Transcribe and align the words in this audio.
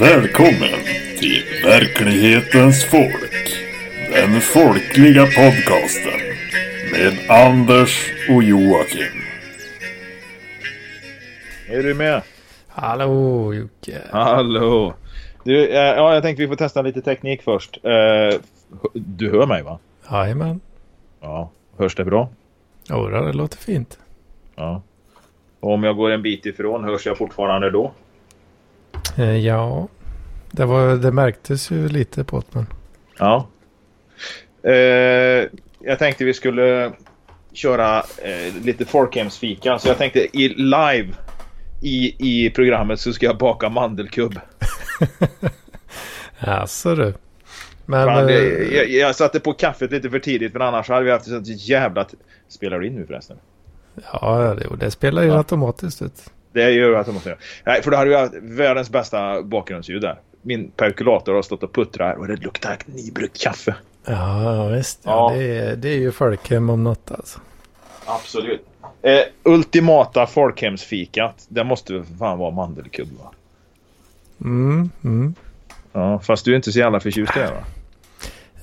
Välkommen 0.00 0.84
till 1.18 1.42
Verklighetens 1.64 2.84
folk. 2.84 3.58
Den 4.12 4.40
folkliga 4.40 5.22
podcasten 5.22 6.20
med 6.92 7.30
Anders 7.46 8.12
och 8.30 8.42
Joakim. 8.42 9.22
Är 11.68 11.82
du 11.82 11.94
med? 11.94 12.22
Hallå 12.68 13.54
Jocke. 13.54 14.02
Hallå. 14.10 14.94
Du, 15.44 15.68
eh, 15.68 15.76
ja, 15.76 16.14
jag 16.14 16.22
tänkte 16.22 16.42
vi 16.42 16.48
får 16.48 16.56
testa 16.56 16.82
lite 16.82 17.02
teknik 17.02 17.42
först. 17.42 17.80
Eh, 17.84 18.40
du 18.92 19.30
hör 19.30 19.46
mig 19.46 19.62
va? 19.62 19.78
Jajamän. 20.10 20.60
Ja. 21.20 21.50
Hörs 21.78 21.94
det 21.94 22.04
bra? 22.04 22.28
Jodå, 22.90 23.20
det 23.20 23.32
låter 23.32 23.58
fint. 23.58 23.98
Ja. 24.56 24.82
Och 25.60 25.72
om 25.72 25.84
jag 25.84 25.96
går 25.96 26.10
en 26.10 26.22
bit 26.22 26.46
ifrån, 26.46 26.84
hörs 26.84 27.06
jag 27.06 27.18
fortfarande 27.18 27.70
då? 27.70 27.92
Eh, 29.16 29.36
ja, 29.36 29.88
det, 30.50 30.64
var, 30.64 30.96
det 30.96 31.12
märktes 31.12 31.70
ju 31.70 31.88
lite 31.88 32.24
på 32.24 32.38
det. 32.40 32.46
Men... 32.50 32.66
Ja. 33.18 33.48
Eh, 34.62 35.48
jag 35.80 35.98
tänkte 35.98 36.24
vi 36.24 36.34
skulle 36.34 36.92
köra 37.52 37.98
eh, 37.98 38.54
lite 38.64 38.84
folkhemsfika. 38.84 39.78
Så 39.78 39.88
jag 39.88 39.98
tänkte 39.98 40.38
i 40.38 40.48
live 40.48 41.08
i, 41.82 42.14
i 42.18 42.50
programmet 42.50 43.00
så 43.00 43.12
ska 43.12 43.26
jag 43.26 43.38
baka 43.38 43.68
mandelkubb. 43.68 44.40
Jaså 46.38 46.94
du. 46.94 47.14
Men, 47.86 48.06
Fan, 48.06 48.26
det, 48.26 48.34
eh, 48.34 48.76
jag, 48.76 48.88
jag 48.90 49.16
satte 49.16 49.40
på 49.40 49.52
kaffet 49.52 49.90
lite 49.90 50.10
för 50.10 50.18
tidigt 50.18 50.52
för 50.52 50.60
annars 50.60 50.88
hade 50.88 51.04
vi 51.04 51.10
haft 51.10 51.28
ett 51.28 51.68
jävla... 51.68 52.06
Spelar 52.48 52.78
du 52.78 52.86
in 52.86 52.94
nu 52.94 53.06
förresten? 53.06 53.36
ja, 54.12 54.54
det, 54.54 54.76
det 54.76 54.90
spelar 54.90 55.22
ju 55.22 55.28
Ja. 55.28 55.36
automatiskt 55.36 56.02
ut. 56.02 56.30
Det 56.52 56.70
gör 56.70 56.92
att 56.94 57.06
jag 57.06 57.14
måste 57.14 57.28
göra. 57.28 57.38
Nej, 57.64 57.82
för 57.82 57.90
då 57.90 57.96
hade 57.96 58.10
vi 58.10 58.16
haft 58.16 58.34
världens 58.42 58.90
bästa 58.90 59.42
bakgrundsljud 59.42 60.02
där. 60.02 60.20
Min 60.42 60.70
perkulator 60.70 61.34
har 61.34 61.42
stått 61.42 61.62
och 61.62 61.72
puttrat 61.74 62.18
och 62.18 62.28
det 62.28 62.36
luktar 62.36 62.76
nybryggt 62.86 63.40
kaffe. 63.42 63.74
Ja, 64.04 64.66
visst. 64.68 65.00
Ja, 65.04 65.32
Ja. 65.32 65.38
Det, 65.38 65.58
är, 65.58 65.76
det 65.76 65.88
är 65.88 65.96
ju 65.98 66.12
folkhem 66.12 66.70
om 66.70 66.84
något 66.84 67.10
alltså. 67.10 67.40
Absolut. 68.06 68.64
Eh, 69.02 69.20
ultimata 69.42 70.26
folkhemsfikat. 70.26 71.46
Det 71.48 71.64
måste 71.64 72.04
fan 72.18 72.38
vara 72.38 72.50
mandelkubb 72.50 73.08
va? 73.18 73.32
Mm, 74.40 74.90
mm. 75.04 75.34
Ja, 75.92 76.18
fast 76.18 76.44
du 76.44 76.52
är 76.52 76.56
inte 76.56 76.72
så 76.72 76.78
jävla 76.78 77.00
förtjust 77.00 77.36
i 77.36 77.40
det 77.40 77.50
va? 77.50 77.64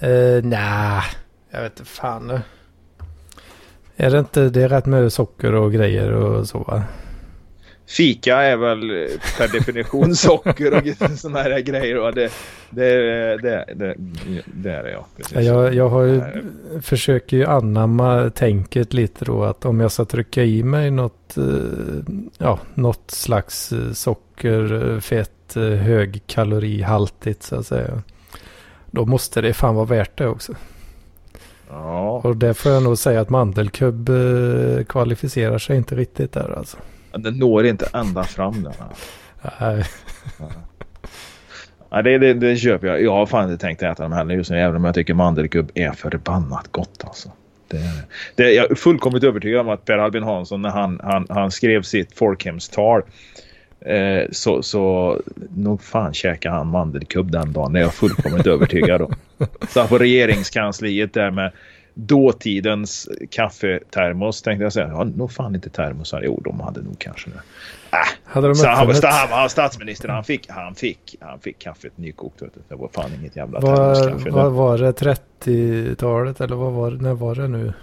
Eh, 0.07 0.43
nej, 0.43 1.01
jag 1.49 1.61
vet 1.61 1.79
inte 1.79 1.91
fan. 1.91 2.39
Är 3.95 4.11
det 4.11 4.19
inte, 4.19 4.49
det 4.49 4.63
är 4.63 4.69
rätt 4.69 4.85
med 4.85 5.13
socker 5.13 5.53
och 5.55 5.73
grejer 5.73 6.11
och 6.11 6.47
så 6.47 6.59
va? 6.59 6.83
Fika 7.87 8.37
är 8.37 8.57
väl 8.57 8.89
eh, 8.89 9.07
per 9.37 9.47
definition 9.47 10.15
socker 10.15 10.73
och 10.73 11.17
sådana 11.19 11.39
här 11.39 11.59
grejer. 11.59 11.99
Och 11.99 12.13
det, 12.13 12.31
det, 12.69 12.97
det, 13.41 13.65
det, 13.75 13.95
det 14.45 14.71
är 14.71 14.83
det 14.83 14.91
ja. 14.91 15.05
Precis. 15.17 15.35
Ja, 15.35 15.41
Jag, 15.41 15.73
jag 15.73 15.89
har 15.89 16.01
ju, 16.03 16.21
försöker 16.81 17.37
ju 17.37 17.45
anamma 17.45 18.29
tänket 18.29 18.93
lite 18.93 19.25
då 19.25 19.43
att 19.43 19.65
om 19.65 19.79
jag 19.79 19.91
ska 19.91 20.05
trycka 20.05 20.43
i 20.43 20.63
mig 20.63 20.91
något, 20.91 21.37
eh, 21.37 21.43
ja, 22.37 22.59
något 22.73 23.11
slags 23.11 23.71
eh, 23.71 23.91
socker, 23.91 24.99
fett, 24.99 25.31
högkalorihaltigt 25.81 27.43
så 27.43 27.55
att 27.55 27.67
säga. 27.67 28.01
Då 28.91 29.05
måste 29.05 29.41
det 29.41 29.53
fan 29.53 29.75
vara 29.75 29.85
värt 29.85 30.17
det 30.17 30.27
också. 30.27 30.53
Ja, 31.69 32.21
Och 32.23 32.37
det 32.37 32.53
får 32.53 32.71
jag 32.71 32.83
nog 32.83 32.97
säga 32.97 33.21
att 33.21 33.29
mandelkubb 33.29 34.09
kvalificerar 34.87 35.57
sig 35.57 35.77
inte 35.77 35.95
riktigt 35.95 36.33
där 36.33 36.57
alltså. 36.57 36.77
Den 37.17 37.37
når 37.37 37.65
inte 37.65 37.89
ända 37.93 38.23
fram 38.23 38.63
där. 38.63 38.73
Nej, 39.59 39.83
Ja, 41.89 42.01
det, 42.01 42.17
det, 42.17 42.33
det 42.33 42.57
köper 42.57 42.87
jag. 42.87 43.01
Jag 43.01 43.11
har 43.11 43.25
fan 43.25 43.51
inte 43.51 43.65
tänkt 43.65 43.83
äta 43.83 44.03
dem 44.03 44.11
heller 44.11 44.35
just 44.35 44.51
nu. 44.51 44.59
Även 44.59 44.75
om 44.75 44.85
jag 44.85 44.95
tycker 44.95 45.13
mandelkubb 45.13 45.71
är 45.73 45.91
förbannat 45.91 46.67
gott 46.71 47.03
alltså. 47.03 47.31
Det, 47.67 47.77
det, 48.35 48.51
jag 48.51 48.71
är 48.71 48.75
fullkomligt 48.75 49.23
övertygad 49.23 49.61
om 49.61 49.69
att 49.69 49.85
Per 49.85 49.97
Albin 49.97 50.23
Hansson 50.23 50.61
när 50.61 50.69
han, 50.69 50.99
han, 51.03 51.27
han 51.29 51.51
skrev 51.51 51.81
sitt 51.81 52.17
folkhemstal 52.17 53.01
eh, 53.79 54.23
så, 54.31 54.63
så 54.63 55.17
nog 55.55 55.83
fan 55.83 56.13
käkade 56.13 56.55
han 56.55 56.67
mandelkubb 56.67 57.31
den 57.31 57.53
dagen. 57.53 57.73
Det 57.73 57.79
är 57.79 57.83
jag 57.83 57.93
fullkomligt 57.93 58.47
övertygad 58.47 59.01
om. 59.01 59.13
Så 59.69 59.79
han 59.79 59.89
på 59.89 59.97
regeringskansliet 59.97 61.13
där 61.13 61.31
med 61.31 61.51
dåtidens 61.95 63.09
kaffetermos 63.31 64.41
tänkte 64.41 64.63
jag 64.63 64.73
säga. 64.73 64.87
Ja, 64.87 65.03
nog 65.03 65.31
fan 65.31 65.55
inte 65.55 65.69
termosar. 65.69 66.21
Jo, 66.25 66.41
de 66.43 66.59
hade 66.59 66.81
nog 66.81 66.99
kanske 66.99 67.29
det. 67.29 67.35
Äh, 67.97 67.99
hade 68.33 68.47
de 68.47 68.55
så 68.55 68.67
han, 68.67 68.87
uppfunnit, 68.89 69.03
han 69.13 69.29
var 69.29 69.47
statsminister. 69.47 70.07
Han 70.09 70.23
fick, 70.23 70.49
han 70.49 70.75
fick, 70.75 71.15
han 71.19 71.39
fick 71.39 71.59
kaffet 71.59 71.97
nykokt. 71.97 72.41
Vet 72.41 72.53
du. 72.53 72.59
Det 72.69 72.75
var 72.75 72.87
fan 72.93 73.09
inget 73.19 73.35
jävla 73.35 73.59
vad, 73.59 73.95
termoskaffe. 73.95 74.29
vad 74.29 74.51
var 74.51 74.77
det 74.77 74.91
30-talet 74.91 76.41
eller 76.41 76.55
vad 76.55 76.71
var 76.73 76.91
det, 76.91 77.03
när 77.03 77.13
var 77.13 77.35
det 77.35 77.47
nu? 77.47 77.73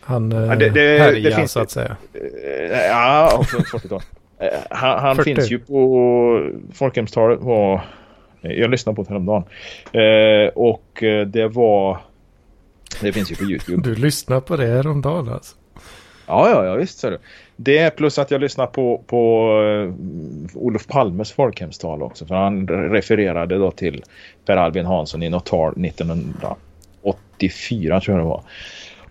Han 0.00 0.32
eh, 0.32 0.38
Ja, 0.38 0.56
det- 0.56 0.70
det- 0.70 0.98
härjade 0.98 1.20
det 1.30 1.34
finns- 1.36 1.52
så 1.52 1.60
att 1.60 1.70
säga. 1.70 1.96
Eh, 2.14 2.86
Ja, 2.88 3.36
och 3.38 3.46
så 3.46 3.56
40-tal. 3.78 4.00
Eh, 4.38 4.48
Han, 4.70 4.98
han 5.00 5.16
40. 5.16 5.34
finns 5.34 5.50
ju 5.50 5.58
på 5.58 6.50
folkhemstalet. 6.74 7.40
Var, 7.40 7.80
jag 8.40 8.70
lyssnade 8.70 8.96
på 8.96 9.02
det 9.02 9.08
häromdagen. 9.08 9.42
Eh, 9.92 10.48
och 10.54 11.02
det 11.26 11.48
var... 11.48 11.98
Det 13.00 13.12
finns 13.12 13.32
ju 13.32 13.36
på 13.36 13.44
YouTube. 13.44 13.82
Du 13.82 13.94
lyssnar 13.94 14.40
på 14.40 14.56
det 14.56 14.66
häromdagen 14.66 15.28
alltså. 15.28 15.56
Ja, 16.26 16.50
ja, 16.50 16.64
ja 16.64 16.74
visst 16.74 16.98
ser 16.98 17.10
du. 17.10 17.18
Det 17.56 17.78
är 17.78 17.90
plus 17.90 18.18
att 18.18 18.30
jag 18.30 18.40
lyssnar 18.40 18.66
på, 18.66 19.04
på 19.06 19.52
uh, 19.60 19.94
Olof 20.54 20.86
Palmes 20.86 21.32
folkhemstal 21.32 22.02
också. 22.02 22.26
För 22.26 22.34
han 22.34 22.68
refererade 22.68 23.58
då 23.58 23.70
till 23.70 24.04
Per 24.46 24.56
Albin 24.56 24.86
Hansson 24.86 25.22
i 25.22 25.30
något 25.30 25.46
tal 25.46 25.84
1984 25.84 28.00
tror 28.00 28.16
jag 28.16 28.26
det 28.26 28.28
var. 28.28 28.42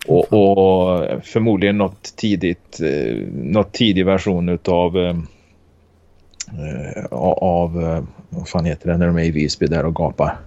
Och, 0.08 0.34
och 0.34 1.06
förmodligen 1.24 1.78
något 1.78 2.16
tidigt, 2.16 2.80
eh, 2.82 3.16
något 3.34 3.74
tidig 3.74 4.06
version 4.06 4.50
utav 4.50 4.98
eh, 4.98 5.16
eh, 6.48 7.06
av, 7.12 7.84
eh, 7.84 8.04
vad 8.30 8.48
fan 8.48 8.66
heter 8.66 8.92
det 8.92 8.98
när 8.98 9.08
de 9.08 9.18
är 9.18 9.24
i 9.24 9.32
Visby 9.32 9.68
där 9.68 9.86
och 9.86 9.96
gapar? 9.96 10.38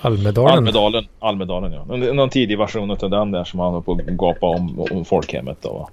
Almedalen. 0.00 0.52
Almedalen. 0.52 1.06
Almedalen 1.18 1.72
ja. 1.72 1.84
Någon, 2.12 2.30
tidig 2.30 2.58
version 2.58 2.90
av 2.90 3.10
den 3.10 3.30
där 3.30 3.44
som 3.44 3.60
han 3.60 3.74
har 3.74 3.80
på 3.80 3.92
att 3.92 4.06
gapa 4.06 4.46
om, 4.46 4.80
om 4.80 5.04
folkhemmet 5.04 5.58
då. 5.60 5.88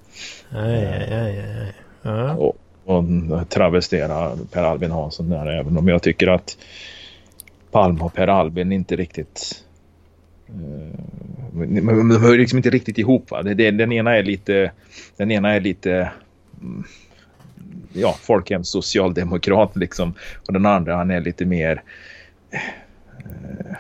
Aj, 0.50 0.86
aj, 0.86 1.14
aj, 1.14 1.40
aj. 1.40 1.74
Ja. 2.02 2.34
och, 2.34 2.58
och 2.86 3.03
travestera 3.50 4.31
Per 4.52 4.64
Albin 4.64 4.91
Hansson 4.91 5.30
där 5.30 5.47
även 5.47 5.78
om 5.78 5.88
jag 5.88 6.02
tycker 6.02 6.28
att 6.28 6.58
Palm 7.72 8.02
och 8.02 8.14
Per 8.14 8.28
Albin 8.28 8.72
inte 8.72 8.96
riktigt 8.96 9.64
eh, 10.47 11.00
men 11.53 12.09
de 12.09 12.22
hör 12.22 12.38
liksom 12.38 12.58
inte 12.58 12.70
riktigt 12.70 12.97
ihop 12.97 13.31
va? 13.31 13.44
Den 13.44 13.91
ena 13.91 14.18
är 14.18 14.24
lite 14.24 14.72
den 15.18 15.31
ena 15.31 15.53
är 15.53 15.59
lite 15.59 16.12
mm, 16.62 16.84
ja, 17.94 18.16
folkhems 18.22 18.70
socialdemokrat 18.70 19.75
liksom 19.75 20.14
och 20.47 20.53
den 20.53 20.66
andra 20.66 20.96
han 20.96 21.12
är 21.12 21.22
lite 21.22 21.46
mer 21.46 21.81
eh, 22.52 23.75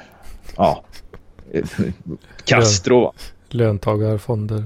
ja 0.57 0.83
Castro 2.45 3.01
va? 3.01 3.13
Löntagarfonder. 3.49 4.63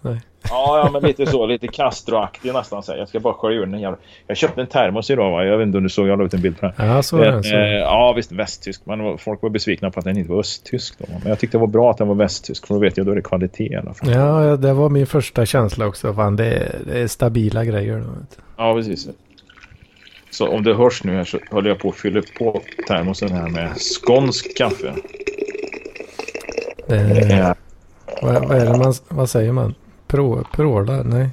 Nej. 0.00 0.20
Ja, 0.50 0.78
ja, 0.84 0.90
men 0.92 1.02
lite 1.02 1.26
så. 1.26 1.46
Lite 1.46 1.66
Castro-aktig 1.66 2.52
nästan. 2.52 2.82
Så. 2.82 2.94
Jag 2.96 3.08
ska 3.08 3.20
bara 3.20 3.34
skölja 3.34 3.58
ur 3.60 3.66
den 3.66 3.80
jävla... 3.80 3.98
Jag 4.26 4.36
köpte 4.36 4.60
en 4.60 4.66
termos 4.66 5.10
idag 5.10 5.30
va? 5.30 5.44
Jag 5.44 5.58
vet 5.58 5.66
inte 5.66 5.78
om 5.78 5.84
du 5.84 5.90
såg. 5.90 6.08
Jag 6.08 6.18
la 6.18 6.24
ut 6.24 6.34
en 6.34 6.40
bild 6.42 6.60
på 6.60 6.66
den. 6.66 6.88
Ja, 6.88 7.02
så 7.02 7.18
är 7.18 7.32
det. 7.32 7.42
Så. 7.42 7.54
eh, 7.54 7.60
ja, 7.60 8.12
visst 8.16 8.32
västtysk. 8.32 8.82
Men 8.84 9.18
folk 9.18 9.42
var 9.42 9.50
besvikna 9.50 9.90
på 9.90 9.98
att 9.98 10.04
den 10.04 10.18
inte 10.18 10.32
var 10.32 10.40
östtysk. 10.40 10.98
Då. 10.98 11.04
Men 11.08 11.28
jag 11.28 11.38
tyckte 11.38 11.56
det 11.56 11.60
var 11.60 11.66
bra 11.66 11.90
att 11.90 11.98
den 11.98 12.08
var 12.08 12.14
västtysk. 12.14 12.66
För 12.66 12.74
då 12.74 12.80
vet 12.80 12.96
jag 12.96 13.06
då 13.06 13.12
är 13.12 13.16
det 13.16 13.22
kvalitet 13.22 13.72
i 13.72 13.76
alla 13.76 13.94
fall. 13.94 14.10
Ja, 14.10 14.56
det 14.56 14.72
var 14.72 14.88
min 14.88 15.06
första 15.06 15.46
känsla 15.46 15.86
också. 15.86 16.14
Fan, 16.14 16.36
det, 16.36 16.46
är, 16.46 16.78
det 16.86 16.98
är 16.98 17.06
stabila 17.06 17.64
grejer. 17.64 17.98
Då. 17.98 18.06
Ja, 18.56 18.74
precis. 18.74 19.08
Så 20.36 20.48
om 20.48 20.62
det 20.62 20.74
hörs 20.74 21.04
nu 21.04 21.16
här 21.16 21.24
så 21.24 21.38
håller 21.50 21.68
jag 21.68 21.78
på 21.78 21.88
att 21.88 21.96
fylla 21.96 22.22
på 22.38 22.62
termosen 22.88 23.32
här 23.32 23.48
med 23.48 23.76
skånsk 23.76 24.56
kaffe. 24.56 24.94
Det, 26.86 26.96
Eh, 26.96 27.54
vad, 28.22 28.48
vad 28.48 28.58
är 28.58 28.66
det 28.66 28.78
man, 28.78 28.94
vad 29.08 29.30
säger 29.30 29.52
man? 29.52 29.74
Pråla? 30.06 31.02
Nej. 31.02 31.30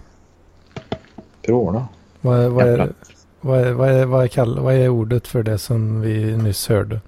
Pråla. 1.41 1.87
Vad, 2.21 2.51
vad, 2.51 2.67
är, 2.67 2.93
vad, 3.41 3.59
är, 3.59 3.71
vad, 3.71 3.89
är, 3.89 4.05
vad, 4.05 4.23
är 4.23 4.27
kall, 4.27 4.59
vad 4.59 4.73
är 4.73 4.89
ordet 4.89 5.27
för 5.27 5.43
det 5.43 5.57
som 5.57 6.01
vi 6.01 6.37
nyss 6.37 6.69
hörde? 6.69 6.99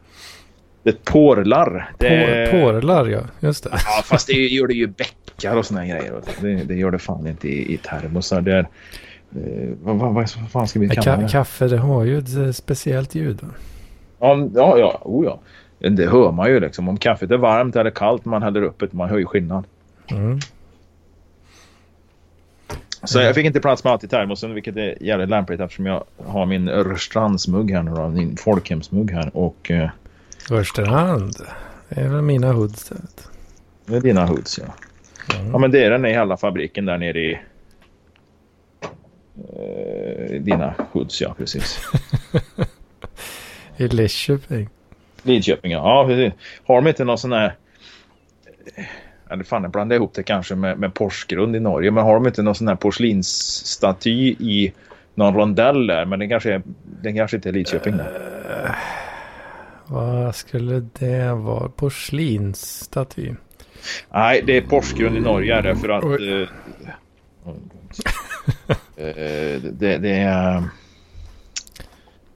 Det 0.83 1.05
porlar. 1.05 1.91
Det 1.97 2.51
På, 2.51 2.57
Pårlar, 2.57 3.05
ja. 3.05 3.21
Just 3.39 3.63
det. 3.63 3.69
Ja, 3.71 4.01
fast 4.05 4.27
det 4.27 4.33
gör 4.33 4.67
det 4.67 4.73
ju 4.73 4.87
bäckar 4.87 5.55
och 5.55 5.65
såna 5.65 5.79
här 5.79 5.87
grejer. 5.87 6.21
Det, 6.41 6.63
det 6.63 6.75
gör 6.75 6.91
det 6.91 6.99
fan 6.99 7.27
inte 7.27 7.47
i, 7.47 7.73
i 7.73 7.77
termosar. 7.77 8.41
Det 8.41 8.53
är, 8.53 8.67
vad, 9.83 9.95
vad, 9.95 10.13
vad 10.13 10.29
fan 10.51 10.67
ska 10.67 10.79
vi 10.79 10.89
kalla 10.89 11.01
ka, 11.01 11.21
det? 11.21 11.27
kaffe, 11.29 11.67
det 11.67 11.77
har 11.77 12.03
ju 12.03 12.17
ett 12.17 12.37
eh, 12.37 12.51
speciellt 12.51 13.15
ljud. 13.15 13.39
Ja, 14.19 14.49
ja, 14.55 14.77
ja, 14.77 15.01
oh, 15.01 15.25
ja. 15.25 15.39
Det 15.89 16.09
hör 16.09 16.31
man 16.31 16.49
ju 16.49 16.59
liksom. 16.59 16.89
Om 16.89 16.97
kaffet 16.97 17.31
är 17.31 17.37
varmt 17.37 17.75
eller 17.75 17.89
kallt 17.89 18.25
man 18.25 18.43
häller 18.43 18.61
upp 18.61 18.79
det. 18.79 18.93
Man 18.93 19.09
hör 19.09 19.17
ju 19.17 19.25
skillnad. 19.25 19.63
Mm. 20.07 20.39
Så 23.03 23.19
jag 23.19 23.35
fick 23.35 23.45
inte 23.45 23.59
plats 23.59 23.83
med 23.83 23.93
allt 23.93 24.03
i 24.03 24.07
termosen 24.07 24.53
vilket 24.53 24.77
är 24.77 25.03
jävligt 25.03 25.29
lämpligt 25.29 25.59
eftersom 25.59 25.85
jag 25.85 26.03
har 26.25 26.45
min 26.45 26.69
Rörstrandsmugg 26.69 27.71
här 27.71 27.83
nu 27.83 27.91
då. 27.91 28.07
Min 28.07 28.37
folkhemsmugg 28.37 29.11
här 29.11 29.37
och... 29.37 29.71
Eh, 29.71 29.89
Rörstrand. 30.49 31.35
Det 31.89 32.01
är 32.01 32.09
väl 32.09 32.21
mina 32.21 32.51
hoods. 32.51 32.91
det 33.85 33.95
är 33.95 34.01
dina 34.01 34.25
hoods 34.25 34.59
ja. 34.59 34.73
Ja 35.51 35.57
men 35.57 35.71
det 35.71 35.83
är 35.83 35.91
den 35.91 36.05
i 36.05 36.09
hela 36.09 36.37
fabriken 36.37 36.85
där 36.85 36.97
nere 36.97 37.19
i... 37.19 37.39
Eh, 39.37 40.41
dina 40.41 40.73
hoods 40.91 41.21
ja 41.21 41.35
precis. 41.37 41.79
I 43.77 43.87
Lidköping. 43.87 44.69
Lidköping 45.23 45.71
ja. 45.71 45.77
ja 45.77 46.07
precis. 46.07 46.33
Har 46.65 46.75
de 46.75 46.87
inte 46.87 47.03
någon 47.03 47.17
sån 47.17 47.31
här... 47.31 47.55
Eller 49.29 49.43
fan 49.43 49.63
jag 49.63 49.71
blandar 49.71 49.95
ihop 49.95 50.13
det 50.13 50.23
kanske 50.23 50.55
med, 50.55 50.79
med 50.79 50.93
Porsgrund 50.93 51.55
i 51.55 51.59
Norge. 51.59 51.91
Men 51.91 52.03
har 52.03 52.13
de 52.13 52.27
inte 52.27 52.43
någon 52.43 52.55
sån 52.55 52.67
här 52.67 52.75
porslinsstaty 52.75 54.35
i 54.39 54.73
någon 55.13 55.35
rondell 55.35 55.87
där? 55.87 56.05
Men 56.05 56.19
den 56.19 56.29
kanske, 56.29 56.53
är, 56.53 56.61
den 57.01 57.15
kanske 57.15 57.37
inte 57.37 57.49
är 57.49 57.53
Lidköping 57.53 57.97
där. 57.97 58.75
Vad 59.87 60.35
skulle 60.35 60.89
det 60.99 61.33
vara? 61.33 61.69
Porslinsstaty. 61.69 63.33
Nej, 64.11 64.43
det 64.45 64.57
är 64.57 64.61
Porsgrund 64.61 65.17
i 65.17 65.19
Norge 65.19 65.55
är 65.55 65.61
det 65.61 65.75
för 65.75 65.89
att... 65.89 66.03
Eh, 68.97 69.07
eh, 69.07 69.61
det, 69.61 69.97
det 69.97 70.09
är... 70.17 70.63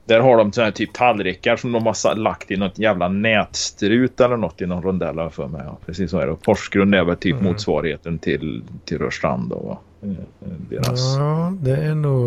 Där 0.04 0.20
har 0.20 0.36
de 0.36 0.52
såna 0.52 0.64
här 0.64 0.72
typ 0.72 0.92
tallrikar 0.92 1.56
som 1.56 1.72
de 1.72 1.86
har 1.86 2.14
lagt 2.14 2.50
i 2.50 2.56
något 2.56 2.78
jävla 2.78 3.08
nätstrut 3.08 4.20
eller 4.20 4.36
något 4.36 4.60
i 4.60 4.66
någon 4.66 4.82
rondell 4.82 5.30
för 5.30 5.46
mig. 5.46 5.62
Ja, 5.64 5.78
precis 5.86 6.10
så 6.10 6.18
är 6.18 6.26
det. 6.26 6.34
Porsgrund 6.34 6.94
är 6.94 7.04
väl 7.04 7.16
typ 7.16 7.32
Mm. 7.32 7.44
motsvarigheten 7.44 8.18
till, 8.18 8.62
till 8.84 8.98
Rörstrand 8.98 9.50
då. 9.50 9.56
va? 9.58 9.78
Eh, 10.02 10.48
Deras... 10.70 11.16
Ja, 11.16 11.52
det 11.60 11.76
är 11.76 11.94
nog, 11.94 12.26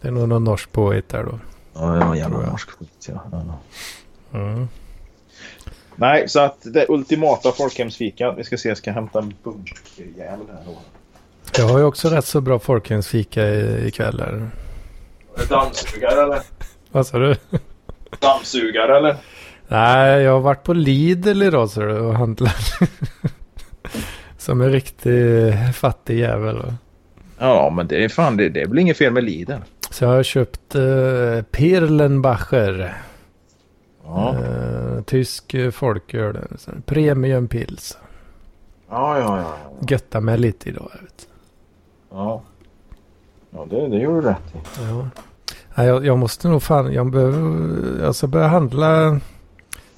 det 0.00 0.08
är 0.08 0.10
nog 0.10 0.28
någon 0.28 0.44
norsk 0.44 0.72
påhitt 0.72 1.08
där 1.08 1.24
då. 1.24 1.38
Ja, 1.74 2.12
en 2.12 2.18
jävla 2.18 2.50
norsk 2.50 2.70
skit 2.70 3.08
ja. 3.08 3.22
ja. 3.32 3.58
Mm. 4.38 4.68
Nej, 5.96 6.28
så 6.28 6.40
att 6.40 6.58
det 6.62 6.86
ultimata 6.88 7.52
folkhemsfika. 7.52 8.32
Vi 8.32 8.44
ska 8.44 8.56
se, 8.56 8.68
jag 8.68 8.78
ska 8.78 8.92
hämta 8.92 9.18
en 9.18 9.34
bunkerjävel 9.42 10.46
här 10.52 10.62
då. 10.66 10.78
Jag 11.58 11.68
har 11.68 11.78
ju 11.78 11.84
också 11.84 12.08
rätt 12.08 12.24
så 12.24 12.40
bra 12.40 12.58
folkhemsfika 12.58 13.48
i- 13.48 13.86
ikväll 13.88 14.20
här. 14.20 14.48
Dammsugare 15.48 16.22
eller? 16.22 16.40
Vad 16.92 17.06
sa 17.06 17.18
du? 17.18 17.36
Dammsugare 18.20 18.96
eller? 18.96 19.16
Nej, 19.68 20.22
jag 20.22 20.32
har 20.32 20.40
varit 20.40 20.62
på 20.62 20.72
Lidl 20.72 21.42
idag 21.42 21.70
så 21.70 21.80
du, 21.80 21.98
och 21.98 22.14
handlat. 22.14 22.56
Som 24.38 24.60
en 24.60 24.72
riktig 24.72 25.52
fattig 25.74 26.18
jävel. 26.18 26.72
Ja, 27.38 27.72
men 27.76 27.86
det 27.86 28.04
är 28.04 28.08
fan, 28.08 28.36
det, 28.36 28.48
det 28.48 28.62
är 28.62 28.66
väl 28.66 28.78
inget 28.78 28.98
fel 28.98 29.12
med 29.12 29.24
Lidl. 29.24 29.52
Så 29.90 30.04
jag 30.04 30.10
har 30.10 30.22
köpt 30.22 30.76
uh, 30.76 31.42
Pirlenbacher. 31.42 32.96
Ja, 34.04 34.34
Eh, 34.38 35.02
tysk 35.02 35.54
eh, 35.54 35.70
folköl. 35.70 36.38
Så 36.58 36.70
Premium 36.86 37.48
pils. 37.48 37.98
ja, 38.90 39.18
ja. 39.18 39.38
ja. 39.40 39.56
Götta 39.88 40.20
mig 40.20 40.38
lite 40.38 40.68
idag. 40.68 40.90
Jag 40.94 41.00
vet. 41.02 41.28
Ja, 42.16 42.42
ja 43.50 43.66
det, 43.70 43.88
det 43.88 43.96
gör 43.96 44.12
du 44.12 44.20
rätt 44.20 44.54
i. 44.54 44.58
Ja. 44.82 45.08
Nej, 45.74 45.86
jag, 45.86 46.06
jag 46.06 46.18
måste 46.18 46.48
nog 46.48 46.62
fan, 46.62 46.92
jag 46.92 47.10
behöver, 47.10 48.12
ska 48.12 48.26
börja 48.26 48.48
handla. 48.48 49.20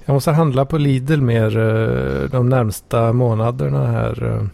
Jag 0.05 0.13
måste 0.13 0.31
handla 0.31 0.65
på 0.65 0.77
Lidl 0.77 1.21
mer 1.21 1.57
eh, 1.57 2.29
de 2.29 2.49
närmsta 2.49 3.13
månaderna 3.13 3.87
här. 3.87 4.47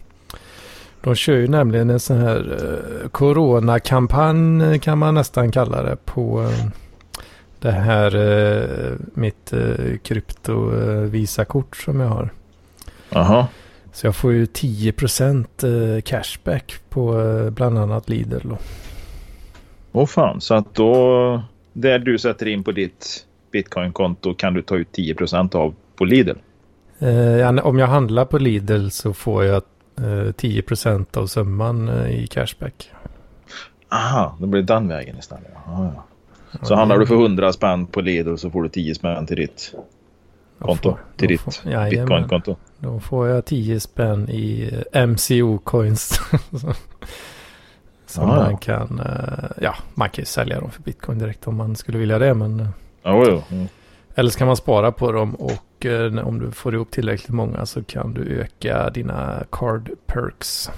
De 1.00 1.14
kör 1.14 1.36
ju 1.36 1.48
nämligen 1.48 1.90
en 1.90 2.00
sån 2.00 2.18
här 2.18 2.58
eh, 2.60 3.08
coronakampanj 3.08 4.78
kan 4.78 4.98
man 4.98 5.14
nästan 5.14 5.52
kalla 5.52 5.82
det 5.82 5.96
på 6.04 6.42
eh, 6.42 6.66
det 7.58 7.70
här 7.70 8.98
mitt 9.14 9.52
eh, 9.52 9.96
krypto-visakort 10.02 11.76
som 11.76 12.00
jag 12.00 12.08
har. 12.08 12.30
Jaha. 13.08 13.46
Så 13.96 14.06
jag 14.06 14.16
får 14.16 14.32
ju 14.32 14.44
10% 14.44 15.94
eh, 15.96 16.00
cashback 16.00 16.74
på 16.88 17.20
eh, 17.20 17.50
bland 17.50 17.78
annat 17.78 18.08
Lidl. 18.08 18.52
Åh 19.92 20.06
fan, 20.06 20.40
så 20.40 20.54
att 20.54 20.74
då... 20.74 21.42
Det 21.72 21.98
du 21.98 22.18
sätter 22.18 22.48
in 22.48 22.64
på 22.64 22.72
ditt 22.72 23.26
bitcoinkonto 23.52 24.34
kan 24.34 24.54
du 24.54 24.62
ta 24.62 24.76
ut 24.76 24.88
10% 24.96 25.56
av 25.56 25.74
på 25.96 26.04
Lidl. 26.04 26.36
Eh, 26.98 27.66
om 27.66 27.78
jag 27.78 27.86
handlar 27.86 28.24
på 28.24 28.38
Lidl 28.38 28.88
så 28.88 29.12
får 29.12 29.44
jag 29.44 29.62
eh, 29.98 30.32
10% 30.32 31.18
av 31.18 31.26
summan 31.26 31.88
eh, 31.88 32.22
i 32.22 32.26
cashback. 32.26 32.90
Aha, 33.88 34.36
då 34.40 34.46
blir 34.46 34.62
det 34.62 34.74
den 34.74 34.88
vägen 34.88 35.18
istället. 35.18 35.50
Ja, 35.66 35.92
ja. 35.94 36.04
Så 36.62 36.74
handlar 36.74 36.98
du 36.98 37.06
för 37.06 37.14
100 37.14 37.52
spänn 37.52 37.86
på 37.86 38.00
Lidl 38.00 38.36
så 38.36 38.50
får 38.50 38.62
du 38.62 38.68
10 38.68 38.94
spänn 38.94 39.26
till 39.26 39.36
ditt 39.36 39.74
konto. 40.58 40.90
får- 40.90 40.98
till 41.16 41.28
ditt 41.28 41.40
får- 41.40 41.54
jajamän. 41.72 41.90
bitcoinkonto. 41.90 42.56
Då 42.78 43.00
får 43.00 43.28
jag 43.28 43.44
10 43.44 43.80
spänn 43.80 44.28
i 44.30 44.70
eh, 44.92 45.02
MCO-coins. 45.06 46.20
Som 48.06 48.30
Ah, 48.30 48.36
ja. 48.36 48.42
man 48.42 48.56
kan, 48.58 49.00
eh, 49.00 49.50
ja, 49.62 49.74
man 49.94 50.08
kan 50.10 50.22
ju 50.22 50.26
sälja 50.26 50.60
dem 50.60 50.70
för 50.70 50.82
bitcoin 50.82 51.18
direkt 51.18 51.46
om 51.46 51.56
man 51.56 51.76
skulle 51.76 51.98
vilja 51.98 52.18
det. 52.18 52.34
Men, 52.34 52.68
Jo, 53.04 53.24
jo. 53.28 53.42
Mm. 53.50 53.68
eller 54.14 54.30
så 54.30 54.38
kan 54.38 54.46
man 54.46 54.56
spara 54.56 54.92
på 54.92 55.12
dem 55.12 55.34
och 55.34 55.86
om 56.24 56.38
du 56.40 56.50
får 56.50 56.74
ihop 56.74 56.90
tillräckligt 56.90 57.30
många 57.30 57.66
så 57.66 57.84
kan 57.84 58.14
du 58.14 58.22
öka 58.40 58.90
dina 58.90 59.44
card 59.52 59.90
perks. 60.06 60.70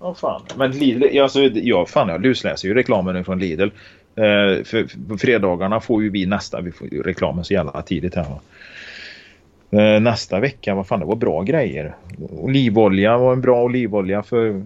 Ja, 0.00 0.14
fan. 0.14 0.42
Men 0.56 0.70
Lidl, 0.70 1.18
alltså, 1.22 1.40
ja, 1.42 1.86
fan, 1.86 2.08
jag 2.08 2.22
lusläser 2.22 2.68
ju 2.68 2.74
reklamen 2.74 3.24
från 3.24 3.38
Lidl. 3.38 3.68
Eh, 4.16 4.64
för, 4.64 5.08
på 5.08 5.18
fredagarna 5.18 5.80
får 5.80 6.02
ju 6.02 6.10
vi 6.10 6.26
nästa, 6.26 6.60
vi 6.60 6.72
får 6.72 6.94
ju 6.94 7.02
reklamen 7.02 7.44
så 7.44 7.52
jävla 7.52 7.82
tidigt 7.82 8.14
här. 8.14 8.26
Eh, 9.70 10.00
nästa 10.00 10.40
vecka, 10.40 10.74
vad 10.74 10.86
fan 10.86 11.00
det 11.00 11.06
var 11.06 11.16
bra 11.16 11.42
grejer. 11.42 11.94
Olivolja 12.30 13.18
var 13.18 13.32
en 13.32 13.40
bra 13.40 13.62
olivolja 13.62 14.22
för 14.22 14.62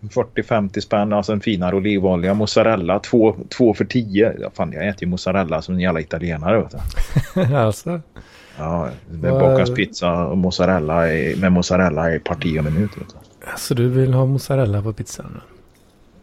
40-50 0.00 0.80
spänn, 0.80 1.12
alltså 1.12 1.32
en 1.32 1.40
finare 1.40 1.76
olivolja. 1.76 2.34
Mozzarella, 2.34 2.98
två, 2.98 3.36
två 3.48 3.74
för 3.74 3.84
10. 3.84 4.34
Ja, 4.40 4.50
fan, 4.54 4.72
jag 4.72 4.88
äter 4.88 5.02
ju 5.02 5.08
mozzarella 5.08 5.62
som 5.62 5.74
en 5.74 5.80
jävla 5.80 6.00
italienare. 6.00 6.60
Vet 6.62 6.74
du. 7.34 7.56
alltså, 7.56 8.00
Ja, 8.58 8.88
det 9.10 9.30
bakas 9.30 9.74
pizza 9.74 10.26
och 10.26 10.38
mozzarella 10.38 11.00
med 11.36 11.52
mozzarella 11.52 12.14
i 12.14 12.18
parti 12.18 12.58
och 12.58 12.64
minut. 12.64 12.90
Vet 12.96 13.08
du. 13.08 13.46
alltså 13.50 13.74
du 13.74 13.88
vill 13.88 14.14
ha 14.14 14.26
mozzarella 14.26 14.82
på 14.82 14.92
pizzan? 14.92 15.40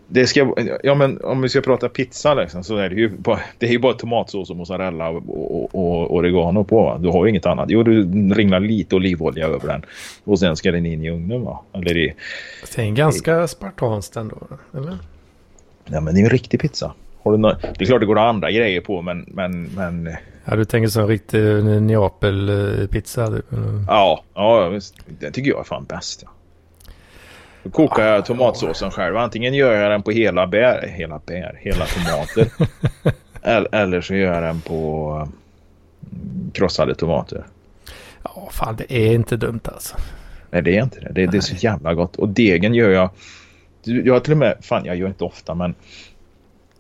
Det 0.10 0.28
ska, 0.28 0.54
ja, 0.84 0.96
men 0.96 1.22
om 1.22 1.42
vi 1.42 1.50
ska 1.50 1.62
prata 1.62 1.90
pizza 1.90 2.34
liksom, 2.34 2.64
så 2.64 2.78
är 2.78 2.90
det 2.90 2.96
ju 2.96 3.10
bara, 3.10 3.40
det 3.58 3.66
är 3.66 3.72
ju 3.72 3.80
bara 3.80 3.94
tomatsås 3.94 4.50
och 4.50 4.56
mozzarella 4.56 5.10
och, 5.10 5.24
och, 5.30 5.76
och 5.76 6.16
oregano 6.16 6.64
på. 6.64 6.84
Va? 6.84 6.98
Du 6.98 7.10
har 7.10 7.26
ju 7.26 7.30
inget 7.30 7.46
annat. 7.46 7.70
Jo, 7.70 7.84
du 7.84 8.04
ringlar 8.34 8.60
lite 8.60 8.96
olivolja 8.96 9.48
över 9.48 9.68
den. 9.68 9.86
Och 10.24 10.40
sen 10.40 10.56
ska 10.56 10.72
den 10.72 10.86
in 10.86 11.04
i 11.04 11.10
ugnen. 11.12 11.44
Va? 11.44 11.60
Eller 11.74 11.98
i, 11.98 12.14
Det 12.76 12.82
är 12.82 12.86
en 12.86 12.96
ganska 12.96 13.48
spartanskt 13.48 14.16
ändå, 14.16 14.38
eller? 14.74 14.98
ja, 15.86 16.02
men 16.02 16.14
det 16.14 16.20
är 16.20 16.22
ju 16.22 16.26
en 16.26 16.30
riktig 16.30 16.60
pizza. 16.60 16.94
Har 17.24 17.32
du 17.32 17.38
det 17.38 17.82
är 17.82 17.86
klart 17.86 18.00
det 18.00 18.06
går 18.06 18.20
andra 18.20 18.52
grejer 18.52 18.82
på 18.82 19.02
men, 19.02 19.26
men, 19.28 19.64
men 19.64 20.10
Ja, 20.50 20.56
du 20.56 20.66
tänker 20.66 20.88
som 20.88 21.02
en 21.02 21.08
riktig 21.08 21.40
Neapel-pizza. 21.82 23.28
Typ. 23.28 23.52
Mm. 23.52 23.86
ja, 23.88 24.24
ja 24.34 24.70
visst. 24.70 24.96
den 25.20 25.32
tycker 25.32 25.50
jag 25.50 25.60
är 25.60 25.64
fan 25.64 25.86
bäst. 25.86 26.24
Ja. 26.26 26.32
Då 27.68 27.72
kokar 27.72 28.04
jag 28.04 28.26
tomatsåsen 28.26 28.92
själv. 28.92 29.18
Antingen 29.18 29.54
gör 29.54 29.74
jag 29.74 29.92
den 29.92 30.04
på 30.04 30.12
hela 30.12 30.48
bär, 30.48 30.88
hela 30.88 31.22
bär, 31.26 31.60
hela 31.62 31.86
tomater. 31.86 32.48
eller, 33.42 33.76
eller 33.76 34.02
så 34.02 34.16
gör 34.16 34.34
jag 34.34 34.44
den 34.44 34.62
på 34.62 35.12
mm, 36.12 36.52
krossade 36.54 36.96
tomater. 36.96 37.46
Ja, 38.24 38.50
fan 38.52 38.76
det 38.76 38.94
är 38.94 39.14
inte 39.14 39.38
dumt 39.38 39.60
alltså. 39.64 39.98
Nej, 40.52 40.62
det 40.62 40.78
är 40.78 40.84
inte 40.84 41.00
det. 41.00 41.12
Det, 41.14 41.26
det 41.26 41.38
är 41.38 41.42
så 41.42 41.56
jävla 41.56 41.94
gott. 41.94 42.16
Och 42.16 42.30
degen 42.30 42.74
gör 42.74 42.90
jag... 42.90 43.10
Jag 43.84 44.14
har 44.14 44.20
till 44.20 44.32
och 44.32 44.38
med... 44.38 44.58
Fan, 44.62 44.86
jag 44.86 44.96
gör 44.96 45.08
inte 45.08 45.24
ofta, 45.24 45.56
men... 45.56 45.76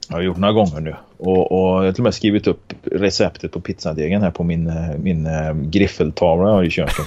Jag 0.09 0.15
har 0.15 0.21
gjort 0.21 0.37
några 0.37 0.53
gånger 0.53 0.81
nu. 0.81 0.95
Och, 1.17 1.51
och 1.51 1.77
jag 1.77 1.85
har 1.85 1.91
till 1.91 2.01
och 2.01 2.03
med 2.03 2.13
skrivit 2.13 2.47
upp 2.47 2.73
receptet 2.83 3.51
på 3.51 3.61
pizzadegen 3.61 4.21
här 4.21 4.31
på 4.31 4.43
min, 4.43 4.73
min 4.97 5.25
eh, 5.25 5.53
griffeltavla 5.53 6.49
jag 6.49 6.55
har 6.55 6.63
i 6.63 6.69
köket. 6.69 7.05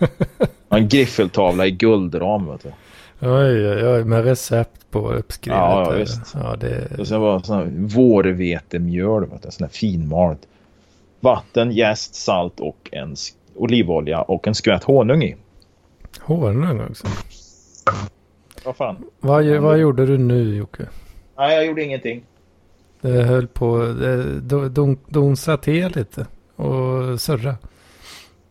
En 0.68 0.88
griffeltavla 0.88 1.66
i 1.66 1.70
guldram, 1.70 2.46
vet 2.46 2.62
du. 2.62 2.72
Oj, 3.20 3.68
oj, 3.68 3.86
oj, 3.88 4.04
med 4.04 4.24
recept 4.24 4.90
på 4.90 5.12
uppskrivet. 5.12 5.58
Ja, 5.60 5.92
ja, 5.92 5.98
visst. 5.98 6.34
Ja, 6.34 6.56
det... 6.56 6.98
Och 6.98 7.08
sen 7.08 7.20
var 7.20 7.38
det 7.38 7.44
sån 7.44 7.56
här 7.56 7.72
vårvetemjöl. 7.96 9.26
Sån 9.48 9.64
här 9.64 9.68
finmalt. 9.68 10.48
Vatten, 11.20 11.70
jäst, 11.70 12.14
salt 12.14 12.60
och 12.60 12.88
en 12.92 13.16
olivolja 13.54 14.22
och 14.22 14.48
en 14.48 14.54
skvätt 14.54 14.84
honung 14.84 15.22
i. 15.22 15.36
Honung 16.20 16.80
också. 16.90 17.06
Vad 18.64 18.76
fan? 18.76 18.96
Vad, 19.20 19.46
vad 19.46 19.78
gjorde 19.78 20.06
du 20.06 20.18
nu 20.18 20.56
Jocke? 20.56 20.82
Nej, 21.38 21.54
jag 21.56 21.66
gjorde 21.66 21.82
ingenting. 21.84 22.22
Det 23.00 23.22
höll 23.22 23.46
på 23.46 23.78
det 23.78 24.22
do- 24.40 24.68
don, 24.68 24.98
donsa 25.08 25.56
till 25.56 25.92
lite 25.96 26.26
och 26.56 27.20
surra. 27.20 27.56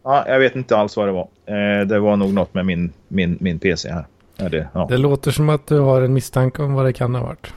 Ja, 0.04 0.26
jag 0.28 0.40
vet 0.40 0.56
inte 0.56 0.78
alls 0.78 0.98
vad 0.98 1.08
det 1.08 1.12
var. 1.12 1.28
Eh, 1.46 1.88
det 1.88 2.00
var 2.00 2.16
nog 2.16 2.34
något 2.34 2.54
med 2.54 2.66
min, 2.66 2.92
min, 3.08 3.38
min 3.42 3.60
PC 3.60 3.92
här. 3.92 4.06
Är 4.38 4.50
det. 4.50 4.68
Ja. 4.74 4.88
Det 4.90 4.98
låter 4.98 5.32
som 5.32 5.50
att 5.50 5.68
du 5.68 5.80
har 5.80 6.02
en 6.02 6.14
misstanke 6.14 6.62
om 6.62 6.74
vad 6.74 6.86
det 6.86 6.94
kan 6.94 7.16
ha 7.16 7.24
varit. 7.24 7.54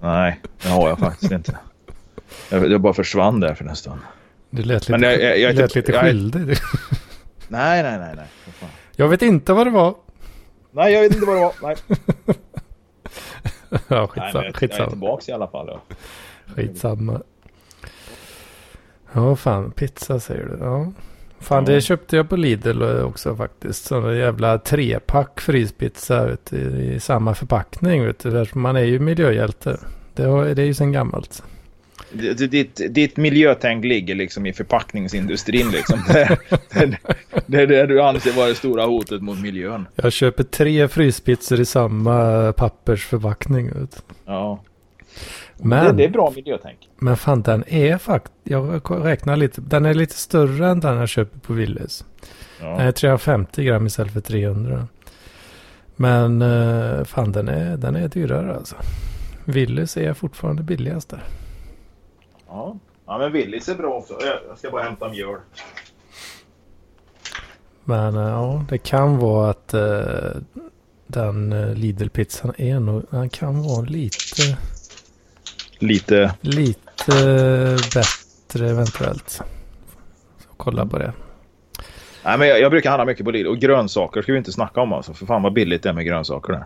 Nej, 0.00 0.40
det 0.62 0.68
har 0.68 0.88
jag 0.88 0.98
faktiskt 0.98 1.32
inte. 1.32 1.58
Jag, 2.50 2.70
jag 2.70 2.80
bara 2.80 2.92
försvann 2.94 3.40
där 3.40 3.54
för 3.54 3.64
en 3.64 3.76
stund. 3.76 4.00
Du 4.50 4.62
lät 4.62 4.82
lite, 4.88 4.92
Men 4.92 5.02
jag- 5.02 5.20
jag- 5.22 5.38
jag- 5.38 5.54
lät 5.54 5.74
lite 5.74 5.92
jag- 5.92 6.00
skyldig. 6.04 6.56
Nej, 7.48 7.82
nej, 7.82 7.98
nej, 7.98 8.14
nej. 8.16 8.26
Jag 8.96 9.08
vet 9.08 9.22
inte 9.22 9.52
vad 9.52 9.66
det 9.66 9.70
var. 9.70 9.94
Nej, 10.70 10.92
jag 10.92 11.00
vet 11.02 11.14
inte 11.14 11.26
vad 11.26 11.36
det 11.36 11.40
var. 11.40 11.52
Nej, 11.62 11.76
Ja, 13.88 14.10
nej 14.16 14.30
men 14.34 14.52
skitsamma. 14.52 14.60
jag, 14.60 14.70
jag 14.70 14.86
är 14.86 14.90
tillbaka 14.90 15.32
i 15.32 15.34
alla 15.34 15.48
fall. 15.48 15.66
Ja. 15.68 15.80
skitsamma. 16.54 17.20
Ja, 19.12 19.36
fan. 19.36 19.70
Pizza 19.70 20.20
säger 20.20 20.44
du. 20.44 20.58
Ja. 20.60 20.92
Fan, 21.44 21.64
det 21.64 21.80
köpte 21.80 22.16
jag 22.16 22.28
på 22.28 22.36
Lidl 22.36 22.82
också 22.82 23.36
faktiskt. 23.36 23.84
Sån 23.84 24.16
jävla 24.16 24.58
trepack 24.58 25.40
fryspizza 25.40 26.26
vet 26.26 26.50
du, 26.50 26.56
i 26.56 27.00
samma 27.00 27.34
förpackning. 27.34 28.06
Vet 28.06 28.18
du. 28.18 28.46
Man 28.54 28.76
är 28.76 28.84
ju 28.84 28.98
miljöhjälte. 28.98 29.80
Det, 30.14 30.22
har, 30.22 30.44
det 30.44 30.62
är 30.62 30.66
ju 30.66 30.74
sen 30.74 30.92
gammalt. 30.92 31.42
Ditt, 32.50 32.80
ditt 32.90 33.16
miljötänk 33.16 33.84
ligger 33.84 34.14
liksom 34.14 34.46
i 34.46 34.52
förpackningsindustrin. 34.52 35.70
Liksom. 35.70 35.98
Det, 37.46 37.62
är 37.62 37.66
det 37.66 37.86
du 37.86 38.02
anser 38.02 38.32
vara 38.32 38.48
det 38.48 38.54
stora 38.54 38.84
hotet 38.84 39.22
mot 39.22 39.40
miljön. 39.40 39.86
Jag 39.94 40.12
köper 40.12 40.44
tre 40.44 40.88
fryspizzor 40.88 41.60
i 41.60 41.64
samma 41.64 42.52
pappersförpackning. 42.52 43.70
Vet. 43.80 44.04
Ja. 44.26 44.62
Men- 45.56 45.86
Det, 45.86 45.92
det 45.92 46.04
är 46.04 46.10
bra 46.10 46.32
miljötänk. 46.36 46.88
Men 46.96 47.16
fan 47.16 47.42
den 47.42 47.64
är 47.68 47.98
faktiskt, 47.98 48.34
jag 48.42 48.80
räknar 49.06 49.36
lite, 49.36 49.60
den 49.60 49.86
är 49.86 49.94
lite 49.94 50.14
större 50.14 50.68
än 50.68 50.80
den 50.80 50.96
jag 50.96 51.08
köper 51.08 51.38
på 51.38 51.52
Willys. 51.52 52.04
Den 52.60 52.68
Ja. 52.68 52.80
är 52.80 52.92
350 52.92 53.64
gram 53.64 53.86
istället 53.86 54.12
för 54.12 54.20
300. 54.20 54.88
Men 55.96 56.42
eh, 56.42 57.04
fan 57.04 57.32
den 57.32 57.48
är, 57.48 57.76
den 57.76 57.96
är 57.96 58.08
dyrare 58.08 58.56
alltså. 58.56 58.76
Willys 59.44 59.96
är 59.96 60.12
fortfarande 60.14 60.62
billigast 60.62 61.08
där. 61.08 61.22
Ja. 62.48 62.76
ja, 63.06 63.18
men 63.18 63.32
Willys 63.32 63.68
är 63.68 63.74
bra 63.74 63.94
också. 63.94 64.14
Jag 64.48 64.58
ska 64.58 64.70
bara 64.70 64.82
hämta 64.82 65.08
mjöl. 65.08 65.38
Men 67.84 68.16
eh, 68.16 68.22
ja, 68.22 68.64
det 68.68 68.78
kan 68.78 69.18
vara 69.18 69.50
att 69.50 69.74
eh, 69.74 70.40
den 71.06 71.50
Lidl-pizzan 71.74 72.52
är 72.58 72.80
nog, 72.80 73.02
den 73.10 73.28
kan 73.28 73.62
vara 73.62 73.80
lite, 73.80 74.58
Lite. 75.86 76.34
lite 76.40 77.76
bättre 77.94 78.70
eventuellt. 78.70 79.42
Kolla 80.56 80.86
på 80.86 80.98
det. 80.98 81.12
Nej, 82.24 82.38
men 82.38 82.48
jag, 82.48 82.60
jag 82.60 82.70
brukar 82.70 82.90
handla 82.90 83.04
mycket 83.04 83.24
på 83.24 83.30
Lidl. 83.30 83.46
Och 83.48 83.58
grönsaker 83.58 84.22
ska 84.22 84.32
vi 84.32 84.38
inte 84.38 84.52
snacka 84.52 84.80
om 84.80 84.92
alltså. 84.92 85.14
För 85.14 85.26
fan 85.26 85.42
vad 85.42 85.52
billigt 85.52 85.82
det 85.82 85.88
är 85.88 85.92
med 85.92 86.04
grönsaker 86.06 86.52
där. 86.52 86.64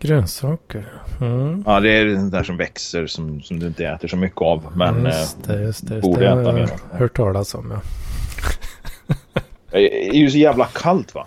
Grönsaker. 0.00 0.92
Mm. 1.20 1.62
Ja, 1.66 1.80
det 1.80 1.90
är 1.90 2.04
det 2.04 2.30
där 2.30 2.42
som 2.42 2.56
växer 2.56 3.06
som, 3.06 3.42
som 3.42 3.58
du 3.58 3.66
inte 3.66 3.86
äter 3.86 4.08
så 4.08 4.16
mycket 4.16 4.42
av. 4.42 4.72
Men 4.76 5.04
just 5.04 5.44
det, 5.44 5.62
just 5.62 5.88
det. 5.88 5.94
Just 5.94 6.02
borde 6.02 6.20
det. 6.20 6.26
äta 6.30 6.42
Jag 6.42 6.54
mer. 6.54 6.70
hört 6.92 7.16
talas 7.16 7.54
om 7.54 7.70
ja. 7.70 7.80
eh, 9.08 9.14
det 9.70 10.08
är 10.08 10.14
ju 10.14 10.30
så 10.30 10.38
jävla 10.38 10.64
kallt 10.64 11.14
va. 11.14 11.26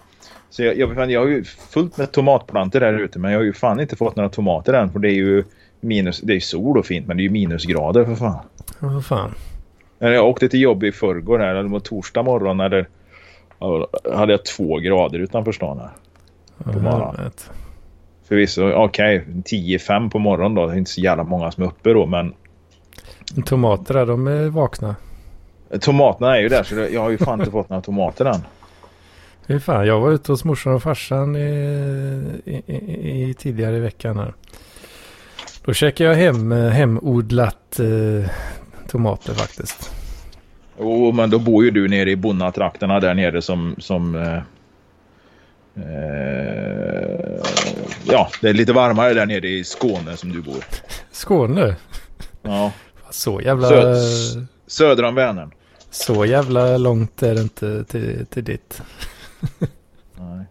Så 0.49 0.63
jag, 0.63 0.77
jag, 0.77 1.11
jag 1.11 1.19
har 1.19 1.27
ju 1.27 1.43
fullt 1.43 1.97
med 1.97 2.11
tomatplantor 2.11 2.79
där 2.79 2.93
ute. 2.99 3.19
Men 3.19 3.31
jag 3.31 3.39
har 3.39 3.43
ju 3.43 3.53
fan 3.53 3.79
inte 3.79 3.95
fått 3.95 4.15
några 4.15 4.29
tomater 4.29 4.73
än. 4.73 4.91
För 4.91 4.99
det 4.99 5.09
är 5.09 5.15
ju 5.15 5.43
minus. 5.85 6.21
Det 6.21 6.33
är 6.35 6.39
sol 6.39 6.77
och 6.77 6.85
fint 6.85 7.07
men 7.07 7.17
det 7.17 7.21
är 7.21 7.25
ju 7.25 7.29
minusgrader 7.29 8.05
för 8.05 8.15
fan. 8.15 8.39
Ja, 8.79 8.87
Vad 8.87 9.05
fan. 9.05 9.33
När 9.99 10.11
jag 10.11 10.27
åkte 10.27 10.49
till 10.49 10.61
jobb 10.61 10.83
i 10.83 10.91
förrgår 10.91 11.39
här, 11.39 11.55
eller 11.55 11.79
torsdag 11.79 12.23
morgon 12.23 12.59
eller 12.59 12.87
hade 14.15 14.33
jag 14.33 14.45
två 14.45 14.77
grader 14.79 15.19
utanför 15.19 15.51
stan 15.51 15.79
här. 15.79 15.89
Ja, 16.57 16.79
morgonen. 16.79 17.31
Förvisso, 18.27 18.71
okej, 18.71 19.25
10-5 19.27 20.09
på 20.09 20.19
morgonen 20.19 20.55
då. 20.55 20.65
Det 20.67 20.73
är 20.73 20.77
inte 20.77 20.91
så 20.91 21.01
jävla 21.01 21.23
många 21.23 21.51
som 21.51 21.63
är 21.63 21.67
uppe 21.67 21.93
då, 21.93 22.05
men 22.05 22.33
Tomaterna, 23.45 24.05
de 24.05 24.27
är 24.27 24.49
vakna. 24.49 24.95
tomaterna 25.81 26.37
är 26.37 26.41
ju 26.41 26.49
där 26.49 26.63
så 26.63 26.75
jag 26.75 27.01
har 27.01 27.09
ju 27.09 27.17
fan 27.17 27.39
inte 27.39 27.51
fått 27.51 27.69
några 27.69 27.81
tomater 27.81 28.25
än. 28.25 28.41
Fy 29.47 29.59
fan, 29.59 29.87
jag 29.87 29.99
var 29.99 30.11
ute 30.11 30.31
hos 30.31 30.43
morsan 30.43 30.73
och 30.73 30.83
farsan 30.83 31.35
i, 31.35 31.39
i, 32.45 32.53
i, 32.73 33.29
i 33.29 33.33
tidigare 33.33 33.77
i 33.77 33.79
veckan 33.79 34.17
här. 34.17 34.33
Då 35.65 35.73
käkade 35.73 36.09
jag 36.09 36.15
hem 36.17 36.51
eh, 36.51 36.69
hemodlat 36.69 37.79
eh, 37.79 38.29
tomater 38.87 39.33
faktiskt. 39.33 39.91
Jo, 40.79 41.11
men 41.11 41.29
då 41.29 41.39
bor 41.39 41.63
ju 41.65 41.71
du 41.71 41.87
nere 41.87 42.11
i 42.11 42.15
bonnatrakterna 42.15 42.99
där 42.99 43.13
nere 43.13 43.41
som... 43.41 43.75
som 43.77 44.15
eh, 44.15 44.37
eh, 45.83 47.45
ja, 48.07 48.29
det 48.41 48.49
är 48.49 48.53
lite 48.53 48.73
varmare 48.73 49.13
där 49.13 49.25
nere 49.25 49.47
i 49.47 49.63
Skåne 49.63 50.17
som 50.17 50.31
du 50.31 50.41
bor. 50.41 50.63
Skåne. 51.11 51.75
Ja, 52.41 52.71
Så 53.09 53.41
jävla, 53.41 53.69
Söd- 53.69 54.45
söder 54.67 55.03
om 55.03 55.15
Vänern. 55.15 55.51
så 55.91 56.25
jävla 56.25 56.77
långt 56.77 57.23
är 57.23 57.35
det 57.35 57.41
inte 57.41 57.83
till, 57.83 58.25
till 58.29 58.43
ditt. 58.43 58.81
Nej. 60.17 60.45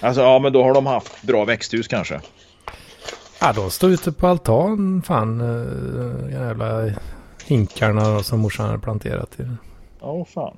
Alltså, 0.00 0.20
ja, 0.22 0.38
men 0.38 0.52
då 0.52 0.62
har 0.62 0.74
de 0.74 0.86
haft 0.86 1.22
bra 1.22 1.44
växthus 1.44 1.88
kanske. 1.88 2.20
Ja, 3.40 3.52
de 3.52 3.70
står 3.70 3.90
ute 3.90 4.12
på 4.12 4.26
altan. 4.26 5.02
Fan, 5.02 5.40
eh, 5.40 6.32
jävla 6.32 6.90
hinkarna 7.46 8.14
då, 8.14 8.22
som 8.22 8.40
morsan 8.40 8.66
hade 8.66 8.78
planterat 8.78 9.40
i. 9.40 9.42
Ja, 10.00 10.12
oh, 10.12 10.26
fan. 10.26 10.56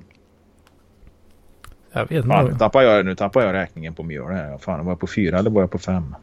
Jag 1.91 2.09
vet 2.09 2.25
fan 2.25 2.45
nu, 2.45 2.51
inte. 2.51 2.59
tappar 2.59 2.81
jag, 2.81 3.05
nu 3.05 3.15
tappar 3.15 3.41
jag 3.41 3.53
räkningen 3.53 3.93
på 3.93 4.03
mjöl 4.03 4.31
här. 4.31 4.57
Fan, 4.57 4.85
var 4.85 4.91
jag 4.91 4.99
på 4.99 5.07
fyra 5.07 5.39
eller 5.39 5.49
var 5.49 5.61
jag 5.61 5.71
på 5.71 5.79
fem? 5.79 6.15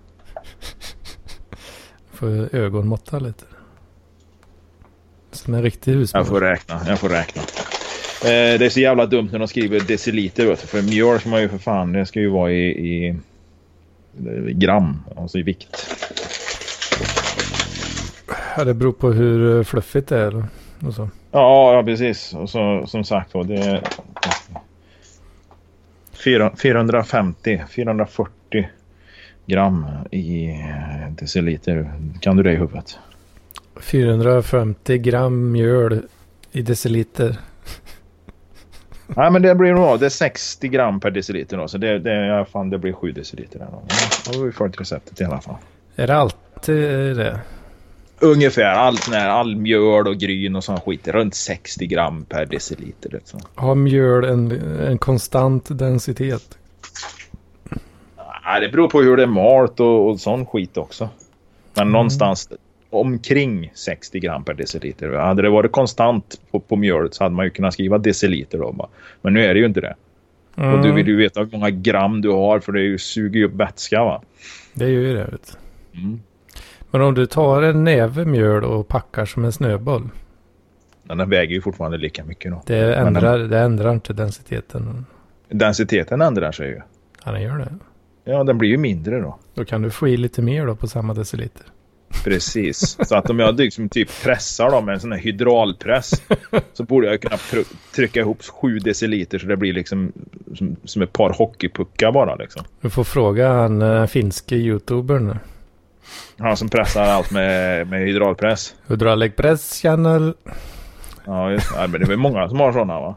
Får 2.13 2.55
ögonmåtta 2.55 3.19
lite. 3.19 3.45
Som 5.33 5.55
en 5.55 5.63
riktig 5.63 5.93
husmor. 5.93 6.21
Jag 6.21 6.29
får 6.29 6.41
räkna, 6.41 6.81
jag 6.87 6.99
får 6.99 7.09
räkna. 7.09 7.43
Eh, 8.23 8.59
det 8.59 8.67
är 8.67 8.71
så 8.71 8.81
jävla 8.81 9.07
dumt 9.07 9.29
när 9.33 9.39
de 9.39 9.49
skriver 9.49 9.81
deciliter. 9.81 10.47
Vet 10.47 10.61
du, 10.61 10.67
för 10.67 10.83
mjöl 10.83 11.21
ska 11.21 11.29
man 11.29 11.41
ju 11.43 11.49
för 11.49 11.59
fan, 11.59 11.93
det 11.93 12.07
ska 12.07 12.21
ju 12.21 12.29
vara 12.29 12.53
i, 12.53 12.71
i, 12.71 13.17
i 14.49 14.53
gram, 14.53 15.03
alltså 15.17 15.39
i 15.39 15.43
vikt. 15.43 15.87
Ja, 18.57 18.65
det 18.65 18.75
beror 18.75 18.93
på 18.93 19.13
hur 19.13 19.59
eh, 19.59 19.65
fluffigt 19.65 20.09
det 20.09 20.19
är. 20.19 20.27
eller- 20.29 20.45
Och 20.87 20.95
så. 20.95 21.09
Ja, 21.33 21.75
ja 21.75 21.83
precis. 21.83 22.35
Och 22.35 22.51
så, 22.51 22.85
som 22.87 23.05
sagt 23.05 23.33
då, 23.33 23.43
det 23.43 23.55
är 23.55 23.83
fyra- 26.13 26.57
450, 26.63 27.63
440 27.71 28.69
gram 29.47 29.87
i 30.11 30.55
deciliter. 31.11 31.93
Kan 32.21 32.37
du 32.37 32.43
det 32.43 32.53
i 32.53 32.57
huvudet? 32.57 32.99
450 33.81 34.99
gram 34.99 35.53
mjöl 35.53 36.03
i 36.53 36.63
deciliter. 36.63 37.37
Nej, 39.07 39.31
men 39.31 39.43
det 39.43 39.55
blir 39.55 39.73
nog 39.73 40.01
det 40.01 40.07
är 40.07 40.11
60 40.11 40.69
gram 40.69 41.01
per 41.01 41.11
deciliter 41.11 41.57
då. 41.57 41.69
Så 41.69 41.79
det, 41.79 41.99
det, 41.99 42.27
ja, 42.27 42.45
fan, 42.45 42.71
det 42.71 42.79
blir 42.79 42.93
7 42.93 43.13
deciliter. 43.13 43.59
Där 43.59 43.67
då. 43.71 43.83
Har 44.39 44.45
vi 44.45 44.53
fått 44.53 44.81
receptet 44.81 45.21
i 45.21 45.25
alla 45.25 45.41
fall. 45.41 45.57
Är 45.97 46.07
det 46.07 46.17
alltid 46.17 47.17
det? 47.17 47.41
Ungefär 48.21 48.65
allt 48.65 49.03
sån 49.03 49.15
här, 49.15 49.29
all 49.29 49.57
mjöl 49.57 50.09
och 50.09 50.17
gryn 50.17 50.57
och 50.57 50.65
sån 50.65 50.81
skit. 50.81 51.09
Runt 51.09 51.35
60 51.35 51.87
gram 51.87 52.25
per 52.25 52.47
deciliter. 52.47 53.11
Liksom. 53.11 53.41
Har 53.55 53.75
mjöl 53.75 54.25
en, 54.25 54.51
en 54.81 54.99
konstant 54.99 55.79
densitet? 55.79 56.59
Nej, 58.45 58.61
det 58.61 58.69
beror 58.69 58.89
på 58.89 59.03
hur 59.03 59.17
det 59.17 59.23
är 59.23 59.27
malt 59.27 59.81
och, 59.81 60.09
och 60.09 60.21
sån 60.21 60.47
skit 60.47 60.77
också. 60.77 61.09
Men 61.75 61.93
någonstans 61.93 62.49
omkring 62.91 63.73
60 63.75 64.21
gram 64.21 64.45
per 64.45 64.55
deciliter. 64.55 65.13
Hade 65.13 65.43
det 65.43 65.51
varit 65.51 65.73
konstant 65.73 66.41
på, 66.51 66.61
på 66.61 66.77
mjölet 66.77 67.15
så 67.15 67.25
hade 67.25 67.35
man 67.35 67.45
ju 67.45 67.51
kunnat 67.51 67.75
skriva 67.75 67.99
deciliter 67.99 68.59
då. 68.59 68.89
Men 69.23 69.35
nu 69.35 69.45
är 69.45 69.55
det 69.55 69.61
ju 69.61 69.67
inte 69.67 69.81
det. 69.81 69.95
Mm, 70.57 70.75
Och 70.75 70.83
du 70.83 70.93
vill 70.93 71.09
ju 71.09 71.17
veta 71.17 71.41
hur 71.41 71.49
många 71.53 71.71
gram 71.71 72.21
du 72.21 72.31
har 72.31 72.61
för 72.61 72.73
det 72.73 72.81
är 72.81 72.85
ju, 72.85 72.99
suger 72.99 73.41
ju 73.41 73.47
upp 73.47 73.55
vätska 73.55 74.05
va. 74.05 74.23
Det 74.75 74.85
är 74.85 74.89
ju 74.89 75.15
det. 75.15 75.25
Vet. 75.25 75.59
Mm. 75.95 76.21
Men 76.91 77.03
om 77.03 77.15
du 77.15 77.27
tar 77.27 77.63
en 77.63 77.85
näve 77.85 78.25
mjöl 78.25 78.65
och 78.65 78.89
packar 78.89 79.25
som 79.25 79.45
en 79.45 79.53
snöboll. 79.53 80.09
Men 81.03 81.19
den 81.19 81.31
väger 81.31 81.55
ju 81.55 81.63
fortfarande 81.63 81.99
lika 81.99 82.25
mycket 82.25 82.51
då. 82.53 82.63
Det 82.67 82.95
ändrar, 82.95 83.39
det 83.39 83.59
ändrar 83.59 83.93
inte 83.93 84.13
densiteten. 84.13 85.07
Densiteten 85.49 86.21
ändrar 86.21 86.53
sig 86.53 86.69
ju. 86.69 86.81
Ja, 87.25 87.33
den 87.33 87.43
gör 87.43 87.59
det. 87.59 87.75
Ja, 88.25 88.45
den 88.45 88.59
blir 88.59 88.71
ju 88.71 88.77
mindre 88.77 89.21
då. 89.21 89.39
Då 89.55 89.65
kan 89.65 89.83
du 89.83 89.91
få 89.91 90.09
i 90.09 90.17
lite 90.17 90.43
mer 90.43 90.67
då 90.67 90.77
på 90.77 90.89
samma 90.89 91.15
deciliter. 91.15 91.67
Precis. 92.25 92.97
Så 93.09 93.17
att 93.17 93.31
om 93.31 93.39
jag 93.39 93.59
liksom 93.59 93.89
typ 93.89 94.23
pressar 94.23 94.71
dem 94.71 94.85
med 94.85 94.95
en 94.95 95.01
sån 95.01 95.13
här 95.13 95.19
hydraulpress 95.19 96.23
så 96.73 96.85
borde 96.85 97.07
jag 97.07 97.21
kunna 97.21 97.37
trycka 97.95 98.21
ihop 98.21 98.43
7 98.43 98.79
deciliter 98.79 99.39
så 99.39 99.47
det 99.47 99.57
blir 99.57 99.73
liksom 99.73 100.13
som, 100.55 100.77
som 100.85 101.03
ett 101.03 101.13
par 101.13 101.31
hockeypuckar 101.31 102.13
bara 102.13 102.35
liksom. 102.35 102.63
Du 102.81 102.91
får 102.91 103.05
fråga 103.05 103.53
han, 103.53 103.83
eh, 103.83 103.89
den 103.89 104.09
finske 104.09 104.57
youtubern. 104.57 105.39
Han 106.39 106.57
som 106.57 106.69
pressar 106.69 107.03
allt 107.03 107.31
med, 107.31 107.87
med 107.89 108.01
hydraulpress. 108.01 108.75
Hydraulic 108.89 109.37
press 109.37 109.81
channel. 109.83 110.35
Ja, 111.25 111.51
just, 111.51 111.71
ja, 111.77 111.87
men 111.87 112.01
det 112.01 112.13
är 112.13 112.17
många 112.17 112.49
som 112.49 112.61
har 112.61 112.73
sådana 112.73 113.01
va? 113.01 113.15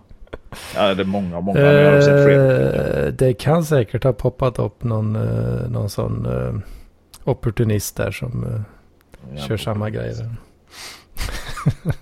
Ja, 0.76 0.94
det 0.94 1.02
är 1.04 1.06
många, 1.06 1.42
många. 1.42 1.60
men 1.60 1.76
jag 1.76 1.92
har 1.94 2.02
sett 2.02 2.26
fler. 2.26 3.06
Eh, 3.06 3.14
det 3.14 3.34
kan 3.34 3.66
säkert 3.66 4.04
ha 4.04 4.14
poppat 4.14 4.60
upp 4.60 4.84
någon, 4.84 5.16
eh, 5.16 5.70
någon 5.70 5.90
sån 5.90 6.26
eh, 6.26 6.54
opportunist 7.24 7.96
där 7.98 8.12
som 8.12 8.64
Ja. 9.36 9.42
kör 9.48 9.58
samma 9.58 9.90
grejer. 9.90 10.36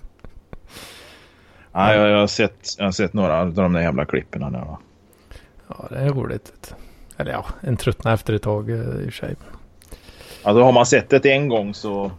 Ja, 1.72 1.94
jag, 1.94 2.10
jag, 2.10 2.18
har 2.18 2.26
sett, 2.26 2.74
jag 2.78 2.84
har 2.84 2.92
sett 2.92 3.12
några 3.12 3.40
av 3.40 3.52
de 3.54 3.72
där 3.72 3.80
jävla 3.80 4.04
klippen. 4.04 4.40
Där, 4.40 4.50
va? 4.50 4.78
Ja, 5.68 5.86
det 5.90 5.96
är 5.98 6.08
roligt. 6.08 6.74
Eller 7.16 7.32
ja, 7.32 7.44
en 7.60 7.76
tröttnar 7.76 8.14
efter 8.14 8.32
ett 8.34 8.42
tag 8.42 8.70
i 8.70 8.74
och 8.80 9.04
för 9.04 9.10
sig. 9.10 9.36
Alltså 10.42 10.62
har 10.62 10.72
man 10.72 10.86
sett 10.86 11.10
det 11.10 11.32
en 11.32 11.48
gång 11.48 11.74
så... 11.74 12.10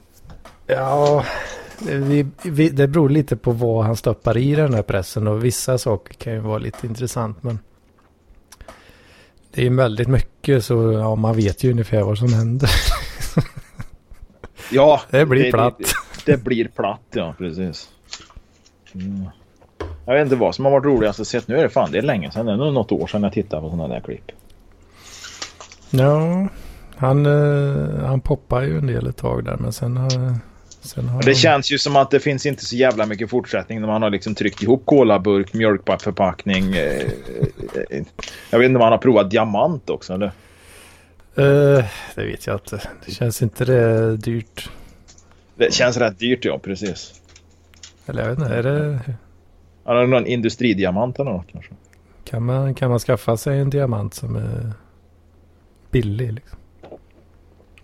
Ja, 0.68 1.25
det, 1.80 1.96
vi, 1.96 2.25
vi, 2.44 2.70
det 2.70 2.88
beror 2.88 3.10
lite 3.10 3.36
på 3.36 3.51
vad 3.51 3.86
han 3.86 3.96
stoppar 3.96 4.38
i 4.38 4.56
den 4.56 4.74
här 4.74 4.82
pressen 4.82 5.27
och 5.27 5.46
vissa 5.46 5.77
saker 5.77 6.13
kan 6.13 6.34
ju 6.34 6.39
vara 6.39 6.58
lite 6.58 6.88
intressant 6.88 7.44
men 7.44 7.60
det 9.51 9.62
är 9.62 9.65
ju 9.65 9.75
väldigt 9.75 10.08
mycket 10.08 10.65
så 10.65 10.92
ja, 10.92 11.15
man 11.15 11.36
vet 11.36 11.63
ju 11.63 11.72
ungefär 11.72 12.01
vad 12.01 12.18
som 12.18 12.34
händer. 12.34 12.70
Ja, 14.72 15.01
Det 15.10 15.25
blir 15.25 15.51
platt. 15.51 15.77
Det, 15.77 16.32
det 16.32 16.44
blir 16.44 16.68
platt, 16.68 17.01
ja 17.12 17.36
precis. 17.38 17.89
Mm. 18.96 19.30
Jag 20.06 20.13
vet 20.13 20.24
inte 20.24 20.36
vad 20.36 20.56
som 20.56 20.65
har 20.65 20.72
varit 20.72 20.86
roligast 20.86 21.20
att 21.20 21.27
se. 21.27 21.42
Nu 21.46 21.58
är 21.58 21.63
det 21.63 21.70
fan, 21.70 21.92
det 21.92 21.98
är 21.98 22.01
länge 22.01 22.32
sedan. 22.32 22.46
Det 22.46 22.51
är 22.51 22.58
nog 22.58 22.74
något 22.74 22.92
år 22.92 23.08
sedan 23.08 23.24
jag 23.24 23.34
tittade 23.34 23.62
på 23.62 23.70
sådana 23.70 23.94
där 23.94 24.01
klipp. 24.01 24.32
Ja, 25.89 26.48
han, 27.03 27.25
eh, 27.25 28.05
han 28.05 28.22
poppar 28.22 28.62
ju 28.62 28.77
en 28.77 28.88
del 28.88 29.07
ett 29.07 29.17
tag 29.17 29.43
där 29.45 29.57
men 29.57 29.74
sen 29.74 29.98
har... 29.98 30.10
Sen 30.81 31.07
har 31.10 31.22
Det 31.22 31.27
han- 31.27 31.36
känns 31.36 31.72
ju 31.72 31.77
som 31.77 31.95
att 31.95 32.12
det 32.12 32.19
finns 32.19 32.45
inte 32.45 32.65
så 32.65 32.75
jävla 32.75 33.05
mycket 33.05 33.29
fortsättning 33.29 33.81
när 33.81 33.88
man 33.88 34.01
har 34.01 34.10
liksom 34.10 34.36
tryckt 34.36 34.63
ihop 34.63 34.86
kolaburk, 34.86 35.53
mjölkförpackning. 35.53 36.75
Eh, 36.75 37.01
eh, 37.89 38.03
jag 38.50 38.60
vet 38.60 38.65
inte 38.65 38.77
om 38.77 38.79
man 38.83 38.91
har 38.91 38.98
provat 38.98 39.31
diamant 39.31 39.89
också 39.89 40.13
eller? 40.13 40.31
Eh, 41.36 41.86
det 42.15 42.25
vet 42.25 42.48
jag 42.48 42.55
inte. 42.55 42.81
Det 43.05 43.12
känns 43.12 43.41
inte 43.41 43.65
det 43.65 44.17
dyrt. 44.17 44.69
Det 45.55 45.74
känns 45.74 45.98
rätt 45.98 46.19
dyrt 46.19 46.45
ja, 46.45 46.60
precis. 46.60 47.22
Eller 48.05 48.22
jag 48.22 48.29
vet 48.29 48.39
inte, 48.39 48.53
är 48.55 48.63
det... 48.63 49.00
Har 49.83 49.95
du 50.01 50.07
någon 50.07 50.25
industridiamant 50.27 51.19
eller 51.19 51.31
något 51.31 51.48
kanske? 51.51 51.72
Kan 52.24 52.43
man, 52.45 52.74
kan 52.75 52.89
man 52.89 53.00
skaffa 53.00 53.38
sig 53.38 53.60
en 53.60 53.69
diamant 53.69 54.13
som 54.13 54.36
är 54.36 54.72
billig? 55.91 56.33
Liksom? 56.33 56.60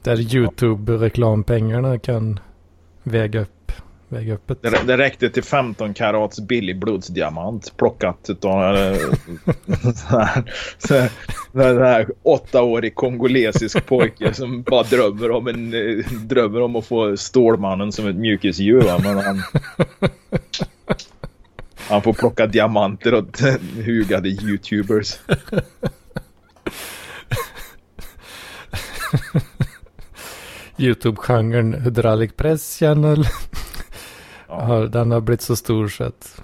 Där 0.04 0.36
YouTube-reklampengarna 0.36 2.00
kan 2.00 2.40
väga 3.04 3.42
upp, 3.42 3.72
väga 4.10 4.34
upp 4.34 4.50
ett... 4.52 4.62
Det, 4.62 4.82
det 4.88 4.98
räckte 4.98 5.30
till 5.30 5.44
15 5.44 5.94
karats 5.94 6.40
billig 6.40 6.80
blodsdiamant 6.80 7.74
plockat 7.78 8.26
utav 8.30 8.76
eh, 8.78 8.98
sån 9.96 10.22
här- 10.22 11.12
den 11.52 12.06
åttaårig 12.24 12.96
kongolesisk 12.96 13.86
pojke 13.86 14.34
som 14.34 14.62
bara 14.62 14.84
drömmer 14.84 15.32
om, 15.32 15.48
en, 15.48 15.74
eh, 15.74 16.06
drömmer 16.12 16.62
om 16.62 16.76
att 16.76 16.86
få 16.86 17.18
Stålmannen 17.18 17.92
som 17.92 18.08
ett 18.08 18.16
mjukisdjur. 18.16 18.84
Men 19.04 19.18
han, 19.18 19.42
han 21.90 22.02
får 22.02 22.14
plocka 22.14 22.48
diamanter 22.48 23.14
åt 23.14 23.40
hugade 23.86 24.30
YouTubers. 24.30 25.20
YouTube-genren 30.80 31.74
Hydraulic 31.74 32.32
Press 32.36 32.80
Channel. 32.80 33.24
Ja. 34.48 34.80
Den 34.92 35.12
har 35.12 35.22
blivit 35.22 35.42
så 35.42 35.56
stor 35.56 35.88
så 35.88 36.04
att... 36.04 36.42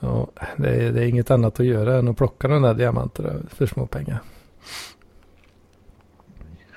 Ja, 0.00 0.28
det, 0.56 0.68
är, 0.68 0.92
det 0.92 1.04
är 1.04 1.06
inget 1.06 1.30
annat 1.30 1.60
att 1.60 1.66
göra 1.66 1.98
än 1.98 2.08
att 2.08 2.16
plocka 2.16 2.48
de 2.48 2.62
där 2.62 2.74
diamanterna 2.74 3.32
för 3.48 3.66
små 3.66 3.86
pengar. 3.86 4.18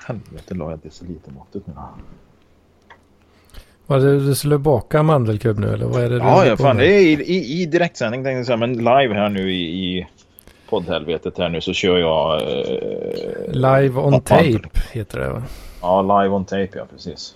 Helvete 0.06 0.54
la 0.54 0.70
jag 0.70 0.78
decilitermåttet 0.82 1.66
nu. 1.66 1.72
Var 3.86 3.98
det 3.98 4.26
du 4.26 4.34
skulle 4.34 4.58
baka 4.58 5.02
mandelkubb 5.02 5.58
nu 5.58 5.72
eller 5.72 5.86
vad 5.86 6.04
är 6.04 6.10
det 6.10 6.18
du 6.18 6.24
Ja, 6.24 6.46
ja 6.46 6.56
fan 6.56 6.76
med? 6.76 6.86
det 6.86 6.92
är 6.92 7.00
i, 7.00 7.12
i, 7.12 7.62
i 7.62 7.66
direktsändning 7.66 8.24
tänkte 8.24 8.36
jag 8.36 8.46
säga. 8.46 8.56
Men 8.56 8.72
live 8.72 9.14
här 9.14 9.28
nu 9.28 9.52
i, 9.52 9.64
i 9.98 10.06
poddhelvetet 10.68 11.38
här 11.38 11.48
nu 11.48 11.60
så 11.60 11.72
kör 11.72 11.98
jag... 11.98 12.42
Eh, 12.42 13.52
Live 13.52 14.00
on 14.00 14.20
tape 14.20 14.68
heter 14.92 15.20
det 15.20 15.28
va? 15.28 15.42
Ja, 15.86 16.02
live 16.22 16.34
on 16.34 16.44
tape 16.44 16.68
ja, 16.72 16.86
precis. 16.90 17.34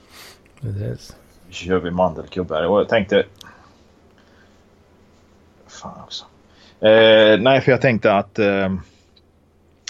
Precis. 0.60 1.16
Nu 1.46 1.52
kör 1.52 1.78
vi 1.78 1.90
mandelkubb 1.90 2.50
här. 2.50 2.66
Och 2.66 2.80
jag 2.80 2.88
tänkte... 2.88 3.24
Fan 5.68 6.00
också. 6.04 6.24
Eh, 6.86 7.40
nej, 7.40 7.60
för 7.60 7.70
jag 7.70 7.80
tänkte 7.80 8.12
att 8.12 8.38
eh, 8.38 8.74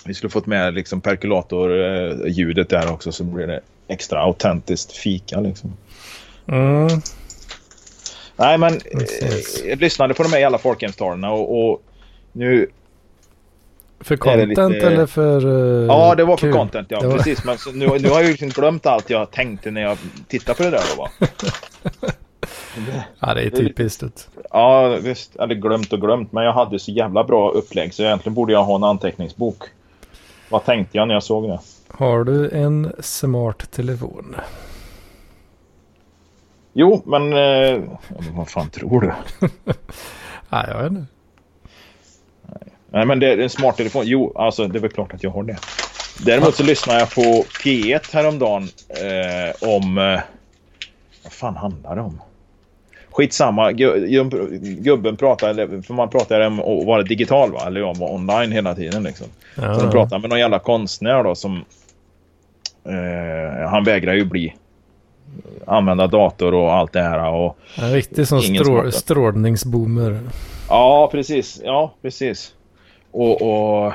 vi 0.05 0.15
skulle 0.15 0.31
fått 0.31 0.47
med 0.47 0.75
liksom 0.75 1.01
perkulator-ljudet 1.01 2.69
där 2.69 2.93
också 2.93 3.13
så 3.13 3.25
blir 3.25 3.47
det 3.47 3.61
extra 3.89 4.21
autentiskt 4.21 4.93
fika 4.93 5.41
liksom. 5.41 5.77
Mm. 6.47 6.89
Nej, 8.37 8.59
men 8.59 8.73
eh, 8.73 9.69
jag 9.69 9.81
lyssnade 9.81 10.15
på 10.15 10.23
de 10.23 10.33
här 10.33 10.41
jävla 10.41 10.59
folkhemstalen 10.59 11.25
och, 11.25 11.71
och 11.71 11.83
nu... 12.33 12.71
För 14.01 14.15
det 14.17 14.19
content 14.21 14.49
lite- 14.49 14.87
eller 14.87 15.07
för 15.07 15.47
uh, 15.47 15.87
Ja, 15.87 16.15
det 16.15 16.25
var 16.25 16.37
för 16.37 16.47
kul? 16.47 16.53
content 16.57 16.87
ja, 16.91 17.01
Det 17.01 17.07
var- 17.07 17.17
precis. 17.17 17.45
Men 17.45 17.57
nu, 17.75 17.87
nu 17.87 18.09
har 18.09 18.17
jag 18.17 18.23
ju 18.25 18.29
liksom 18.31 18.49
glömt 18.49 18.87
allt 18.87 19.11
jag 19.11 19.31
tänkte 19.31 19.71
när 19.71 19.81
jag 19.81 19.99
tittade 20.29 20.57
på 20.57 20.63
det 20.63 20.71
där 20.71 20.83
då 20.97 21.03
va. 21.03 21.11
Ja, 23.21 23.35
det 23.35 23.43
är 23.43 23.51
typiskt. 23.51 24.03
ut. 24.03 24.29
Ja, 24.51 24.89
visst. 25.03 25.37
Hade 25.39 25.55
glömt 25.55 25.93
och 25.93 26.01
glömt. 26.01 26.33
Men 26.33 26.45
jag 26.45 26.53
hade 26.53 26.79
så 26.79 26.91
jävla 26.91 27.25
bra 27.25 27.51
upplägg 27.51 27.95
så 27.95 28.03
egentligen 28.03 28.35
borde 28.35 28.53
jag 28.53 28.65
ha 28.65 28.77
en 28.77 28.85
anteckningsbok. 28.85 29.63
Vad 30.49 30.65
tänkte 30.65 30.97
jag 30.99 31.09
när 31.09 31.15
jag 31.15 31.23
såg 31.23 31.49
det? 31.49 31.59
Har 31.89 32.25
du 32.25 32.51
en 32.51 32.93
smart 33.01 33.71
telefon? 33.71 34.37
Jo, 36.73 37.03
men... 37.07 37.33
Eh, 37.33 37.81
vad 38.33 38.49
fan 38.49 38.71
tror 38.71 39.01
du? 39.01 39.13
Ja, 40.51 40.65
jag 40.69 40.83
vet 40.83 40.91
inte. 40.93 41.07
Nej, 42.93 43.07
men 43.07 43.21
det 43.21 43.33
är 43.33 43.39
en 43.39 43.51
smart 43.51 43.77
telefon. 43.77 44.03
Jo, 44.07 44.33
alltså 44.35 44.67
det 44.67 44.79
är 44.79 44.81
väl 44.81 44.91
klart 44.91 45.15
att 45.15 45.23
jag 45.23 45.31
har 45.31 45.43
det. 45.43 45.57
Däremot 46.25 46.55
så 46.55 46.63
lyssnade 46.63 46.99
jag 47.01 47.11
på 47.15 47.45
P1 47.65 48.15
häromdagen 48.15 48.63
eh, 48.89 49.69
om... 49.77 49.99
Eh, 49.99 50.21
vad 51.25 51.33
fan 51.33 51.57
handlar 51.57 51.97
det 51.97 52.03
om? 52.03 52.21
Skitsamma. 53.11 53.71
Gu- 53.73 54.07
gu- 54.07 54.59
Gubben 54.81 55.17
pratar, 55.17 55.83
för 55.83 55.95
man 55.95 56.09
pratar 56.11 56.41
om 56.41 56.61
att 56.61 56.87
vara 56.87 57.03
digital 57.03 57.53
va? 57.53 57.63
Eller 57.67 57.83
om 57.83 58.03
online 58.03 58.53
hela 58.53 58.75
tiden 58.75 59.03
liksom. 59.03 59.27
Ja, 59.55 59.75
Så 59.75 59.81
de 59.81 59.91
pratar 59.93 60.19
med 60.19 60.31
någon 60.31 60.39
jävla 60.39 60.59
konstnär 60.59 61.25
då 61.25 61.35
som... 61.35 61.65
Eh, 62.85 63.69
han 63.69 63.85
vägrar 63.85 64.15
ju 64.15 64.25
bli... 64.25 64.55
Använda 65.67 66.07
dator 66.07 66.55
och 66.55 66.73
allt 66.75 66.93
det 66.93 67.03
här 67.03 67.31
och... 67.33 67.59
En 67.77 67.93
riktig 67.93 68.29
sån 68.29 68.43
strå 68.43 68.91
strålningsboomer. 68.91 70.21
Ja, 70.69 71.09
precis. 71.13 71.61
Ja, 71.65 71.95
precis. 72.03 72.53
Och... 73.11 73.43
och 73.43 73.93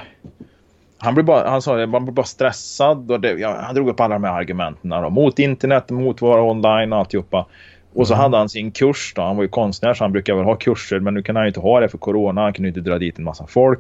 han, 0.97 1.13
blir 1.13 1.23
bara, 1.23 1.49
han 1.49 1.61
sa 1.61 1.75
det, 1.75 1.87
man 1.87 2.05
blir 2.05 2.13
bara 2.13 2.25
stressad. 2.25 3.11
Och 3.11 3.19
det, 3.19 3.31
ja, 3.31 3.57
han 3.61 3.75
drog 3.75 3.89
upp 3.89 3.99
alla 3.99 4.15
de 4.15 4.23
här 4.23 4.33
argumenten 4.33 4.89
då, 4.89 5.09
mot 5.09 5.39
internet, 5.39 5.89
mot 5.89 6.21
vara 6.21 6.41
online 6.43 6.93
och 6.93 6.99
alltihopa. 6.99 7.45
Och 7.93 8.07
så 8.07 8.13
Mm. 8.13 8.21
hade 8.23 8.37
han 8.37 8.49
sin 8.49 8.71
kurs 8.71 9.13
då. 9.15 9.21
Han 9.21 9.35
var 9.35 9.43
ju 9.43 9.49
konstnär 9.49 9.93
så 9.93 10.03
han 10.03 10.11
brukar 10.11 10.35
väl 10.35 10.45
ha 10.45 10.55
kurser. 10.55 10.99
Men 10.99 11.13
nu 11.13 11.23
kan 11.23 11.35
han 11.35 11.45
ju 11.45 11.47
inte 11.47 11.59
ha 11.59 11.79
det 11.79 11.89
för 11.89 11.97
corona. 11.97 12.41
Han 12.41 12.53
kunde 12.53 12.67
inte 12.67 12.81
dra 12.81 12.97
dit 12.97 13.17
en 13.17 13.23
massa 13.23 13.47
folk. 13.47 13.79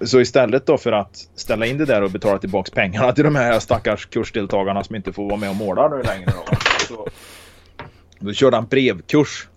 Så 0.00 0.20
istället 0.20 0.66
då 0.66 0.78
för 0.78 0.92
att 0.92 1.16
ställa 1.34 1.66
in 1.66 1.78
det 1.78 1.84
där 1.84 2.02
och 2.02 2.10
betala 2.10 2.38
tillbaks 2.38 2.70
pengarna 2.70 3.12
till 3.12 3.24
de 3.24 3.36
här 3.36 3.58
stackars 3.58 4.06
kursdeltagarna 4.06 4.84
som 4.84 4.96
inte 4.96 5.12
får 5.12 5.24
vara 5.28 5.36
med 5.36 5.50
och 5.50 5.56
måla 5.56 5.88
nu 5.88 6.02
längre. 6.02 6.26
Då, 6.26 6.56
så, 6.88 7.06
då 8.18 8.32
körde 8.32 8.56
han 8.56 8.66
brevkurs. 8.66 9.48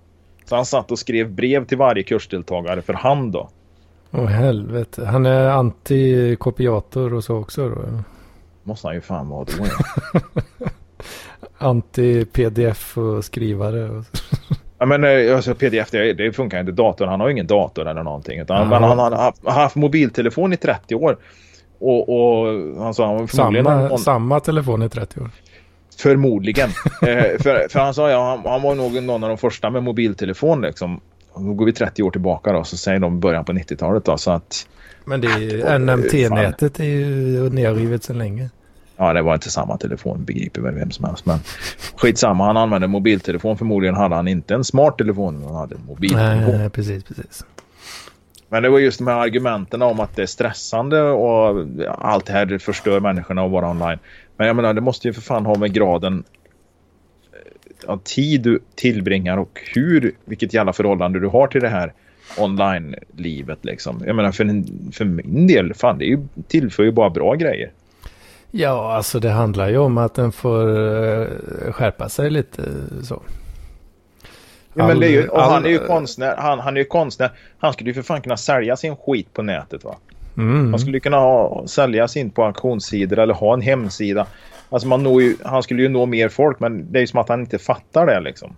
Så 0.46 0.56
han 0.56 0.66
satt 0.66 0.92
och 0.92 1.00
skrev 1.00 1.32
brev 1.32 1.66
till 1.66 1.78
varje 1.78 2.04
kursdeltagare 2.04 2.82
för 2.82 2.94
hand 2.94 3.32
då. 3.32 3.50
Åh 4.18 4.26
helvete. 4.26 5.06
Han 5.06 5.26
är 5.26 5.50
anti-kopiator 5.50 7.14
och 7.14 7.24
så 7.24 7.36
också 7.36 7.70
då. 7.70 7.82
Måste 8.64 8.88
han 8.88 8.96
ju 8.96 9.02
fan 9.02 9.30
vara 9.30 9.46
då. 9.46 9.66
Anti-pdf 11.58 12.98
och 12.98 13.26
skrivare. 13.26 13.90
Och... 13.90 14.04
Ja, 14.78 14.86
men 14.86 15.04
eh, 15.04 15.36
alltså, 15.36 15.56
pdf 15.56 15.92
det, 15.92 16.14
det 16.14 16.34
funkar 16.34 16.60
inte. 16.60 16.72
Datorn, 16.72 17.10
han 17.10 17.20
har 17.20 17.28
ju 17.28 17.34
ingen 17.34 17.48
dator 17.48 17.88
eller 17.88 18.04
någonting. 18.04 18.40
Utan. 18.40 18.70
Men 18.70 18.84
han 18.84 19.00
har 19.00 19.12
haft, 19.12 19.48
haft 19.48 19.76
mobiltelefon 19.76 20.54
i 20.54 20.58
30 20.58 20.96
år. 20.96 21.18
Och, 21.80 22.10
och 22.10 22.48
han 22.84 22.94
sa 22.94 23.06
han 23.06 23.16
var 23.18 23.28
förmodligen... 23.28 23.66
Samma, 23.66 23.88
någon- 23.88 24.00
samma 24.00 24.40
telefon 24.40 24.84
i 24.84 24.90
30 24.90 25.20
år. 25.20 25.30
Förmodligen. 25.98 26.70
eh, 27.02 27.42
för, 27.42 27.70
för 27.70 27.80
han 27.80 27.94
sa 27.94 28.10
ja, 28.10 28.30
han, 28.30 28.52
han 28.52 28.62
var 28.62 28.76
nog 28.76 29.04
någon 29.04 29.24
av 29.24 29.30
de 29.30 29.38
första 29.38 29.70
med 29.70 29.84
mobiltelefon 29.84 30.62
liksom. 30.62 31.02
Nu 31.38 31.54
går 31.54 31.66
vi 31.66 31.74
30 31.74 32.04
år 32.04 32.12
tillbaka 32.12 32.52
då, 32.54 32.64
så 32.64 32.78
säger 32.78 33.00
de 33.00 33.20
början 33.20 33.46
på 33.46 33.54
90-talet 33.54 34.06
då. 34.06 34.18
Så 34.18 34.32
att 34.32 34.68
Men 35.06 35.22
det 35.22 35.28
är 35.28 35.40
ju, 35.40 35.80
NMT-nätet 35.80 36.80
är 36.80 36.84
ju 36.84 37.50
nedrivet 37.50 38.04
sedan 38.04 38.18
länge. 38.18 38.50
ja, 38.98 39.14
det 39.14 39.22
var 39.22 39.34
inte 39.34 39.52
samma 39.52 39.78
telefon, 39.78 40.26
begriper 40.26 40.62
väl 40.62 40.76
vem 40.76 40.92
som 40.92 41.06
helst. 41.06 41.26
Men 41.26 41.40
skitsamma, 41.96 42.46
han 42.46 42.58
använde 42.58 42.88
mobiltelefon. 42.88 43.58
Förmodligen 43.58 43.96
hade 43.96 44.16
han 44.16 44.28
inte 44.28 44.54
en 44.54 44.64
smart 44.64 44.98
telefon, 44.98 45.44
han 45.44 45.56
hade 45.56 45.76
en 45.76 45.86
mobiltelefon. 45.86 46.58
Nej, 46.58 46.70
precis, 46.70 47.04
precis. 47.04 47.46
Men 48.50 48.64
det 48.64 48.70
var 48.70 48.80
just 48.80 48.98
de 48.98 49.08
här 49.08 49.20
argumenten 49.20 49.82
om 49.82 50.00
att 50.00 50.16
det 50.16 50.22
är 50.22 50.26
stressande 50.26 51.02
och 51.02 51.66
allt 51.98 52.26
det 52.26 52.34
här 52.34 52.58
förstör 52.58 53.00
människorna 53.00 53.42
att 53.42 53.52
vara 53.52 53.70
online. 53.70 54.00
Men 54.38 54.48
jag 54.48 54.56
menar, 54.56 54.74
det 54.74 54.82
måste 54.82 55.08
ju 55.08 55.14
för 55.14 55.22
fan 55.22 55.46
ha 55.46 55.56
med 55.56 55.74
graden 55.74 56.24
av 57.88 57.98
tid 58.04 58.42
du 58.42 58.60
tillbringar 58.76 59.38
och 59.38 59.62
hur, 59.76 60.12
vilket 60.26 60.54
jävla 60.54 60.74
förhållande 60.74 61.20
du 61.20 61.28
har 61.28 61.48
till 61.48 61.62
det 61.62 61.70
här 61.70 61.94
online-livet 62.38 63.60
liksom. 63.62 64.04
Jag 64.06 64.16
menar 64.16 64.32
för, 64.32 64.46
för 64.92 65.06
min 65.06 65.48
del, 65.48 65.74
fan 65.74 65.98
det 65.98 66.06
är 66.06 66.10
ju, 66.10 66.28
tillför 66.48 66.84
ju 66.84 66.92
bara 66.92 67.10
bra 67.10 67.34
grejer. 67.34 67.72
Ja, 68.52 68.94
alltså 68.94 69.20
det 69.20 69.30
handlar 69.30 69.70
ju 69.70 69.78
om 69.78 69.98
att 69.98 70.14
den 70.14 70.32
får 70.32 70.68
uh, 70.68 71.28
skärpa 71.72 72.10
sig 72.10 72.30
lite 72.30 72.62
så. 73.04 73.22
Ja, 74.74 74.88
men 74.88 75.00
det 75.00 75.08
är 75.08 75.12
ju, 75.12 75.28
och 75.28 75.42
han 75.42 75.66
är 75.66 75.70
ju 75.70 75.80
konstnär. 75.80 76.36
Han, 76.38 76.60
han 76.60 76.78
är 76.78 76.82
ju 76.82 76.86
konstnär. 76.86 77.32
Han 77.58 77.74
skulle 77.74 77.90
ju 77.90 77.94
för 77.94 78.02
fan 78.02 78.22
kunna 78.22 78.38
sälja 78.38 78.76
sin 78.76 78.96
skit 78.96 79.34
på 79.34 79.42
nätet 79.42 79.84
va? 79.84 79.96
Mm. 80.38 80.70
Han 80.70 80.80
skulle 80.80 81.00
kunna 81.00 81.18
ha, 81.18 81.68
sälja 81.68 82.08
sin 82.08 82.30
på 82.30 82.44
auktionssidor 82.44 83.20
eller 83.20 83.34
ha 83.34 83.54
en 83.54 83.62
hemsida. 83.62 84.28
Alltså 84.70 84.88
man 84.88 85.04
når 85.04 85.22
ju, 85.22 85.36
han 85.46 85.64
skulle 85.64 85.82
ju 85.82 85.90
nå 85.90 86.06
mer 86.06 86.30
folk 86.30 86.60
men 86.60 86.92
det 86.92 87.00
är 87.00 87.02
ju 87.02 87.08
som 87.08 87.20
att 87.20 87.30
han 87.30 87.40
inte 87.40 87.60
fattar 87.60 88.06
det 88.06 88.20
liksom. 88.20 88.56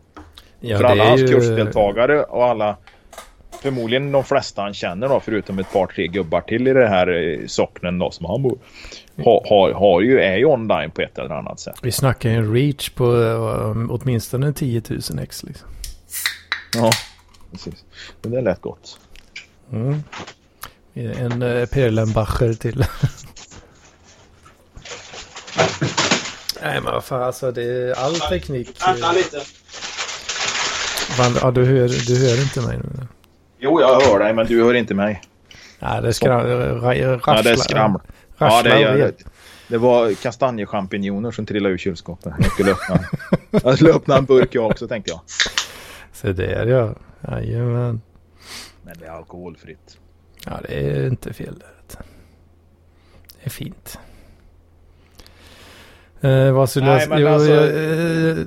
Ja, 0.59 0.77
för 0.77 0.83
alla 0.83 1.09
hans 1.09 1.21
ju... 1.21 1.27
kursdeltagare 1.27 2.23
och 2.23 2.45
alla 2.45 2.77
förmodligen 3.61 4.11
de 4.11 4.23
flesta 4.23 4.61
han 4.61 4.73
känner 4.73 5.09
då 5.09 5.19
förutom 5.19 5.59
ett 5.59 5.73
par 5.73 5.87
tre 5.87 6.07
gubbar 6.07 6.41
till 6.41 6.67
i 6.67 6.73
det 6.73 6.87
här 6.87 7.07
eh, 7.07 7.47
socknen 7.47 7.99
då 7.99 8.11
som 8.11 8.25
han 8.25 8.41
bor. 8.41 8.57
Har, 9.17 9.45
har, 9.49 9.71
har 9.71 10.01
ju, 10.01 10.19
är 10.19 10.37
ju 10.37 10.45
online 10.45 10.91
på 10.91 11.01
ett 11.01 11.17
eller 11.17 11.35
annat 11.35 11.59
sätt. 11.59 11.75
Vi 11.83 11.91
snackar 11.91 12.29
ju 12.29 12.35
en 12.35 12.53
reach 12.53 12.89
på 12.89 13.05
uh, 13.05 13.87
åtminstone 13.89 14.53
10 14.53 14.81
000 14.89 14.99
x 15.21 15.43
liksom. 15.43 15.69
Ja, 16.75 16.91
precis. 17.51 17.85
Men 18.21 18.31
det 18.31 18.41
lät 18.41 18.61
gott. 18.61 18.99
Mm. 19.71 20.03
En 20.93 21.41
uh, 21.41 21.65
Perlenbacher 21.65 22.53
till. 22.53 22.85
Nej 26.61 26.81
men 26.81 26.93
vad 26.93 27.03
fan 27.03 27.23
alltså 27.23 27.51
det 27.51 27.63
är 27.63 27.93
all 27.93 28.15
teknik. 28.15 28.81
Vänta 28.87 29.11
lite. 29.11 29.41
ja, 31.41 31.51
du 31.51 31.65
hör, 31.65 32.07
du 32.07 32.27
hör 32.27 32.41
inte 32.41 32.61
mig 32.61 32.77
nu. 32.77 33.07
Jo, 33.59 33.81
jag 33.81 34.01
hör 34.01 34.19
dig 34.19 34.33
men 34.33 34.47
du 34.47 34.63
hör 34.63 34.73
inte 34.73 34.93
mig. 34.93 35.21
Ja, 35.79 36.01
det 36.01 36.13
skramlar. 36.13 36.83
Ja, 37.25 37.41
det 37.41 37.57
skramlar. 37.57 38.01
Ja, 38.37 38.63
det 38.63 38.79
gör 38.79 38.97
det. 38.97 39.13
Det 39.67 39.77
var 39.77 40.13
kastanjechampinjoner 40.13 41.31
som 41.31 41.45
trillade 41.45 41.73
ur 41.73 41.77
kylskåpet. 41.77 42.33
Jag 42.39 42.51
skulle 42.51 42.71
öppna, 42.71 42.99
jag 43.63 43.75
skulle 43.75 43.93
öppna 43.93 44.17
en 44.17 44.25
burk 44.25 44.55
jag 44.55 44.65
också 44.65 44.87
tänkte 44.87 45.11
jag. 45.11 45.21
Så 46.13 46.31
där 46.31 46.65
ja. 46.65 46.95
Jajamän. 47.27 48.01
Men 48.83 48.97
det 48.99 49.05
är 49.05 49.11
alkoholfritt. 49.11 49.97
Ja, 50.45 50.59
det 50.67 50.73
är 50.73 51.07
inte 51.07 51.33
fel. 51.33 51.63
Det 53.39 53.45
är 53.45 53.49
fint. 53.49 53.99
Eh, 56.21 56.51
vad 56.51 56.69
skulle 56.69 56.85
Nej, 56.85 56.99
jag... 56.99 57.09
men 57.09 57.27
alltså, 57.27 57.51
jag, 57.51 57.65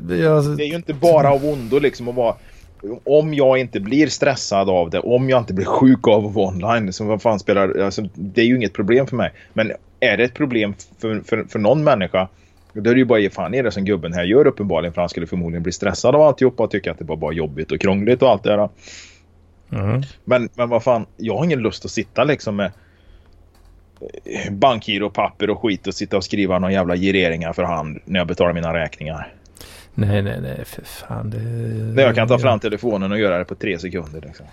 jag, 0.09 0.19
jag, 0.19 0.57
Det 0.57 0.65
är 0.65 0.69
ju 0.69 0.77
inte 0.77 0.95
bara 0.95 1.33
av 1.33 1.45
ondo 1.45 1.79
liksom 1.79 2.09
att 2.09 2.15
vara... 2.15 2.35
Om 3.05 3.35
jag 3.35 3.59
inte 3.59 3.81
blir 3.81 4.07
stressad 4.07 4.71
av 4.71 4.91
det, 4.91 4.99
om 4.99 5.31
jag 5.31 5.39
inte 5.39 5.55
blir 5.55 5.67
sjuk 5.67 6.09
av 6.09 6.27
att 6.27 6.35
vara 6.35 6.49
online, 6.49 6.93
så 6.93 7.05
vad 7.05 7.23
fan 7.23 7.39
spelar... 7.39 7.79
Alltså, 7.79 8.03
det 8.15 8.41
är 8.41 8.47
ju 8.47 8.57
inget 8.57 8.73
problem 8.73 9.07
för 9.07 9.17
mig. 9.17 9.33
Men 9.53 9.73
är 10.01 10.17
det 10.17 10.25
ett 10.25 10.35
problem 10.35 10.75
för, 10.99 11.21
för, 11.21 11.45
för 11.45 11.59
någon 11.59 11.85
människa 11.85 12.29
då 12.73 12.91
är 12.91 12.95
det 12.95 13.01
ju 13.01 13.05
bara 13.05 13.19
ge 13.19 13.31
fan 13.31 13.55
i 13.55 13.63
det 13.63 13.71
som 13.71 13.85
gubben 13.85 14.13
här 14.13 14.25
gör 14.25 14.47
uppenbarligen. 14.47 14.93
För 14.93 15.03
han 15.03 15.09
skulle 15.09 15.27
förmodligen 15.27 15.63
bli 15.63 15.73
stressad 15.73 16.15
av 16.15 16.23
alltihopa 16.23 16.63
och 16.63 16.71
tycka 16.71 16.91
att 16.91 16.99
det 16.99 17.05
var 17.05 17.17
bara 17.17 17.33
jobbigt 17.33 17.73
och 17.73 17.81
krångligt 17.81 18.23
och 18.23 18.31
allt 18.31 18.43
det 18.43 18.57
där. 18.57 18.69
Mm. 19.73 20.03
Men, 20.25 20.49
men 20.55 20.69
vad 20.69 20.83
fan, 20.83 21.07
jag 21.17 21.37
har 21.37 21.45
ingen 21.45 21.63
lust 21.63 21.85
att 21.85 21.91
sitta 21.91 22.25
liksom 22.25 22.57
med 22.57 22.73
bankgiro-papper 24.51 25.51
och 25.51 25.63
skit 25.63 25.87
och 25.87 25.95
sitta 25.95 26.17
och 26.17 26.25
skriva 26.25 26.59
några 26.59 26.73
jävla 26.73 26.97
gireringar 26.97 27.53
för 27.53 27.63
hand 27.63 27.99
när 28.05 28.21
jag 28.21 28.27
betalar 28.27 28.53
mina 28.53 28.75
räkningar. 28.75 29.35
Nej, 29.95 30.23
nej, 30.23 30.41
nej, 30.41 30.65
för 30.65 30.83
fan. 30.83 31.31
Det, 31.31 31.39
det 31.95 32.03
jag 32.03 32.15
kan 32.15 32.29
ta 32.29 32.39
fram 32.39 32.61
telefonen 32.61 33.13
och 33.13 33.19
göra 33.19 33.39
det 33.39 33.45
på 33.45 33.55
tre 33.55 33.79
sekunder. 33.79 34.21
Liksom. 34.21 34.47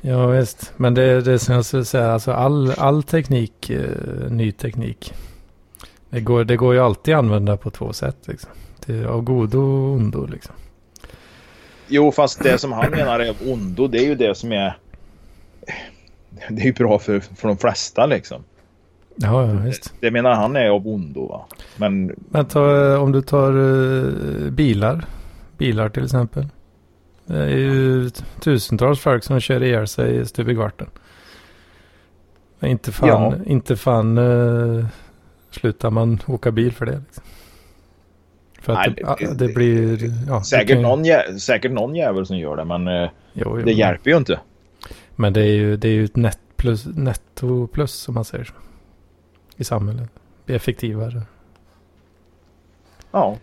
Ja, 0.00 0.26
visst. 0.26 0.72
Men 0.76 0.94
det, 0.94 1.20
det 1.20 1.38
som 1.38 1.54
jag 1.54 1.64
skulle 1.64 1.84
säga, 1.84 2.12
alltså 2.12 2.32
all, 2.32 2.72
all 2.78 3.02
teknik, 3.02 3.70
eh, 3.70 4.30
ny 4.30 4.52
teknik, 4.52 5.14
det 6.10 6.20
går, 6.20 6.44
det 6.44 6.56
går 6.56 6.74
ju 6.74 6.80
alltid 6.80 7.14
att 7.14 7.18
använda 7.18 7.56
på 7.56 7.70
två 7.70 7.92
sätt. 7.92 8.16
Liksom. 8.24 8.50
Till, 8.80 9.06
av 9.06 9.22
godo 9.22 9.58
och 9.58 9.92
ondo 9.92 10.26
liksom. 10.26 10.54
Jo, 11.88 12.12
fast 12.12 12.42
det 12.42 12.58
som 12.58 12.72
han 12.72 12.90
menar 12.90 13.20
är 13.20 13.34
ondo, 13.52 13.88
det 13.88 13.98
är 13.98 14.06
ju 14.06 14.14
det 14.14 14.34
som 14.34 14.52
är... 14.52 14.76
Det 16.48 16.62
är 16.62 16.66
ju 16.66 16.72
bra 16.72 16.98
för, 16.98 17.20
för 17.20 17.48
de 17.48 17.58
flesta 17.58 18.06
liksom. 18.06 18.44
Ja, 19.16 19.46
ja 19.46 19.52
visst. 19.52 19.84
Det, 19.84 20.06
det 20.06 20.10
menar 20.10 20.34
han 20.34 20.56
är 20.56 20.68
av 20.68 20.88
ondo 20.88 21.26
va. 21.26 21.46
Men... 21.76 22.14
Men 22.28 22.44
ta, 22.44 22.96
om 22.98 23.12
du 23.12 23.22
tar 23.22 23.56
uh, 23.56 24.50
bilar. 24.50 25.04
Bilar 25.58 25.88
till 25.88 26.04
exempel. 26.04 26.46
Det 27.26 27.42
är 27.42 27.48
ju 27.48 28.10
tusentals 28.40 29.00
folk 29.00 29.24
som 29.24 29.40
kör 29.40 29.62
ihjäl 29.62 29.86
sig 29.86 30.26
stup 30.26 30.48
i 30.48 30.54
kvarten. 30.54 30.86
Inte 32.60 32.92
fan, 32.92 33.08
ja. 33.08 33.34
inte 33.46 33.76
fan 33.76 34.18
uh, 34.18 34.86
slutar 35.50 35.90
man 35.90 36.20
åka 36.26 36.50
bil 36.50 36.72
för 36.72 36.86
det. 36.86 37.02
Liksom. 37.06 37.24
För 38.60 38.72
att 38.72 38.78
Nej, 38.78 39.04
det, 39.18 39.26
det, 39.26 39.46
det, 39.46 39.54
blir... 39.54 40.12
Ja, 40.28 40.42
säkert, 40.42 40.68
kan... 40.68 40.82
någon 40.82 41.04
säkert 41.40 41.72
någon 41.72 41.94
jävel 41.94 42.26
som 42.26 42.38
gör 42.38 42.56
det 42.56 42.64
men 42.64 42.86
jo, 43.32 43.58
jo, 43.58 43.62
det 43.64 43.72
hjälper 43.72 44.10
ju 44.10 44.16
inte. 44.16 44.40
Men 45.16 45.32
det 45.32 45.40
är 45.40 45.54
ju, 45.54 45.76
det 45.76 45.88
är 45.88 45.92
ju 45.92 46.04
ett 46.04 46.16
net 46.16 46.38
plus, 46.56 46.86
netto 46.86 47.66
plus 47.66 47.92
som 47.92 48.14
man 48.14 48.24
säger. 48.24 48.52
I 49.56 49.64
samhället. 49.64 50.10
Blir 50.44 50.56
effektivare. 50.56 51.22
Ja. 53.10 53.36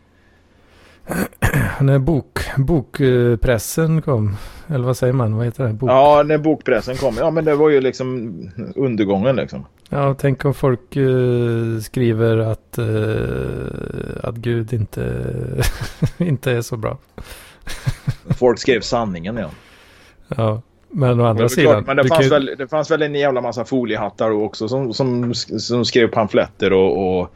när 1.79 1.99
bok, 1.99 2.39
bokpressen 2.57 4.01
kom, 4.01 4.35
eller 4.67 4.85
vad 4.85 4.97
säger 4.97 5.13
man, 5.13 5.35
vad 5.35 5.45
heter 5.45 5.63
det? 5.63 5.73
Bok. 5.73 5.89
Ja, 5.89 6.23
när 6.25 6.37
bokpressen 6.37 6.95
kom, 6.95 7.17
ja 7.17 7.31
men 7.31 7.45
det 7.45 7.55
var 7.55 7.69
ju 7.69 7.81
liksom 7.81 8.33
undergången 8.75 9.35
liksom. 9.35 9.65
Ja, 9.89 10.15
tänk 10.19 10.45
om 10.45 10.53
folk 10.53 10.97
uh, 10.97 11.79
skriver 11.79 12.37
att, 12.37 12.79
uh, 12.79 14.19
att 14.23 14.35
Gud 14.35 14.73
inte, 14.73 15.23
inte 16.17 16.51
är 16.51 16.61
så 16.61 16.77
bra. 16.77 16.97
folk 18.37 18.59
skrev 18.59 18.81
sanningen, 18.81 19.37
ja. 19.37 19.49
Ja, 20.27 20.61
men 20.93 21.19
å 21.19 21.25
andra 21.25 21.49
sidan. 21.49 21.73
Klart, 21.73 21.87
men 21.87 21.97
det 21.97 22.07
fanns, 22.07 22.21
kan... 22.21 22.29
väl, 22.29 22.55
det 22.57 22.67
fanns 22.67 22.91
väl 22.91 23.01
en 23.01 23.15
jävla 23.15 23.41
massa 23.41 23.65
foliehattar 23.65 24.31
också 24.31 24.67
som, 24.67 24.93
som, 24.93 25.33
som 25.33 25.85
skrev 25.85 26.07
pamfletter 26.07 26.73
och, 26.73 27.19
och 27.19 27.35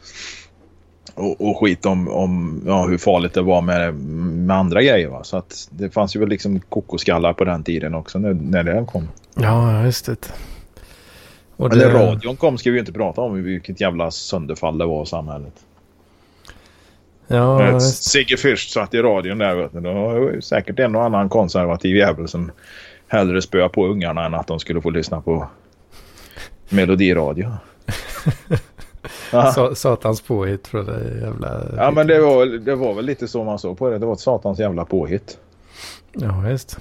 och, 1.18 1.50
och 1.50 1.60
skit 1.60 1.86
om, 1.86 2.08
om 2.08 2.62
ja, 2.66 2.86
hur 2.86 2.98
farligt 2.98 3.34
det 3.34 3.42
var 3.42 3.62
med, 3.62 3.94
med 3.94 4.58
andra 4.58 4.82
grejer. 4.82 5.08
Va? 5.08 5.24
Så 5.24 5.38
att 5.38 5.68
det 5.72 5.90
fanns 5.90 6.16
ju 6.16 6.20
väl 6.20 6.30
liksom 6.30 6.60
kokoskallar 6.60 7.34
på 7.34 7.44
den 7.44 7.64
tiden 7.64 7.96
också 7.96 8.20
när, 8.20 8.34
när 8.34 8.64
det 8.64 8.86
kom. 8.92 9.10
Ja, 9.36 9.86
just 9.86 10.06
det. 10.06 10.34
Och 11.56 11.70
det... 11.70 11.76
när 11.76 11.90
radion 11.90 12.36
kom 12.36 12.58
ska 12.58 12.70
vi 12.70 12.76
ju 12.76 12.80
inte 12.80 12.94
prata 12.94 13.22
om 13.22 13.44
vilket 13.44 13.82
jävla 13.82 14.12
sönderfall 14.12 14.78
det 14.78 14.86
var 14.86 15.04
i 15.04 15.06
samhället. 15.06 15.54
Ja, 17.28 17.80
Sigge 17.80 18.36
Fürst 18.36 18.74
satt 18.74 18.94
i 18.94 18.98
radion 18.98 19.38
där. 19.38 19.56
Vet 19.56 19.72
då 19.72 19.94
var 19.94 20.42
säkert 20.42 20.80
en 20.80 20.96
och 20.96 21.04
annan 21.04 21.30
konservativ 21.30 21.96
jävel 21.96 22.28
som 22.28 22.52
hellre 23.08 23.42
spöa 23.42 23.70
på 23.70 23.88
ungarna 23.88 24.26
än 24.26 24.34
att 24.34 24.48
de 24.48 24.60
skulle 24.60 24.82
få 24.82 24.90
lyssna 24.90 25.22
på 25.22 25.48
melodiradio. 26.70 27.52
satans 29.76 30.22
påhitt 30.22 30.68
från 30.68 30.86
det 30.86 31.20
jävla... 31.22 31.64
Ja 31.78 31.92
men 31.92 32.08
det 32.08 32.22
var, 32.22 32.46
det 32.46 32.76
var 32.76 32.94
väl 32.94 33.06
lite 33.06 33.28
så 33.28 33.44
man 33.44 33.60
såg 33.60 33.78
på 33.78 33.90
det. 33.90 33.98
Det 33.98 34.06
var 34.06 34.14
ett 34.14 34.20
satans 34.20 34.60
jävla 34.60 34.86
påhitt. 34.86 35.38
Ja 36.14 36.40
visst. 36.40 36.78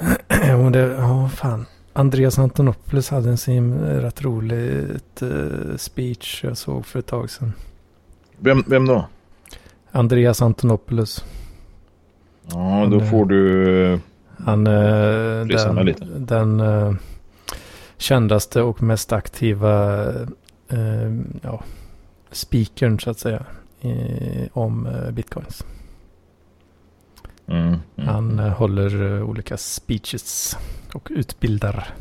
ja, 0.28 0.56
det, 0.56 0.78
ja 0.78 1.30
fan. 1.34 1.66
Andreas 1.92 2.38
Antonopoulos 2.38 3.10
hade 3.10 3.28
en 3.28 3.38
sin 3.38 3.78
rätt 3.80 4.22
rolig 4.22 4.88
uh, 5.22 5.76
speech 5.76 6.44
jag 6.44 6.56
såg 6.56 6.86
för 6.86 6.98
ett 6.98 7.06
tag 7.06 7.30
sedan. 7.30 7.52
Vem, 8.38 8.64
vem 8.66 8.86
då? 8.86 9.04
Andreas 9.90 10.42
Antonopoulos. 10.42 11.24
Ja, 12.52 12.88
då 12.90 13.00
får 13.00 13.24
du... 13.24 13.98
Han, 14.44 14.66
uh, 14.66 15.46
den, 15.46 15.86
lite. 15.86 16.04
den 16.04 16.60
uh, 16.60 16.94
kändaste 18.00 18.62
och 18.62 18.82
mest 18.82 19.12
aktiva 19.12 20.04
eh, 20.68 21.12
ja, 21.42 21.64
speakern 22.30 23.00
så 23.00 23.10
att 23.10 23.18
säga 23.18 23.42
eh, 23.80 24.48
om 24.52 24.86
eh, 24.86 25.10
bitcoins. 25.10 25.64
Mm, 27.46 27.66
mm. 27.66 27.80
Han 27.96 28.38
eh, 28.38 28.48
håller 28.48 29.16
eh, 29.16 29.22
olika 29.22 29.56
speeches 29.56 30.56
och 30.94 31.08
utbildar. 31.10 31.94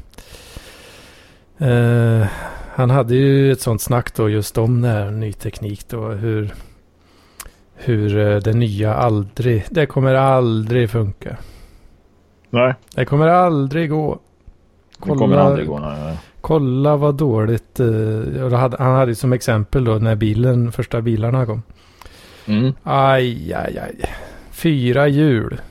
Eh, 1.57 2.27
han 2.75 2.89
hade 2.89 3.15
ju 3.15 3.51
ett 3.51 3.61
sånt 3.61 3.81
snack 3.81 4.15
då 4.15 4.29
just 4.29 4.57
om 4.57 4.81
det 4.81 4.87
här 4.87 5.11
ny 5.11 5.33
teknik 5.33 5.89
då. 5.89 6.07
Hur, 6.07 6.53
hur 7.75 8.39
det 8.41 8.53
nya 8.53 8.93
aldrig, 8.93 9.65
det 9.69 9.85
kommer 9.85 10.13
aldrig 10.13 10.89
funka. 10.89 11.37
Nej. 12.49 12.73
Det 12.95 13.05
kommer 13.05 13.27
aldrig 13.27 13.89
gå. 13.89 14.19
Det 15.03 15.15
kommer 15.15 15.37
aldrig 15.37 15.67
gå. 15.67 15.79
Nej. 15.79 16.17
Kolla 16.41 16.95
vad 16.95 17.15
dåligt. 17.15 17.79
Uh, 17.79 18.53
hade, 18.53 18.77
han 18.77 18.95
hade 18.95 19.15
som 19.15 19.33
exempel 19.33 19.83
då 19.83 19.93
när 19.93 20.15
bilen, 20.15 20.71
första 20.71 21.01
bilarna 21.01 21.45
kom. 21.45 21.61
Mm. 22.45 22.73
Aj, 22.83 23.53
aj, 23.53 23.79
aj. 23.79 23.95
Fyra 24.51 25.07
hjul. 25.07 25.61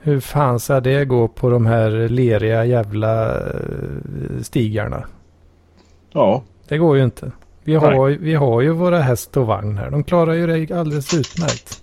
Hur 0.00 0.20
fan 0.20 0.60
ska 0.60 0.80
det 0.80 1.04
gå 1.04 1.28
på 1.28 1.50
de 1.50 1.66
här 1.66 2.08
leriga 2.08 2.64
jävla 2.64 3.34
uh, 3.34 4.42
stigarna? 4.42 5.04
Ja. 6.12 6.42
Det 6.68 6.78
går 6.78 6.96
ju 6.96 7.04
inte. 7.04 7.32
Vi 7.64 7.74
har, 7.74 8.08
vi 8.08 8.34
har 8.34 8.60
ju 8.60 8.70
våra 8.70 8.98
häst 8.98 9.36
och 9.36 9.46
vagn 9.46 9.78
här. 9.78 9.90
De 9.90 10.04
klarar 10.04 10.32
ju 10.32 10.46
det 10.46 10.78
alldeles 10.78 11.14
utmärkt. 11.14 11.82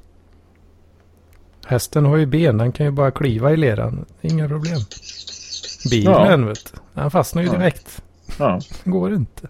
Hästen 1.65 2.06
har 2.06 2.17
ju 2.17 2.25
ben. 2.25 2.58
Den 2.58 2.71
kan 2.71 2.86
ju 2.86 2.91
bara 2.91 3.12
kliva 3.12 3.51
i 3.51 3.58
leran. 3.58 4.06
Inga 4.21 4.47
problem. 4.47 4.80
Bilen 5.89 6.41
ja. 6.41 6.47
vet 6.47 6.73
du. 6.73 6.80
Den 7.01 7.12
fastnar 7.12 7.43
ju 7.43 7.49
direkt. 7.49 8.01
Ja. 8.39 8.60
Går 8.84 9.13
inte. 9.13 9.47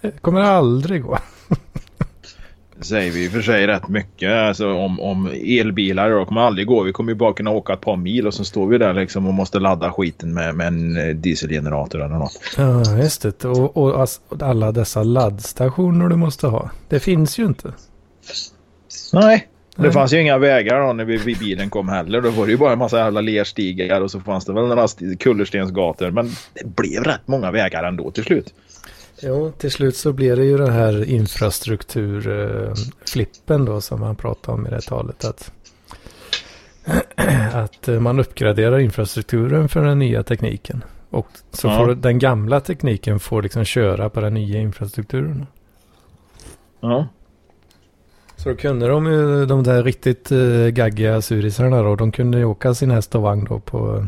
Det 0.00 0.20
kommer 0.20 0.40
aldrig 0.40 1.02
gå. 1.02 1.18
Säger 2.80 3.12
vi 3.12 3.24
i 3.24 3.28
och 3.28 3.32
för 3.32 3.42
sig 3.42 3.66
rätt 3.66 3.88
mycket 3.88 4.32
alltså, 4.32 4.72
om, 4.72 5.00
om 5.00 5.26
elbilar. 5.26 6.10
Det 6.10 6.24
kommer 6.24 6.40
aldrig 6.40 6.66
gå. 6.66 6.82
Vi 6.82 6.92
kommer 6.92 7.12
ju 7.12 7.16
bara 7.16 7.32
kunna 7.32 7.50
åka 7.50 7.72
ett 7.72 7.80
par 7.80 7.96
mil 7.96 8.26
och 8.26 8.34
så 8.34 8.44
står 8.44 8.66
vi 8.66 8.78
där 8.78 8.94
liksom 8.94 9.26
och 9.26 9.34
måste 9.34 9.58
ladda 9.58 9.92
skiten 9.92 10.34
med, 10.34 10.54
med 10.54 10.66
en 10.66 10.96
eh, 10.96 11.14
dieselgenerator 11.14 12.04
eller 12.04 12.18
något. 12.18 12.40
Ja, 12.56 12.96
just 12.96 13.22
det. 13.22 13.44
Och, 13.44 13.76
och, 13.76 14.08
och 14.28 14.42
alla 14.42 14.72
dessa 14.72 15.02
laddstationer 15.02 16.08
du 16.08 16.16
måste 16.16 16.46
ha. 16.46 16.70
Det 16.88 17.00
finns 17.00 17.38
ju 17.38 17.46
inte. 17.46 17.72
Nej, 19.12 19.48
det 19.82 19.92
fanns 19.92 20.12
ju 20.12 20.20
inga 20.20 20.38
vägar 20.38 20.86
då 20.86 20.92
när 20.92 21.04
vi, 21.04 21.34
bilen 21.34 21.70
kom 21.70 21.88
heller. 21.88 22.20
Då 22.20 22.30
var 22.30 22.46
det 22.46 22.52
ju 22.52 22.58
bara 22.58 22.72
en 22.72 22.78
massa 22.78 22.98
jävla 22.98 23.20
lerstigar 23.20 24.00
och 24.00 24.10
så 24.10 24.20
fanns 24.20 24.44
det 24.44 24.52
väl 24.52 24.66
några 24.66 24.86
kullerstensgator. 25.18 26.10
Men 26.10 26.30
det 26.54 26.76
blev 26.76 27.04
rätt 27.04 27.28
många 27.28 27.50
vägar 27.50 27.84
ändå 27.84 28.10
till 28.10 28.24
slut. 28.24 28.54
Jo, 29.22 29.52
till 29.58 29.70
slut 29.70 29.96
så 29.96 30.12
blir 30.12 30.36
det 30.36 30.44
ju 30.44 30.58
den 30.58 30.72
här 30.72 31.04
infrastrukturflippen 31.04 33.64
då 33.64 33.80
som 33.80 34.00
man 34.00 34.16
pratar 34.16 34.52
om 34.52 34.66
i 34.66 34.70
det 34.70 34.80
talet. 34.80 35.24
Att, 35.24 35.52
att 37.52 37.88
man 38.00 38.20
uppgraderar 38.20 38.78
infrastrukturen 38.78 39.68
för 39.68 39.84
den 39.84 39.98
nya 39.98 40.22
tekniken. 40.22 40.84
Och 41.10 41.26
så 41.52 41.68
ja. 41.68 41.76
får 41.76 41.94
den 41.94 42.18
gamla 42.18 42.60
tekniken 42.60 43.20
får 43.20 43.42
liksom 43.42 43.64
köra 43.64 44.10
på 44.10 44.20
den 44.20 44.34
nya 44.34 44.60
infrastrukturen. 44.60 45.46
Ja. 46.80 47.08
Så 48.38 48.48
då 48.48 48.56
kunde 48.56 48.88
de 48.88 49.06
ju, 49.06 49.46
de 49.46 49.62
där 49.62 49.82
riktigt 49.82 50.32
uh, 50.32 50.68
gaggiga 50.68 51.20
surisarna 51.20 51.82
då, 51.82 51.96
de 51.96 52.12
kunde 52.12 52.38
ju 52.38 52.44
åka 52.44 52.74
sin 52.74 52.90
häst 52.90 53.14
och 53.14 53.22
vagn 53.22 53.44
då 53.44 53.58
på, 53.60 54.06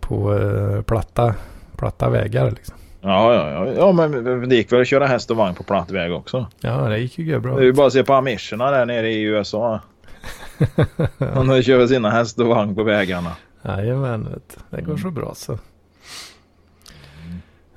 på 0.00 0.32
uh, 0.32 0.82
platta, 0.82 1.34
platta 1.76 2.10
vägar 2.10 2.50
liksom. 2.50 2.76
Ja, 3.00 3.34
ja, 3.34 3.50
ja. 3.50 3.72
ja, 3.72 3.92
men 3.92 4.48
det 4.48 4.56
gick 4.56 4.72
väl 4.72 4.80
att 4.80 4.86
köra 4.86 5.06
häst 5.06 5.30
och 5.30 5.36
vagn 5.36 5.54
på 5.54 5.62
platt 5.62 5.90
väg 5.90 6.12
också. 6.12 6.46
Ja, 6.60 6.88
det 6.88 6.98
gick 6.98 7.18
ju 7.18 7.40
bra. 7.40 7.54
Det 7.56 7.62
är 7.62 7.64
ju 7.64 7.72
bara 7.72 7.86
att 7.86 7.92
se 7.92 8.04
på 8.04 8.14
amischerna 8.14 8.70
där 8.70 8.86
nere 8.86 9.10
i 9.10 9.22
USA. 9.22 9.80
De 11.18 11.62
kör 11.62 11.86
sina 11.86 12.10
häst 12.10 12.38
och 12.38 12.46
vagn 12.46 12.74
på 12.74 12.82
vägarna. 12.82 13.30
Jajamän, 13.62 14.40
det 14.70 14.82
går 14.82 14.96
så 14.96 15.10
bra 15.10 15.32
så. 15.34 15.58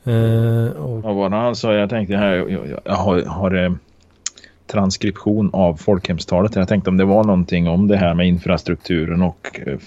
Uh, 0.07 0.71
och... 0.71 1.01
Vad 1.01 1.15
var 1.15 1.29
det 1.29 1.35
han 1.35 1.55
sa? 1.55 1.73
Jag 1.73 1.89
tänkte 1.89 2.15
här, 2.15 2.35
jag, 2.35 2.51
jag, 2.51 2.79
jag 2.83 2.93
har, 2.93 3.21
har 3.21 3.49
transkription 4.71 5.49
av 5.53 5.75
folkhemstalet. 5.75 6.55
Jag 6.55 6.67
tänkte 6.67 6.89
om 6.89 6.97
det 6.97 7.05
var 7.05 7.23
någonting 7.23 7.67
om 7.67 7.87
det 7.87 7.97
här 7.97 8.13
med 8.13 8.27
infrastrukturen 8.27 9.21
och 9.21 9.59
eh, 9.65 9.77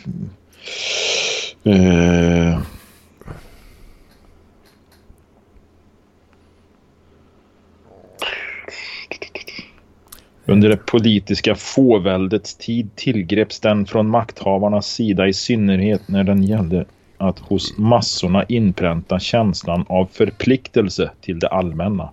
eh 1.75 2.59
Under 10.47 10.69
det 10.69 10.77
politiska 10.77 11.55
fåväldets 11.55 12.55
tid 12.55 12.97
tillgreps 12.97 13.61
den 13.61 13.87
från 13.87 14.11
makthavarnas 14.11 14.87
sida 14.87 15.29
i 15.29 15.33
synnerhet 15.33 16.09
när 16.09 16.25
den 16.25 16.43
gällde 16.43 16.85
att 17.19 17.39
hos 17.39 17.79
massorna 17.79 18.45
inpränta 18.45 19.21
känslan 19.21 19.85
av 19.89 20.09
förpliktelse 20.13 21.11
till 21.21 21.39
det 21.39 21.49
allmänna. 21.49 22.11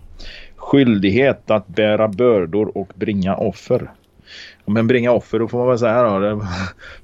Skyldighet 0.70 1.52
att 1.52 1.68
bära 1.68 2.08
bördor 2.08 2.78
och 2.78 2.92
bringa 2.96 3.36
offer. 3.36 3.92
Men 4.66 4.88
bringa 4.88 5.12
offer, 5.12 5.40
då 5.40 5.48
får 5.48 5.58
man 5.58 5.68
väl 5.68 5.80
säga 5.80 6.04
då, 6.04 6.20
det 6.20 6.48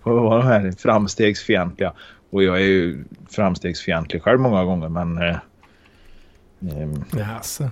får 0.04 0.12
vara 0.13 0.38
de 0.38 0.47
här 0.47 0.71
framstegsfientliga. 0.71 1.93
Och 2.30 2.43
jag 2.43 2.56
är 2.56 2.65
ju 2.65 3.04
framstegsfientlig 3.30 4.21
själv 4.21 4.39
många 4.39 4.63
gånger, 4.63 4.89
men... 4.89 5.17
Eh, 5.17 5.36
eh, 6.62 6.89
Jaså. 7.17 7.69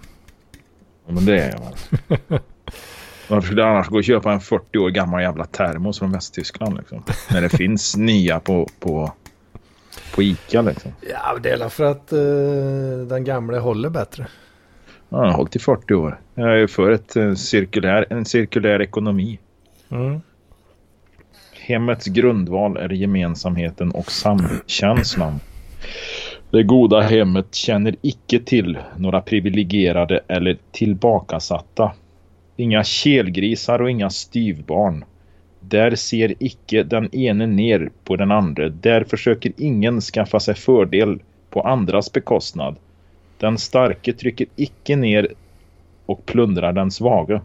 Men 1.08 1.25
det 1.25 1.39
är 1.39 1.51
jag 1.51 1.60
väl. 1.60 2.39
Varför 3.27 3.45
skulle 3.45 3.62
jag 3.62 3.69
annars 3.69 3.88
gå 3.88 3.97
och 3.97 4.03
köpa 4.03 4.32
en 4.32 4.41
40 4.41 4.77
år 4.77 4.89
gammal 4.89 5.21
jävla 5.21 5.45
termos 5.45 5.99
från 5.99 6.12
Västtyskland 6.12 6.77
liksom? 6.77 7.03
När 7.32 7.41
det 7.41 7.49
finns 7.49 7.95
nya 7.97 8.39
på, 8.39 8.69
på, 8.79 9.13
på 10.15 10.23
Ica 10.23 10.62
liksom. 10.62 10.91
Ja, 11.10 11.38
det 11.43 11.51
är 11.51 11.69
för 11.69 11.84
att 11.84 12.13
uh, 12.13 13.08
den 13.08 13.23
gamla 13.23 13.60
håller 13.60 13.89
bättre. 13.89 14.27
Ja, 15.13 15.19
den 15.19 15.30
har 15.30 15.38
hållit 15.38 15.56
i 15.56 15.60
40 15.60 15.93
år. 15.93 16.19
Jag 16.36 16.62
är 16.62 16.67
för 16.67 16.91
ett, 16.91 17.17
uh, 17.17 17.36
cirkulär, 17.36 18.06
en 18.10 18.26
cirkulär 18.26 18.82
ekonomi. 18.82 19.39
Mm. 19.91 20.21
Hemmets 21.52 22.06
grundval 22.06 22.78
är 22.78 22.89
gemensamheten 22.89 23.91
och 23.91 24.12
samkänslan. 24.12 25.39
Det 26.52 26.63
goda 26.63 27.02
hemmet 27.02 27.56
känner 27.56 27.95
icke 28.02 28.39
till 28.39 28.78
några 28.97 29.21
privilegierade 29.21 30.19
eller 30.28 30.58
tillbakasatta 30.71 31.91
Inga 32.56 32.84
kelgrisar 32.84 33.82
och 33.82 33.89
inga 33.89 34.10
styvbarn. 34.10 35.06
Där 35.60 35.95
ser 35.95 36.34
icke 36.39 36.84
den 36.84 37.15
ene 37.15 37.45
ner 37.45 37.89
på 38.04 38.15
den 38.15 38.32
andra. 38.32 38.69
Där 38.69 39.04
försöker 39.04 39.52
ingen 39.58 40.02
skaffa 40.02 40.39
sig 40.39 40.56
fördel 40.56 41.19
på 41.49 41.62
andras 41.62 42.13
bekostnad. 42.13 42.76
Den 43.43 43.58
starke 43.58 44.13
trycker 44.13 44.47
icke 44.56 44.95
ner 44.95 45.27
och 46.06 46.25
plundrar 46.25 46.73
den 46.73 46.91
svage. 46.91 47.41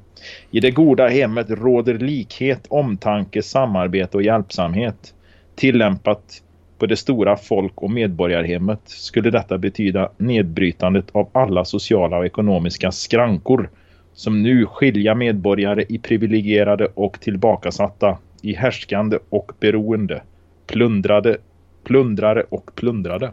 I 0.51 0.61
det 0.61 0.71
goda 0.71 1.09
hemmet 1.09 1.51
råder 1.51 1.99
likhet, 1.99 2.67
omtanke, 2.69 3.43
samarbete 3.43 4.17
och 4.17 4.23
hjälpsamhet. 4.23 5.15
Tillämpat 5.55 6.43
på 6.79 6.87
det 6.87 6.97
stora 6.97 7.37
folk- 7.37 7.83
och 7.83 7.91
medborgarhemmet 7.91 8.81
skulle 8.85 9.31
detta 9.31 9.59
betyda 9.59 10.11
nedbrytandet 10.17 11.05
av 11.13 11.29
alla 11.33 11.65
sociala 11.65 12.19
och 12.19 12.27
ekonomiska 12.27 12.93
skrankor 12.93 13.71
som 14.13 14.43
nu 14.43 14.67
skilja 14.67 15.15
medborgare 15.15 15.85
i 15.89 15.99
privilegierade 15.99 16.89
och 16.95 17.21
tillbakasatta, 17.21 18.19
i 18.43 18.55
härskande 18.55 19.19
och 19.29 19.53
beroende, 19.61 20.23
plundrade, 20.67 21.37
plundrare 21.85 22.43
och 22.49 22.71
plundrade. 22.75 23.33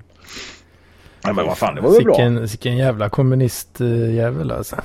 Nej 1.25 1.33
men 1.33 1.45
vad 1.45 1.57
fan, 1.57 1.75
det 1.75 1.81
var 1.81 1.91
väl 1.91 2.03
bra. 2.03 2.39
Vilken 2.39 2.77
jävla 2.77 3.09
kommunistjävel 3.09 4.51
alltså. 4.51 4.75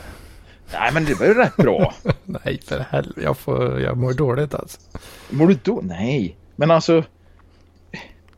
Nej 0.73 0.91
men 0.93 1.05
det 1.05 1.15
var 1.15 1.27
ju 1.27 1.35
rätt 1.35 1.57
bra. 1.57 1.95
Nej 2.25 2.61
för 2.65 2.79
helvete, 2.79 3.21
jag, 3.23 3.39
får, 3.39 3.81
jag 3.81 3.97
mår 3.97 4.13
dåligt 4.13 4.55
alltså. 4.55 4.81
Mår 5.31 5.49
du 5.49 5.59
då? 5.63 5.81
Nej, 5.83 6.37
men 6.57 6.71
alltså. 6.71 7.05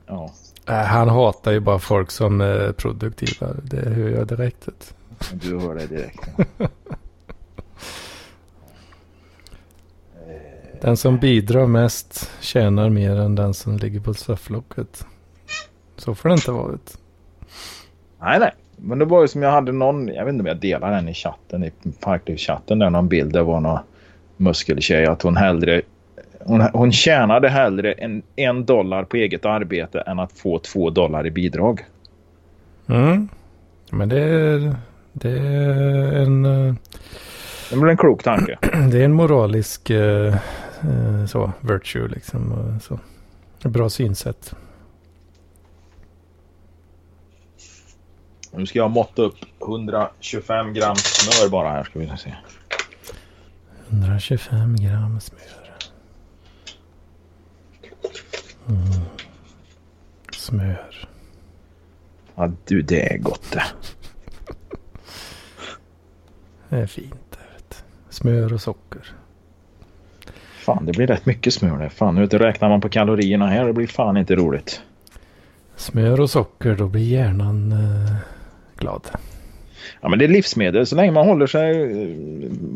Ja. 0.06 0.32
Han 0.64 1.08
hatar 1.08 1.52
ju 1.52 1.60
bara 1.60 1.78
folk 1.78 2.10
som 2.10 2.40
är 2.40 2.72
produktiva. 2.72 3.46
Det 3.62 3.90
hör 3.90 4.08
jag 4.08 4.26
direkt. 4.26 4.68
Du 5.32 5.58
hör 5.58 5.74
det 5.74 5.86
direkt. 5.86 6.28
Den 10.80 10.96
som 10.96 11.18
bidrar 11.18 11.66
mest 11.66 12.30
tjänar 12.40 12.90
mer 12.90 13.16
än 13.16 13.34
den 13.34 13.54
som 13.54 13.76
ligger 13.76 14.00
på 14.00 14.14
strafflocket. 14.14 15.06
Så 15.96 16.14
får 16.14 16.28
det 16.28 16.34
inte 16.34 16.50
vara. 16.50 16.72
Ut. 16.72 16.98
Nej, 18.22 18.38
nej. 18.38 18.50
Men 18.76 18.98
det 18.98 19.04
var 19.04 19.22
ju 19.22 19.28
som 19.28 19.42
jag 19.42 19.50
hade 19.50 19.72
någon, 19.72 20.08
jag 20.08 20.24
vet 20.24 20.32
inte 20.32 20.42
om 20.42 20.46
jag 20.46 20.56
delar 20.56 20.90
den 20.90 21.08
i 21.08 21.14
chatten, 21.14 21.64
i 21.64 21.72
Parkliv-chatten, 22.00 22.78
där 22.78 22.90
någon 22.90 23.08
bild 23.08 23.32
det 23.32 23.42
var 23.42 23.60
någon 23.60 23.78
muskeltjej 24.36 25.06
att 25.06 25.22
hon 25.22 25.36
hellre 25.36 25.82
hon, 26.44 26.60
hon 26.60 26.92
tjänade 26.92 27.48
hellre 27.48 27.92
en, 27.92 28.22
en 28.36 28.64
dollar 28.64 29.04
på 29.04 29.16
eget 29.16 29.44
arbete 29.44 30.00
än 30.00 30.18
att 30.18 30.32
få 30.32 30.58
två 30.58 30.90
dollar 30.90 31.26
i 31.26 31.30
bidrag. 31.30 31.80
Mm. 32.88 33.28
Men 33.90 34.08
det 34.08 34.20
är, 34.20 34.74
det 35.12 35.30
är 35.30 36.22
en... 36.22 36.42
Det 37.70 37.76
är 37.76 37.88
en 37.88 37.96
klok 37.96 38.22
tanke. 38.22 38.58
Det 38.90 39.00
är 39.00 39.04
en 39.04 39.12
moralisk 39.12 39.90
uh, 39.90 40.34
uh, 40.84 41.26
så, 41.26 41.52
virtue 41.60 42.08
liksom. 42.08 42.78
Så. 42.82 42.98
Bra 43.68 43.88
synsätt. 43.88 44.54
Nu 48.54 48.66
ska 48.66 48.78
jag 48.78 48.90
måtta 48.90 49.22
upp 49.22 49.36
125 49.62 50.74
gram 50.74 50.96
smör 50.96 51.50
bara 51.50 51.70
här 51.70 51.84
ska 51.84 51.98
vi 51.98 52.12
se. 52.18 52.34
125 53.88 54.76
gram 54.76 55.20
smör. 55.20 55.62
Mm. 58.68 58.82
Smör. 60.32 61.08
Ja, 62.34 62.52
du, 62.64 62.82
det 62.82 63.12
är 63.12 63.18
gott 63.18 63.52
det. 63.52 63.64
Det 66.68 66.76
är 66.76 66.86
fint. 66.86 67.14
det. 67.30 67.84
Smör 68.08 68.52
och 68.52 68.60
socker. 68.60 69.14
Fan, 70.54 70.86
det 70.86 70.92
blir 70.92 71.06
rätt 71.06 71.26
mycket 71.26 71.54
smör 71.54 71.78
det. 71.78 71.90
Fan, 71.90 72.14
nu 72.14 72.26
räknar 72.26 72.68
man 72.68 72.80
på 72.80 72.88
kalorierna 72.88 73.46
här. 73.46 73.66
Det 73.66 73.72
blir 73.72 73.86
fan 73.86 74.16
inte 74.16 74.34
roligt. 74.34 74.82
Smör 75.76 76.20
och 76.20 76.30
socker, 76.30 76.74
då 76.74 76.88
blir 76.88 77.02
hjärnan 77.02 77.72
eh, 77.72 78.16
glad. 78.82 79.02
Ja, 80.00 80.08
men 80.08 80.18
det 80.18 80.24
är 80.24 80.28
livsmedel. 80.28 80.86
Så 80.86 80.96
länge 80.96 81.12
man 81.12 81.26
håller 81.26 81.46
sig... 81.46 81.82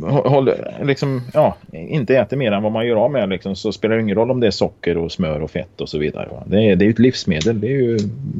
eh, 0.07 0.13
Håller, 0.31 0.81
liksom, 0.85 1.23
ja, 1.35 1.57
inte 1.73 2.17
äter 2.17 2.37
mer 2.37 2.53
än 2.53 2.63
vad 2.63 2.73
man 2.73 2.87
gör 2.87 2.97
av 2.97 3.11
med 3.11 3.29
liksom, 3.29 3.57
så 3.57 3.73
spelar 3.73 3.97
det 3.97 4.03
ingen 4.03 4.17
roll 4.17 4.31
om 4.31 4.41
det 4.41 4.47
är 4.47 4.51
socker 4.51 4.97
och 4.97 5.13
smör 5.13 5.41
och 5.41 5.51
fett 5.51 5.81
och 5.81 5.89
så 5.89 5.99
vidare. 5.99 6.29
Va? 6.33 6.43
Det, 6.47 6.71
är, 6.71 6.77
det 6.77 6.85
är 6.87 6.91
ett 6.91 6.99
livsmedel. 6.99 7.61
Det 7.61 7.67
är 7.67 7.71
ju 7.83 7.99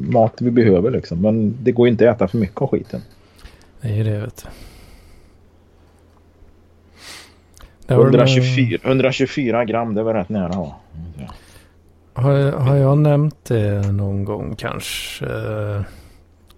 mat 0.09 0.33
vi 0.41 0.51
behöver 0.51 0.91
liksom. 0.91 1.21
Men 1.21 1.55
det 1.63 1.71
går 1.71 1.87
inte 1.87 2.09
att 2.09 2.15
äta 2.15 2.27
för 2.27 2.37
mycket 2.37 2.61
av 2.61 2.67
skiten. 2.69 3.01
Det 3.81 3.87
är 3.87 3.93
ju 3.95 4.03
det 4.03 4.19
vet 4.19 4.43
du. 4.43 4.49
Det 7.87 7.93
har 7.93 8.01
du- 8.05 8.09
124, 8.17 8.79
124 8.83 9.65
gram, 9.65 9.95
det 9.95 10.03
var 10.03 10.13
rätt 10.13 10.29
nära 10.29 10.49
va? 10.59 10.75
Har, 12.13 12.51
har 12.51 12.75
jag 12.75 12.97
nämnt 12.97 13.45
det 13.45 13.91
någon 13.91 14.25
gång 14.25 14.55
kanske? 14.55 15.25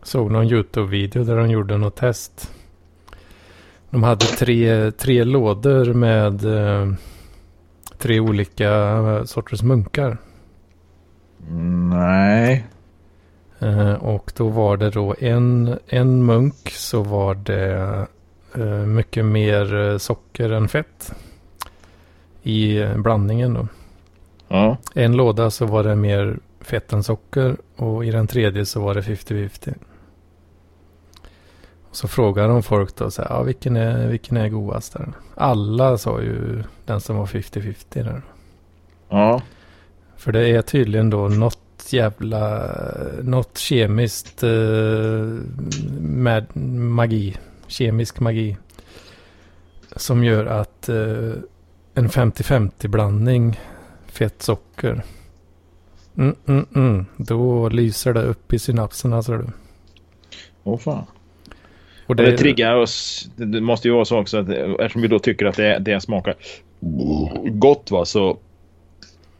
Såg 0.09 0.31
någon 0.31 0.47
YouTube-video 0.47 1.23
där 1.23 1.35
de 1.35 1.49
gjorde 1.49 1.77
något 1.77 1.95
test. 1.95 2.51
De 3.89 4.03
hade 4.03 4.25
tre, 4.25 4.91
tre 4.91 5.23
lådor 5.23 5.93
med 5.93 6.45
eh, 6.45 6.93
tre 7.97 8.19
olika 8.19 8.71
eh, 8.73 9.23
sorters 9.23 9.61
munkar. 9.61 10.17
Nej. 11.91 12.65
Eh, 13.59 13.93
och 13.93 14.31
då 14.35 14.47
var 14.47 14.77
det 14.77 14.89
då 14.89 15.15
en, 15.19 15.79
en 15.87 16.25
munk 16.25 16.69
så 16.69 17.03
var 17.03 17.35
det 17.35 18.07
eh, 18.55 18.85
mycket 18.85 19.25
mer 19.25 19.97
socker 19.97 20.49
än 20.49 20.67
fett. 20.67 21.13
I 22.43 22.85
blandningen 22.95 23.53
då. 23.53 23.67
Ja. 24.47 24.77
En 24.93 25.17
låda 25.17 25.51
så 25.51 25.65
var 25.65 25.83
det 25.83 25.95
mer 25.95 26.39
fett 26.61 26.93
än 26.93 27.03
socker 27.03 27.57
och 27.75 28.05
i 28.05 28.11
den 28.11 28.27
tredje 28.27 28.65
så 28.65 28.81
var 28.81 28.93
det 28.93 29.01
50-50. 29.01 29.73
Så 31.91 32.07
frågade 32.07 32.47
de 32.47 32.63
folk 32.63 32.95
då 32.95 33.11
så 33.11 33.21
här, 33.21 33.29
ja, 33.29 33.43
vilken, 33.43 33.75
är, 33.75 34.07
vilken 34.07 34.37
är 34.37 34.49
godast 34.49 34.93
där? 34.93 35.13
Alla 35.35 35.97
sa 35.97 36.21
ju 36.21 36.63
den 36.85 37.01
som 37.01 37.15
var 37.17 37.25
50-50 37.25 37.75
där. 37.89 38.21
Ja. 39.09 39.41
För 40.17 40.31
det 40.31 40.49
är 40.49 40.61
tydligen 40.61 41.09
då 41.09 41.27
något 41.27 41.87
jävla, 41.89 42.71
något 43.21 43.57
kemiskt 43.57 44.43
eh, 44.43 44.49
med 45.99 46.55
magi, 46.55 47.37
kemisk 47.67 48.19
magi. 48.19 48.57
Som 49.95 50.23
gör 50.23 50.45
att 50.45 50.89
eh, 50.89 51.33
en 51.93 52.09
50-50 52.09 52.87
blandning 52.87 53.59
fett 54.07 54.41
socker. 54.41 55.03
Mm, 56.17 56.35
mm, 56.45 56.65
mm. 56.75 57.05
Då 57.17 57.69
lyser 57.69 58.13
det 58.13 58.23
upp 58.23 58.53
i 58.53 58.59
synapserna 58.59 59.23
ser 59.23 59.37
du. 59.37 59.47
Åh 60.63 60.79
fan. 60.79 61.05
Och 62.09 62.15
Det, 62.15 62.31
det 62.31 62.37
triggar 62.37 62.75
oss. 62.75 63.27
Det, 63.35 63.61
måste 63.61 63.87
ju 63.87 63.93
vara 63.93 64.05
så 64.05 64.19
också 64.19 64.37
att 64.37 64.49
eftersom 64.49 65.01
vi 65.01 65.07
då 65.07 65.19
tycker 65.19 65.45
att 65.45 65.55
det, 65.55 65.79
det 65.79 66.01
smakar 66.01 66.35
gott 67.45 67.91
va 67.91 68.05
så 68.05 68.37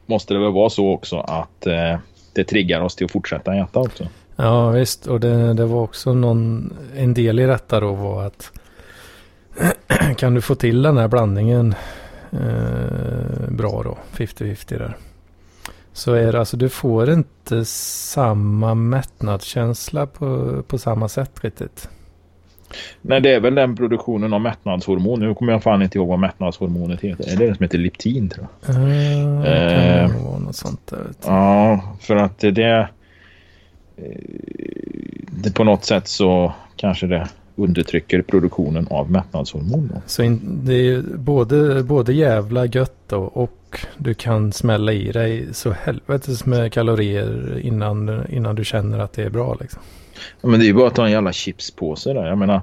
måste 0.06 0.34
det 0.34 0.40
väl 0.40 0.52
vara 0.52 0.70
så 0.70 0.94
också 0.94 1.18
att 1.18 1.68
eh, 1.68 1.98
det 2.34 2.44
triggar 2.44 2.82
oss 2.82 2.96
till 2.96 3.06
att 3.06 3.12
fortsätta 3.12 3.56
äta 3.56 3.80
också. 3.80 4.08
Ja 4.36 4.70
visst 4.70 5.08
och 5.08 5.20
det, 5.20 5.54
det 5.54 5.66
var 5.66 5.82
också 5.82 6.14
någon, 6.14 6.74
en 6.96 7.14
del 7.14 7.40
i 7.40 7.46
detta 7.46 7.80
då 7.80 7.94
var 7.94 8.26
att 8.26 8.52
kan 10.18 10.34
du 10.34 10.42
få 10.42 10.56
till 10.56 10.82
den 10.82 10.98
här 10.98 11.08
blandningen 11.08 11.76
eh, 12.32 13.50
bra 13.50 13.84
då, 13.84 13.98
50-50 14.14 14.78
där. 14.78 14.98
Så 15.94 16.14
är 16.14 16.32
det 16.32 16.40
alltså, 16.40 16.58
du 16.58 16.70
får 16.70 17.10
inte 17.10 17.66
samma 17.66 18.74
mättnadskänsla 18.76 20.08
på, 20.08 20.62
på 20.68 20.78
samma 20.78 21.10
sätt 21.10 21.32
riktigt. 21.42 21.90
Nej 23.02 23.22
det 23.22 23.34
är 23.34 23.40
väl 23.40 23.56
den 23.56 23.76
produktionen 23.76 24.34
av 24.34 24.42
mättnadshormon. 24.42 25.20
Nu 25.20 25.34
kommer 25.36 25.52
jag 25.52 25.64
fan 25.64 25.82
inte 25.82 25.98
ihåg 25.98 26.08
vad 26.08 26.20
mättnadshormonet 26.20 27.02
heter. 27.02 27.34
Är 27.34 27.38
det 27.38 27.48
det 27.48 27.56
som 27.56 27.64
heter 27.64 27.78
leptin 27.78 28.30
tror 28.30 28.48
jag? 28.66 28.76
Uh, 28.76 29.42
det 29.42 29.50
Eh. 29.72 30.08
kan 30.10 30.18
nog 30.18 30.28
vara 30.32 30.40
något 30.40 30.56
sånt 30.56 30.88
där. 30.88 31.06
Ja, 31.26 31.82
för 32.02 32.16
att 32.16 32.40
det, 32.40 32.52
det, 32.52 32.90
eh, 33.98 34.06
det 35.44 35.54
på 35.54 35.64
något 35.64 35.86
sätt 35.86 36.08
så 36.08 36.54
kanske 36.76 37.08
det 37.08 37.28
undertrycker 37.56 38.22
produktionen 38.22 38.88
av 38.90 39.12
mättnadshormon. 39.12 39.92
Då. 39.94 40.02
Så 40.06 40.24
in, 40.24 40.62
det 40.64 40.74
är 40.74 41.02
både, 41.18 41.84
både 41.84 42.14
jävla 42.14 42.66
gött 42.66 42.96
då 43.08 43.18
och 43.20 43.80
du 43.98 44.14
kan 44.14 44.52
smälla 44.52 44.94
i 44.94 45.12
dig 45.12 45.48
så 45.54 45.72
helvetes 45.72 46.46
med 46.46 46.74
kalorier 46.74 47.60
innan, 47.64 48.26
innan 48.30 48.56
du 48.56 48.66
känner 48.66 49.00
att 49.00 49.14
det 49.14 49.24
är 49.24 49.30
bra 49.30 49.58
liksom. 49.60 49.82
Men 50.42 50.52
det 50.60 50.66
är 50.66 50.68
ju 50.68 50.74
bara 50.74 50.88
att 50.88 50.96
ta 50.96 51.06
en 51.06 51.12
jävla 51.12 51.34
chipspåse 51.34 52.14
där. 52.14 52.28
Jag 52.28 52.38
menar, 52.38 52.62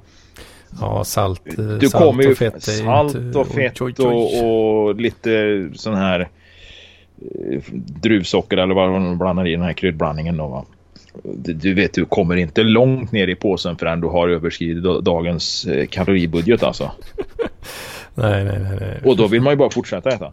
Ja, 0.80 1.04
salt, 1.04 1.58
eh, 1.58 1.64
du 1.64 1.88
salt 1.88 2.04
kommer 2.04 2.22
ju 2.22 2.30
och 2.30 2.38
fett. 2.38 2.62
salt 2.62 3.14
inte- 3.14 3.38
och 3.38 3.46
fett 3.48 3.80
oj. 3.80 3.94
Och, 3.98 4.44
och 4.88 4.94
lite 5.00 5.30
sån 5.74 5.94
här 5.94 6.20
eh, 6.20 7.62
druvsocker 8.02 8.56
eller 8.56 8.74
vad 8.74 8.88
de 8.92 9.18
blandar 9.18 9.46
i 9.46 9.52
den 9.52 9.62
här 9.62 9.72
kryddblandningen 9.72 10.36
då 10.36 10.46
va. 10.46 10.64
Du, 11.44 11.74
vet, 11.74 11.92
du 11.94 12.04
kommer 12.04 12.36
inte 12.36 12.62
långt 12.62 13.12
ner 13.12 13.28
i 13.28 13.34
påsen 13.34 13.76
förrän 13.76 14.00
du 14.00 14.06
har 14.06 14.28
överskridit 14.28 14.84
da- 14.84 15.00
dagens 15.00 15.66
eh, 15.66 15.86
kaloribudget 15.86 16.62
alltså. 16.62 16.90
Nej, 18.14 18.44
nej, 18.44 18.58
nej. 18.58 18.76
nej. 18.80 19.00
Och 19.04 19.16
då 19.16 19.26
vill 19.26 19.42
man 19.42 19.52
ju 19.52 19.56
bara 19.56 19.70
fortsätta 19.70 20.10
äta. 20.10 20.32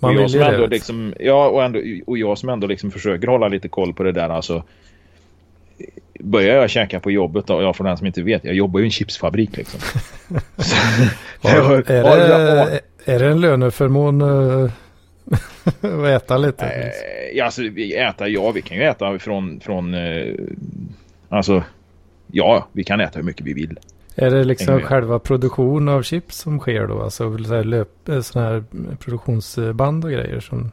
Man 0.00 0.16
och 0.16 0.22
jag 0.22 0.30
som 0.30 0.40
ändå 0.40 0.66
liksom, 0.66 1.14
ja, 1.20 1.48
och, 1.48 1.64
ändå, 1.64 1.80
och 2.06 2.18
jag 2.18 2.38
som 2.38 2.48
ändå 2.48 2.66
liksom 2.66 2.90
försöker 2.90 3.26
hålla 3.28 3.48
lite 3.48 3.68
koll 3.68 3.94
på 3.94 4.02
det 4.02 4.12
där 4.12 4.28
alltså. 4.28 4.62
Börjar 6.20 6.56
jag 6.56 6.70
käka 6.70 7.00
på 7.00 7.10
jobbet 7.10 7.46
då, 7.46 7.62
ja 7.62 7.72
för 7.72 7.84
den 7.84 7.96
som 7.96 8.06
inte 8.06 8.22
vet, 8.22 8.44
jag 8.44 8.54
jobbar 8.54 8.80
ju 8.80 8.84
i 8.84 8.88
en 8.88 8.90
chipsfabrik 8.90 9.56
liksom. 9.56 9.80
Så- 10.56 10.76
Jag- 11.48 11.90
är, 11.90 12.02
det, 12.66 12.80
är 13.04 13.18
det 13.18 13.26
en 13.26 13.40
löneförmån 13.40 14.20
eh, 14.22 14.70
att 15.90 16.06
äta 16.22 16.36
lite? 16.38 16.92
Ja, 17.34 17.44
alltså, 17.44 17.62
vi 17.62 17.96
äter, 17.96 18.26
ja 18.26 18.50
vi 18.50 18.62
kan 18.62 18.76
ju 18.76 18.82
äta 18.82 19.18
från, 19.18 19.60
från 19.60 19.94
eh, 19.94 20.34
alltså, 21.28 21.62
ja 22.32 22.68
vi 22.72 22.84
kan 22.84 23.00
äta 23.00 23.18
hur 23.18 23.26
mycket 23.26 23.46
vi 23.46 23.52
vill. 23.52 23.78
Är 24.16 24.30
det 24.30 24.44
liksom 24.44 24.80
själva 24.80 25.18
produktion 25.18 25.88
av 25.88 26.02
chips 26.02 26.36
som 26.38 26.58
sker 26.58 26.86
då? 26.86 27.02
Alltså 27.02 27.38
så 27.44 27.54
här 27.54 27.64
löp, 27.64 27.88
sån 28.22 28.42
här 28.42 28.64
produktionsband 29.00 30.04
och 30.04 30.10
grejer 30.10 30.40
som... 30.40 30.70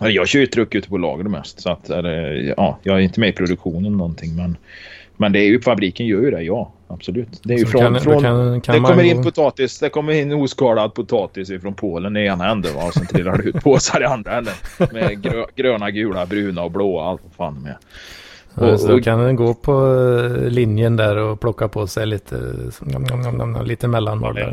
Jag 0.00 0.28
kör 0.28 0.40
ju 0.40 0.46
truck 0.46 0.74
ute 0.74 0.88
på 0.88 0.98
lager 0.98 1.24
mest 1.24 1.60
så 1.60 1.70
att, 1.70 1.90
eller, 1.90 2.34
ja, 2.56 2.78
jag 2.82 2.96
är 2.96 3.00
inte 3.00 3.20
med 3.20 3.28
i 3.28 3.32
produktionen 3.32 3.92
någonting 3.96 4.36
men, 4.36 4.56
men 5.16 5.32
det 5.32 5.38
är 5.38 5.44
ju, 5.46 5.60
fabriken 5.60 6.06
gör 6.06 6.20
ju 6.20 6.30
det, 6.30 6.42
ja 6.42 6.72
absolut. 6.88 7.40
Det 7.42 7.54
är 7.54 7.58
ju 7.58 7.64
Så 7.64 7.70
från, 7.70 7.80
kan- 7.82 8.00
från 8.00 8.22
kan- 8.22 8.60
kan 8.60 8.74
det 8.74 8.80
kommer 8.88 9.02
in 9.02 9.22
potatis, 9.22 9.78
det 9.78 9.88
kommer 9.88 10.12
in 10.12 10.32
oskalad 10.32 10.94
potatis 10.94 11.48
från 11.62 11.74
Polen 11.74 12.16
i 12.16 12.20
ena 12.26 12.50
änden 12.50 12.76
och 12.76 12.94
sen 12.94 13.06
trillar 13.06 13.36
det 13.38 13.42
ut 13.42 13.62
påsar 13.64 14.02
i 14.02 14.04
andra 14.04 14.32
änden. 14.38 14.54
Med 14.92 15.22
grö, 15.22 15.44
gröna, 15.56 15.90
gula, 15.90 16.26
bruna 16.26 16.62
och 16.62 16.70
blåa 16.70 17.04
allt 17.04 17.20
vad 17.24 17.32
fan 17.54 17.62
med. 17.62 17.74
Ja, 18.54 18.72
Och- 18.72 18.80
så 18.80 18.88
då 18.88 19.00
kan 19.00 19.18
den 19.18 19.36
gå 19.36 19.54
på 19.54 19.72
eh, 20.42 20.48
linjen 20.50 20.96
där 20.96 21.16
och 21.16 21.40
plocka 21.40 21.68
på 21.68 21.86
sig 21.86 22.06
lite, 22.06 22.36
nom, 23.32 23.62
lite 23.64 23.88
mellanmål 23.88 24.38
Ja. 24.38 24.46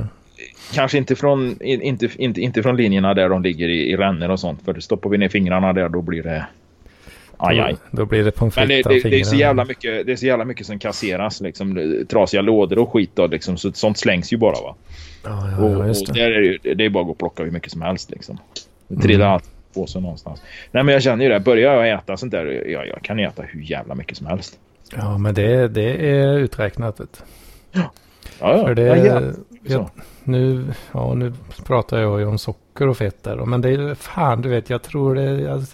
Kanske 0.73 0.97
inte 0.97 1.15
från, 1.15 1.61
in- 1.63 1.81
inte, 1.81 2.09
inte, 2.15 2.41
inte 2.41 2.63
från 2.63 2.77
linjerna 2.77 3.13
där 3.13 3.29
de 3.29 3.43
ligger 3.43 3.69
i, 3.69 3.91
i 3.91 3.97
rännor 3.97 4.29
och 4.29 4.39
sånt. 4.39 4.65
För 4.65 4.79
stoppar 4.79 5.09
vi 5.09 5.17
ner 5.17 5.29
fingrarna 5.29 5.73
där 5.73 5.89
då 5.89 6.01
blir 6.01 6.23
det... 6.23 6.45
Aj, 7.37 7.59
aj. 7.59 7.75
Då, 7.91 8.05
blir 8.05 8.23
det 8.23 8.31
pommes 8.31 8.55
Men 8.55 8.67
det, 8.67 8.83
frites 8.83 9.03
det, 9.03 9.09
det, 9.09 9.19
är 9.19 9.23
så 9.23 9.35
jävla 9.35 9.65
mycket, 9.65 10.05
det 10.05 10.11
är 10.11 10.15
så 10.15 10.25
jävla 10.25 10.45
mycket 10.45 10.65
som 10.67 10.79
kasseras. 10.79 11.41
Liksom, 11.41 11.95
trasiga 12.09 12.41
lådor 12.41 12.79
och 12.79 12.93
skit. 12.93 13.11
Då, 13.13 13.27
liksom, 13.27 13.57
så 13.57 13.71
sånt 13.71 13.97
slängs 13.97 14.33
ju 14.33 14.37
bara. 14.37 14.61
Va? 14.61 14.75
Ja, 15.23 15.49
ja, 15.51 15.63
Och, 15.63 15.71
ja, 15.71 15.87
just 15.87 16.09
och 16.09 16.15
det. 16.15 16.21
där 16.23 16.31
är 16.31 16.57
det, 16.63 16.73
det 16.73 16.85
är 16.85 16.89
bara 16.89 16.99
att 17.01 17.05
gå 17.05 17.11
och 17.11 17.17
plocka 17.17 17.43
hur 17.43 17.51
mycket 17.51 17.71
som 17.71 17.81
helst. 17.81 18.11
Liksom. 18.11 18.37
Det 18.87 19.01
trillar 19.01 19.25
Mm. 19.25 19.33
allt 19.33 19.49
på 19.73 19.87
sig 19.87 20.01
någonstans. 20.01 20.41
Nej 20.71 20.83
men 20.83 20.93
jag 20.93 21.03
känner 21.03 21.23
ju 21.25 21.29
det. 21.31 21.39
Börjar 21.39 21.73
jag 21.85 21.89
äta 21.99 22.17
sånt 22.17 22.31
där. 22.31 22.45
Jag, 22.45 22.87
jag 22.87 23.01
kan 23.01 23.19
äta 23.19 23.41
hur 23.43 23.61
jävla 23.61 23.95
mycket 23.95 24.17
som 24.17 24.27
helst. 24.27 24.59
Ja, 24.95 25.17
men 25.17 25.33
det, 25.33 25.67
det 25.67 26.09
är 26.09 26.37
uträknat. 26.37 26.99
Vet 26.99 27.23
du. 27.73 27.79
Ja, 27.79 27.91
ja. 28.39 28.65
För 28.65 28.75
det, 28.75 29.33
ja, 29.63 29.71
ja. 29.95 30.03
nu, 30.23 30.73
ja, 30.91 31.13
nu 31.13 31.33
pratar 31.65 31.99
jag 31.99 32.19
ju 32.19 32.25
om 32.25 32.37
socker 32.37 32.87
och 32.87 32.97
fett 32.97 33.23
där. 33.23 33.35
Men 33.35 33.61
det 33.61 33.69
är 33.69 33.95
fan, 33.95 34.41
du 34.41 34.49
vet, 34.49 34.69
jag 34.69 34.81
tror 34.81 35.15
det 35.15 35.65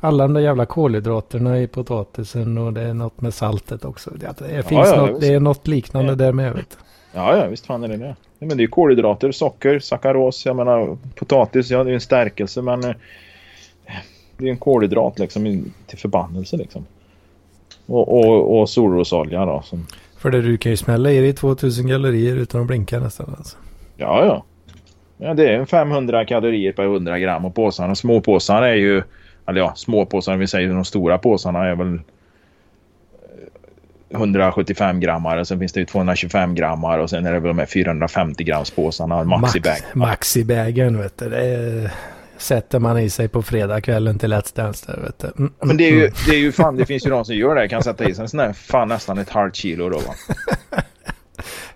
alla 0.00 0.24
de 0.24 0.34
där 0.34 0.40
jävla 0.40 0.66
kolhydraterna 0.66 1.60
i 1.60 1.66
potatisen 1.66 2.58
och 2.58 2.72
det 2.72 2.82
är 2.82 2.94
något 2.94 3.20
med 3.20 3.34
saltet 3.34 3.84
också. 3.84 4.10
Det, 4.10 4.38
det 4.38 4.62
finns 4.62 4.88
ja, 4.88 4.96
något, 4.96 5.10
visst. 5.10 5.20
det 5.20 5.34
är 5.34 5.40
något 5.40 5.66
liknande 5.66 6.12
Ja. 6.12 6.16
där 6.16 6.32
med. 6.32 6.52
Vet. 6.54 6.78
Ja, 7.12 7.36
ja, 7.36 7.46
visst 7.46 7.66
fan 7.66 7.84
är 7.84 7.88
det 7.88 7.96
det. 7.96 8.16
Ja, 8.38 8.46
men 8.46 8.48
det 8.48 8.60
är 8.60 8.64
ju 8.64 8.68
kolhydrater, 8.68 9.32
socker, 9.32 9.78
sackaros. 9.78 10.46
Jag 10.46 10.56
menar 10.56 10.98
potatis, 11.14 11.70
ja 11.70 11.78
det 11.78 11.88
är 11.88 11.90
ju 11.90 11.94
en 11.94 12.00
stärkelse 12.00 12.62
men 12.62 12.84
eh, 12.84 12.94
det 14.36 14.46
är 14.46 14.50
en 14.50 14.56
kolhydrat 14.56 15.18
liksom 15.18 15.72
till 15.86 15.98
förbannelse 15.98 16.56
liksom. 16.56 16.86
Och, 17.86 18.18
och, 18.18 18.60
och 18.60 18.70
solrosolja 18.70 19.44
då. 19.44 19.62
Som... 19.64 19.86
För 20.24 20.30
det 20.30 20.42
du 20.42 20.56
kan 20.56 20.70
ju 20.70 20.76
smälla 20.76 21.10
i 21.10 21.20
dig 21.20 21.32
2000 21.32 21.88
kalorier 21.88 22.36
utan 22.36 22.60
att 22.60 22.66
blinka 22.66 23.00
nästan 23.00 23.34
alltså. 23.38 23.56
Ja, 23.96 24.24
ja. 24.24 24.44
ja 25.26 25.34
det 25.34 25.54
är 25.54 25.64
500 25.64 26.24
kalorier 26.24 26.72
per 26.72 26.84
100 26.84 27.18
gram 27.18 27.44
och 27.44 27.54
påsarna, 27.54 27.94
små 27.94 28.20
påsar 28.20 28.62
är 28.62 28.74
ju... 28.74 29.02
Eller 29.46 29.60
ja, 29.60 29.72
små 29.76 30.06
påsar, 30.06 30.36
vi 30.36 30.46
säger 30.46 30.68
de 30.68 30.84
stora 30.84 31.18
påsarna 31.18 31.66
är 31.66 31.74
väl 31.74 32.00
175 34.10 35.00
grammar 35.00 35.36
och 35.36 35.48
sen 35.48 35.58
finns 35.58 35.72
det 35.72 35.80
ju 35.80 35.86
225 35.86 36.54
grammar 36.54 36.98
och 36.98 37.10
sen 37.10 37.26
är 37.26 37.32
det 37.32 37.40
väl 37.40 37.48
de 37.48 37.58
här 37.58 37.66
450 37.66 38.44
grams 38.44 38.70
påsarna 38.70 39.24
maxibag. 39.24 39.72
Max, 39.72 39.94
maxibägen 39.94 40.98
vet 40.98 41.18
du. 41.18 41.28
Det 41.28 41.44
är, 41.44 41.92
sätter 42.38 42.78
man 42.78 42.98
i 42.98 43.10
sig 43.10 43.28
på 43.28 43.42
fredagskvällen 43.42 44.18
till 44.18 44.32
Let's 44.32 44.56
Dance 44.56 44.92
där 44.92 45.00
vet 45.00 45.18
du. 45.18 45.32
Mm, 45.38 45.52
Men 45.60 45.76
det 45.76 45.84
är, 45.84 45.90
ju, 45.90 46.10
det 46.26 46.34
är 46.34 46.38
ju 46.38 46.52
fan, 46.52 46.76
det 46.76 46.86
finns 46.86 47.06
ju 47.06 47.10
de 47.10 47.24
som 47.24 47.34
gör 47.34 47.54
det. 47.54 47.68
Kan 47.68 47.82
sätta 47.82 48.08
i 48.08 48.14
sig 48.14 48.22
en 48.22 48.28
sån 48.28 48.38
där 48.38 48.52
fan 48.52 48.88
nästan 48.88 49.18
ett 49.18 49.30
halvt 49.30 49.54
kilo 49.54 49.88
då 49.88 49.98
va. 49.98 50.14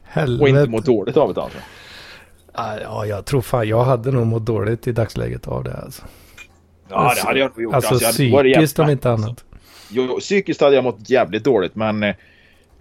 Helvete. 0.02 0.42
Och 0.42 0.48
inte 0.48 0.70
må 0.70 0.80
dåligt 0.80 1.16
av 1.16 1.34
det 1.34 1.42
alltså. 1.42 1.58
Ja, 2.54 3.06
jag 3.06 3.24
tror 3.24 3.40
fan 3.40 3.68
jag 3.68 3.84
hade 3.84 4.10
nog 4.10 4.26
mått 4.26 4.46
dåligt 4.46 4.86
i 4.86 4.92
dagsläget 4.92 5.48
av 5.48 5.64
det 5.64 5.76
alltså. 5.76 6.02
Ja, 6.88 7.12
det 7.16 7.22
hade 7.26 7.38
jag 7.38 7.50
nog 7.50 7.62
gjort. 7.62 7.74
Alltså, 7.74 7.94
varit 7.94 8.54
psykiskt 8.54 8.78
om 8.78 8.90
inte 8.90 9.10
annat. 9.10 9.44
Jo, 9.90 10.18
psykiskt 10.20 10.60
hade 10.60 10.74
jag 10.74 10.84
mått 10.84 11.10
jävligt 11.10 11.44
dåligt 11.44 11.74
men... 11.74 12.02
Eh, 12.02 12.14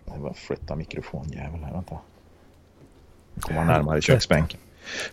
jag 0.05 0.19
bara 0.19 0.33
flytta 0.33 0.75
mikrofonjävel 0.75 1.63
här, 1.63 1.73
vänta. 1.73 1.97
Komma 3.39 3.63
närmare 3.63 4.01
köksbänken. 4.01 4.59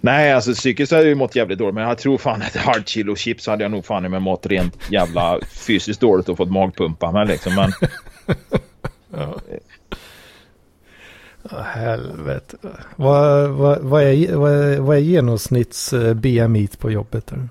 Nej, 0.01 0.33
alltså 0.33 0.53
psykiskt 0.53 0.93
hade 0.93 1.03
jag 1.03 1.09
ju 1.09 1.15
mått 1.15 1.37
jävligt 1.37 1.59
dåligt 1.59 1.75
men 1.75 1.85
jag 1.85 1.99
tror 1.99 2.19
fan 2.19 2.43
ett 2.43 2.57
halvt 2.57 2.89
kilo 2.89 3.17
chips 3.17 3.47
hade 3.47 3.65
jag 3.65 3.71
nog 3.71 3.85
fan 3.85 4.05
i 4.05 4.09
mig 4.09 4.21
mått 4.21 4.47
rent 4.47 4.91
jävla 4.91 5.39
fysiskt 5.67 6.01
dåligt 6.01 6.29
och 6.29 6.37
fått 6.37 6.51
magpumpa 6.51 7.13
med 7.13 7.29
liksom. 7.29 7.55
Men 7.55 7.73
Ja. 9.17 9.35
Ja, 11.51 11.61
helvete. 11.63 12.57
Vad, 12.97 13.51
vad, 13.51 13.79
vad, 13.79 14.03
är, 14.03 14.37
vad, 14.37 14.79
vad 14.79 14.97
är 14.97 15.01
genomsnitts 15.01 15.93
eh, 15.93 16.15
BMI 16.15 16.69
på 16.79 16.91
jobbet? 16.91 17.27
Där? 17.27 17.49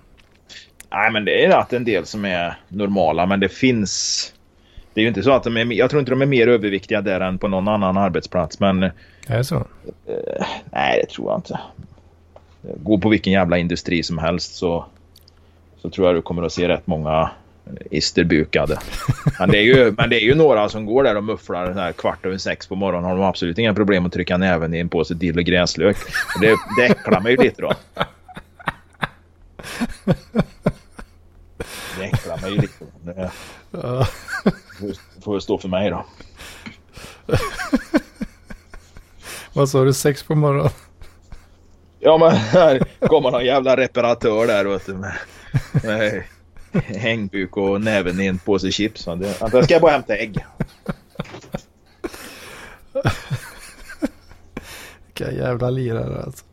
Nej, 0.92 1.12
men 1.12 1.26
det 1.26 1.46
är 1.46 1.58
att 1.58 1.74
en 1.74 1.86
del 1.86 2.06
som 2.06 2.26
är 2.26 2.58
normala, 2.68 3.26
men 3.26 3.40
det 3.40 3.50
finns... 3.50 4.34
Det 4.94 5.02
är 5.02 5.04
ju 5.04 5.08
inte 5.08 5.24
så 5.24 5.32
att 5.32 5.44
de 5.44 5.58
är... 5.58 5.74
Jag 5.74 5.90
tror 5.90 6.00
inte 6.00 6.12
de 6.12 6.22
är 6.22 6.26
mer 6.26 6.48
överviktiga 6.48 7.02
där 7.02 7.20
än 7.20 7.38
på 7.38 7.48
någon 7.48 7.68
annan 7.68 7.98
arbetsplats, 7.98 8.60
men... 8.60 8.84
Är 8.84 8.92
det 9.28 9.44
så? 9.44 9.56
Eh, 9.56 10.46
nej, 10.72 11.02
det 11.02 11.14
tror 11.14 11.32
jag 11.32 11.38
inte. 11.38 11.60
Gå 12.78 12.98
på 12.98 13.10
vilken 13.10 13.34
jävla 13.34 13.58
industri 13.58 14.04
som 14.04 14.18
helst 14.18 14.56
så, 14.56 14.86
så 15.82 15.90
tror 15.90 16.08
jag 16.08 16.16
du 16.16 16.22
kommer 16.22 16.44
att 16.44 16.54
se 16.54 16.68
rätt 16.68 16.88
många 16.88 17.30
isterbukade. 17.92 18.80
Men 19.40 19.50
det, 19.52 19.58
är 19.58 19.62
ju, 19.62 19.92
men 19.98 20.10
det 20.10 20.16
är 20.16 20.26
ju 20.26 20.36
några 20.36 20.70
som 20.70 20.86
går 20.86 21.04
där 21.04 21.18
och 21.18 21.24
mufflar 21.24 21.66
den 21.68 21.78
här 21.78 21.92
kvart 21.92 22.26
över 22.26 22.38
sex 22.38 22.68
på 22.68 22.76
morgonen. 22.76 23.10
Har 23.10 23.16
de 23.18 23.24
absolut 23.24 23.58
inga 23.58 23.74
problem 23.74 24.06
att 24.06 24.14
trycka 24.14 24.38
näven 24.38 24.74
i 24.74 24.80
en 24.80 24.90
påse 24.90 25.14
dill 25.14 25.38
och 25.38 25.44
gräslök. 25.44 25.98
Och 26.36 26.42
Det, 26.42 26.56
det 26.78 26.86
äcklar 26.86 27.22
mig 27.22 27.38
lite 27.38 27.62
då. 27.62 27.74
Det 31.98 32.04
äcklar 32.04 32.42
mig 32.42 32.52
lite. 32.52 32.86
Det 33.02 33.32
får- 34.80 35.22
får 35.22 35.40
stå 35.40 35.58
för 35.58 35.68
mig 35.70 35.90
då. 35.90 36.06
Vad 39.54 39.70
sa 39.70 39.84
du? 39.84 39.94
Sex 39.94 40.24
på 40.24 40.36
morgonen? 40.36 40.72
Ja 42.06 42.18
men 42.18 42.32
här 42.32 42.80
kommer 43.00 43.32
någon 43.32 43.46
jävla 43.46 43.78
reparatör 43.78 44.48
där 44.48 44.66
vet 44.66 44.86
du 44.86 44.94
med, 44.94 45.14
med 45.84 46.24
hängbuk 46.74 47.58
och 47.58 47.82
näven 47.82 48.22
i 48.22 48.26
en 48.26 48.40
påse 48.40 48.72
chips. 48.72 49.08
jag 49.52 49.64
ska 49.64 49.80
bara 49.80 49.92
hämta 49.92 50.16
ägg. 50.16 50.46
Vilka 55.06 55.32
jävla 55.32 55.70
lirare 55.70 56.24
alltså. 56.24 56.46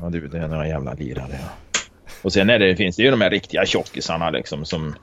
Ja 0.00 0.10
du, 0.10 0.28
det 0.28 0.38
är 0.38 0.48
några 0.48 0.68
jävla 0.68 0.92
lirare 0.94 1.38
ja. 1.42 1.80
Och 2.22 2.32
sen 2.32 2.50
är 2.50 2.58
det, 2.58 2.76
finns 2.76 2.96
det 2.96 3.02
ju 3.02 3.10
de 3.10 3.20
här 3.20 3.30
riktiga 3.30 3.66
tjockisarna 3.66 4.30
liksom 4.30 4.64
som... 4.64 4.94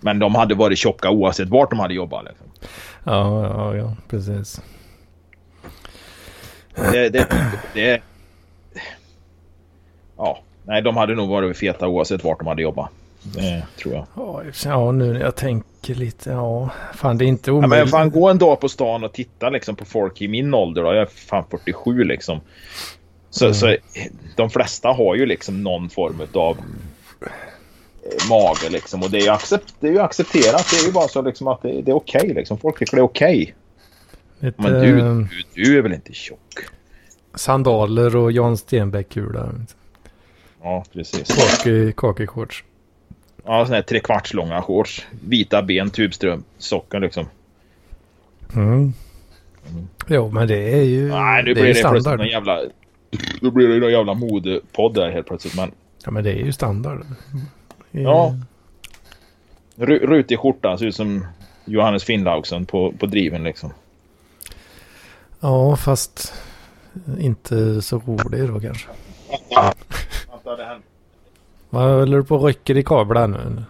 Men 0.00 0.18
de 0.18 0.34
hade 0.34 0.54
varit 0.54 0.78
tjocka 0.78 1.10
oavsett 1.10 1.48
vart 1.48 1.70
de 1.70 1.78
hade 1.78 1.94
jobbat 1.94 2.24
liksom. 2.24 2.46
Ja, 3.04 3.46
ja, 3.46 3.76
ja, 3.76 3.96
precis. 4.08 4.60
Det, 6.76 7.08
det, 7.08 7.26
det... 7.74 8.00
Ja, 10.16 10.38
nej 10.64 10.82
de 10.82 10.96
hade 10.96 11.14
nog 11.14 11.28
varit 11.28 11.56
feta 11.56 11.88
oavsett 11.88 12.24
vart 12.24 12.38
de 12.38 12.46
hade 12.46 12.62
jobbat. 12.62 12.88
Det 13.22 13.62
tror 13.82 13.94
jag. 13.94 14.06
Ja, 14.16 14.42
ja, 14.64 14.92
nu 14.92 15.12
när 15.12 15.20
jag 15.20 15.36
tänker 15.36 15.94
lite. 15.94 16.30
Ja, 16.30 16.70
fan 16.94 17.18
det 17.18 17.24
är 17.24 17.26
inte 17.26 17.50
Ja, 17.50 17.54
omöjligt. 17.54 17.78
men 17.78 17.88
fan 17.88 18.10
gå 18.10 18.28
en 18.28 18.38
dag 18.38 18.60
på 18.60 18.68
stan 18.68 19.04
och 19.04 19.12
titta 19.12 19.50
liksom 19.50 19.76
på 19.76 19.84
folk 19.84 20.20
i 20.22 20.28
min 20.28 20.54
ålder 20.54 20.82
då. 20.82 20.88
Jag 20.92 21.02
är 21.02 21.06
fan 21.06 21.44
47 21.50 22.04
liksom. 22.04 22.40
Så, 23.30 23.44
Mm. 23.44 23.54
så 23.54 23.76
de 24.36 24.50
flesta 24.50 24.88
har 24.88 25.14
ju 25.14 25.26
liksom 25.26 25.62
någon 25.62 25.90
form 25.90 26.20
av 26.34 26.56
mage 28.30 28.70
liksom. 28.70 29.02
Och 29.02 29.10
det 29.10 29.18
är 29.18 29.22
ju, 29.22 29.28
accept, 29.28 29.74
det 29.80 29.88
är 29.88 29.92
ju 29.92 29.98
accepterat. 30.00 30.66
Det 30.70 30.76
är 30.76 30.86
ju 30.86 30.92
bara 30.92 31.08
så 31.08 31.22
liksom 31.22 31.48
att 31.48 31.62
det, 31.62 31.82
det 31.82 31.90
är 31.90 31.96
okej 31.96 32.32
liksom. 32.34 32.58
Folk 32.58 32.78
tycker 32.78 32.96
det 32.96 33.00
är 33.00 33.04
okej. 33.04 33.54
Lite, 34.40 34.62
Men 34.62 34.72
du, 34.72 34.98
eh, 34.98 35.14
du, 35.16 35.28
du 35.64 35.78
är 35.78 35.82
väl 35.82 35.92
inte 35.92 36.12
tjock? 36.12 36.38
Sandaler 37.34 38.16
och 38.16 38.32
Jan 38.32 38.56
Stenbeck-kula. 38.56 39.52
Ja, 40.62 40.84
precis. 40.92 41.28
Kaki, 41.36 41.92
kakishorts. 41.96 42.64
Ja, 43.44 43.64
sådana 43.64 43.74
här 43.74 43.82
trekvartslånga 43.82 44.62
shorts. 44.62 45.06
Vita 45.28 45.62
ben, 45.62 45.90
tubström, 45.90 46.44
sockor 46.58 47.00
liksom. 47.00 47.26
Mm. 48.54 48.92
Jo, 50.08 50.30
men 50.30 50.48
det 50.48 50.74
är 50.78 50.82
ju, 50.82 51.08
Nej, 51.08 51.42
nu 51.44 51.54
det 51.54 51.60
är 51.60 51.62
blir 51.62 51.66
ju 51.66 51.72
det 51.72 51.78
standard. 51.78 52.18
någon 52.18 52.28
jävla... 52.28 52.60
Då 53.40 53.50
blir 53.50 53.68
det 53.68 53.78
någon 53.78 53.92
jävla 53.92 54.14
modepodd 54.14 54.94
där 54.94 55.10
helt 55.10 55.26
plötsligt. 55.26 55.56
Men 55.56 55.70
Ja, 56.04 56.10
men 56.10 56.24
det 56.24 56.30
är 56.30 56.44
ju 56.44 56.52
standard. 56.52 57.00
Ja. 57.90 58.34
Ru- 59.76 60.06
rutig 60.06 60.38
skjorta 60.38 60.78
ser 60.78 60.86
ut 60.86 60.94
som 60.94 61.26
Johannes 61.64 62.04
Finnlaugsson 62.04 62.66
på, 62.66 62.92
på 62.92 63.06
driven 63.06 63.42
liksom. 63.44 63.72
Ja, 65.40 65.76
fast 65.76 66.34
inte 67.18 67.82
så 67.82 67.98
rolig 68.06 68.48
då 68.48 68.60
kanske. 68.60 68.88
Vad 71.70 71.82
håller 71.98 72.16
du 72.16 72.24
på 72.24 72.36
och 72.36 72.46
rycker 72.46 72.76
i 72.76 72.82
kablar 72.82 73.28
nu? 73.28 73.62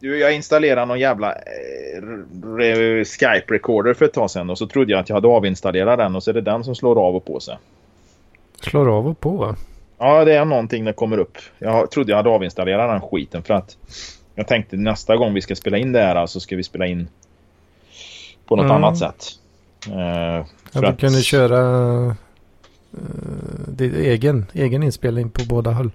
Du, 0.00 0.18
jag 0.18 0.34
installerade 0.34 0.86
någon 0.86 1.00
jävla 1.00 1.32
eh, 1.32 2.02
re- 2.42 3.04
Skype-recorder 3.04 3.94
för 3.94 4.04
ett 4.04 4.12
tag 4.12 4.30
sedan 4.30 4.50
och 4.50 4.58
så 4.58 4.66
trodde 4.66 4.92
jag 4.92 5.00
att 5.00 5.08
jag 5.08 5.16
hade 5.16 5.28
avinstallerat 5.28 5.98
den 5.98 6.16
och 6.16 6.22
så 6.22 6.30
är 6.30 6.34
det 6.34 6.40
den 6.40 6.64
som 6.64 6.74
slår 6.74 6.98
av 7.08 7.16
och 7.16 7.24
på 7.24 7.40
sig. 7.40 7.58
Slår 8.60 8.88
av 8.98 9.08
och 9.08 9.20
på 9.20 9.30
va? 9.30 9.56
Ja, 9.98 10.24
det 10.24 10.34
är 10.34 10.44
någonting 10.44 10.84
som 10.84 10.94
kommer 10.94 11.18
upp. 11.18 11.38
Jag 11.58 11.90
trodde 11.90 12.10
jag 12.12 12.16
hade 12.16 12.30
avinstallerat 12.30 13.00
den 13.00 13.08
skiten 13.10 13.42
för 13.42 13.54
att 13.54 13.76
jag 14.34 14.48
tänkte 14.48 14.76
nästa 14.76 15.16
gång 15.16 15.34
vi 15.34 15.40
ska 15.40 15.54
spela 15.56 15.78
in 15.78 15.92
det 15.92 16.00
här 16.00 16.26
så 16.26 16.40
ska 16.40 16.56
vi 16.56 16.62
spela 16.62 16.86
in 16.86 17.08
på 18.46 18.56
något 18.56 18.64
Mm. 18.64 18.76
annat 18.76 18.98
sätt. 18.98 19.24
Eh, 19.88 20.46
Ja, 20.72 20.80
du 20.80 20.86
att- 20.86 21.00
kunde 21.00 21.22
köra 21.22 22.16
din 23.68 23.94
egen, 23.94 24.46
egen 24.52 24.82
inspelning 24.82 25.30
på 25.30 25.44
båda 25.48 25.70
håll. 25.70 25.90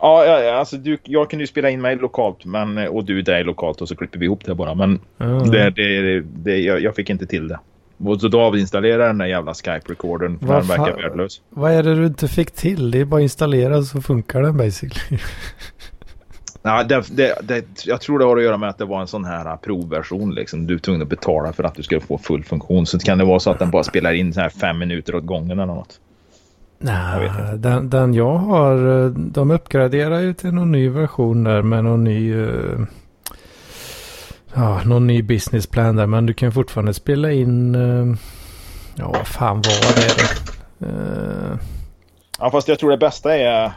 Ja, 0.00 0.24
ja, 0.24 0.40
ja, 0.40 0.54
alltså 0.54 0.76
du, 0.76 0.98
jag 1.02 1.30
kunde 1.30 1.42
ju 1.42 1.46
spela 1.46 1.70
in 1.70 1.80
mig 1.80 1.96
lokalt 1.96 2.44
men, 2.44 2.78
och 2.88 3.04
du 3.04 3.22
dig 3.22 3.44
lokalt 3.44 3.80
och 3.80 3.88
så 3.88 3.96
klipper 3.96 4.18
vi 4.18 4.24
ihop 4.24 4.44
det 4.44 4.54
bara. 4.54 4.74
Men 4.74 5.00
Ja, 5.16 5.24
det, 5.26 5.70
det, 5.70 6.20
det, 6.20 6.58
jag, 6.58 6.80
jag 6.82 6.94
fick 6.94 7.10
inte 7.10 7.26
till 7.26 7.48
det. 7.48 7.58
Och 8.04 8.20
så 8.20 8.28
då 8.28 8.40
avinstallerade 8.40 9.06
den 9.06 9.18
där 9.18 9.26
jävla 9.26 9.52
Skype-recordern 9.52 10.38
för 10.38 10.46
Vad 10.46 10.56
den 10.60 10.66
verkar 10.68 11.02
värdelös. 11.02 11.40
Vad 11.50 11.72
är 11.72 11.82
det 11.82 11.94
du 11.94 12.06
inte 12.06 12.28
fick 12.28 12.50
till? 12.50 12.90
Det 12.90 13.00
är 13.00 13.04
bara 13.04 13.16
att 13.16 13.22
installera 13.22 13.82
så 13.82 14.02
funkar 14.02 14.42
den 14.42 14.56
basically. 14.56 15.18
Ja, 16.66 16.84
det, 16.84 17.04
det, 17.10 17.38
det, 17.42 17.64
jag 17.86 18.00
tror 18.00 18.18
det 18.18 18.24
har 18.24 18.36
att 18.36 18.42
göra 18.42 18.56
med 18.56 18.68
att 18.68 18.78
det 18.78 18.84
var 18.84 19.00
en 19.00 19.06
sån 19.06 19.24
här 19.24 19.46
uh, 19.46 19.56
provversion. 19.56 20.34
Liksom. 20.34 20.66
Du 20.66 20.74
är 20.74 20.78
tvungen 20.78 21.02
att 21.02 21.08
betala 21.08 21.52
för 21.52 21.64
att 21.64 21.74
du 21.74 21.82
ska 21.82 22.00
få 22.00 22.18
full 22.18 22.44
funktion. 22.44 22.86
Så 22.86 22.98
kan 22.98 23.18
det 23.18 23.24
vara 23.24 23.40
så 23.40 23.50
att 23.50 23.58
den 23.58 23.70
bara 23.70 23.84
spelar 23.84 24.12
in 24.12 24.34
så 24.34 24.40
här 24.40 24.48
fem 24.48 24.78
minuter 24.78 25.14
åt 25.14 25.26
gången 25.26 25.50
eller 25.50 25.74
något. 25.74 26.00
Jag 26.78 26.86
Nej, 26.86 27.58
den, 27.58 27.90
den 27.90 28.14
jag 28.14 28.34
har, 28.36 29.08
de 29.10 29.50
uppgraderar 29.50 30.20
ju 30.20 30.34
till 30.34 30.54
någon 30.54 30.72
ny 30.72 30.88
version 30.88 31.44
där 31.44 31.62
med 31.62 31.84
någon 31.84 32.04
ny, 32.04 32.42
eh, 32.42 32.80
ja, 34.54 34.80
någon 34.84 35.06
ny 35.06 35.22
businessplan 35.22 35.96
där. 35.96 36.06
Men 36.06 36.26
du 36.26 36.34
kan 36.34 36.52
fortfarande 36.52 36.94
spela 36.94 37.32
in, 37.32 37.74
eh, 37.74 38.16
ja 38.94 39.08
vad 39.08 39.26
fan 39.26 39.56
var 39.56 39.94
det? 39.96 40.86
Uh, 40.86 41.58
Ja, 42.38 42.50
fast 42.50 42.68
jag 42.68 42.78
tror 42.78 42.90
det 42.90 42.96
bästa 42.96 43.36
är... 43.36 43.72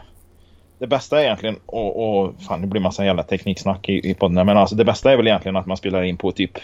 Det 0.78 0.86
bästa 0.86 1.20
är 1.20 1.24
egentligen, 1.24 1.56
och, 1.66 2.20
och 2.20 2.34
fan 2.48 2.60
det 2.60 2.66
blir 2.66 2.80
massa 2.80 3.04
jävla 3.04 3.22
tekniksnack 3.22 3.88
i, 3.88 4.10
i 4.10 4.14
podden, 4.14 4.46
men 4.46 4.56
alltså 4.56 4.76
det 4.76 4.84
bästa 4.84 5.12
är 5.12 5.16
väl 5.16 5.26
egentligen 5.26 5.56
att 5.56 5.66
man 5.66 5.76
spelar 5.76 6.02
in 6.02 6.16
på 6.16 6.32
typ 6.32 6.58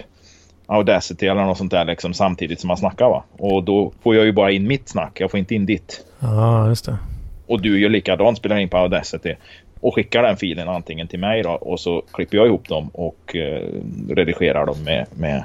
Audacity 0.66 1.26
eller 1.26 1.44
något 1.44 1.58
sånt 1.58 1.70
där 1.70 1.84
liksom 1.84 2.14
samtidigt 2.14 2.60
som 2.60 2.68
man 2.68 2.76
snackar 2.76 3.08
va. 3.08 3.24
Och 3.38 3.64
då 3.64 3.92
får 4.02 4.16
jag 4.16 4.24
ju 4.24 4.32
bara 4.32 4.50
in 4.50 4.66
mitt 4.66 4.88
snack, 4.88 5.20
jag 5.20 5.30
får 5.30 5.38
inte 5.40 5.54
in 5.54 5.66
ditt. 5.66 6.06
ja, 6.20 6.68
just 6.68 6.84
det. 6.84 6.98
Och 7.46 7.60
du 7.60 7.80
gör 7.80 7.90
likadant, 7.90 8.38
spelar 8.38 8.56
in 8.56 8.68
på 8.68 8.76
Audacity. 8.76 9.34
och 9.80 9.94
skickar 9.94 10.22
den 10.22 10.36
filen 10.36 10.68
antingen 10.68 11.08
till 11.08 11.18
mig 11.18 11.42
då 11.42 11.50
och 11.50 11.80
så 11.80 12.02
klipper 12.12 12.36
jag 12.36 12.46
ihop 12.46 12.68
dem 12.68 12.88
och 12.88 13.36
eh, 13.36 13.68
redigerar 14.08 14.66
dem 14.66 14.84
med, 14.84 15.06
med 15.14 15.44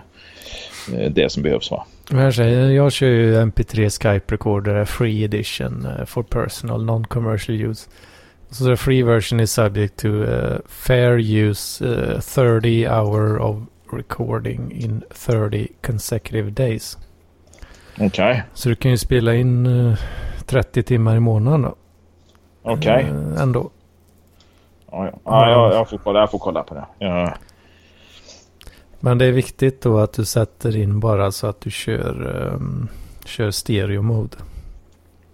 eh, 0.97 1.11
det 1.11 1.31
som 1.31 1.43
behövs. 1.43 1.71
Va? 1.71 1.85
Jag 2.11 2.33
kör 2.91 3.07
ju 3.07 3.35
MP3 3.35 3.89
Skype 3.89 4.33
Recorder 4.33 4.85
Free 4.85 5.23
Edition 5.23 5.85
uh, 5.85 6.05
for 6.05 6.23
personal 6.23 6.85
non-commercial 6.85 7.69
use. 7.69 7.89
So 8.51 8.65
the 8.65 8.77
free 8.77 9.01
version 9.01 9.39
is 9.39 9.51
subject 9.51 9.97
to 9.97 10.23
uh, 10.23 10.59
fair 10.67 11.17
use 11.17 11.81
uh, 11.81 12.19
30 12.21 12.87
hour 12.87 13.39
of 13.41 13.67
recording 13.91 14.71
in 14.71 15.03
30 15.09 15.67
consecutive 15.81 16.51
days. 16.51 16.97
Okej. 17.95 18.07
Okay. 18.07 18.41
Så 18.53 18.69
du 18.69 18.75
kan 18.75 18.91
ju 18.91 18.97
spela 18.97 19.35
in 19.35 19.95
30 20.45 20.83
timmar 20.83 21.15
i 21.15 21.19
månaden 21.19 21.61
då. 21.61 21.75
Okej. 22.61 23.11
Okay. 23.11 23.43
Ändå. 23.43 23.69
Ja, 24.91 25.05
ja. 25.05 25.19
ja 25.23 25.49
jag, 25.49 25.73
jag, 25.73 25.89
får 25.89 25.97
kolla, 25.97 26.19
jag 26.19 26.31
får 26.31 26.39
kolla 26.39 26.63
på 26.63 26.73
det. 26.73 26.85
Ja. 26.99 27.33
Men 28.99 29.17
det 29.17 29.25
är 29.25 29.31
viktigt 29.31 29.81
då 29.81 29.99
att 29.99 30.13
du 30.13 30.25
sätter 30.25 30.77
in 30.77 30.99
bara 30.99 31.31
så 31.31 31.47
att 31.47 31.61
du 31.61 31.71
kör, 31.71 32.27
um, 32.53 32.87
kör 33.25 33.51
stereo 33.51 34.01
mode. 34.01 34.37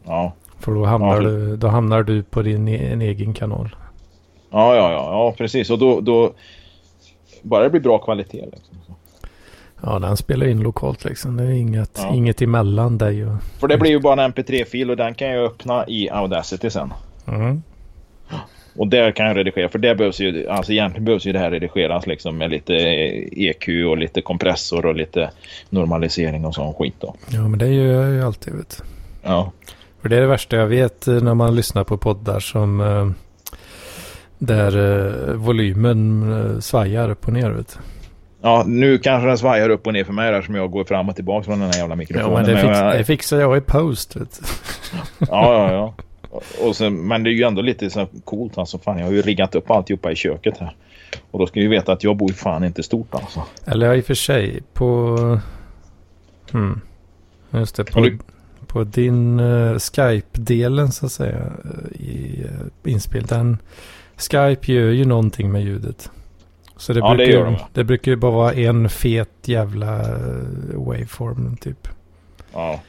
Ja. 0.04 0.34
För 0.60 0.72
då 0.72 0.86
hamnar, 0.86 1.08
ja, 1.08 1.16
för... 1.16 1.22
Du, 1.24 1.58
då 1.58 1.68
hamnar 1.68 2.04
du 2.04 2.24
på 2.24 2.42
din 2.42 2.68
e 2.68 2.90
en 2.92 3.02
egen 3.02 3.34
kanal. 3.34 3.76
Ja, 4.52 4.76
ja, 4.76 4.92
ja, 4.92 5.12
ja 5.12 5.34
precis. 5.38 5.70
Och 5.70 5.80
då, 5.80 6.02
då 6.02 6.32
bara 7.42 7.64
det 7.64 7.70
blir 7.70 7.82
bra 7.82 7.98
kvalitet. 7.98 8.46
Liksom. 8.52 8.76
Ja, 9.84 10.00
den 10.00 10.18
spelar 10.18 10.48
in 10.48 10.60
lokalt 10.60 11.06
liksom. 11.06 11.38
Det 11.38 11.44
är 11.44 11.52
inget, 11.52 12.00
ja. 12.04 12.16
inget 12.16 12.42
emellan 12.42 12.98
dig 12.98 13.26
och... 13.26 13.36
För 13.60 13.68
det 13.68 13.78
blir 13.78 13.92
ju 13.92 14.00
bara 14.00 14.24
en 14.24 14.34
mp3-fil 14.34 14.90
och 14.90 14.98
den 14.98 15.14
kan 15.14 15.28
jag 15.28 15.46
öppna 15.46 15.88
i 15.88 16.10
Audacity 16.10 16.70
sen. 16.70 16.94
Mm. 17.28 17.62
Och 18.78 18.88
där 18.88 19.12
kan 19.12 19.26
jag 19.26 19.38
redigera, 19.38 19.70
för 19.70 19.80
det 19.80 19.96
behövs 19.96 20.20
ju, 20.20 20.48
alltså 20.50 20.72
egentligen 20.72 21.06
behövs 21.06 21.26
ju 21.26 21.32
det 21.32 21.40
här 21.40 21.52
redigeras 21.52 22.08
liksom 22.08 22.38
med 22.38 22.52
lite 22.52 22.74
EQ 22.74 23.68
och 23.90 23.98
lite 23.98 24.22
kompressor 24.22 24.86
och 24.86 24.96
lite 24.96 25.30
normalisering 25.70 26.46
och 26.46 26.56
sån 26.56 26.74
skit 26.74 26.96
då. 27.00 27.16
Ja, 27.30 27.48
men 27.48 27.60
det 27.60 27.68
gör 27.68 28.04
jag 28.04 28.14
ju 28.14 28.24
alltid 28.24 28.54
vet 28.54 28.84
Ja. 29.24 29.52
För 30.06 30.10
det 30.10 30.18
är 30.18 30.22
det 30.22 30.28
värsta 30.28 30.56
jag 30.56 30.68
vet 30.68 31.08
eh, 31.08 31.14
när 31.14 31.34
man 31.34 31.56
lyssnar 31.56 31.84
på 31.84 31.98
poddar 31.98 32.40
som 32.40 32.82
eh, 32.82 33.10
där 34.38 34.78
eh, 34.78 35.34
volymen 35.34 36.62
svajar 36.62 37.10
upp 37.10 37.28
och 37.28 37.34
ner 37.34 37.50
vet 37.50 37.80
Ja, 38.42 38.64
nu 38.68 38.98
kanske 38.98 39.28
den 39.28 39.38
svajar 39.38 39.70
upp 39.70 39.88
och 39.88 39.94
ner 39.94 40.04
för 40.04 40.14
mig 40.14 40.32
där 40.32 40.42
som 40.42 40.56
jag 40.56 40.72
går 40.72 40.84
fram 40.84 41.10
och 41.10 41.16
tillbaka 41.16 41.46
från 41.46 41.60
den 41.60 41.72
här 41.72 41.80
jävla 41.80 41.96
mikrofonen. 41.96 42.32
Ja, 42.32 42.36
men 42.36 42.46
det, 42.46 42.62
fix, 42.62 42.98
det 42.98 43.04
fixar 43.04 43.40
jag 43.40 43.58
i 43.58 43.62
post. 43.62 44.16
Vet. 44.16 44.42
ja, 45.20 45.28
ja, 45.30 45.72
ja. 45.72 45.94
Och 46.68 46.76
sen, 46.76 47.08
men 47.08 47.24
det 47.24 47.30
är 47.30 47.34
ju 47.34 47.44
ändå 47.44 47.62
lite 47.62 47.90
så 47.90 48.08
coolt 48.24 48.58
alltså. 48.58 48.78
Fan, 48.78 48.98
jag 48.98 49.06
har 49.06 49.14
ju 49.14 49.22
riggat 49.22 49.56
upp 49.56 49.72
alltihopa 49.72 50.12
i 50.12 50.16
köket 50.16 50.58
här. 50.58 50.76
Och 51.32 51.40
då 51.40 51.48
ska 51.48 51.60
vi 51.60 51.68
veta 51.68 51.94
att 51.94 52.04
jag 52.04 52.18
bor 52.18 52.30
fan 52.30 52.64
inte 52.64 52.84
stort 52.84 53.16
alltså. 53.16 53.44
Eller 53.66 53.96
i 53.96 54.02
och 54.02 54.06
för 54.06 54.14
sig 54.14 54.62
på... 54.74 55.18
Hmm. 56.52 56.82
Just 57.52 57.76
det, 57.76 57.84
på, 57.84 58.00
du... 58.00 58.20
på 58.76 58.84
din 58.84 59.40
uh, 59.40 59.78
Skype-delen 59.78 60.92
så 60.92 61.06
att 61.06 61.12
säga 61.12 61.38
uh, 61.66 62.02
i 62.02 62.44
uh, 62.44 62.92
inspel. 62.92 63.26
Den 63.26 63.58
Skype 64.18 64.72
gör 64.72 64.92
ju 64.92 65.06
någonting 65.06 65.52
med 65.52 65.64
ljudet. 65.64 66.10
Så 66.78 66.94
det, 66.94 67.00
ja, 67.00 67.16
brukar, 67.16 67.32
det, 67.32 67.38
gör 67.38 67.46
de. 67.46 67.56
det 67.74 67.84
brukar 67.84 68.12
ju 68.12 68.16
bara 68.16 68.32
vara 68.32 68.54
en 68.54 68.90
fet 68.90 69.30
jävla 69.44 70.18
waveform 70.74 71.58
typ. 71.58 71.88
Ja. 72.54 72.80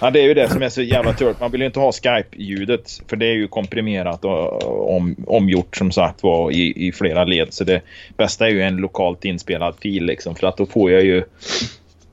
Ja, 0.00 0.10
det 0.10 0.20
är 0.20 0.24
ju 0.24 0.34
det 0.34 0.48
som 0.48 0.62
är 0.62 0.68
så 0.68 0.82
jävla 0.82 1.12
tört. 1.12 1.40
Man 1.40 1.50
vill 1.50 1.60
ju 1.60 1.66
inte 1.66 1.80
ha 1.80 1.92
Skype-ljudet 1.92 3.02
för 3.08 3.16
det 3.16 3.26
är 3.26 3.34
ju 3.34 3.48
komprimerat 3.48 4.24
och 4.24 4.96
om, 4.96 5.16
omgjort 5.26 5.76
som 5.76 5.92
sagt 5.92 6.22
var 6.22 6.50
i, 6.50 6.86
i 6.86 6.92
flera 6.92 7.24
led. 7.24 7.52
Så 7.54 7.64
det 7.64 7.80
bästa 8.16 8.46
är 8.46 8.50
ju 8.50 8.62
en 8.62 8.76
lokalt 8.76 9.24
inspelad 9.24 9.74
fil 9.80 10.04
liksom 10.04 10.34
för 10.34 10.46
att 10.46 10.56
då 10.56 10.66
får 10.66 10.90
jag 10.90 11.04
ju 11.04 11.24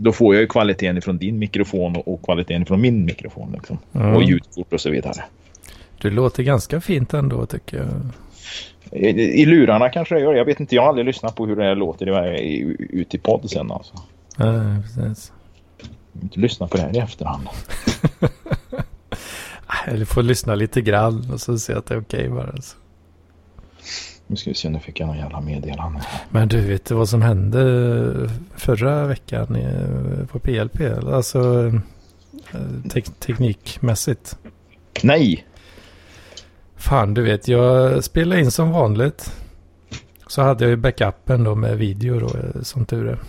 då 0.04 0.12
får 0.12 0.36
jag 0.36 0.42
ju 0.42 0.48
kvaliteten 0.48 0.98
ifrån 0.98 1.18
din 1.18 1.40
mikrofon 1.40 1.96
och, 1.96 2.24
kvaliteten 2.24 2.62
ifrån 2.62 2.82
min 2.82 3.06
mikrofon 3.06 3.52
liksom. 3.54 3.78
Mm. 3.94 4.16
Och 4.16 4.24
ljudkort 4.24 4.74
och 4.74 4.82
så 4.82 4.90
vidare. 4.90 5.24
Du 6.02 6.10
låter 6.10 6.44
ganska 6.44 6.82
fint 6.82 7.14
ändå 7.14 7.46
tycker 7.46 7.78
jag. 7.78 7.88
I, 9.02 9.42
i 9.42 9.46
lurarna 9.46 9.90
kanske 9.90 10.16
det 10.16 10.22
gör. 10.22 10.34
Jag 10.34 10.46
vet 10.46 10.60
inte, 10.60 10.76
jag 10.76 10.82
har 10.82 10.90
aldrig 10.90 11.06
lyssnat 11.06 11.36
på 11.36 11.46
hur 11.46 11.56
det 11.56 11.76
låter 11.76 12.36
ute 12.90 13.18
i 13.18 13.20
podd 13.20 13.50
sen 13.50 13.72
alltså. 13.72 13.94
Ja, 14.38 14.76
precis 14.84 15.32
inte 16.14 16.40
lyssna 16.40 16.68
på 16.68 16.78
det 16.78 16.84
här 16.84 16.96
i 16.96 17.00
efterhand. 17.00 17.48
Eller 19.88 20.06
får 20.06 20.24
lyssna 20.24 20.56
lite 20.56 20.82
grann 20.82 21.32
och 21.34 21.42
så 21.42 21.60
se 21.60 21.74
att 21.74 21.86
det 21.86 21.94
är 21.94 22.02
okej 22.02 22.20
okay 22.20 22.30
bara. 22.30 22.52
Alltså. 22.52 22.78
Nu 24.32 24.38
ska 24.38 24.50
vi 24.50 24.54
se, 24.54 24.70
nu 24.70 24.80
fick 24.80 25.00
jag 25.00 25.08
någon 25.08 25.18
jävla 25.18 25.42
meddelande. 25.42 26.02
Men 26.30 26.48
du, 26.48 26.62
vet 26.62 26.86
du 26.86 26.96
vad 26.96 27.10
som 27.10 27.22
hände 27.22 28.30
förra 28.56 29.08
veckan 29.08 29.58
på 30.32 30.40
PLP? 30.40 30.82
Alltså 31.06 31.72
eh, 32.54 32.90
te 32.90 33.02
teknikmässigt. 33.02 34.38
Nej! 35.04 35.46
Fan, 36.76 37.14
du 37.14 37.22
vet, 37.22 37.48
jag 37.48 38.04
spelade 38.04 38.42
in 38.42 38.52
som 38.52 38.72
vanligt. 38.72 39.34
Så 40.28 40.42
hade 40.42 40.64
jag 40.64 40.70
ju 40.70 40.76
backupen 40.76 41.44
då 41.44 41.56
med 41.56 41.78
video 41.78 42.20
då, 42.20 42.28
eh, 42.28 42.62
som 42.62 42.86
tur 42.86 43.08
är. 43.08 43.20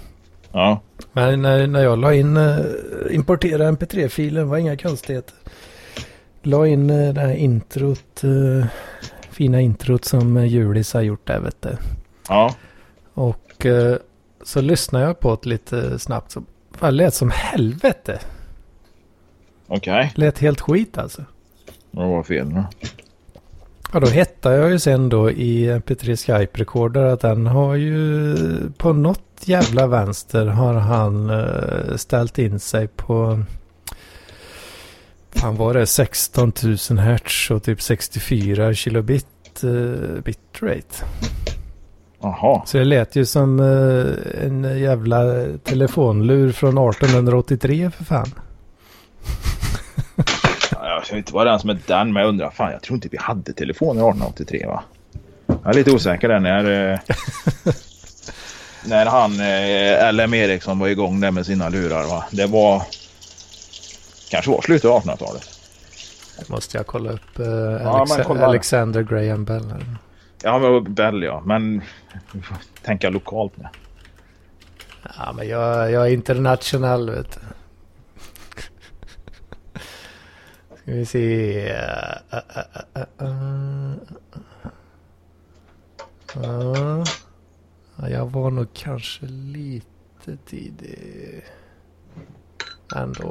Ja. 0.53 0.81
Men 1.13 1.43
när, 1.43 1.67
när 1.67 1.83
jag 1.83 1.99
la 1.99 2.15
in, 2.15 2.37
uh, 2.37 2.65
importera 3.11 3.71
mp3-filen 3.71 4.49
var 4.49 4.59
inga 4.59 4.77
konstigheter. 4.77 5.35
La 6.43 6.67
in 6.67 6.87
det 6.87 7.21
här 7.21 7.35
introt, 7.35 8.23
fina 9.33 9.61
introt 9.61 10.05
som 10.05 10.47
Julis 10.47 10.95
har 10.95 11.01
gjort 11.01 11.27
där 11.27 11.41
vet 11.41 11.63
du. 11.63 11.77
Ja. 12.29 12.55
Och 13.15 13.67
uh, 13.67 13.97
så 14.43 14.61
lyssnade 14.61 15.05
jag 15.05 15.21
på 15.21 15.39
det 15.43 15.49
lite 15.49 15.99
snabbt. 15.99 16.31
Så 16.31 16.43
det 16.81 16.91
lät 16.91 17.15
som 17.15 17.31
helvete. 17.31 18.19
Okej. 19.67 19.99
Okay. 19.99 20.11
Lät 20.15 20.39
helt 20.39 20.61
skit 20.61 20.99
alltså. 20.99 21.25
Vad 21.91 22.09
var 22.09 22.23
fel 22.23 22.49
nu? 22.49 22.65
Ja, 23.93 24.01
då 24.01 24.07
hittade 24.07 24.57
jag 24.57 24.71
ju 24.71 24.79
sen 24.79 25.09
då 25.09 25.31
i 25.31 25.71
MP3 25.71 26.17
Skype 26.17 26.61
Recorder 26.61 27.03
att 27.03 27.21
den 27.21 27.47
har 27.47 27.75
ju 27.75 28.37
på 28.79 28.93
något 28.93 29.21
jävla 29.45 29.87
vänster 29.87 30.47
har 30.47 30.75
han 30.75 31.31
uh, 31.31 31.97
ställt 31.97 32.39
in 32.39 32.61
sig 32.61 32.89
på 32.89 33.43
Fan 35.33 35.57
var 35.57 35.75
det 35.75 35.87
16 35.87 36.53
000 36.91 36.99
hertz 36.99 37.51
och 37.51 37.63
typ 37.63 37.83
64 37.83 38.75
kilobit 38.75 39.27
uh, 39.65 40.21
bitrate. 40.21 41.05
Jaha. 42.21 42.63
Så 42.67 42.79
det 42.79 42.85
lät 42.85 43.17
ju 43.17 43.25
som 43.25 43.61
uh, 43.61 44.17
en 44.45 44.81
jävla 44.81 45.19
telefonlur 45.65 46.53
från 46.53 46.79
1883 46.91 47.91
för 47.91 48.05
fan. 48.05 48.35
jag 50.71 51.01
vet 51.01 51.13
inte 51.13 51.35
vad 51.35 51.47
den 51.47 51.61
som 51.61 51.71
är 51.71 51.79
den 51.87 52.13
men 52.13 52.21
jag 52.21 52.29
undrar 52.29 52.51
fan 52.51 52.73
jag 52.73 52.83
tror 52.83 52.95
inte 52.95 53.09
vi 53.11 53.19
hade 53.21 53.53
telefoner 53.53 54.01
1883 54.01 54.67
va? 54.67 54.83
Jag 55.47 55.67
är 55.71 55.75
lite 55.75 55.91
osäker 55.91 56.29
där 56.29 56.41
när 56.41 56.63
när 58.85 59.07
han, 59.07 59.33
eh, 59.41 60.13
LM 60.13 60.35
Eriksson 60.35 60.79
var 60.79 60.89
igång 60.89 61.21
där 61.21 61.31
med 61.31 61.47
sina 61.47 61.69
lurar. 61.69 62.03
Va? 62.03 62.25
Det 62.31 62.47
var 62.47 62.83
kanske 64.33 64.51
var 64.51 64.63
slutet 64.63 64.91
av 64.91 65.03
1800-talet. 65.03 65.43
Måste 66.49 66.77
jag 66.77 66.87
kolla 66.87 67.13
upp 67.13 67.39
eh, 67.39 67.87
Alex 67.87 68.13
ja, 68.19 68.25
kolla. 68.25 68.47
Alexander 68.47 69.03
Graham 69.03 69.45
Bell? 69.45 69.71
Här. 69.71 69.97
Ja, 70.43 70.59
men 70.59 70.95
Bell 70.95 71.23
ja. 71.23 71.43
Men 71.47 71.83
tänka 72.83 73.11
lokalt 73.11 73.57
nu. 73.57 73.65
Ja, 75.19 75.33
men 75.33 75.49
jag, 75.49 75.91
jag 75.91 76.07
är 76.07 76.11
internationell 76.13 77.11
vet 77.11 77.33
du. 77.33 77.41
Ska 80.83 80.93
vi 80.93 81.07
se. 81.07 81.73
Uh, 81.73 81.79
uh, 82.93 83.03
uh, 83.23 83.95
Ja, 87.97 88.09
jag 88.09 88.27
var 88.27 88.51
nog 88.51 88.67
kanske 88.75 89.27
lite 89.27 90.37
tidig 90.47 91.45
ändå. 92.97 93.31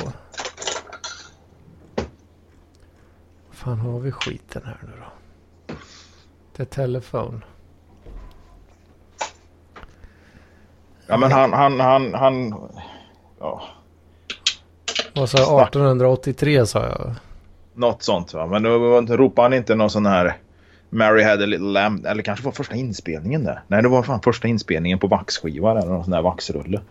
Fan 3.62 3.80
har 3.80 3.99
vi 3.99 4.12
skiten 4.12 4.62
här 4.66 4.78
nu 4.82 4.91
då? 4.99 5.76
Det 6.55 6.64
är 6.64 6.66
telefon. 6.66 7.43
Ja 11.07 11.18
men 11.18 11.32
han, 11.32 11.53
han, 11.53 11.80
han, 11.80 12.14
han, 12.14 12.55
ja. 13.39 13.62
Vad 15.16 15.30
sa 15.30 15.38
jag? 15.38 15.62
1883 15.62 16.66
sa 16.66 16.86
jag. 16.86 17.16
Något 17.74 18.03
sånt 18.03 18.34
va. 18.34 18.47
Men 18.47 18.64
då 18.64 19.18
ropade 19.18 19.45
han 19.45 19.53
inte 19.53 19.76
någon 19.76 19.89
sån 19.89 20.05
här 20.05 20.38
Mary 20.89 21.24
had 21.24 21.41
a 21.41 21.45
little 21.45 21.68
lamb. 21.68 22.05
Eller 22.05 22.24
kanske 22.24 22.45
var 22.45 22.51
första 22.51 22.76
inspelningen 22.76 23.43
där. 23.43 23.64
Nej, 23.68 23.82
det 23.82 23.88
var 23.88 24.03
fan 24.03 24.22
första 24.22 24.47
inspelningen 24.47 24.99
på 24.99 25.07
vaxskiva 25.07 25.72
eller 25.72 25.89
någon 25.89 26.03
sån 26.03 26.12
där 26.12 26.22
vaxrulle. 26.22 26.82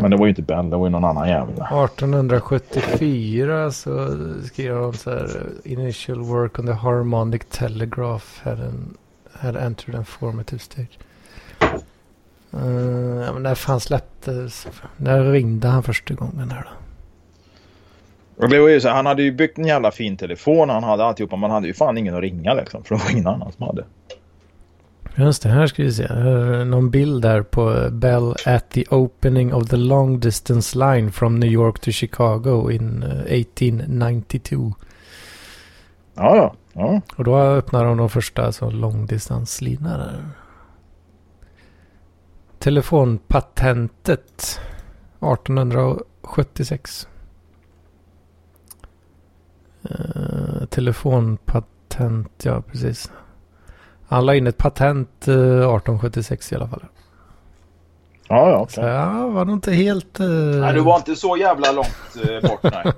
Men 0.00 0.10
det 0.10 0.16
var 0.16 0.26
ju 0.26 0.30
inte 0.30 0.42
Bell, 0.42 0.70
det 0.70 0.76
var 0.76 0.86
ju 0.86 0.90
någon 0.90 1.04
annan 1.04 1.28
jävel. 1.28 1.54
1874 1.54 3.70
så 3.70 4.18
skrev 4.46 4.74
de 4.74 4.94
så 4.94 5.10
här. 5.10 5.46
Initial 5.64 6.20
work 6.20 6.58
on 6.58 6.66
the 6.66 6.72
harmonic 6.72 7.42
telegraph 7.50 8.44
had, 8.44 8.60
an, 8.60 8.96
had 9.32 9.56
entered 9.56 10.00
a 10.00 10.04
formative 10.04 10.58
stage. 10.58 10.98
Uh, 12.54 13.24
ja, 13.24 13.32
men 13.32 13.42
när 13.42 13.54
fan 13.54 13.80
släpptes? 13.80 14.66
När 14.96 15.24
ringde 15.24 15.68
han 15.68 15.82
första 15.82 16.14
gången 16.14 16.50
här 16.50 16.62
då? 16.62 16.68
Och 18.42 18.48
det 18.48 18.60
var 18.60 18.68
ju 18.68 18.80
så, 18.80 18.88
han 18.88 19.06
hade 19.06 19.22
ju 19.22 19.32
byggt 19.32 19.58
en 19.58 19.66
jävla 19.66 19.90
fin 19.90 20.16
telefon. 20.16 20.70
Han 20.70 20.84
hade 20.84 21.04
alltihopa. 21.04 21.36
Man 21.36 21.50
hade 21.50 21.66
ju 21.66 21.74
fan 21.74 21.98
ingen 21.98 22.14
att 22.14 22.20
ringa 22.20 22.54
liksom. 22.54 22.84
För 22.84 22.94
det 22.94 23.04
var 23.04 23.10
ingen 23.10 23.26
annan 23.26 23.52
som 23.52 23.66
hade. 23.66 23.84
Just 25.14 25.42
det, 25.42 25.48
här 25.48 25.66
ska 25.66 25.82
vi 25.82 25.92
se. 25.92 26.14
Någon 26.64 26.90
bild 26.90 27.22
där 27.22 27.42
på 27.42 27.88
Bell 27.90 28.34
at 28.46 28.70
the 28.70 28.84
opening 28.90 29.54
of 29.54 29.68
the 29.68 29.76
long 29.76 30.20
distance 30.20 30.78
line 30.78 31.12
from 31.12 31.40
New 31.40 31.50
York 31.50 31.80
to 31.80 31.90
Chicago 31.90 32.70
in 32.70 33.02
1892. 33.02 34.74
Ja, 36.14 36.36
ja. 36.36 36.54
ja. 36.72 37.00
Och 37.16 37.24
då 37.24 37.38
öppnar 37.38 37.84
de 37.84 37.96
de 37.96 38.10
första 38.10 38.46
alltså, 38.46 38.70
långdistanslinorna 38.70 39.96
där. 39.96 40.28
Telefonpatentet 42.58 44.60
1876. 45.20 47.08
Uh, 49.90 50.64
telefonpatent, 50.64 52.44
ja 52.44 52.62
precis. 52.62 53.10
Han 54.12 54.26
la 54.26 54.34
in 54.34 54.46
ett 54.46 54.58
patent 54.58 55.28
uh, 55.28 55.34
1876 55.34 56.52
i 56.52 56.54
alla 56.54 56.68
fall. 56.68 56.84
Ja, 58.28 58.50
ja. 58.50 58.66
Så 58.68 58.80
ja, 58.80 59.26
var 59.26 59.44
nog 59.44 59.56
inte 59.56 59.72
helt... 59.72 60.20
Uh... 60.20 60.60
Nej, 60.60 60.74
du 60.74 60.80
var 60.80 60.96
inte 60.96 61.16
så 61.16 61.36
jävla 61.36 61.72
långt 61.72 62.16
uh, 62.16 62.40
bort, 62.50 62.62
nej. 62.62 62.92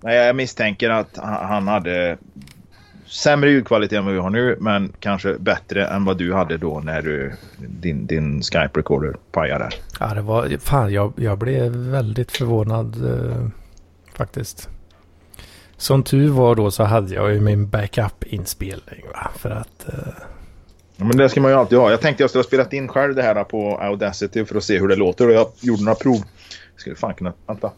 Nej, 0.00 0.16
jag 0.16 0.36
misstänker 0.36 0.90
att 0.90 1.16
han 1.22 1.68
hade 1.68 2.18
sämre 3.06 3.50
ljudkvalitet 3.50 3.98
än 3.98 4.04
vad 4.04 4.14
vi 4.14 4.20
har 4.20 4.30
nu, 4.30 4.56
men 4.60 4.92
kanske 5.00 5.38
bättre 5.38 5.86
än 5.86 6.04
vad 6.04 6.18
du 6.18 6.34
hade 6.34 6.56
då 6.56 6.80
när 6.80 7.02
du, 7.02 7.32
din, 7.58 8.06
din 8.06 8.42
Skype 8.42 8.70
recorder 8.74 9.16
pajade. 9.32 9.70
Ja, 10.00 10.14
det 10.14 10.22
var 10.22 10.58
fan, 10.58 10.92
jag, 10.92 11.12
jag 11.16 11.38
blev 11.38 11.72
väldigt 11.72 12.32
förvånad 12.32 12.96
eh, 13.10 13.46
faktiskt. 14.14 14.68
Som 15.76 16.02
tur 16.02 16.28
var 16.28 16.54
då 16.54 16.70
så 16.70 16.84
hade 16.84 17.14
jag 17.14 17.34
ju 17.34 17.40
min 17.40 17.68
backup-inspelning 17.68 19.04
va? 19.12 19.30
för 19.36 19.50
att... 19.50 19.88
Eh... 19.88 20.22
Ja, 20.96 21.04
men 21.04 21.16
det 21.16 21.28
ska 21.28 21.40
man 21.40 21.50
ju 21.50 21.56
alltid 21.56 21.78
ha. 21.78 21.90
Jag 21.90 22.00
tänkte 22.00 22.22
jag 22.22 22.30
skulle 22.30 22.42
ha 22.42 22.46
spelat 22.46 22.72
in 22.72 22.88
själv 22.88 23.14
det 23.14 23.22
här 23.22 23.44
på 23.44 23.78
Audacity 23.78 24.44
för 24.44 24.56
att 24.56 24.64
se 24.64 24.78
hur 24.78 24.88
det 24.88 24.96
låter 24.96 25.28
och 25.28 25.34
jag 25.34 25.48
gjorde 25.60 25.84
några 25.84 25.94
prov. 25.94 26.16
Jag 26.74 26.80
skulle 26.80 26.96
fan 26.96 27.14
kunna... 27.14 27.32
Vänta. 27.46 27.70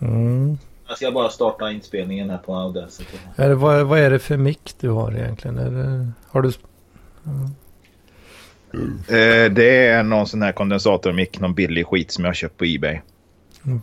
Mm. 0.00 0.58
Jag 0.88 0.96
ska 0.96 1.12
bara 1.12 1.28
starta 1.28 1.70
inspelningen 1.70 2.30
här 2.30 2.38
på 2.38 2.54
Audacity. 2.54 3.18
Är 3.36 3.48
det, 3.48 3.54
vad, 3.54 3.86
vad 3.86 3.98
är 3.98 4.10
det 4.10 4.18
för 4.18 4.36
mick 4.36 4.74
du 4.80 4.90
har 4.90 5.12
egentligen? 5.12 5.58
Är 5.58 5.70
det, 5.70 6.10
har 6.28 6.42
du... 6.42 6.52
Mm. 7.26 7.50
Eh, 9.08 9.52
det 9.52 9.86
är 9.86 10.02
någon 10.02 10.26
sån 10.26 10.42
här 10.42 10.52
kondensatormick, 10.52 11.40
någon 11.40 11.54
billig 11.54 11.86
skit 11.86 12.10
som 12.10 12.24
jag 12.24 12.36
köpt 12.36 12.56
på 12.56 12.64
Ebay. 12.64 13.00
Mm, 13.66 13.80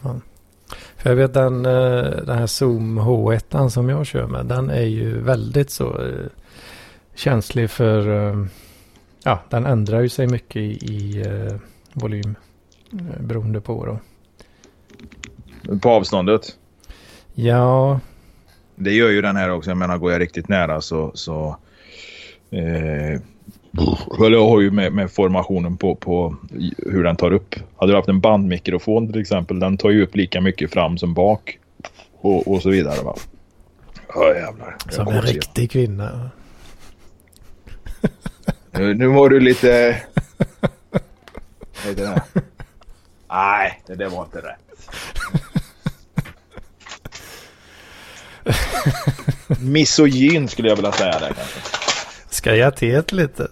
för 0.97 1.09
jag 1.09 1.15
vet 1.15 1.33
den, 1.33 1.65
eh, 1.65 2.01
den 2.01 2.37
här 2.37 2.47
Zoom 2.47 2.99
H1 2.99 3.69
som 3.69 3.89
jag 3.89 4.05
kör 4.05 4.27
med. 4.27 4.45
Den 4.45 4.69
är 4.69 4.85
ju 4.85 5.21
väldigt 5.21 5.69
så 5.69 5.97
uh, 5.97 6.27
känslig 7.15 7.69
för... 7.69 8.07
Uh, 8.07 8.45
ja, 9.23 9.39
den 9.49 9.65
ändrar 9.65 10.01
ju 10.01 10.09
sig 10.09 10.27
mycket 10.27 10.55
i, 10.55 10.69
i 10.93 11.25
volym. 11.93 12.35
beroende 13.19 13.61
på 13.61 13.85
då. 13.85 13.99
På 15.77 15.89
avståndet? 15.89 16.57
Ja. 17.35 17.99
Det 18.75 18.91
gör 18.91 19.09
ju 19.09 19.21
den 19.21 19.35
här 19.35 19.49
också. 19.51 19.69
Jag 19.69 19.77
menar 19.77 19.97
går 19.97 20.11
jag 20.11 20.21
riktigt 20.21 20.49
nära 20.49 20.81
så... 20.81 21.11
så 21.13 21.57
eh, 22.51 23.19
jag 24.19 24.49
har 24.49 24.61
ju 24.61 24.71
med, 24.71 24.93
med, 24.93 25.11
formationen 25.11 25.77
på, 25.77 25.95
på 25.95 26.35
hur 26.77 27.03
den 27.03 27.15
tar 27.15 27.33
upp. 27.33 27.55
Hade 27.77 27.91
du 27.91 27.95
haft 27.95 28.09
en 28.09 28.19
bandmikrofon 28.19 29.11
till 29.11 29.21
exempel. 29.21 29.59
Den 29.59 29.77
tar 29.77 29.89
ju 29.89 30.03
upp 30.03 30.15
lika 30.15 30.41
mycket 30.41 30.71
fram 30.71 30.97
som 30.97 31.13
bak. 31.13 31.59
Och, 32.21 32.47
och 32.47 32.61
så 32.61 32.69
vidare 32.69 33.03
va. 33.03 33.15
Ja 34.07 34.35
jävlar. 34.35 34.77
Som 34.89 35.07
en 35.07 35.21
riktig 35.21 35.71
kvinna. 35.71 36.29
nu, 38.71 38.93
nu 38.93 39.07
var 39.07 39.29
du 39.29 39.39
lite... 39.39 40.01
Nej, 43.29 43.81
det 43.87 43.95
där 43.95 44.09
var 44.09 44.23
inte 44.23 44.37
rätt. 44.37 44.65
Misogyn 49.59 50.47
skulle 50.47 50.69
jag 50.69 50.75
vilja 50.75 50.91
säga 50.91 51.19
där 51.19 51.33
kanske. 51.35 51.59
Ska 52.29 52.55
jag 52.55 52.75
teet 52.75 53.11
lite? 53.11 53.47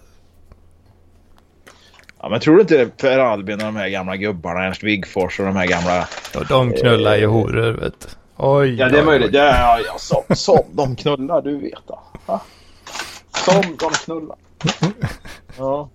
Ja, 2.20 2.28
men 2.28 2.40
tror 2.40 2.54
du 2.54 2.60
inte 2.60 2.86
Per 2.86 3.18
Albin 3.18 3.54
och 3.54 3.66
de 3.66 3.76
här 3.76 3.88
gamla 3.88 4.16
gubbarna, 4.16 4.64
Ernst 4.64 4.82
Wigforss 4.82 5.38
och 5.38 5.46
de 5.46 5.56
här 5.56 5.66
gamla... 5.66 6.08
Och 6.34 6.46
de 6.46 6.72
knullar 6.72 7.16
ju 7.16 7.26
horor, 7.26 7.72
vet 7.72 8.00
du. 8.00 8.08
Oj, 8.36 8.74
Ja, 8.74 8.88
det 8.88 8.98
är 8.98 9.04
möjligt. 9.04 9.34
Ja, 9.34 9.44
ja, 9.44 9.80
ja, 9.86 9.98
som, 9.98 10.36
som 10.36 10.64
de 10.72 10.96
knullar, 10.96 11.42
du 11.42 11.58
vet. 11.58 11.82
Ja. 12.26 12.40
Som 13.44 13.76
de 13.78 13.90
knullar. 13.90 14.36
Ja. 15.58 15.88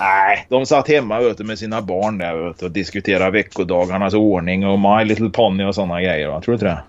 Nej, 0.00 0.46
de 0.48 0.66
satt 0.66 0.88
hemma 0.88 1.20
vet 1.20 1.38
du, 1.38 1.44
med 1.44 1.58
sina 1.58 1.82
barn 1.82 2.18
där 2.18 2.34
vet 2.34 2.58
du, 2.58 2.66
och 2.66 2.72
diskuterade 2.72 3.30
veckodagarnas 3.30 4.14
ordning 4.14 4.66
och 4.66 4.78
My 4.78 5.04
Little 5.04 5.30
Pony 5.30 5.64
och 5.64 5.74
sådana 5.74 6.02
grejer. 6.02 6.28
Va? 6.28 6.40
Tror 6.40 6.52
du 6.52 6.54
inte 6.54 6.66
det? 6.66 6.82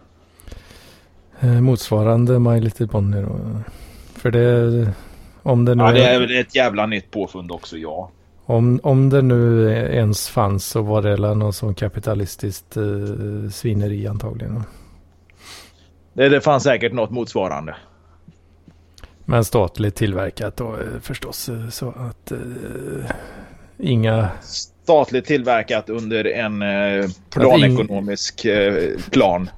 Eh, 1.47 1.61
motsvarande 1.61 2.39
My 2.39 2.59
Little 2.59 2.87
Pony 2.87 3.21
då. 3.21 3.39
För 4.15 4.31
det... 4.31 4.93
Om 5.43 5.65
det 5.65 5.75
nu 5.75 5.83
ja, 5.83 5.91
det 5.91 6.03
är 6.03 6.19
väl 6.19 6.37
ett 6.37 6.55
jävla 6.55 6.85
nytt 6.85 7.11
påfund 7.11 7.51
också, 7.51 7.77
ja. 7.77 8.09
Om, 8.45 8.79
om 8.83 9.09
det 9.09 9.21
nu 9.21 9.69
ens 9.71 10.29
fanns 10.29 10.65
så 10.65 10.81
var 10.81 11.01
det 11.01 11.35
något 11.35 11.55
som 11.55 11.75
kapitalistiskt 11.75 12.77
eh, 12.77 12.83
svineri 13.51 14.07
antagligen. 14.07 14.63
Det, 16.13 16.29
det 16.29 16.41
fanns 16.41 16.63
säkert 16.63 16.93
något 16.93 17.11
motsvarande. 17.11 17.75
Men 19.31 19.45
statligt 19.45 19.95
tillverkat 19.95 20.57
då 20.57 20.73
eh, 20.73 20.99
förstås. 21.01 21.49
Eh, 21.49 21.69
så 21.69 21.89
att 21.89 22.31
uh, 22.31 23.05
inga... 23.77 24.29
Statligt 24.41 25.25
tillverkat 25.25 25.89
under 25.89 26.27
en 26.27 26.61
uh, 26.61 27.09
planekonomisk 27.29 28.45
uh, 28.45 28.99
plan. 29.11 29.49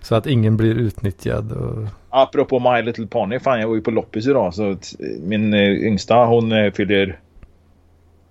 Så 0.00 0.14
att 0.14 0.26
ingen 0.26 0.56
blir 0.56 0.74
utnyttjad. 0.74 1.52
Och... 1.52 1.88
Apropå 2.10 2.58
My 2.58 2.82
Little 2.82 3.06
Pony. 3.06 3.38
Fan 3.38 3.60
jag 3.60 3.68
var 3.68 3.74
ju 3.74 3.80
på 3.80 3.90
loppis 3.90 4.26
idag. 4.26 4.54
Så 4.54 4.76
min 5.20 5.54
yngsta 5.54 6.14
hon 6.14 6.72
fyller... 6.72 7.20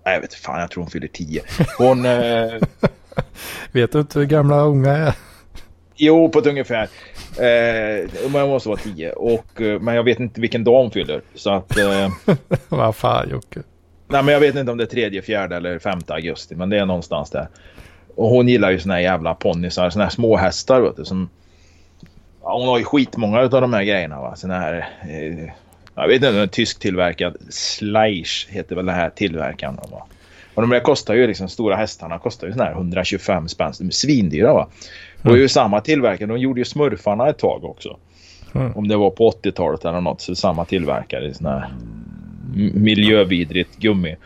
Nej 0.04 0.14
jag 0.14 0.20
vet 0.20 0.34
fan 0.34 0.60
jag 0.60 0.70
tror 0.70 0.82
hon 0.82 0.90
fyller 0.90 1.08
tio. 1.08 1.42
Hon... 1.78 2.02
vet 3.72 3.92
du 3.92 4.00
inte 4.00 4.18
hur 4.18 4.26
gamla 4.26 4.60
unga 4.60 4.96
är? 4.96 5.14
Jo 5.96 6.28
på 6.28 6.38
ett 6.38 6.46
ungefär. 6.46 6.88
Eh, 7.36 8.30
man 8.30 8.48
måste 8.48 8.68
vara 8.68 8.78
tio. 8.80 9.12
Och, 9.12 9.60
eh, 9.60 9.80
men 9.80 9.94
jag 9.94 10.02
vet 10.02 10.20
inte 10.20 10.40
vilken 10.40 10.64
dag 10.64 10.82
hon 10.82 10.90
fyller. 10.90 11.20
Så 11.34 11.50
att... 11.50 11.78
Eh, 11.78 12.08
Vad 12.68 12.96
fan 12.96 13.28
Jocke. 13.30 13.60
Nej 14.08 14.22
men 14.22 14.32
jag 14.32 14.40
vet 14.40 14.56
inte 14.56 14.72
om 14.72 14.78
det 14.78 14.84
är 14.84 14.88
tredje, 14.88 15.22
fjärde 15.22 15.56
eller 15.56 15.78
femte 15.78 16.14
augusti. 16.14 16.54
Men 16.54 16.70
det 16.70 16.78
är 16.78 16.86
någonstans 16.86 17.30
där. 17.30 17.48
Och 18.14 18.28
hon 18.28 18.48
gillar 18.48 18.70
ju 18.70 18.78
såna 18.78 18.94
här 18.94 19.00
jävla 19.00 19.34
ponnysar. 19.34 19.90
Såna 19.90 20.04
här 20.04 20.10
små 20.10 20.36
hästar 20.36 20.80
vet 20.80 20.96
du. 20.96 21.04
Som, 21.04 21.28
ja, 22.42 22.58
hon 22.58 22.68
har 22.68 22.78
ju 22.78 22.84
skitmånga 22.84 23.40
av 23.40 23.50
de 23.50 23.72
här 23.72 23.84
grejerna 23.84 24.20
va. 24.20 24.36
Såna 24.36 24.58
här... 24.58 24.88
Eh, 25.08 25.50
jag 25.94 26.08
vet 26.08 26.14
inte, 26.14 26.28
en 26.28 26.48
tysk 26.48 26.78
tillverkad. 26.78 27.36
Sleisch 27.50 28.46
heter 28.50 28.76
väl 28.76 28.86
det 28.86 28.92
här 28.92 29.10
tillverkaren 29.10 29.78
va. 29.90 30.06
Och 30.54 30.62
de 30.62 30.70
där 30.70 30.80
kostar 30.80 31.14
ju 31.14 31.26
liksom, 31.26 31.48
stora 31.48 31.76
hästarna 31.76 32.18
kostar 32.18 32.46
ju 32.46 32.52
såna 32.52 32.64
här 32.64 32.72
125 32.72 33.48
spänn. 33.48 33.72
De 33.78 33.86
är 33.86 33.90
svindyra 33.90 34.52
va. 34.52 34.68
Mm. 35.22 35.32
Och 35.32 35.38
ju 35.38 35.48
samma 35.48 35.80
tillverkare. 35.80 36.28
De 36.28 36.38
gjorde 36.38 36.60
ju 36.60 36.64
smurfarna 36.64 37.28
ett 37.28 37.38
tag 37.38 37.64
också. 37.64 37.96
Mm. 38.54 38.72
Om 38.76 38.88
det 38.88 38.96
var 38.96 39.10
på 39.10 39.30
80-talet 39.30 39.84
eller 39.84 40.00
något. 40.00 40.20
Så 40.20 40.34
samma 40.34 40.64
tillverkare. 40.64 41.34
Sån 41.34 41.46
här 41.46 41.68
miljövidrigt 42.74 43.76
gummi. 43.76 44.16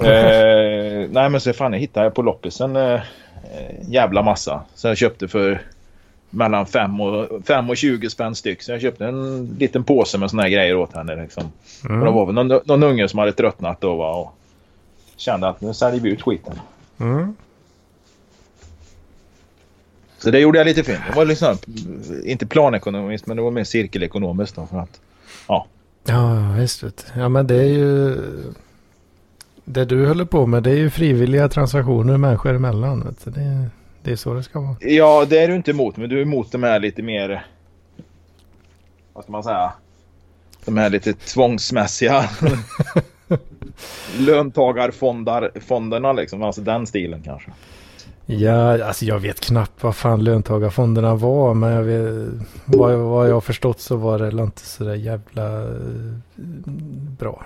eh, 0.00 1.08
nej 1.10 1.30
men 1.30 1.40
så 1.40 1.52
fan 1.52 1.72
jag 1.72 1.80
hittade 1.80 2.10
på 2.10 2.22
loppisen 2.22 2.76
eh, 2.76 3.00
jävla 3.88 4.22
massa. 4.22 4.62
Så 4.74 4.88
jag 4.88 4.96
köpte 4.96 5.28
för 5.28 5.62
mellan 6.30 6.66
5 6.66 7.00
och, 7.00 7.46
5 7.46 7.70
och 7.70 7.76
20 7.76 8.10
spänn 8.10 8.34
styck. 8.34 8.62
Så 8.62 8.72
jag 8.72 8.80
köpte 8.80 9.06
en 9.06 9.56
liten 9.58 9.84
påse 9.84 10.18
med 10.18 10.30
såna 10.30 10.42
här 10.42 10.50
grejer 10.50 10.76
åt 10.76 10.94
henne. 10.94 11.16
Liksom. 11.16 11.42
Mm. 11.84 12.00
Och 12.00 12.06
det 12.06 12.12
var 12.12 12.26
väl 12.26 12.34
någon, 12.34 12.60
någon 12.64 12.82
unge 12.82 13.08
som 13.08 13.18
hade 13.18 13.32
tröttnat 13.32 13.80
då 13.80 13.96
va, 13.96 14.14
och 14.14 14.34
kände 15.16 15.48
att 15.48 15.60
nu 15.60 15.74
säljer 15.74 16.00
vi 16.00 16.10
ut 16.10 16.22
skiten. 16.22 16.60
Mm. 17.00 17.36
Så 20.18 20.30
det 20.30 20.40
gjorde 20.40 20.58
jag 20.58 20.66
lite 20.66 20.82
fint. 20.82 21.00
Det 21.10 21.16
var 21.16 21.24
liksom, 21.24 21.58
inte 22.24 22.46
planekonomiskt 22.46 23.26
men 23.26 23.36
det 23.36 23.42
var 23.42 23.50
mer 23.50 23.64
cirkelekonomiskt. 23.64 24.56
Då 24.56 24.66
för 24.66 24.78
att, 24.78 25.00
ja. 25.48 25.66
Ja, 26.04 26.52
visst. 26.58 26.84
Ja, 27.16 27.28
men 27.28 27.46
det 27.46 27.56
är 27.56 27.68
ju... 27.68 28.16
Det 29.64 29.84
du 29.84 30.06
håller 30.06 30.24
på 30.24 30.46
med 30.46 30.62
det 30.62 30.70
är 30.70 30.76
ju 30.76 30.90
frivilliga 30.90 31.48
transaktioner 31.48 32.16
människor 32.16 32.54
emellan. 32.54 33.04
Vet 33.06 33.24
du. 33.24 33.30
Det, 33.30 33.70
det 34.02 34.12
är 34.12 34.16
så 34.16 34.34
det 34.34 34.42
ska 34.42 34.60
vara. 34.60 34.76
Ja, 34.80 35.26
det 35.28 35.38
är 35.38 35.48
du 35.48 35.56
inte 35.56 35.70
emot. 35.70 35.96
Men 35.96 36.08
du 36.08 36.18
är 36.18 36.22
emot 36.22 36.52
de 36.52 36.62
här 36.62 36.80
lite 36.80 37.02
mer... 37.02 37.46
Vad 39.12 39.24
ska 39.24 39.32
man 39.32 39.44
säga? 39.44 39.72
De 40.64 40.76
här 40.76 40.90
lite 40.90 41.12
tvångsmässiga 41.12 42.28
löntagarfonderna 44.18 46.12
liksom. 46.12 46.42
Alltså 46.42 46.60
den 46.60 46.86
stilen 46.86 47.22
kanske. 47.22 47.50
Ja, 48.26 48.84
alltså 48.84 49.04
jag 49.04 49.18
vet 49.18 49.40
knappt 49.40 49.82
vad 49.82 49.96
fan 49.96 50.24
löntagarfonderna 50.24 51.14
var. 51.14 51.54
Men 51.54 51.72
jag 51.72 51.82
vet, 51.82 52.32
vad, 52.64 52.98
vad 52.98 53.28
jag 53.28 53.34
har 53.34 53.40
förstått 53.40 53.80
så 53.80 53.96
var 53.96 54.18
det 54.18 54.42
inte 54.42 54.60
så 54.66 54.84
där 54.84 54.94
jävla 54.94 55.62
eh, 55.62 56.12
bra. 57.18 57.44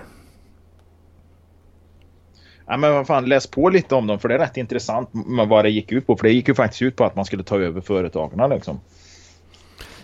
Ja, 2.67 2.77
men 2.77 2.93
vad 2.93 3.07
fan, 3.07 3.25
läs 3.25 3.47
på 3.47 3.69
lite 3.69 3.95
om 3.95 4.07
dem 4.07 4.19
för 4.19 4.29
det 4.29 4.35
är 4.35 4.39
rätt 4.39 4.57
intressant 4.57 5.09
vad 5.47 5.65
det 5.65 5.69
gick 5.69 5.91
ut 5.91 6.07
på. 6.07 6.17
För 6.17 6.23
det 6.23 6.33
gick 6.33 6.47
ju 6.47 6.53
faktiskt 6.53 6.81
ut 6.81 6.95
på 6.95 7.03
att 7.05 7.15
man 7.15 7.25
skulle 7.25 7.43
ta 7.43 7.59
över 7.59 7.81
företagen 7.81 8.49
liksom. 8.49 8.79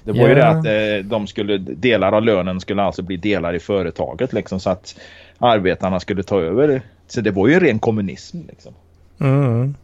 Det 0.04 0.12
var 0.12 0.20
Ja. 0.20 0.28
ju 0.30 0.36
det 0.36 0.48
att 0.48 0.66
eh, 0.66 1.10
de 1.10 1.28
skulle, 1.28 1.58
delar 1.58 2.12
av 2.12 2.24
lönen 2.24 2.60
skulle 2.60 2.84
alltså 2.84 3.02
bli 3.02 3.18
delar 3.18 3.54
i 3.54 3.60
företaget 3.60 4.34
liksom 4.34 4.60
så 4.60 4.70
att 4.70 4.96
arbetarna 5.38 6.00
skulle 6.00 6.24
ta 6.24 6.42
över. 6.42 6.82
Så 7.08 7.22
det 7.22 7.32
var 7.32 7.48
ju 7.48 7.60
ren 7.60 7.80
kommunism 7.80 8.38
liksom. 8.48 8.74
Mm. 9.20 9.76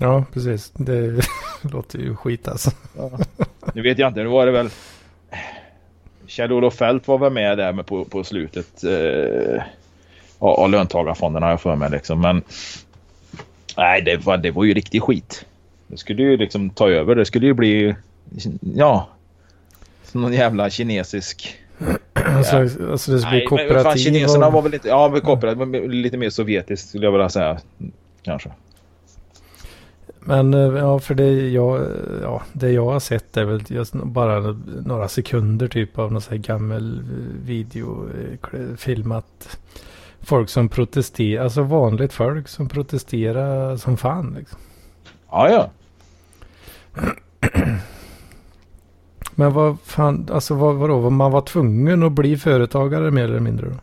Ja, 0.00 0.24
precis. 0.32 0.70
Det 0.74 1.20
låter 1.62 1.98
ju 1.98 2.16
skit 2.16 2.48
alltså. 2.48 2.70
Nu 3.74 3.82
vet 3.82 3.98
jag 3.98 4.08
inte, 4.08 4.22
nu 4.22 4.28
var 4.28 4.46
det 4.46 4.52
väl 4.52 4.70
Kjell-Olof 6.26 6.74
Feldt 6.74 7.08
var 7.08 7.18
väl 7.18 7.32
med 7.32 7.58
där 7.58 7.72
med 7.72 7.86
på, 7.86 8.04
på 8.04 8.24
slutet 8.24 8.84
eh, 8.84 9.62
av, 10.38 10.50
av 10.50 10.70
löntagarfonderna 10.70 11.46
har 11.46 11.50
jag 11.50 11.60
för 11.60 11.76
mig 11.76 11.90
liksom. 11.90 12.20
Men 12.20 12.42
nej, 13.76 14.02
det 14.02 14.16
var, 14.16 14.36
det 14.36 14.50
var 14.50 14.64
ju 14.64 14.74
riktig 14.74 15.02
skit. 15.02 15.46
Det 15.86 15.96
skulle 15.96 16.22
ju 16.22 16.36
liksom 16.36 16.70
ta 16.70 16.90
över. 16.90 17.14
Det 17.14 17.24
skulle 17.24 17.46
ju 17.46 17.54
bli 17.54 17.94
ja, 18.60 19.08
som 20.04 20.20
någon 20.20 20.32
jävla 20.32 20.70
kinesisk 20.70 21.56
Alltså, 22.12 22.56
alltså 22.56 23.12
det 23.12 23.18
ska 23.18 23.30
bli 23.30 23.38
Nej, 23.38 23.48
men 23.50 23.58
fan, 23.58 23.68
kooperativ. 23.68 24.02
kineserna 24.02 24.50
var 24.50 24.62
väl 24.62 24.72
lite, 24.72 24.88
ja, 24.88 25.20
kooperativ, 25.20 25.90
lite 25.90 26.16
mer 26.16 26.30
sovjetiskt 26.30 26.88
skulle 26.88 27.06
jag 27.06 27.12
vilja 27.12 27.28
säga. 27.28 27.58
Kanske. 28.22 28.50
Men 30.20 30.54
eh, 30.54 30.60
ja, 30.60 30.98
för 30.98 31.14
det 31.14 31.48
jag, 31.48 31.86
ja, 32.22 32.42
det 32.52 32.72
jag 32.72 32.90
har 32.90 33.00
sett 33.00 33.36
är 33.36 33.44
väl 33.44 33.62
just 33.66 33.94
bara 33.94 34.40
några 34.84 35.08
sekunder 35.08 35.68
typ 35.68 35.98
av 35.98 36.12
någon 36.12 36.20
sån 36.20 36.30
här 36.30 36.38
gammal 36.38 36.98
eh, 36.98 37.04
video 37.44 38.08
eh, 38.52 38.76
filmat. 38.76 39.58
Folk 40.20 40.48
som 40.48 40.68
protesterar, 40.68 41.44
alltså 41.44 41.62
vanligt 41.62 42.12
folk 42.12 42.48
som 42.48 42.68
protesterar 42.68 43.76
som 43.76 43.96
fan 43.96 44.34
liksom. 44.38 44.58
Ja, 45.30 45.48
ja. 45.50 45.70
Men 49.34 49.52
vad 49.52 49.80
fan, 49.80 50.28
alltså 50.32 50.54
vad, 50.54 50.74
vadå, 50.74 51.10
man 51.10 51.32
var 51.32 51.40
tvungen 51.40 52.02
att 52.02 52.12
bli 52.12 52.36
företagare 52.36 53.10
mer 53.10 53.24
eller 53.24 53.40
mindre 53.40 53.68
då? 53.68 53.76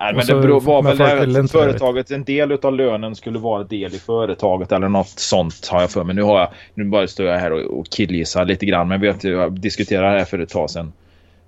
Nej, 0.00 0.14
men 0.14 0.26
så- 0.26 0.34
det 0.34 0.40
beror, 0.40 0.60
var 0.60 0.82
väl 0.82 0.98
det 1.32 1.42
det, 1.42 1.48
företaget, 1.48 2.10
en 2.10 2.24
del 2.24 2.52
av 2.52 2.72
lönen 2.72 3.14
skulle 3.14 3.38
vara 3.38 3.64
del 3.64 3.94
i 3.94 3.98
företaget 3.98 4.72
eller 4.72 4.88
något 4.88 5.08
sånt 5.08 5.68
har 5.70 5.80
jag 5.80 5.90
för 5.90 6.04
mig. 6.04 6.14
Nu, 6.16 6.22
har 6.22 6.38
jag, 6.38 6.48
nu 6.74 6.84
bara 6.84 7.06
står 7.08 7.26
jag 7.26 7.38
här 7.38 7.52
och, 7.52 7.78
och 7.78 7.88
killgissar 7.88 8.44
lite 8.44 8.66
grann 8.66 8.88
men 8.88 9.00
vet, 9.00 9.24
jag 9.24 9.52
diskuterade 9.60 10.12
det 10.12 10.18
här 10.18 10.24
för 10.24 10.38
ett 10.38 10.48
tag 10.48 10.70
sedan 10.70 10.92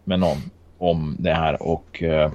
med 0.04 0.20
någon 0.20 0.36
om 0.78 1.16
det 1.18 1.32
här 1.32 1.62
och 1.62 2.02
eh, 2.02 2.24
eh, 2.24 2.30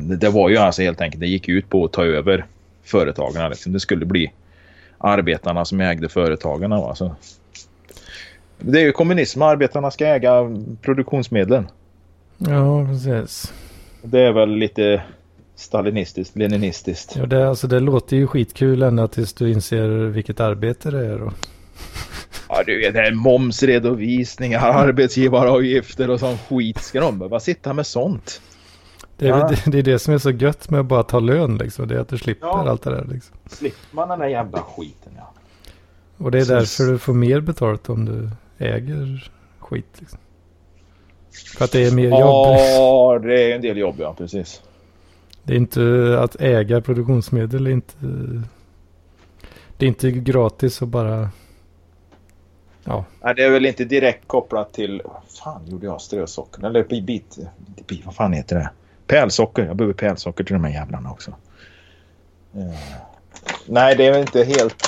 det, 0.00 0.16
det 0.16 0.28
var 0.28 0.48
ju 0.48 0.56
alltså 0.56 0.82
helt 0.82 1.00
enkelt, 1.00 1.20
det 1.20 1.26
gick 1.26 1.48
ut 1.48 1.68
på 1.68 1.84
att 1.84 1.92
ta 1.92 2.04
över 2.04 2.44
företagen. 2.84 3.50
Liksom. 3.50 3.72
Det 3.72 3.80
skulle 3.80 4.06
bli 4.06 4.32
arbetarna 4.98 5.64
som 5.64 5.80
ägde 5.80 6.08
företagen. 6.08 6.70
Va? 6.70 6.94
Så, 6.94 7.14
det 8.58 8.80
är 8.80 8.84
ju 8.84 8.92
kommunism, 8.92 9.42
arbetarna 9.42 9.90
ska 9.90 10.06
äga 10.06 10.32
produktionsmedlen. 10.82 11.66
Ja, 12.38 12.86
precis. 12.86 13.52
Det 14.02 14.20
är 14.20 14.32
väl 14.32 14.48
lite 14.56 15.02
stalinistiskt, 15.54 16.36
leninistiskt. 16.36 17.16
Ja, 17.16 17.26
det, 17.26 17.48
alltså, 17.48 17.66
det 17.66 17.80
låter 17.80 18.16
ju 18.16 18.26
skitkul 18.26 18.82
ända 18.82 19.08
tills 19.08 19.32
du 19.32 19.52
inser 19.52 19.88
vilket 19.88 20.40
arbete 20.40 20.90
det 20.90 21.06
är 21.06 21.18
då. 21.18 21.32
Ja, 22.48 22.62
du 22.66 22.78
vet, 22.78 22.94
det 22.94 23.00
är 23.06 23.12
momsredovisningar, 23.14 24.60
arbetsgivaravgifter 24.60 26.10
och 26.10 26.20
sån 26.20 26.38
skit. 26.38 26.78
Ska 26.82 27.00
de 27.00 27.18
behöva 27.18 27.40
sitta 27.40 27.72
med 27.72 27.86
sånt? 27.86 28.40
Det 29.18 29.26
är, 29.26 29.30
Ja. 29.30 29.48
det, 29.64 29.70
det 29.70 29.78
är 29.78 29.82
det 29.82 29.98
som 29.98 30.14
är 30.14 30.18
så 30.18 30.30
gött 30.30 30.70
med 30.70 30.80
att 30.80 30.86
bara 30.86 31.02
ta 31.02 31.18
lön 31.20 31.58
liksom. 31.58 31.88
Det 31.88 31.94
är 31.94 31.98
att 31.98 32.08
du 32.08 32.18
slipper 32.18 32.46
Ja. 32.46 32.68
allt 32.70 32.82
det 32.82 32.90
där 32.90 33.06
liksom. 33.12 33.36
Slipper 33.46 33.96
man 33.96 34.08
den 34.08 34.18
där 34.18 34.26
jävla 34.26 34.58
skiten 34.62 35.12
ja. 35.16 35.32
Och 36.18 36.30
det 36.30 36.38
är 36.38 36.44
Precis. 36.44 36.76
därför 36.78 36.92
du 36.92 36.98
får 36.98 37.14
mer 37.14 37.40
betalt 37.40 37.88
om 37.88 38.04
du 38.04 38.30
äger 38.64 39.30
skit. 39.58 39.86
Liksom. 39.98 40.18
För 41.32 41.64
att 41.64 41.72
det 41.72 41.84
är 41.84 41.90
mer 41.90 42.08
jobb. 42.08 42.56
Ja, 42.56 43.20
det 43.22 43.42
är 43.42 43.54
en 43.54 43.62
del 43.62 43.78
jobb 43.78 43.96
ja, 43.98 44.14
precis. 44.18 44.62
Det 45.42 45.52
är 45.52 45.56
inte 45.56 46.16
att 46.20 46.40
äga 46.40 46.80
produktionsmedel. 46.80 47.66
Är 47.66 47.70
inte, 47.70 47.94
det 49.76 49.86
är 49.86 49.88
inte 49.88 50.10
gratis 50.10 50.82
att 50.82 50.88
bara... 50.88 51.30
Ja, 52.84 53.04
Nej, 53.20 53.34
det 53.34 53.44
är 53.44 53.50
väl 53.50 53.66
inte 53.66 53.84
direkt 53.84 54.28
kopplat 54.28 54.72
till... 54.72 55.02
Vad 55.04 55.22
fan 55.38 55.66
gjorde 55.66 55.86
jag? 55.86 56.00
Strösocker? 56.00 56.66
Eller 56.66 56.84
bit... 56.84 57.38
bit, 57.86 58.02
vad 58.04 58.14
fan 58.14 58.32
heter 58.32 58.56
det? 58.56 58.70
Pälsocker. 59.06 59.64
Jag 59.66 59.76
behöver 59.76 59.94
pälsocker 59.94 60.44
till 60.44 60.54
de 60.54 60.64
här 60.64 60.72
jävlarna 60.72 61.10
också. 61.10 61.30
Eh, 62.54 63.02
Nej, 63.66 63.96
det 63.96 64.06
är 64.06 64.12
väl 64.12 64.20
inte 64.20 64.44
helt 64.44 64.86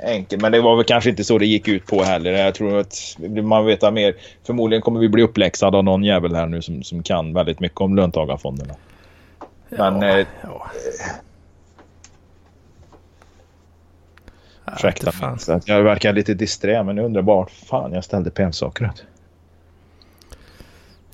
enkelt. 0.00 0.42
Men 0.42 0.52
det 0.52 0.60
var 0.60 0.76
väl 0.76 0.84
kanske 0.84 1.10
inte 1.10 1.24
så 1.24 1.38
det 1.38 1.46
gick 1.46 1.68
ut 1.68 1.86
på 1.86 2.02
heller. 2.02 2.32
Jag 2.32 2.54
tror 2.54 2.78
att 2.78 2.96
man 3.42 3.66
vet 3.66 3.82
mer. 3.92 4.14
Förmodligen 4.46 4.82
kommer 4.82 5.00
vi 5.00 5.08
bli 5.08 5.22
uppläxad 5.22 5.74
av 5.74 5.84
någon 5.84 6.04
jävel 6.04 6.34
här 6.34 6.46
nu 6.46 6.62
som, 6.62 6.82
som 6.82 7.02
kan 7.02 7.32
väldigt 7.32 7.60
mycket 7.60 7.80
om 7.80 7.96
löntagarfonderna. 7.96 8.74
Men 9.68 10.02
ja, 10.02 10.18
eh, 10.18 10.26
ja. 10.42 10.70
Ursäkta 14.74 15.12
att 15.48 15.68
Jag 15.68 15.82
verkar 15.82 16.12
lite 16.12 16.34
disträ 16.34 16.82
men 16.82 16.96
jag 16.96 17.06
undrar 17.06 17.22
bara 17.22 17.36
vart 17.36 17.50
fan 17.50 17.92
jag 17.92 18.04
ställde 18.04 18.30
pälsockret. 18.30 19.04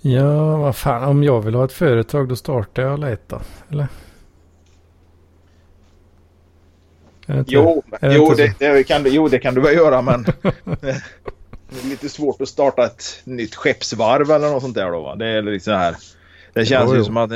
Ja, 0.01 0.57
vad 0.57 0.77
fan. 0.77 1.05
Om 1.05 1.25
jag 1.25 1.41
vill 1.41 1.55
ha 1.55 1.65
ett 1.65 1.73
företag 1.73 2.29
då 2.29 2.37
startar 2.37 2.83
jag 2.83 3.13
ett 3.13 3.29
då. 3.29 3.41
Eller? 3.71 3.83
Är 3.83 3.89
det 7.22 7.22
inte- 7.22 7.22
Jo, 7.47 7.83
jo, 8.03 8.35
det, 8.37 8.55
det 8.59 8.85
kan 8.85 9.03
du, 9.03 9.11
jo, 9.11 9.29
det 9.29 9.39
kan 9.39 9.55
du 9.55 9.61
väl 9.61 9.75
göra 9.75 10.03
men 10.03 10.23
det 10.43 11.81
är 11.85 11.89
lite 11.89 12.09
svårt 12.09 12.41
att 12.41 12.49
starta 12.49 12.85
ett 12.87 13.21
nytt 13.25 13.55
skeppsvarv 13.55 14.31
eller 14.31 14.51
något 14.51 14.63
sånt 14.63 14.75
där 14.75 14.91
då 14.91 15.03
va? 15.03 15.15
Det 15.17 15.27
är 15.27 15.43
lite 15.43 15.65
så 15.65 15.73
här. 15.73 15.97
Det 16.53 16.65
känns 16.65 16.89
Jo, 16.89 16.95
ju 16.95 16.99
jo. 16.99 17.05
som 17.05 17.17
att 17.17 17.31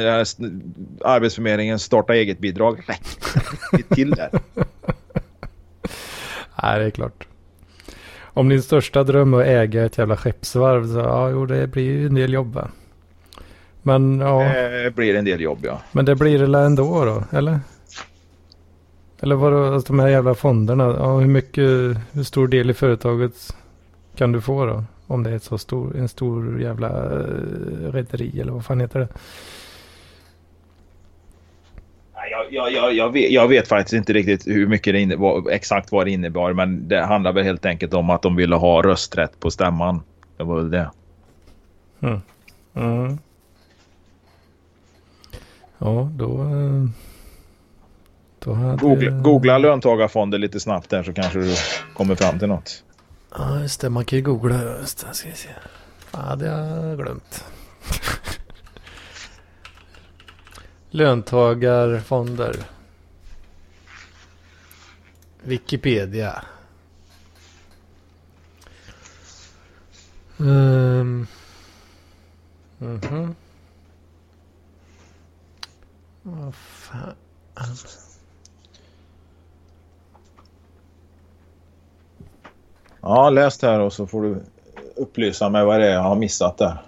Arbetsförmedlingen 1.04 1.78
starta 1.78 2.14
eget 2.14 2.38
bidrag 2.38 2.82
räcker 2.86 3.94
till 3.94 4.10
där. 4.10 4.30
Nej, 6.62 6.78
det 6.78 6.84
är 6.84 6.90
klart. 6.90 7.26
Om 8.22 8.48
din 8.48 8.62
största 8.62 9.04
dröm 9.04 9.34
är 9.34 9.40
att 9.40 9.46
äga 9.46 9.84
ett 9.84 9.98
jävla 9.98 10.16
skeppsvarv 10.16 10.86
så 10.92 10.98
ja, 10.98 11.30
jo, 11.30 11.46
det 11.46 11.66
blir 11.66 11.84
ju 11.84 12.06
en 12.06 12.14
del 12.14 12.32
jobb 12.32 12.54
va? 12.54 12.68
Men 13.82 14.20
ja, 14.20 14.42
Det 14.84 14.94
blir 14.96 15.14
en 15.14 15.24
del 15.24 15.40
jobb 15.40 15.58
ja. 15.62 15.80
men 15.92 16.04
det 16.04 16.14
blir 16.14 16.38
det 16.38 16.58
ändå 16.58 17.04
då, 17.04 17.24
eller? 17.38 17.60
Eller 19.20 19.34
vadå, 19.34 19.74
alltså 19.74 19.92
de 19.92 19.98
här 19.98 20.08
jävla 20.08 20.34
fonderna, 20.34 20.84
ja, 20.84 21.18
hur 21.18 21.28
mycket, 21.28 21.64
hur 22.12 22.22
stor 22.22 22.48
del 22.48 22.70
i 22.70 22.74
företaget 22.74 23.56
kan 24.16 24.32
du 24.32 24.40
få 24.40 24.66
då? 24.66 24.84
Om 25.06 25.22
det 25.22 25.30
är 25.30 25.34
ett 25.34 25.42
så 25.42 25.58
stor, 25.58 25.96
en 25.96 26.08
stor 26.08 26.60
jävla 26.60 26.88
uh, 26.88 27.92
rederi 27.92 28.40
eller 28.40 28.52
vad 28.52 28.64
fan 28.64 28.80
heter 28.80 29.00
det? 29.00 29.08
Jag, 32.30 32.52
jag, 32.52 32.72
jag, 32.72 32.94
jag, 32.94 33.12
vet, 33.12 33.30
jag 33.30 33.48
vet 33.48 33.68
faktiskt 33.68 33.92
inte 33.92 34.12
riktigt 34.12 34.46
hur 34.46 34.66
mycket 34.66 34.94
det 34.94 35.00
inne, 35.00 35.16
vad, 35.16 35.48
exakt 35.48 35.92
vad 35.92 36.06
det 36.06 36.10
innebar 36.10 36.52
men 36.52 36.88
det 36.88 37.04
handlar 37.04 37.32
väl 37.32 37.44
helt 37.44 37.66
enkelt 37.66 37.94
om 37.94 38.10
att 38.10 38.22
de 38.22 38.36
ville 38.36 38.56
ha 38.56 38.82
rösträtt 38.82 39.40
på 39.40 39.50
stämman. 39.50 40.02
Det 40.36 40.44
var 40.44 40.56
väl 40.56 40.70
det. 40.70 40.90
Mm. 42.74 43.18
Ja, 45.78 46.10
då... 46.16 46.46
hade... 48.54 48.76
Googla, 48.76 49.10
googla 49.10 49.58
löntagarfonder 49.58 50.38
lite 50.38 50.60
snabbt 50.60 50.90
där 50.90 51.02
så 51.02 51.12
kanske 51.12 51.38
du 51.38 51.56
kommer 51.94 52.14
fram 52.14 52.38
till 52.38 52.48
något. 52.48 52.82
Ja, 53.30 53.60
just 53.60 53.80
det. 53.80 53.90
Man 53.90 54.04
kan 54.04 54.18
ju 54.18 54.24
googla. 54.24 54.62
Just 54.80 55.06
det, 55.06 55.14
ska 55.14 55.28
vi 55.28 55.34
se. 55.34 55.48
Ja, 56.12 56.18
har 56.18 56.86
jag 56.86 56.98
glömt. 56.98 57.44
Löntagarfonder. 60.90 62.56
Wikipedia. 65.42 66.44
Um. 70.36 71.26
Mhm. 72.78 73.34
Vad 76.22 76.54
fan. 76.54 77.14
Ja, 83.00 83.30
läs 83.30 83.58
det 83.58 83.66
här 83.66 83.80
och 83.80 83.92
så 83.92 84.06
får 84.06 84.22
du 84.22 84.42
upplysa 84.96 85.48
mig 85.48 85.64
vad 85.64 85.80
det 85.80 85.86
är 85.86 85.94
jag 85.94 86.02
har 86.02 86.16
missat 86.16 86.58
där. 86.58 86.82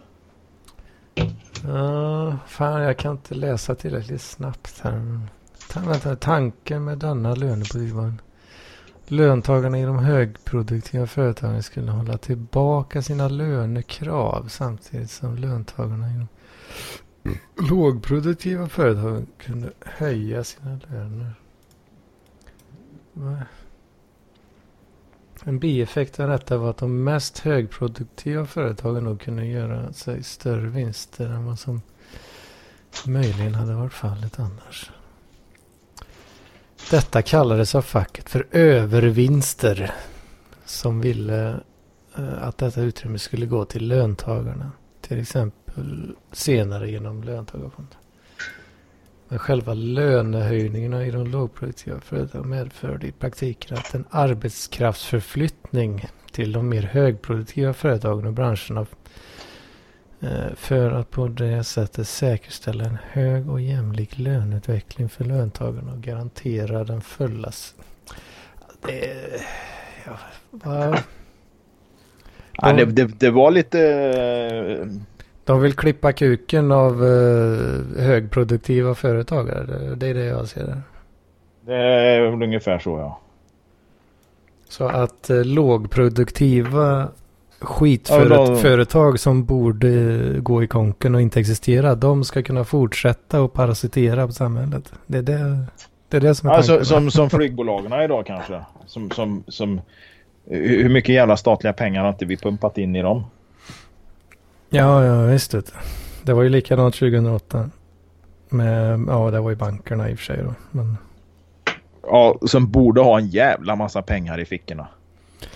Ja, 1.67 2.37
fan 2.47 2.83
jag 2.83 2.97
kan 2.97 3.13
inte 3.13 3.35
läsa 3.35 3.75
tillräckligt 3.75 4.23
snabbt 4.23 4.81
här. 4.83 5.21
Vänta, 5.87 6.17
tanken 6.17 6.85
med 6.85 6.99
denna 6.99 7.35
lönepolitik 7.35 7.95
var 7.95 8.13
löntagarna 9.07 9.79
i 9.79 9.83
de 9.83 9.99
högproduktiva 9.99 11.07
företagen 11.07 11.63
skulle 11.63 11.91
hålla 11.91 12.19
tillbaka 12.19 13.03
sina 13.03 13.29
lönekrav 13.29 14.49
samtidigt 14.49 15.11
som 15.11 15.37
löntagarna 15.37 16.09
i 16.09 16.15
de 16.15 16.29
lågproduktiva 17.69 18.69
företagen 18.69 19.27
kunde 19.39 19.71
höja 19.81 20.45
sina 20.45 20.79
löner. 20.91 21.35
En 25.45 25.59
bieffekt 25.59 26.21
av 26.21 26.29
detta 26.29 26.57
var 26.57 26.71
att 26.71 26.77
de 26.77 27.05
mest 27.05 27.39
högproduktiva 27.39 28.47
företagen 28.47 29.05
då 29.05 29.17
kunde 29.17 29.47
göra 29.47 29.93
sig 29.93 30.23
större 30.23 30.69
vinster 30.69 31.27
än 31.27 31.45
vad 31.45 31.59
som 31.59 31.83
möjligen 33.07 33.55
hade 33.55 33.75
varit 33.75 33.93
fallet 33.93 34.39
annars. 34.39 34.91
Detta 36.91 37.23
kallades 37.23 37.75
av 37.75 37.83
facket 37.83 38.31
för 38.31 38.47
övervinster 38.51 39.95
som 40.65 41.01
ville 41.01 41.61
eh, 42.17 42.43
att 42.43 42.59
detta 42.59 42.81
utrymme 42.81 43.19
skulle 43.19 43.47
gå 43.47 43.65
till 43.65 43.89
löntagarna. 43.89 44.73
Till 45.01 45.21
exempel 45.21 46.17
senare 46.33 46.91
genom 46.91 47.25
löntagarfonder. 47.25 47.97
Men 49.29 49.39
själva 49.39 49.75
lönehöjningarna 49.75 51.07
i 51.07 51.11
de 51.11 51.27
lågproduktiva 51.27 52.01
företagen 52.01 52.49
medförde 52.49 53.07
i 53.07 53.13
praktiken 53.13 53.79
att 53.79 53.95
en 53.95 54.05
arbetskraftsförflyttning 54.11 56.05
till 56.33 56.53
de 56.53 56.69
mer 56.69 56.83
högproduktiva 56.83 57.73
företagen 57.73 58.27
och 58.27 58.33
branscherna 58.33 58.87
eh, 60.21 60.55
för 60.57 60.91
att 60.91 61.11
på 61.11 61.29
det 61.29 61.65
sättet 61.65 62.09
säkerställa 62.09 62.85
en 62.85 62.99
hög 63.11 63.51
och 63.51 63.61
jämlik 63.61 64.19
löneutveckling 64.19 65.09
för 65.09 65.25
löntagarna 65.25 65.93
och 65.93 66.01
garantera 66.01 66.85
den 66.85 67.01
fulla... 67.01 67.53
Det, 68.87 69.41
ja, 70.07 70.19
vad, 70.51 70.99
Ja, 72.63 72.73
det, 72.73 72.85
det, 72.85 73.05
det 73.05 73.31
var 73.31 73.51
lite... 73.51 74.89
De 75.49 75.61
vill 75.61 75.75
klippa 75.75 76.13
kuken 76.13 76.73
av 76.73 77.03
uh, 77.03 77.99
högproduktiva 77.99 78.95
företagare. 78.95 79.95
Det 79.95 80.07
är 80.07 80.15
det 80.15 80.25
jag 80.25 80.49
ser. 80.49 80.83
Det 81.61 81.75
är 81.75 82.21
väl 82.21 82.43
ungefär 82.43 82.79
så 82.79 82.99
ja. 82.99 83.21
Så 84.69 84.89
att 84.89 85.31
uh, 85.31 85.45
lågproduktiva 85.45 87.09
skitföretag 87.61 89.15
de... 89.15 89.19
som 89.19 89.45
borde 89.45 90.19
gå 90.39 90.63
i 90.63 90.67
konken 90.67 91.15
och 91.15 91.23
inte 91.23 91.41
existera. 91.41 91.95
De 91.95 92.25
ska 92.25 92.43
kunna 92.43 92.65
fortsätta 92.65 93.41
och 93.41 93.53
parasitera 93.53 94.27
på 94.27 94.33
samhället. 94.33 94.93
Det 95.07 95.19
är 95.19 95.23
det, 95.23 95.67
det, 96.09 96.17
är 96.17 96.21
det 96.21 96.35
som 96.35 96.49
är 96.49 96.53
alltså, 96.53 96.73
tanken. 96.73 96.87
Som, 96.87 97.11
som 97.11 97.31
flygbolagen 97.31 97.93
idag 97.93 98.27
kanske. 98.27 98.61
Som, 98.87 99.11
som, 99.11 99.45
som, 99.49 99.81
hur 100.45 100.89
mycket 100.89 101.15
jävla 101.15 101.37
statliga 101.37 101.73
pengar 101.73 102.03
har 102.03 102.09
inte 102.09 102.25
vi 102.25 102.37
pumpat 102.37 102.79
in 102.79 102.97
i 102.97 103.03
dem? 103.03 103.25
Ja, 104.71 105.05
ja 105.05 105.23
visst. 105.23 105.51
Det. 105.51 105.63
det 106.23 106.33
var 106.33 106.43
ju 106.43 106.49
likadant 106.49 106.95
2008. 106.95 107.71
Med, 108.49 109.05
ja, 109.09 109.31
det 109.31 109.41
var 109.41 109.51
ju 109.51 109.57
bankerna 109.57 110.11
i 110.11 110.15
och 110.15 110.19
för 110.19 110.25
sig 110.25 110.43
då. 110.43 110.55
Men... 110.71 110.97
Ja, 112.03 112.39
som 112.47 112.71
borde 112.71 113.01
ha 113.01 113.19
en 113.19 113.29
jävla 113.29 113.77
massa 113.77 114.03
pengar 114.03 114.41
i 114.41 114.45
fickorna. 114.45 114.89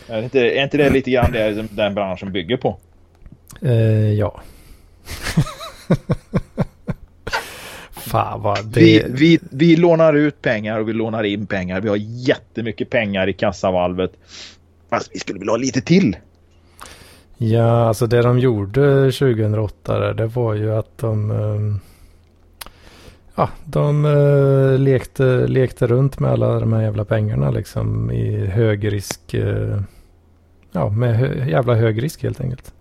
Är 0.08 0.22
inte, 0.22 0.40
är 0.40 0.64
inte 0.64 0.76
det 0.76 0.90
lite 0.90 1.10
grann 1.10 1.32
det 1.32 1.66
den 1.70 1.94
branschen 1.94 2.32
bygger 2.32 2.56
på? 2.56 2.78
Eh, 3.62 4.12
ja. 4.12 4.40
Fan 7.90 8.42
vad 8.42 8.66
det... 8.66 8.80
Vi, 8.80 9.04
vi, 9.08 9.38
vi 9.50 9.76
lånar 9.76 10.14
ut 10.14 10.42
pengar 10.42 10.78
och 10.78 10.88
vi 10.88 10.92
lånar 10.92 11.24
in 11.24 11.46
pengar. 11.46 11.80
Vi 11.80 11.88
har 11.88 11.96
jättemycket 12.00 12.90
pengar 12.90 13.28
i 13.28 13.32
kassavalvet. 13.32 14.12
Fast 14.90 15.10
vi 15.14 15.18
skulle 15.18 15.38
vilja 15.38 15.52
ha 15.52 15.56
lite 15.56 15.80
till. 15.80 16.16
Ja, 17.42 17.86
alltså 17.88 18.06
det 18.06 18.22
de 18.22 18.38
gjorde 18.38 19.12
2008 19.12 20.12
det 20.12 20.26
var 20.26 20.54
ju 20.54 20.72
att 20.72 20.98
de... 20.98 21.30
Ehm, 21.30 21.80
ja, 23.34 23.48
de 23.64 24.04
uh, 24.04 24.78
lekte, 24.78 25.46
lekte 25.46 25.86
runt 25.86 26.20
med 26.20 26.30
alla 26.30 26.60
de 26.60 26.72
här 26.72 26.82
jävla 26.82 27.04
pengarna 27.04 27.50
liksom 27.50 28.10
i 28.10 28.46
hög 28.46 28.92
risk. 28.92 29.34
Uh, 29.34 29.80
ja, 30.72 30.88
med 30.88 31.16
hö 31.16 31.44
jävla 31.48 31.74
hög 31.74 32.02
risk 32.02 32.22
helt 32.22 32.40
enkelt. 32.40 32.74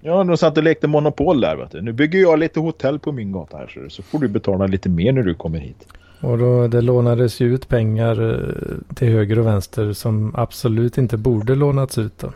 Ja, 0.00 0.24
de 0.24 0.36
satt 0.36 0.58
och 0.58 0.64
lekte 0.64 0.88
monopol 0.88 1.40
där 1.40 1.56
vet 1.56 1.70
du. 1.70 1.82
Nu 1.82 1.92
bygger 1.92 2.18
jag 2.18 2.38
lite 2.38 2.60
hotell 2.60 2.98
på 2.98 3.12
min 3.12 3.32
gata 3.32 3.56
här 3.56 3.66
så, 3.66 3.90
så 3.90 4.02
får 4.02 4.18
du 4.18 4.28
betala 4.28 4.66
lite 4.66 4.88
mer 4.88 5.12
när 5.12 5.22
du 5.22 5.34
kommer 5.34 5.58
hit. 5.58 5.86
Och 6.20 6.38
då 6.38 6.68
det 6.68 6.80
lånades 6.80 7.40
ju 7.40 7.54
ut 7.54 7.68
pengar 7.68 8.20
uh, 8.20 8.74
till 8.94 9.08
höger 9.08 9.38
och 9.38 9.46
vänster 9.46 9.92
som 9.92 10.34
absolut 10.36 10.98
inte 10.98 11.16
borde 11.16 11.54
lånats 11.54 11.98
ut 11.98 12.18
då. 12.18 12.32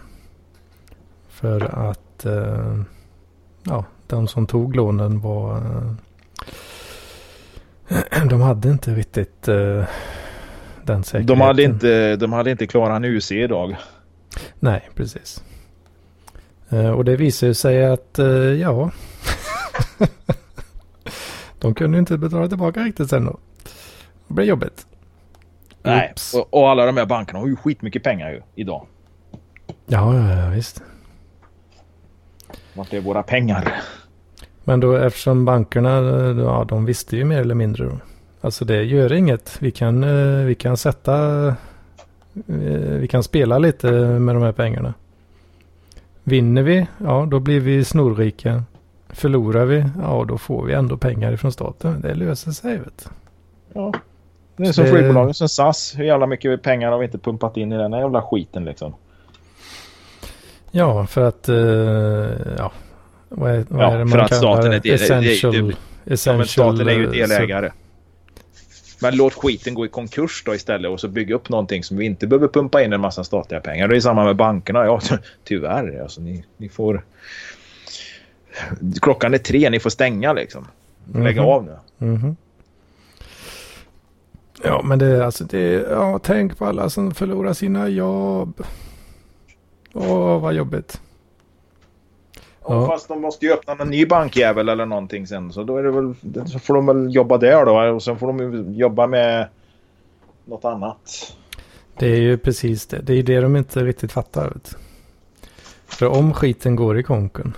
För 1.41 1.89
att 1.91 2.25
eh, 2.25 2.83
ja, 3.63 3.85
de 4.07 4.29
som 4.29 4.47
tog 4.47 4.77
lånen 4.77 5.21
var 5.21 5.57
eh, 7.89 8.25
de 8.31 8.41
hade 8.41 8.71
inte 8.71 8.95
riktigt 8.95 9.49
eh, 9.49 9.85
den 10.83 11.05
säkerheten. 11.05 11.27
De 11.27 11.41
hade 11.41 11.63
inte, 11.63 12.17
de 12.17 12.33
hade 12.33 12.51
inte 12.51 12.67
klarat 12.67 12.97
en 12.97 13.05
UC 13.05 13.33
idag. 13.33 13.77
Nej, 14.59 14.89
precis. 14.95 15.45
Och 16.97 17.05
det 17.05 17.17
visar 17.17 17.53
sig 17.53 17.85
att 17.85 18.19
ja, 18.61 18.91
de 21.59 21.75
kunde 21.75 21.99
inte 21.99 22.19
betala 22.19 22.49
tillbaka 22.49 22.81
riktigt 22.81 23.11
sen 23.11 23.25
då. 23.25 23.39
Det 24.29 24.35
blev 24.35 24.47
jobbigt. 24.47 24.87
Nej, 25.83 26.15
och, 26.35 26.55
och, 26.55 26.71
alla 26.71 26.87
de 26.87 26.97
här 26.97 27.07
bankerna 27.07 27.39
har 27.39 27.47
ju 27.47 27.57
skitmycket 27.57 28.03
pengar 28.03 28.31
ju 28.31 28.43
idag. 28.55 28.87
Ja, 29.87 30.15
ja, 30.15 30.43
ja 30.43 30.51
visst. 30.51 30.83
Vart 32.75 32.93
är 32.93 33.01
våra 33.01 33.23
pengar? 33.23 33.75
Men 34.65 34.81
då 34.81 34.97
eftersom 34.97 35.45
bankerna, 35.45 35.91
ja 36.43 36.65
de 36.69 36.85
visste 36.85 37.17
ju 37.17 37.25
mer 37.25 37.41
eller 37.41 37.55
mindre 37.55 37.85
då. 37.85 37.99
Alltså 38.41 38.65
det 38.65 38.83
gör 38.83 39.13
inget. 39.13 39.57
Vi 39.61 39.71
kan, 39.71 40.05
eh, 40.05 40.45
vi 40.45 40.55
kan 40.55 40.77
sätta, 40.77 41.47
eh, 41.47 41.55
vi 43.01 43.09
kan 43.11 43.23
spela 43.23 43.59
lite 43.59 43.91
med 44.01 44.37
de 44.37 44.43
här 44.43 44.53
pengarna. 44.53 44.95
Vinner 46.25 46.63
vi, 46.63 46.87
ja 46.99 47.27
då 47.31 47.41
blir 47.41 47.61
vi 47.61 47.85
snorrika. 47.85 48.63
Förlorar 49.09 49.65
vi, 49.65 49.85
ja 50.03 50.25
då 50.29 50.39
får 50.39 50.65
vi 50.65 50.75
ändå 50.75 50.97
pengar 50.97 51.33
ifrån 51.33 51.53
staten. 51.53 52.01
Det 52.01 52.15
löser 52.15 52.51
sig 52.51 52.79
vet 52.79 53.11
Ja. 53.73 53.93
Det 54.57 54.69
är 54.69 54.73
som 54.73 54.85
det... 54.85 54.91
flygbolagen 54.91 55.35
som 55.35 55.49
SAS. 55.49 55.95
Hur 55.99 56.05
jävla 56.05 56.27
mycket 56.27 56.63
pengar 56.63 56.93
har 56.93 56.99
vi 56.99 57.05
inte 57.05 57.19
pumpat 57.19 57.57
in 57.57 57.73
i 57.73 57.77
den 57.77 57.93
här 57.93 58.01
jävla 58.01 58.23
skiten 58.23 58.65
liksom? 58.65 58.95
Ja, 60.71 61.07
för 61.07 61.21
att... 61.21 61.49
Uh, 61.49 61.57
ja, 62.59 62.73
vad 63.29 63.51
är, 63.51 63.65
vad 63.69 63.85
ja, 63.85 63.93
är 63.93 63.99
det 63.99 64.05
man 64.05 64.09
för 64.09 64.19
att 64.19 64.35
staten 64.35 64.73
är 64.73 64.81
del, 64.81 64.95
essential, 64.95 65.53
det, 65.53 65.77
det, 66.05 66.13
essential, 66.15 66.39
ja, 66.39 66.45
staten 66.45 66.89
är 66.89 66.93
ju 66.93 67.07
delägare. 67.07 67.69
Så. 67.69 67.75
Men 69.03 69.17
låt 69.17 69.35
skiten 69.35 69.75
gå 69.75 69.87
i 69.87 69.89
konkurs 69.89 70.43
då 70.47 70.55
istället 70.55 70.91
och 70.91 71.01
så 71.01 71.09
bygga 71.09 71.35
upp 71.35 71.49
någonting 71.49 71.85
som 71.85 71.97
vi 71.97 72.05
inte 72.05 72.27
behöver 72.27 72.49
pumpa 72.49 72.83
in 72.83 72.93
en 72.93 73.01
massa 73.01 73.25
statliga 73.25 73.61
pengar. 73.61 73.89
Det 73.89 73.97
är 73.97 74.01
samma 74.01 74.25
med 74.25 74.37
bankerna. 74.37 74.85
Ja, 74.85 75.01
tyvärr. 75.45 76.03
Alltså, 76.03 76.21
ni, 76.21 76.45
ni 76.57 76.69
får... 76.69 77.05
Klockan 79.01 79.35
är 79.35 79.39
tre, 79.39 79.71
ni 79.71 79.81
får 79.81 79.91
stänga 79.91 80.33
liksom. 80.33 80.67
Lägga 81.15 81.43
mm 81.43 81.45
-hmm. 81.45 81.55
av 81.55 81.65
nu. 81.65 82.07
Mm 82.07 82.19
-hmm. 82.19 82.37
Ja, 84.63 84.83
men 84.85 84.99
det 84.99 85.07
är 85.07 85.21
alltså 85.21 85.45
det. 85.45 85.87
Ja, 85.91 86.21
tänk 86.23 86.59
på 86.59 86.67
alla 86.67 86.91
som 86.91 87.15
förlorar 87.15 87.53
sina 87.53 87.89
jobb. 87.89 88.63
Åh, 89.93 90.41
vad 90.41 90.55
jobbigt. 90.55 91.01
Ja. 92.69 92.87
Fast 92.87 93.09
de 93.09 93.21
måste 93.21 93.47
ju 93.47 93.53
öppna 93.53 93.73
en 93.73 93.89
ny 93.89 94.07
bankjävel 94.07 94.69
eller 94.69 94.87
någonting 94.87 95.27
sen. 95.27 95.53
Så 95.53 95.65
då 95.65 95.77
är 95.77 95.83
det 95.83 95.91
väl, 95.91 96.15
så 96.47 96.59
får 96.59 96.75
de 96.75 96.87
väl 96.87 97.15
jobba 97.15 97.39
där 97.39 97.65
då. 97.65 97.95
Och 97.95 98.03
sen 98.03 98.19
får 98.19 98.27
de 98.27 98.75
jobba 98.75 99.07
med 99.07 99.49
något 100.45 100.65
annat. 100.65 101.37
Det 101.99 102.07
är 102.07 102.21
ju 102.21 102.39
precis 102.39 102.87
det. 102.87 103.03
Det 103.03 103.15
är 103.15 103.23
det 103.23 103.41
de 103.41 103.57
inte 103.57 103.85
riktigt 103.85 104.13
fattar. 104.13 104.51
Vet. 104.51 104.77
För 105.87 106.07
om 106.07 106.35
skiten 106.35 106.77
går 106.77 106.99
i 106.99 107.03
konken. 107.03 107.57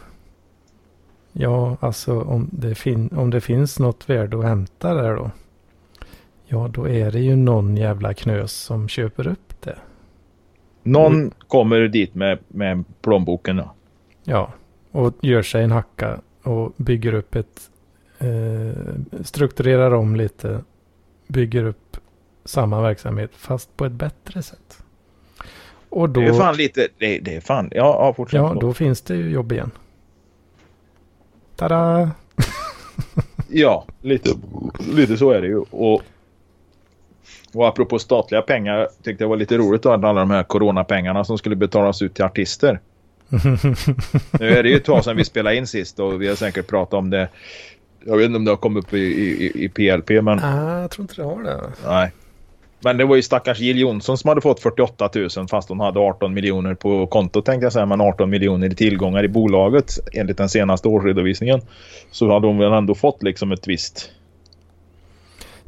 Ja, 1.32 1.76
alltså 1.80 2.20
om 2.20 2.48
det, 2.52 2.74
fin 2.74 3.10
om 3.16 3.30
det 3.30 3.40
finns 3.40 3.78
något 3.78 4.10
värde 4.10 4.38
att 4.38 4.44
hämta 4.44 4.94
där 4.94 5.16
då. 5.16 5.30
Ja, 6.46 6.68
då 6.72 6.88
är 6.88 7.10
det 7.10 7.20
ju 7.20 7.36
någon 7.36 7.76
jävla 7.76 8.14
knös 8.14 8.52
som 8.52 8.88
köper 8.88 9.26
upp 9.26 9.51
Någon 10.82 11.14
Mm. 11.14 11.30
kommer 11.48 11.80
dit 11.80 12.14
med, 12.14 12.38
med 12.48 12.84
plånboken. 13.02 13.56
Då. 13.56 13.72
Ja, 14.24 14.52
och 14.90 15.14
gör 15.20 15.42
sig 15.42 15.64
en 15.64 15.70
hacka 15.72 16.20
och 16.42 16.72
bygger 16.76 17.14
upp 17.14 17.34
ett, 17.34 17.70
eh, 18.18 18.94
strukturerar 19.24 19.90
om 19.94 20.16
lite, 20.16 20.60
bygger 21.28 21.64
upp 21.64 21.96
samma 22.44 22.80
verksamhet 22.80 23.30
fast 23.34 23.76
på 23.76 23.84
ett 23.84 23.92
bättre 23.92 24.42
sätt. 24.42 24.82
Och 25.88 26.08
då, 26.10 26.20
Det 26.20 26.26
är 26.26 26.32
fan 26.32 26.56
lite... 26.56 26.88
Det, 26.98 27.18
det 27.18 27.36
är 27.36 27.40
fan... 27.40 27.68
Ja, 27.74 27.76
ja 28.06 28.12
fortsätt. 28.16 28.38
ja, 28.38 28.56
då 28.60 28.72
finns 28.72 29.00
det 29.00 29.16
ju 29.16 29.30
jobb 29.30 29.52
igen. 29.52 29.70
Tada! 31.56 32.10
Ja, 33.48 33.84
lite, 34.00 34.30
lite 34.94 35.16
så 35.16 35.30
är 35.30 35.40
det 35.40 35.46
ju. 35.46 35.58
Och, 35.58 36.02
och 37.54 37.68
apropå 37.68 37.98
statliga 37.98 38.42
pengar 38.42 38.88
tyckte 39.02 39.24
jag 39.24 39.28
var 39.28 39.36
lite 39.36 39.56
roligt 39.56 39.86
att 39.86 40.04
alla 40.04 40.20
de 40.20 40.30
här 40.30 40.42
coronapengarna 40.42 41.24
som 41.24 41.38
skulle 41.38 41.56
betalas 41.56 42.02
ut 42.02 42.14
till 42.14 42.24
artister. 42.24 42.80
Nu 44.40 44.48
är 44.48 44.62
det 44.62 44.68
ju 44.68 44.76
ett 44.76 44.84
tag 44.84 45.04
sedan 45.04 45.16
vi 45.16 45.24
spelade 45.24 45.56
in 45.56 45.66
sist 45.66 46.00
och 46.00 46.22
vi 46.22 46.28
har 46.28 46.34
säkert 46.34 46.66
pratat 46.66 46.94
om 46.94 47.10
det. 47.10 47.28
Jag 48.04 48.16
vet 48.16 48.26
inte 48.26 48.36
om 48.36 48.44
det 48.44 48.50
har 48.50 48.56
kommit 48.56 48.84
upp 48.84 48.94
i, 48.94 48.98
i, 48.98 49.64
i 49.64 49.68
PLP 49.68 50.10
men 50.10 50.38
ah, 50.38 50.80
jag 50.80 50.90
tror 50.90 51.04
inte 51.04 51.14
det 51.14 51.22
har 51.22 51.42
det. 51.42 51.60
nej. 51.86 52.12
Men 52.84 52.96
det 52.96 53.04
var 53.04 53.16
ju 53.16 53.22
stackars 53.22 53.60
Jill 53.60 53.78
Johnson 53.78 54.18
som 54.18 54.28
hade 54.28 54.40
fått 54.40 54.60
48 54.60 55.10
000 55.14 55.28
fast 55.50 55.68
hon 55.68 55.80
hade 55.80 56.00
18 56.00 56.34
miljoner 56.34 56.74
på 56.74 57.06
kontot 57.06 57.46
tänkte 57.46 57.66
jag 57.66 57.72
säga. 57.72 57.86
Men 57.86 58.00
18 58.00 58.30
miljoner 58.30 58.72
i 58.72 58.74
tillgångar 58.74 59.24
i 59.24 59.28
bolaget 59.28 59.92
enligt 60.12 60.38
den 60.38 60.48
senaste 60.48 60.88
årsredovisningen. 60.88 61.60
Så 62.10 62.32
hade 62.32 62.46
hon 62.46 62.58
väl 62.58 62.72
ändå 62.72 62.94
fått 62.94 63.22
liksom 63.22 63.52
ett 63.52 63.68
visst 63.68 64.10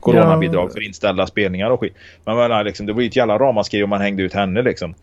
coronabidrag 0.04 0.68
Ja. 0.68 0.72
för 0.72 0.80
inställda 0.82 1.26
spelningar 1.26 1.70
och 1.70 1.80
skit. 1.80 1.94
Men 2.24 2.36
menar, 2.36 2.64
liksom, 2.64 2.86
det 2.86 2.92
var 2.92 3.00
ju 3.00 3.06
ett 3.08 3.16
jävla 3.16 3.38
ramaskri 3.38 3.82
om 3.84 3.90
man 3.90 4.00
hängde 4.00 4.22
ut 4.22 4.32
henne 4.32 4.62
liksom. 4.62 4.94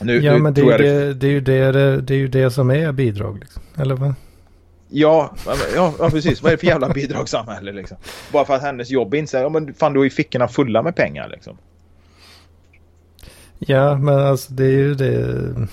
Nu, 0.00 0.20
Ja, 0.20 0.32
nu 0.32 0.38
men 0.38 0.54
det 0.54 0.60
är, 0.60 0.78
det, 0.78 1.14
det, 1.14 1.26
är 1.26 1.30
ju 1.30 1.40
det, 1.40 2.00
det 2.00 2.14
är 2.14 2.18
ju 2.18 2.28
det 2.28 2.50
som 2.50 2.70
är 2.70 2.92
bidrag. 2.92 3.38
Liksom. 3.38 3.62
Eller 3.76 3.94
vad? 3.94 4.14
Ja, 4.88 5.34
ja, 5.74 5.94
ja, 5.98 6.10
precis. 6.10 6.42
Vad 6.42 6.52
är 6.52 6.56
det 6.56 6.60
för 6.60 6.66
jävla 6.66 6.88
bidragssamhälle 6.94 7.72
liksom? 7.72 7.96
Bara 8.32 8.44
för 8.44 8.54
att 8.54 8.62
hennes 8.62 8.90
jobb 8.90 9.14
inte 9.14 9.30
säger, 9.30 9.44
ja 9.44 9.48
men 9.48 9.74
fan 9.74 9.92
du 9.92 9.98
har 9.98 10.04
ju 10.04 10.10
fickorna 10.10 10.48
fulla 10.48 10.82
med 10.82 10.96
pengar 10.96 11.28
liksom. 11.28 11.58
Ja, 13.58 13.96
men 13.98 14.18
alltså 14.18 14.52
det 14.52 14.64
är 14.64 14.70
ju 14.70 14.94
det. 14.94 15.68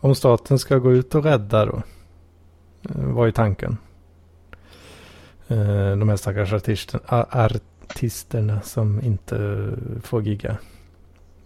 Om 0.00 0.14
staten 0.14 0.58
ska 0.58 0.78
gå 0.78 0.92
ut 0.92 1.14
och 1.14 1.24
rädda 1.24 1.64
då. 1.66 1.82
Var 2.82 3.26
ju 3.26 3.32
tanken. 3.32 3.76
Eh, 5.48 5.96
De 5.96 6.08
här 6.08 6.16
stackars 6.16 6.52
artisten, 6.52 7.00
a- 7.06 7.48
artisterna 7.90 8.60
som 8.60 9.00
inte 9.04 9.68
får 10.02 10.22
gigga. 10.22 10.56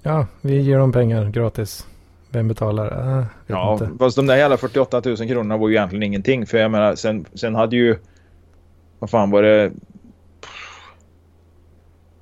Ja, 0.03 0.27
vi 0.41 0.61
ger 0.61 0.79
dem 0.79 0.93
pengar 0.93 1.29
gratis. 1.31 1.87
Vem 2.31 2.49
betalar? 2.49 3.17
Vet 3.21 3.27
Ja, 3.47 3.73
inte. 3.73 3.91
fast 3.99 4.17
de 4.17 4.27
där 4.27 4.37
jävla 4.37 4.57
48 4.57 5.03
000 5.05 5.17
kronorna 5.17 5.57
var 5.57 5.69
ju 5.69 5.75
egentligen 5.75 6.03
ingenting. 6.03 6.47
För 6.47 6.59
jag 6.59 6.71
menar, 6.71 6.95
sen, 6.95 7.25
sen 7.35 7.55
hade 7.55 7.77
ju... 7.77 7.99
Vad 8.99 9.11
fan 9.11 9.31
var 9.31 9.43
det? 9.43 9.73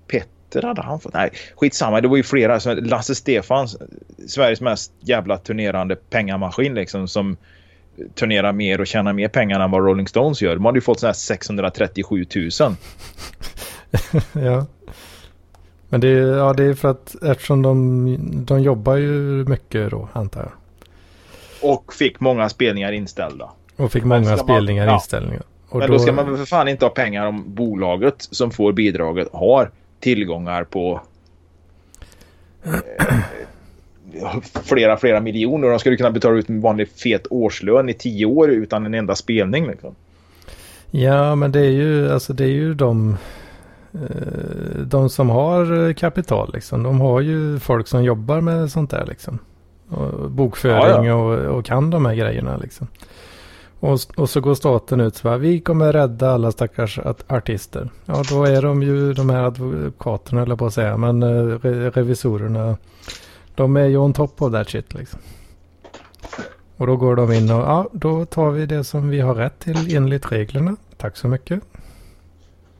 Petter 0.06 0.62
hade 0.62 0.82
han 0.82 1.00
fått? 1.00 1.14
Nej, 1.14 1.30
skitsamma. 1.56 2.00
Det 2.00 2.08
var 2.08 2.16
ju 2.16 2.22
flera. 2.22 2.74
Lasse 2.74 3.14
Stefans, 3.14 3.76
Sveriges 4.28 4.60
mest 4.60 4.92
jävla 5.00 5.38
turnerande 5.38 5.96
pengamaskin 5.96 6.74
liksom. 6.74 7.08
Som 7.08 7.36
turnerar 8.14 8.52
mer 8.52 8.80
och 8.80 8.86
tjänar 8.86 9.12
mer 9.12 9.28
pengar 9.28 9.60
än 9.60 9.70
vad 9.70 9.84
Rolling 9.84 10.08
Stones 10.08 10.42
gör. 10.42 10.54
De 10.54 10.64
hade 10.64 10.78
ju 10.78 10.82
fått 10.82 11.02
här 11.02 11.12
637 11.12 12.26
000. 12.36 12.50
ja. 14.44 14.66
Men 15.88 16.00
det 16.00 16.08
är, 16.08 16.36
ja, 16.36 16.52
det 16.52 16.64
är 16.64 16.74
för 16.74 16.90
att 16.90 17.22
eftersom 17.22 17.62
de, 17.62 18.18
de 18.44 18.62
jobbar 18.62 18.96
ju 18.96 19.44
mycket 19.48 19.90
då 19.90 20.08
antar 20.12 20.40
jag. 20.40 20.52
Och 21.70 21.94
fick 21.94 22.20
många 22.20 22.48
spelningar 22.48 22.92
inställda. 22.92 23.50
Och 23.76 23.92
fick 23.92 24.04
många 24.04 24.24
ska 24.24 24.36
man- 24.36 24.44
spelningar 24.44 24.86
ja. 24.86 24.94
inställningar. 24.94 25.42
Och 25.68 25.78
Men 25.78 25.90
då, 25.90 25.98
ska 25.98 26.12
man 26.12 26.26
väl 26.26 26.36
för 26.36 26.44
fan 26.44 26.68
inte 26.68 26.84
ha 26.84 26.90
pengar 26.90 27.26
om 27.26 27.54
bolaget 27.54 28.14
som 28.18 28.50
får 28.50 28.72
bidraget 28.72 29.28
har 29.32 29.70
tillgångar 30.00 30.64
på 30.64 31.00
eh, 32.64 32.72
flera, 34.64 34.96
flera 34.96 35.20
miljoner. 35.20 35.68
De 35.68 35.78
skulle 35.78 35.96
kunna 35.96 36.10
betala 36.10 36.38
ut 36.38 36.48
en 36.48 36.60
vanlig 36.60 36.88
fet 36.88 37.26
årslön 37.30 37.88
i 37.88 37.94
tio 37.94 38.26
år 38.26 38.50
utan 38.50 38.86
en 38.86 38.94
enda 38.94 39.14
spelning. 39.14 39.66
Liksom. 39.66 39.94
Ja, 40.90 41.34
men 41.34 41.52
det 41.52 41.60
är 41.60 41.70
ju, 41.70 42.12
alltså 42.12 42.32
det 42.32 42.44
är 42.44 42.48
ju 42.48 42.74
de, 42.74 43.16
eh, 43.92 44.80
de 44.80 45.10
som 45.10 45.30
har 45.30 45.92
kapital 45.92 46.50
liksom. 46.54 46.82
De 46.82 47.00
har 47.00 47.20
ju 47.20 47.58
folk 47.58 47.88
som 47.88 48.04
jobbar 48.04 48.40
med 48.40 48.70
sånt 48.70 48.90
där 48.90 49.06
liksom. 49.06 49.38
Och 49.88 50.30
bokföring 50.30 51.06
Ja, 51.06 51.14
Och, 51.14 51.58
och 51.58 51.64
kan 51.64 51.90
de 51.90 52.06
här 52.06 52.14
grejerna 52.14 52.56
liksom. 52.56 52.86
Och, 53.80 54.00
och 54.16 54.30
så 54.30 54.40
går 54.40 54.54
staten 54.54 55.00
ut 55.00 55.16
så 55.16 55.28
här, 55.28 55.38
vi 55.38 55.60
kommer 55.60 55.92
rädda 55.92 56.30
alla 56.30 56.52
stackars 56.52 56.98
artister. 57.26 57.90
Ja, 58.04 58.22
då 58.30 58.44
är 58.44 58.62
de 58.62 58.82
ju 58.82 59.12
de 59.12 59.30
här 59.30 59.42
advokaterna, 59.42 60.42
eller 60.42 60.56
på 60.56 60.66
att 60.66 60.74
säga, 60.74 60.96
men 60.96 61.22
eh, 61.22 61.58
re, 61.58 61.90
revisorerna. 61.90 62.76
De 63.60 63.76
är 63.76 63.86
ju 63.86 63.96
on 63.96 64.12
top 64.12 64.42
of 64.42 64.52
that 64.52 64.68
shit 64.68 64.94
liksom. 64.94 65.20
Och 66.76 66.86
då 66.86 66.96
går 66.96 67.16
de 67.16 67.32
in 67.32 67.50
och 67.50 67.60
ja, 67.60 67.88
då 67.92 68.24
tar 68.24 68.50
vi 68.50 68.66
det 68.66 68.84
som 68.84 69.08
vi 69.08 69.20
har 69.20 69.34
rätt 69.34 69.58
till 69.58 69.96
enligt 69.96 70.32
reglerna. 70.32 70.76
Tack 70.96 71.16
så 71.16 71.28
mycket. 71.28 71.60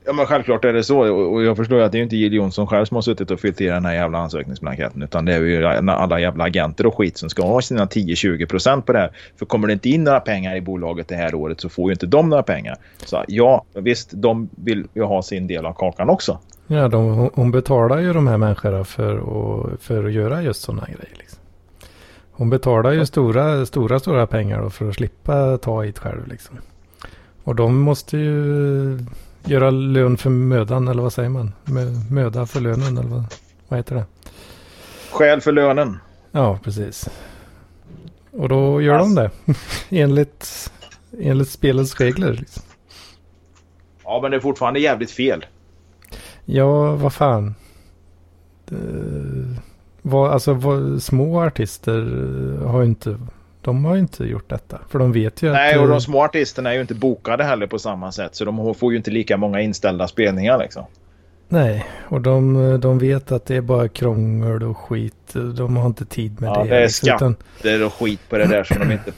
Ja 0.05 0.13
men 0.13 0.25
självklart 0.25 0.65
är 0.65 0.73
det 0.73 0.83
så 0.83 0.99
och 0.99 1.33
och 1.33 1.43
jag 1.43 1.57
förstår 1.57 1.77
ju 1.77 1.83
att 1.83 1.91
det 1.91 1.95
är 1.95 1.99
ju 1.99 2.03
inte 2.03 2.15
Jill 2.15 2.33
Johnson 2.33 2.67
själv 2.67 2.85
som 2.85 2.95
har 2.95 3.01
suttit 3.01 3.31
och 3.31 3.39
fyllt 3.39 3.61
i 3.61 3.65
den 3.65 3.85
här 3.85 3.93
jävla 3.93 4.17
ansökningsblanketten 4.17 5.01
utan 5.01 5.25
det 5.25 5.33
är 5.33 5.41
ju 5.41 5.65
alla 5.65 6.19
jävla 6.19 6.43
agenter 6.43 6.85
och 6.85 6.97
skit 6.97 7.17
som 7.17 7.29
ska 7.29 7.43
ha 7.43 7.61
sina 7.61 7.85
10-20% 7.85 8.81
på 8.81 8.93
det 8.93 8.99
här. 8.99 9.11
För 9.35 9.45
kommer 9.45 9.67
det 9.67 9.73
inte 9.73 9.89
in 9.89 10.03
några 10.03 10.19
pengar 10.19 10.55
i 10.55 10.61
bolaget 10.61 11.07
det 11.07 11.15
här 11.15 11.35
året 11.35 11.61
så 11.61 11.69
får 11.69 11.89
ju 11.89 11.93
inte 11.93 12.05
de 12.05 12.29
några 12.29 12.43
pengar. 12.43 12.75
Så 13.05 13.23
ja, 13.27 13.65
visst 13.73 14.09
de 14.13 14.49
vill 14.55 14.87
ju 14.93 15.03
ha 15.03 15.21
sin 15.21 15.47
del 15.47 15.65
av 15.65 15.73
kakan 15.73 16.09
också. 16.09 16.39
Ja, 16.71 16.87
de, 16.87 17.29
hon- 17.33 17.51
betalar 17.51 17.99
ju 17.99 18.13
de 18.13 18.27
här 18.27 18.37
människorna 18.37 18.83
för 18.83 19.17
att, 19.17 19.81
för 19.81 20.03
att 20.05 20.11
göra 20.11 20.41
just 20.43 20.61
sådana 20.61 20.85
grejer. 20.85 21.15
Liksom. 21.17 21.39
Hon 22.31 22.49
betalar 22.49 22.91
ju 22.91 23.05
stora, 23.05 23.65
stora, 23.65 23.99
stora 23.99 24.27
pengar 24.27 24.69
för 24.69 24.89
att 24.89 24.95
slippa 24.95 25.57
ta 25.57 25.81
hit 25.81 25.99
själv. 25.99 26.27
Liksom. 26.27 26.57
Och 27.43 27.55
de 27.55 27.77
måste 27.81 28.17
ju 28.17 28.99
göra 29.45 29.69
lön 29.71 30.17
för 30.17 30.29
mödan, 30.29 30.87
eller 30.87 31.01
vad 31.03 31.13
säger 31.13 31.29
man? 31.29 31.53
Mö- 31.65 32.11
Möda 32.11 32.45
för 32.45 32.61
lönen, 32.61 32.97
eller 32.97 33.09
vad, 33.09 33.23
vad 33.67 33.79
heter 33.79 33.95
det? 33.95 34.05
Skäl 35.11 35.41
för 35.41 35.51
lönen. 35.51 35.99
Ja, 36.31 36.59
precis. 36.63 37.09
Och 38.31 38.49
då 38.49 38.81
gör 38.81 38.97
de 38.97 39.15
det. 39.15 39.31
enligt, 39.89 40.71
enligt 41.19 41.49
spelets 41.49 41.99
regler. 41.99 42.33
Liksom. 42.33 42.63
Ja 44.03 44.19
men 44.21 44.31
det 44.31 44.37
är 44.37 44.41
fortfarande 44.41 44.79
jävligt 44.79 45.11
fel. 45.11 45.45
Ja, 46.45 46.95
vad 46.95 47.13
fan. 47.13 47.55
Det, 48.65 48.75
vad, 50.01 50.31
alltså 50.31 50.53
vad, 50.53 51.03
små 51.03 51.41
artister 51.41 51.99
eh, 52.61 52.67
har 52.69 52.79
ju 52.81 52.85
inte, 52.85 53.17
de 53.61 53.85
har 53.85 53.93
ju 53.95 53.99
inte 53.99 54.23
gjort 54.23 54.49
detta. 54.49 54.79
För 54.89 54.99
de 54.99 55.11
vet 55.11 55.41
ju 55.41 55.51
Nej 55.51 55.71
att... 55.73 55.77
och 55.79 55.83
eh, 55.85 55.89
de 55.89 56.01
små 56.01 56.23
artisterna 56.23 56.69
är 56.69 56.73
ju 56.75 56.81
inte 56.81 56.95
bokade 56.95 57.43
heller 57.43 57.67
på 57.67 57.79
samma 57.79 58.11
sätt 58.11 58.35
så 58.35 58.45
de 58.45 58.75
får 58.75 58.91
ju 58.91 58.97
inte 58.97 59.11
lika 59.11 59.37
många 59.37 59.61
inställda 59.61 60.07
spelningar 60.07 60.57
liksom. 60.57 60.85
Nej, 61.49 61.85
och 62.09 62.21
de, 62.21 62.79
de 62.81 62.99
vet 62.99 63.31
att 63.31 63.45
det 63.45 63.55
är 63.55 63.61
bara 63.61 63.87
krångel 63.87 64.63
och 64.63 64.77
skit. 64.77 65.33
De 65.55 65.77
har 65.77 65.85
inte 65.85 66.05
tid 66.05 66.41
med 66.41 66.49
Ja, 66.49 66.63
det. 66.63 66.69
det 66.69 66.75
är 66.77 66.81
liksom, 66.81 67.07
skatt. 67.07 67.21
utan- 67.63 67.85
och 67.85 67.93
skit 67.93 68.19
på 68.29 68.37
det 68.37 68.45
där 68.45 68.63
som 68.63 68.79
de 68.79 68.91
inte... 68.91 69.11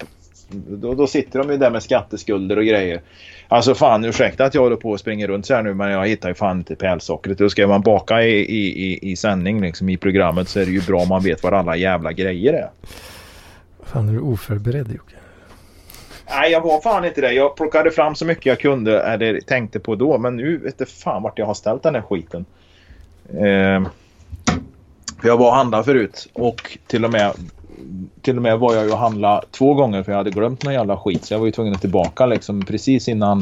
Då, 0.54 0.94
då 0.94 1.08
sitter 1.08 1.40
de 1.40 1.52
ju 1.52 1.58
där 1.58 1.70
med 1.70 1.84
skatteskulder 1.84 2.58
och 2.58 2.66
grejer. 2.66 3.02
Alltså 3.48 3.76
fan 3.76 4.06
ursäkta 4.06 4.46
att 4.46 4.54
jag 4.54 4.62
håller 4.62 4.76
på 4.76 4.90
och 4.90 5.00
springer 5.00 5.28
runt 5.28 5.46
så 5.46 5.54
här 5.54 5.64
nu 5.64 5.74
men 5.74 5.92
jag 5.92 6.08
hittar 6.08 6.30
ju 6.30 6.36
fan 6.36 6.58
inte 6.58 6.76
pärlsockret. 6.76 7.38
Då 7.38 7.50
ska 7.50 7.68
man 7.68 7.82
baka 7.82 8.24
i, 8.24 8.40
i, 8.40 8.92
i, 8.92 9.12
i 9.12 9.16
sändning 9.16 9.62
liksom 9.62 9.90
i 9.90 9.98
programmet 9.98 10.50
så 10.50 10.60
är 10.60 10.66
det 10.66 10.72
ju 10.72 10.82
bra 10.82 11.02
om 11.02 11.08
man 11.08 11.24
vet 11.24 11.44
vad 11.44 11.54
alla 11.54 11.76
jävla 11.76 12.12
grejer 12.12 12.54
är. 12.54 12.70
Fan, 13.84 14.10
är 14.10 14.14
du 14.14 14.20
oförberedd 14.20 14.92
Jocke? 14.92 15.16
Nej 16.30 16.52
jag 16.52 16.62
var 16.62 16.82
fan 16.82 17.06
inte 17.06 17.22
det. 17.22 17.34
Jag 17.34 17.56
plockade 17.56 17.92
fram 17.92 18.16
så 18.16 18.26
mycket 18.26 18.46
jag 18.46 18.60
kunde 18.60 19.02
eller 19.02 19.40
tänkte 19.40 19.80
på 19.80 19.96
då 19.96 20.18
men 20.18 20.36
nu 20.36 20.58
vet 20.58 20.76
jag 20.78 20.90
fan 20.90 21.24
vart 21.24 21.40
jag 21.40 21.46
har 21.46 21.54
ställt 21.54 21.84
den 21.84 21.96
här 21.96 22.02
skiten. 22.02 22.46
Eh, 23.30 23.88
för 25.22 25.28
jag 25.28 25.38
var 25.38 25.48
och 25.48 25.56
handlade 25.56 25.84
förut 25.84 26.30
och 26.34 26.78
till 26.88 27.06
och 27.06 27.12
med 27.12 27.34
till 28.22 28.36
och 28.38 28.42
med 28.44 28.60
var 28.60 28.76
jag 28.76 28.86
ju 28.86 28.92
och 28.92 28.98
handla 28.98 29.44
två 29.52 29.74
gånger 29.74 30.04
för 30.04 30.12
jag 30.12 30.18
hade 30.18 30.30
glömt 30.30 30.64
någon 30.64 30.74
jävla 30.74 30.98
skit. 30.98 31.26
Så 31.26 31.34
jag 31.34 31.40
var 31.40 31.46
ju 31.46 31.52
tvungen 31.52 31.74
att 31.74 31.82
tillbaka 31.82 32.26
liksom 32.26 32.62
precis 32.66 33.08
innan, 33.08 33.42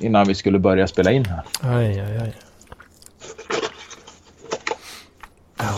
innan 0.00 0.26
vi 0.26 0.34
skulle 0.34 0.58
börja 0.58 0.86
spela 0.86 1.12
in 1.12 1.24
här. 1.24 1.42
Aj, 1.60 2.00
aj, 2.00 2.18
aj. 2.18 2.34
Ja, 5.58 5.74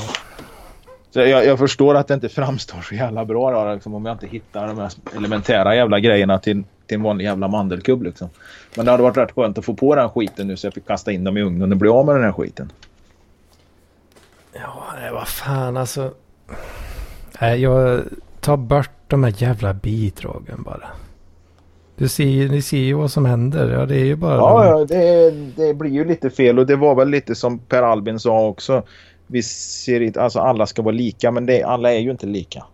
Så 1.11 1.21
jag, 1.21 1.47
jag 1.47 1.59
förstår 1.59 1.95
att 1.95 2.09
det 2.09 2.15
inte 2.15 2.29
framstår 2.29 2.81
så 2.81 2.95
jävla 2.95 3.25
bra 3.25 3.65
då, 3.65 3.75
liksom, 3.75 3.95
om 3.95 4.07
jag 4.07 4.15
inte 4.15 4.27
hittar 4.27 4.67
de 4.67 4.79
här 4.79 4.93
elementära 5.17 5.77
jävla 5.77 6.01
grejerna 6.01 6.39
till, 6.39 6.65
till 6.87 6.95
en 6.95 7.03
vanlig 7.03 7.25
jävla 7.25 7.49
mandelkubb. 7.49 8.03
Liksom. 8.03 8.29
Men 8.75 8.85
det 8.85 8.91
hade 8.91 9.03
varit 9.03 9.17
rätt 9.17 9.33
skönt 9.33 9.59
att 9.59 9.65
få 9.65 9.75
på 9.75 9.95
den 9.95 10.11
skiten 10.11 10.47
nu 10.47 10.57
så 10.57 10.67
jag 10.67 10.75
fick 10.75 10.87
kasta 10.87 11.13
in 11.13 11.25
dem 11.25 11.37
i 11.37 11.43
ugnen 11.43 11.73
och 11.73 11.79
bli 11.79 11.89
av 11.89 12.07
med 12.07 12.15
den 12.15 12.25
här 12.25 12.33
skiten. 12.33 12.73
ja 14.53 14.85
nej, 15.01 15.13
vad 15.13 15.29
fan 15.29 15.77
alltså. 15.77 16.15
Nej, 17.41 17.61
jag 17.61 18.03
tar 18.41 18.57
bort 18.57 18.91
de 19.07 19.25
här 19.25 19.35
jävla 19.37 19.75
bidragen 19.75 20.63
bara. 20.63 20.89
Du 21.97 22.09
ser, 22.09 22.49
ni 22.49 22.63
ser 22.63 22.79
ju 22.79 22.95
vad 22.95 23.11
som 23.11 23.25
händer. 23.25 23.73
Ja, 23.73 23.87
det 23.87 23.95
är 23.95 24.05
ju 24.05 24.17
bara... 24.17 24.37
Ja, 24.37 24.63
de... 24.63 24.69
ja 24.69 24.85
det, 24.85 25.31
det 25.57 25.75
blir 25.75 25.91
ju 25.91 26.05
lite 26.05 26.31
fel 26.31 26.59
och 26.59 26.67
det 26.67 26.77
var 26.77 26.95
väl 26.95 27.09
lite 27.09 27.35
som 27.35 27.59
Per 27.59 27.83
Albin 27.83 28.19
sa 28.19 28.47
också. 28.47 28.83
Vi 29.27 29.43
ser 29.43 30.01
inte, 30.01 30.23
alltså 30.23 30.39
alla 30.39 30.67
ska 30.67 30.83
vara 30.83 30.95
lika 30.95 31.31
men 31.31 31.47
det, 31.47 31.63
alla 31.63 31.93
är 31.93 31.99
ju 31.99 32.11
inte 32.11 32.27
lika. 32.27 32.65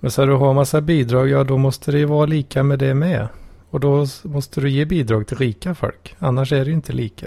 Men 0.00 0.10
så 0.10 0.26
du 0.26 0.32
har 0.32 0.54
massa 0.54 0.80
bidrag, 0.80 1.28
ja 1.28 1.44
då 1.44 1.58
måste 1.58 1.92
det 1.92 1.98
ju 1.98 2.04
vara 2.04 2.26
lika 2.26 2.62
med 2.62 2.78
det 2.78 2.94
med. 2.94 3.28
Och 3.70 3.80
då 3.80 4.06
måste 4.22 4.60
du 4.60 4.70
ge 4.70 4.84
bidrag 4.84 5.26
till 5.26 5.36
rika 5.36 5.74
folk. 5.74 6.16
Annars 6.18 6.52
är 6.52 6.58
det 6.64 6.70
ju 6.70 6.72
inte 6.72 6.92
lika. 6.92 7.26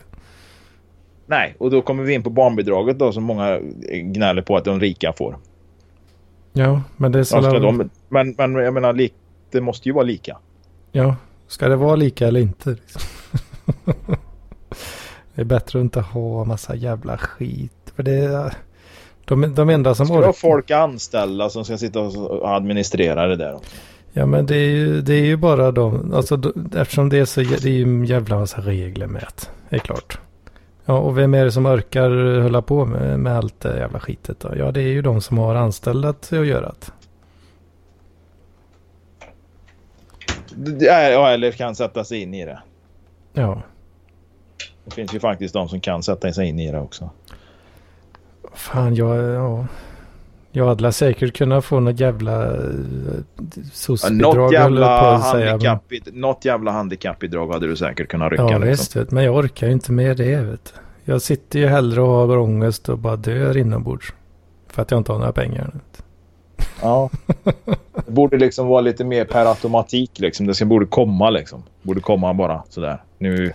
Nej, 1.25 1.55
och 1.57 1.71
då 1.71 1.81
kommer 1.81 2.03
vi 2.03 2.13
in 2.13 2.23
på 2.23 2.29
barnbidraget 2.29 2.99
då 2.99 3.11
som 3.11 3.23
många 3.23 3.59
gnäller 3.91 4.41
på 4.41 4.57
att 4.57 4.65
de 4.65 4.79
rika 4.79 5.13
får. 5.13 5.37
Ja, 6.53 6.81
men 6.97 7.11
det 7.11 7.25
ska 7.25 7.41
de, 7.41 7.89
men, 8.09 8.35
men 8.37 8.55
jag 8.55 8.73
menar, 8.73 9.09
det 9.51 9.61
måste 9.61 9.89
ju 9.89 9.93
vara 9.93 10.03
lika. 10.03 10.37
Ja, 10.91 11.15
ska 11.47 11.69
det 11.69 11.75
vara 11.75 11.95
lika 11.95 12.27
eller 12.27 12.39
inte? 12.39 12.69
Liksom? 12.69 13.01
det 15.35 15.41
är 15.41 15.45
bättre 15.45 15.79
att 15.79 15.83
inte 15.83 16.01
ha 16.01 16.45
massa 16.45 16.75
jävla 16.75 17.17
skit. 17.17 17.93
För 17.95 18.03
det 18.03 18.51
de, 19.25 19.55
de 19.55 19.69
enda 19.69 19.95
som... 19.95 20.05
Ska 20.05 20.19
du 20.19 20.25
ha 20.25 20.33
folk 20.33 20.71
anställda 20.71 21.49
som 21.49 21.65
ska 21.65 21.77
sitta 21.77 21.99
och 21.99 22.55
administrera 22.55 23.27
det 23.27 23.35
där? 23.35 23.57
Ja 24.13 24.25
men 24.25 24.45
det 24.45 24.55
är 24.55 24.69
ju, 24.69 25.01
det 25.01 25.13
är 25.13 25.25
ju 25.25 25.37
bara 25.37 25.71
de, 25.71 26.13
alltså 26.13 26.53
eftersom 26.75 27.09
det 27.09 27.17
är 27.17 27.25
så, 27.25 27.41
det 27.41 27.65
är 27.65 27.69
ju 27.69 27.83
en 27.83 28.05
jävla 28.05 28.39
massa 28.39 28.61
regler 28.61 29.07
med 29.07 29.25
det. 29.69 29.75
är 29.75 29.79
klart. 29.79 30.19
Ja 30.85 30.97
och 30.97 31.17
vem 31.17 31.33
är 31.33 31.45
det 31.45 31.51
som 31.51 31.65
orkar 31.65 32.41
hålla 32.41 32.61
på 32.61 32.85
med, 32.85 33.19
med 33.19 33.37
allt 33.37 33.59
det 33.59 33.77
jävla 33.77 33.99
skitet 33.99 34.39
då? 34.39 34.49
Ja 34.57 34.71
det 34.71 34.81
är 34.81 34.87
ju 34.87 35.01
de 35.01 35.21
som 35.21 35.37
har 35.37 35.55
anställda 35.55 36.09
att 36.09 36.31
göra 36.31 36.73
det. 36.79 36.91
Ja, 40.85 41.29
eller 41.29 41.51
kan 41.51 41.75
sätta 41.75 42.03
sig 42.03 42.21
in 42.21 42.33
i 42.33 42.45
det. 42.45 42.59
Ja. 43.33 43.61
Det 44.85 44.91
finns 44.91 45.13
ju 45.13 45.19
faktiskt 45.19 45.53
de 45.53 45.69
som 45.69 45.79
kan 45.79 46.03
sätta 46.03 46.33
sig 46.33 46.47
in 46.47 46.59
i 46.59 46.71
det 46.71 46.79
också. 46.79 47.09
Fan, 48.53 48.95
jag... 48.95 49.17
Ja. 49.17 49.65
Jag 50.51 50.65
hade 50.65 50.91
säkert 50.91 51.37
kunnat 51.37 51.65
få 51.65 51.79
något 51.79 51.99
jävla 51.99 52.45
eh, 52.45 52.61
SOS-bidrag. 53.73 54.35
Något 54.35 54.53
jävla, 54.53 55.17
handikapp, 55.17 55.83
något 56.13 56.45
jävla 56.45 56.71
handikappbidrag 56.71 57.53
hade 57.53 57.67
du 57.67 57.75
säkert 57.75 58.07
kunnat 58.07 58.31
rycka. 58.31 58.43
Ja 58.43 58.57
liksom. 58.57 59.01
visst, 59.01 59.11
men 59.11 59.23
jag 59.23 59.35
orkar 59.35 59.67
ju 59.67 59.73
inte 59.73 59.91
med 59.91 60.17
det. 60.17 60.35
Vet. 60.35 60.73
Jag 61.03 61.21
sitter 61.21 61.59
ju 61.59 61.67
hellre 61.67 62.01
och 62.01 62.07
har 62.07 62.37
ångest 62.37 62.89
och 62.89 62.97
bara 62.97 63.15
dör 63.15 63.57
inombords. 63.57 64.13
För 64.67 64.81
att 64.81 64.91
jag 64.91 64.97
inte 64.97 65.11
har 65.11 65.19
några 65.19 65.31
pengar. 65.31 65.73
Ja. 66.81 67.09
Det 68.05 68.11
borde 68.11 68.37
liksom 68.37 68.67
vara 68.67 68.81
lite 68.81 69.03
mer 69.03 69.25
per 69.25 69.45
automatik 69.45 70.19
liksom. 70.19 70.47
Det 70.47 70.53
ska, 70.53 70.65
borde 70.65 70.85
komma 70.85 71.29
liksom. 71.29 71.63
Borde 71.81 72.01
komma 72.01 72.33
bara 72.33 72.63
sådär. 72.69 73.03
Nu 73.17 73.53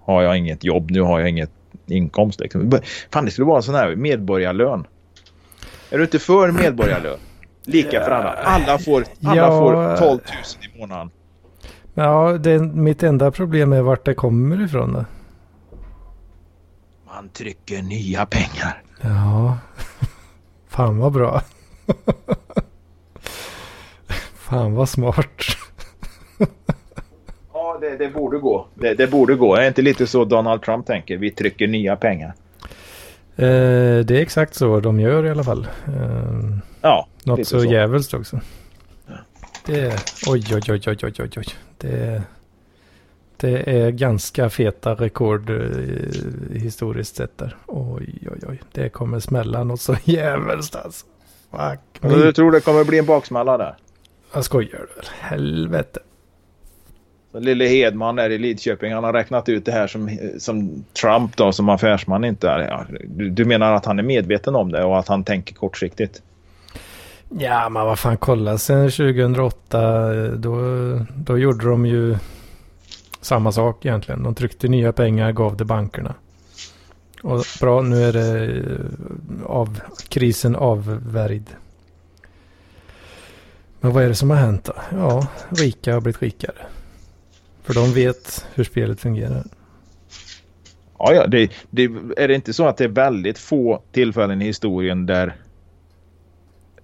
har 0.00 0.22
jag 0.22 0.38
inget 0.38 0.64
jobb. 0.64 0.90
Nu 0.90 1.00
har 1.00 1.20
jag 1.20 1.28
inget 1.28 1.50
inkomst 1.86 2.40
liksom. 2.40 2.72
Fan 3.12 3.24
det 3.24 3.30
skulle 3.30 3.46
vara 3.46 3.56
en 3.56 3.62
sån 3.62 3.74
här 3.74 3.96
medborgarlön. 3.96 4.86
Är 5.94 5.98
du 5.98 6.04
inte 6.04 6.18
för 6.18 6.52
medborgarlön? 6.52 7.18
Lika 7.64 8.04
för 8.04 8.10
alla. 8.10 8.32
Alla 8.32 8.78
får, 8.78 9.04
alla 9.24 9.36
ja, 9.36 9.50
får 9.50 9.96
12 9.96 10.10
000 10.10 10.20
i 10.74 10.78
månaden. 10.78 11.10
Ja, 11.94 12.38
det, 12.38 12.58
mitt 12.58 13.02
enda 13.02 13.30
problem 13.30 13.72
är 13.72 13.82
vart 13.82 14.04
det 14.04 14.14
kommer 14.14 14.64
ifrån 14.64 14.92
då. 14.92 15.04
Man 17.06 17.28
trycker 17.28 17.82
nya 17.82 18.26
pengar. 18.26 18.82
Ja. 19.00 19.58
Fan 20.68 20.98
vad 20.98 21.12
bra. 21.12 21.42
Fan 24.34 24.74
vad 24.74 24.88
smart. 24.88 25.42
ja, 27.52 27.78
det, 27.80 27.96
det, 27.96 28.08
borde 28.08 28.38
gå. 28.38 28.66
Det, 28.74 28.94
det, 28.94 29.06
borde 29.06 29.34
gå. 29.34 29.56
Är 29.56 29.60
det 29.60 29.68
inte 29.68 29.82
lite 29.82 30.06
så 30.06 30.24
Donald 30.24 30.62
Trump 30.62 30.86
tänker? 30.86 31.16
Vi 31.16 31.30
trycker 31.30 31.68
nya 31.68 31.96
pengar. 31.96 32.34
Eh, 33.36 34.04
det 34.04 34.10
är 34.10 34.20
exakt 34.22 34.54
så 34.54 34.80
de 34.80 35.00
gör 35.00 35.26
i 35.26 35.30
alla 35.30 35.44
fall. 35.44 35.66
Eh, 35.86 36.58
ja, 36.80 37.08
Något 37.24 37.46
så, 37.46 37.60
så 37.60 37.66
jävligt 37.66 38.14
också. 38.14 38.40
Ja. 39.06 39.14
Det 39.66 39.80
är, 39.80 40.00
oj, 40.26 40.44
oj, 40.54 40.62
oj, 40.68 40.82
oj, 40.86 41.12
oj, 41.18 41.30
oj. 41.36 41.46
Det, 41.78 42.22
det 43.36 43.80
är 43.80 43.90
ganska 43.90 44.50
feta 44.50 44.94
rekord 44.94 45.50
eh, 45.50 46.58
historiskt 46.60 47.16
sett 47.16 47.38
där. 47.38 47.56
Oj, 47.66 48.18
oj, 48.32 48.40
oj. 48.48 48.60
Det 48.72 48.88
kommer 48.88 49.20
smälla 49.20 49.64
något 49.64 49.80
så 49.80 49.96
jävligt 50.04 50.76
alltså. 50.76 51.06
Fuck 51.50 52.02
me. 52.02 52.08
Du 52.08 52.32
tror 52.32 52.52
det 52.52 52.60
kommer 52.60 52.84
bli 52.84 52.98
en 52.98 53.06
baksmälla 53.06 53.58
där? 53.58 53.76
Jag 54.32 54.44
skojar 54.44 54.86
du? 54.96 55.02
Helvete. 55.20 56.00
Lille 57.38 57.64
Hedman 57.64 58.16
där 58.16 58.30
i 58.30 58.38
Lidköping, 58.38 58.92
han 58.92 59.04
har 59.04 59.12
räknat 59.12 59.48
ut 59.48 59.64
det 59.64 59.72
här 59.72 59.86
som, 59.86 60.18
som 60.38 60.84
Trump 61.02 61.36
då, 61.36 61.52
som 61.52 61.68
affärsman 61.68 62.24
inte 62.24 62.48
är. 62.48 62.58
Ja, 62.58 62.84
du, 63.04 63.30
du 63.30 63.44
menar 63.44 63.72
att 63.72 63.84
han 63.84 63.98
är 63.98 64.02
medveten 64.02 64.54
om 64.54 64.72
det 64.72 64.84
och 64.84 64.98
att 64.98 65.08
han 65.08 65.24
tänker 65.24 65.54
kortsiktigt? 65.54 66.22
Ja, 67.28 67.68
men 67.68 67.86
vad 67.86 67.98
fan, 67.98 68.16
kolla 68.16 68.58
sen 68.58 68.90
2008, 68.90 70.12
då, 70.36 70.56
då 71.16 71.38
gjorde 71.38 71.68
de 71.68 71.86
ju 71.86 72.16
samma 73.20 73.52
sak 73.52 73.86
egentligen. 73.86 74.22
De 74.22 74.34
tryckte 74.34 74.68
nya 74.68 74.92
pengar, 74.92 75.32
gav 75.32 75.56
det 75.56 75.64
bankerna. 75.64 76.14
Och 77.22 77.44
bra, 77.60 77.82
nu 77.82 78.04
är 78.04 78.12
det 78.12 78.44
eh, 78.44 79.46
av, 79.46 79.80
krisen 80.08 80.56
avvärjd. 80.56 81.50
Men 83.80 83.92
vad 83.92 84.04
är 84.04 84.08
det 84.08 84.14
som 84.14 84.30
har 84.30 84.36
hänt 84.36 84.64
då? 84.64 84.74
Ja, 84.90 85.26
rika 85.48 85.94
har 85.94 86.00
blivit 86.00 86.22
rikare. 86.22 86.66
För 87.64 87.74
de 87.74 87.92
vet 87.92 88.46
hur 88.54 88.64
spelet 88.64 89.00
fungerar. 89.00 89.44
Ja, 90.98 91.12
ja 91.12 91.26
det, 91.26 91.52
det, 91.70 91.84
är 92.16 92.28
det 92.28 92.34
inte 92.34 92.52
så 92.52 92.66
att 92.66 92.76
det 92.76 92.84
är 92.84 92.88
väldigt 92.88 93.38
få 93.38 93.82
tillfällen 93.92 94.42
i 94.42 94.44
historien 94.44 95.06
där 95.06 95.34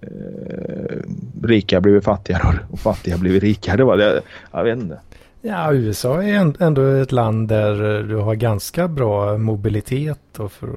eh, 0.01 0.97
rika 1.43 1.81
blivit 1.81 2.03
fattigare 2.03 2.59
och 2.71 2.79
fattiga 2.79 3.17
blivit 3.17 3.43
rikare? 3.43 3.83
Va? 3.83 3.95
Det, 3.95 4.21
jag 4.51 4.63
vet 4.63 4.79
inte. 4.79 4.99
Ja, 5.41 5.73
USA 5.73 6.23
är 6.23 6.63
ändå 6.63 6.85
ett 6.85 7.11
land 7.11 7.47
där 7.47 8.03
du 8.03 8.15
har 8.15 8.35
ganska 8.35 8.87
bra 8.87 9.37
mobilitet 9.37 10.39
och 10.39 10.51
för, 10.51 10.69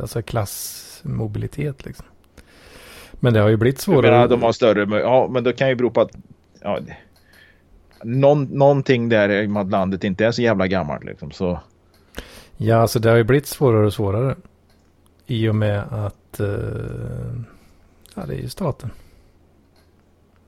alltså 0.00 0.22
klassmobilitet 0.22 1.84
liksom. 1.86 2.06
Men 3.12 3.34
det 3.34 3.40
har 3.40 3.48
ju 3.48 3.56
blivit 3.56 3.80
svårare. 3.80 4.10
Menar, 4.10 4.28
de 4.28 4.42
har 4.42 4.52
större, 4.52 5.00
ja 5.00 5.28
men 5.30 5.44
det 5.44 5.52
kan 5.52 5.68
ju 5.68 5.74
bero 5.74 5.90
på 5.90 6.00
att 6.00 6.10
ja, 6.60 6.78
någon, 8.04 8.44
någonting 8.44 9.08
där 9.08 9.28
i 9.28 9.56
att 9.56 9.70
landet 9.70 10.04
inte 10.04 10.26
är 10.26 10.30
så 10.30 10.42
jävla 10.42 10.66
gammalt 10.66 11.04
liksom 11.04 11.30
så. 11.30 11.60
Ja, 12.56 12.76
alltså 12.76 12.98
det 12.98 13.10
har 13.10 13.16
ju 13.16 13.24
blivit 13.24 13.46
svårare 13.46 13.86
och 13.86 13.92
svårare. 13.92 14.36
I 15.26 15.48
och 15.48 15.54
med 15.54 15.80
att 15.90 16.40
uh, 16.40 17.40
ja, 18.14 18.26
det 18.26 18.34
är 18.34 18.40
ju 18.40 18.48
staten. 18.48 18.90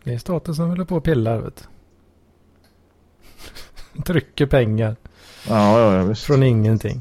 Det 0.04 0.14
är 0.14 0.18
staten 0.18 0.54
som 0.54 0.68
håller 0.68 0.84
på 0.84 0.96
och 0.96 1.04
pillar 1.04 1.38
vet 1.38 1.68
Trycker 4.04 4.46
pengar. 4.46 4.96
Ja, 5.48 5.78
ja, 5.78 5.96
ja 5.96 6.04
visst. 6.04 6.24
Från 6.24 6.42
ingenting. 6.42 7.00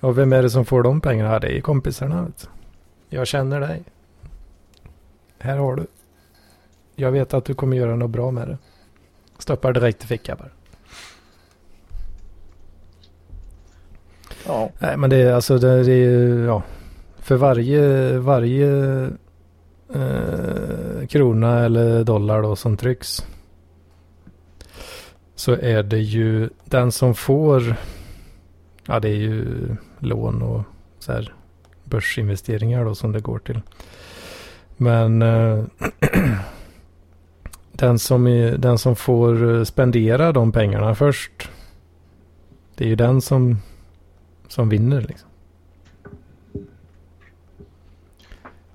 Och 0.00 0.18
vem 0.18 0.32
är 0.32 0.42
det 0.42 0.50
som 0.50 0.64
får 0.64 0.82
de 0.82 1.00
pengarna? 1.00 1.38
Det 1.38 1.56
är 1.56 1.60
kompisarna. 1.60 2.22
Vet 2.22 2.40
du. 2.40 2.46
Jag 3.16 3.26
känner 3.26 3.60
dig. 3.60 3.82
Här 5.38 5.56
har 5.56 5.76
du. 5.76 5.86
Jag 6.94 7.12
vet 7.12 7.34
att 7.34 7.44
du 7.44 7.54
kommer 7.54 7.76
göra 7.76 7.96
något 7.96 8.10
bra 8.10 8.30
med 8.30 8.48
det. 8.48 8.58
Stoppar 9.40 9.72
direkt 9.72 10.04
i 10.04 10.06
fickan 10.06 10.36
bara. 10.38 10.50
Ja. 14.46 14.70
Nej 14.78 14.96
men 14.96 15.10
det 15.10 15.16
är 15.16 15.32
alltså 15.32 15.58
det, 15.58 15.82
det 15.82 15.92
är 15.92 16.44
ja. 16.44 16.62
För 17.18 17.36
varje, 17.36 18.18
varje 18.18 19.04
eh, 19.94 21.06
krona 21.08 21.64
eller 21.64 22.04
dollar 22.04 22.42
då 22.42 22.56
som 22.56 22.76
trycks. 22.76 23.26
Så 25.34 25.52
är 25.52 25.82
det 25.82 25.98
ju 25.98 26.48
den 26.64 26.92
som 26.92 27.14
får. 27.14 27.74
Ja 28.86 29.00
det 29.00 29.08
är 29.08 29.14
ju 29.14 29.46
lån 29.98 30.42
och 30.42 30.62
så 30.98 31.12
här 31.12 31.34
börsinvesteringar 31.84 32.84
då 32.84 32.94
som 32.94 33.12
det 33.12 33.20
går 33.20 33.38
till. 33.38 33.60
Men 34.76 35.22
eh, 35.22 35.64
den, 37.80 37.98
som 37.98 38.26
är, 38.26 38.58
den 38.58 38.78
som 38.78 38.96
får 38.96 39.54
eh, 39.54 39.64
spendera 39.64 40.32
de 40.32 40.52
pengarna 40.52 40.94
först. 40.94 41.50
Det 42.74 42.84
är 42.84 42.88
ju 42.88 42.96
den 42.96 43.20
som, 43.20 43.56
som 44.48 44.68
vinner 44.68 45.00
liksom. 45.00 45.28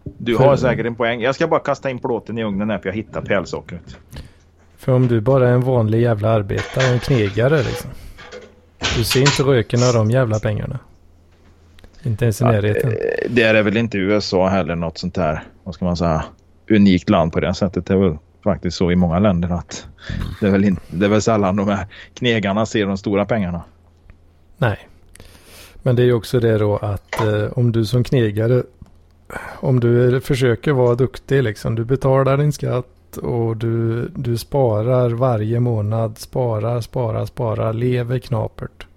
Du 0.03 0.35
har 0.35 0.45
för, 0.45 0.55
säkert 0.55 0.85
en 0.85 0.95
poäng. 0.95 1.21
Jag 1.21 1.35
ska 1.35 1.47
bara 1.47 1.59
kasta 1.59 1.89
in 1.89 1.99
plåten 1.99 2.37
i 2.37 2.43
ugnen 2.43 2.69
här 2.69 2.77
för 2.77 2.89
jag 2.89 2.95
hittar 2.95 3.21
pälsockret. 3.21 3.97
För 4.77 4.91
om 4.91 5.07
du 5.07 5.21
bara 5.21 5.49
är 5.49 5.53
en 5.53 5.61
vanlig 5.61 6.01
jävla 6.01 6.29
arbetare, 6.29 6.85
en 6.85 6.99
knegare 6.99 7.57
liksom. 7.57 7.91
Du 8.97 9.03
ser 9.03 9.19
inte 9.19 9.43
röken 9.43 9.83
av 9.83 9.93
de 9.93 10.11
jävla 10.11 10.39
pengarna. 10.39 10.79
Inte 12.03 12.25
ens 12.25 12.41
i 12.41 12.43
närheten. 12.43 12.91
Ja, 12.91 13.27
det 13.29 13.43
är 13.43 13.63
väl 13.63 13.77
inte 13.77 13.97
USA 13.97 14.47
heller 14.47 14.75
något 14.75 14.97
sånt 14.97 15.17
här. 15.17 15.43
Vad 15.63 15.75
ska 15.75 15.85
man 15.85 15.97
säga? 15.97 16.25
unikt 16.69 17.09
land 17.09 17.33
på 17.33 17.39
det 17.39 17.53
sättet. 17.53 17.85
Det 17.85 17.93
är 17.93 17.97
väl 17.97 18.17
faktiskt 18.45 18.77
så 18.77 18.91
i 18.91 18.95
många 18.95 19.19
länder 19.19 19.49
att 19.49 19.87
det 20.39 20.47
är 20.47 20.51
väl, 20.51 20.65
inte, 20.65 20.81
det 20.87 21.05
är 21.05 21.09
väl 21.09 21.21
sällan 21.21 21.55
de 21.55 21.67
här 21.67 21.87
knegarna 22.13 22.65
ser 22.65 22.85
de 22.85 22.97
stora 22.97 23.25
pengarna. 23.25 23.63
Nej. 24.57 24.87
Men 25.83 25.95
det 25.95 26.01
är 26.01 26.05
ju 26.05 26.13
också 26.13 26.39
det 26.39 26.57
då 26.57 26.77
att 26.77 27.21
eh, 27.21 27.57
om 27.57 27.71
du 27.71 27.85
som 27.85 28.03
knegare, 28.03 28.63
om 29.59 29.79
du 29.79 30.21
försöker 30.21 30.71
vara 30.71 30.95
duktig 30.95 31.43
liksom, 31.43 31.75
du 31.75 31.85
betalar 31.85 32.37
din 32.37 32.53
skatt 32.53 33.17
och 33.17 33.57
du, 33.57 34.07
du 34.15 34.37
sparar 34.37 35.09
varje 35.09 35.59
månad, 35.59 36.17
sparar, 36.17 36.81
sparar, 36.81 37.25
sparar, 37.25 37.73
lever 37.73 38.19
knapert. 38.19 38.87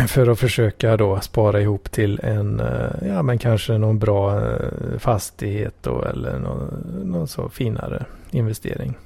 För 0.08 0.26
att 0.26 0.38
försöka 0.38 0.96
då 0.96 1.20
spara 1.20 1.60
ihop 1.60 1.90
till 1.90 2.20
en, 2.22 2.60
eh, 2.60 3.08
ja 3.08 3.22
men 3.22 3.38
kanske 3.38 3.78
någon 3.78 3.98
bra 3.98 4.36
eh, 4.36 4.98
fastighet 4.98 5.74
då 5.80 6.02
eller 6.02 6.38
någon, 6.38 6.68
någon 7.04 7.28
så 7.28 7.48
finare 7.48 8.04
investering. 8.30 8.98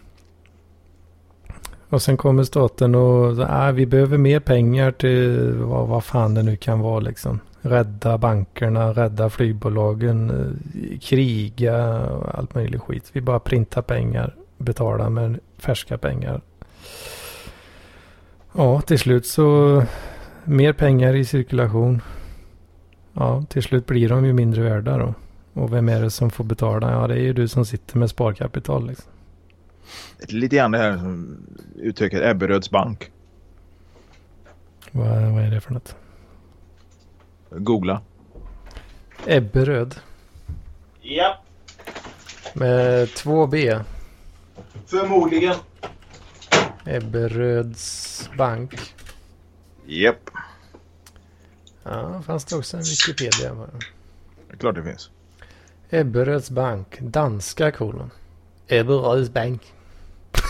Och 1.89 2.03
sen 2.03 2.17
kommer 2.17 2.45
staten 2.45 2.95
och 2.95 3.43
äh, 3.43 3.73
vi 3.73 3.87
behöver 3.87 4.19
mer 4.19 4.41
pengar 4.41 4.91
till 4.93 5.53
vad, 5.53 5.89
vad 5.89 6.05
fan 6.05 6.35
det 6.35 6.43
nu 6.43 6.57
kan 6.57 6.81
vara 6.81 7.01
liksom. 7.01 7.41
Rädda 7.61 8.19
bankerna, 8.19 8.93
rädda 8.93 9.31
flygbolagen, 9.31 10.31
eh, 10.31 10.99
kriga 10.99 12.01
och 12.01 12.39
allt 12.39 12.55
möjligt 12.55 12.81
skit. 12.81 13.11
Vi 13.13 13.21
bara 13.21 13.39
printar 13.41 13.83
pengar, 13.83 14.35
betalar 14.59 15.11
med 15.11 15.39
färska 15.59 15.99
pengar. 15.99 16.41
Ja, 18.53 18.81
till 18.81 18.99
slut 18.99 19.27
så 19.27 19.83
mer 20.45 20.73
pengar 20.73 21.15
i 21.15 21.25
cirkulation. 21.25 22.03
Ja, 23.13 23.45
till 23.49 23.63
slut 23.63 23.87
blir 23.87 24.09
de 24.09 24.25
ju 24.25 24.33
mindre 24.33 24.63
värda 24.63 24.99
då. 24.99 25.15
Och 25.53 25.73
vem 25.73 25.89
är 25.89 26.03
det 26.03 26.11
som 26.11 26.31
får 26.31 26.45
betala? 26.45 26.93
Ja, 26.93 27.07
det 27.07 27.15
är 27.15 27.23
ju 27.23 27.33
du 27.33 27.49
som 27.49 27.65
sitter 27.65 27.99
med 27.99 28.11
sparkapital 28.11 28.87
liksom. 28.87 29.11
Lite 30.29 30.57
grann 30.57 30.71
det 30.71 30.79
här 30.79 30.99
som 30.99 31.37
uttrycket 31.77 32.23
Ebberöds 32.23 32.71
bank. 32.71 33.11
Vad, 34.91 35.07
vad 35.07 35.43
är 35.45 35.51
det 35.51 35.61
för 35.61 35.73
något? 35.73 35.97
Googla. 37.51 38.01
Ebberöd. 39.27 39.95
Ja. 41.01 41.39
Med 42.55 43.15
två 43.15 43.47
B. 43.47 43.79
Förmodligen. 44.87 45.55
Ebberöds 46.85 48.31
bank. 48.39 48.94
Japp. 49.87 50.31
Ja, 51.83 52.23
fanns 52.23 52.45
det 52.45 52.57
också 52.57 52.77
en 52.77 52.83
Wikipedia? 52.83 53.55
Det 53.55 54.53
är 54.53 54.57
klart 54.57 54.75
det 54.75 54.85
finns. 54.85 55.11
Ebberöds 55.91 56.51
bank. 56.51 56.99
Danska 57.01 57.71
kolon. 57.71 58.11
Ebberöds 58.69 59.31
bank. 59.31 59.73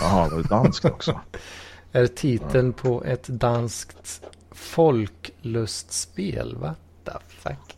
Jaha, 0.01 0.29
det 0.29 0.35
är 0.35 0.43
danskt 0.43 0.85
också. 0.85 1.19
Är 1.91 2.07
titeln 2.07 2.73
på 2.73 3.03
ett 3.03 3.27
danskt 3.27 4.21
folklustspel. 4.51 6.55
What 6.55 6.77
the 7.03 7.11
fuck? 7.27 7.77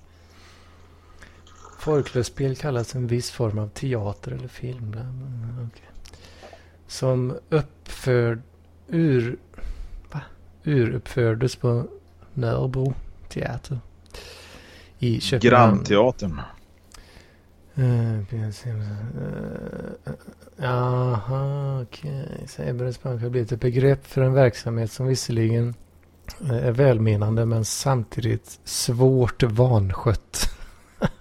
Folklustspel 1.79 2.55
kallas 2.55 2.95
en 2.95 3.07
viss 3.07 3.31
form 3.31 3.59
av 3.59 3.69
teater 3.69 4.31
eller 4.31 4.47
film. 4.47 4.95
Okej. 5.67 5.85
Som 6.87 7.37
uppförd 7.49 8.41
ur? 8.87 9.37
Uruppfördes 10.67 11.55
på 11.55 11.83
Nörbro 12.33 12.93
teater. 13.29 13.79
I 14.99 15.21
Köpenhamn. 15.21 15.83
Grannteatern. 15.83 16.41
Eh, 17.75 18.25
PNC, 18.29 18.69
eh, 18.69 18.75
Jaha, 20.57 21.81
okej. 21.81 22.47
Ebberöds 22.57 23.03
bank 23.03 23.21
har 23.21 23.29
blivit 23.29 23.51
ett 23.51 23.61
begrepp 23.61 24.07
för 24.07 24.21
en 24.21 24.33
verksamhet 24.33 24.91
som 24.91 25.07
visserligen 25.07 25.73
eh, 26.41 26.65
är 26.67 26.71
välmenande 26.71 27.45
men 27.45 27.65
samtidigt 27.65 28.59
svårt 28.63 29.43
vanskött. 29.43 30.49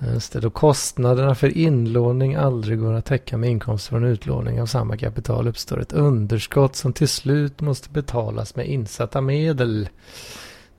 Just 0.00 0.32
det, 0.32 0.40
då 0.40 0.50
kostnaderna 0.50 1.34
för 1.34 1.58
inlåning 1.58 2.34
aldrig 2.34 2.78
går 2.80 2.92
att 2.92 3.04
täcka 3.04 3.36
med 3.36 3.50
inkomster 3.50 3.90
från 3.90 4.04
utlåning 4.04 4.60
av 4.62 4.66
samma 4.66 4.96
kapital 4.96 5.48
uppstår 5.48 5.80
ett 5.80 5.92
underskott 5.92 6.76
som 6.76 6.92
till 6.92 7.08
slut 7.08 7.60
måste 7.60 7.90
betalas 7.90 8.56
med 8.56 8.66
insatta 8.66 9.20
medel. 9.20 9.88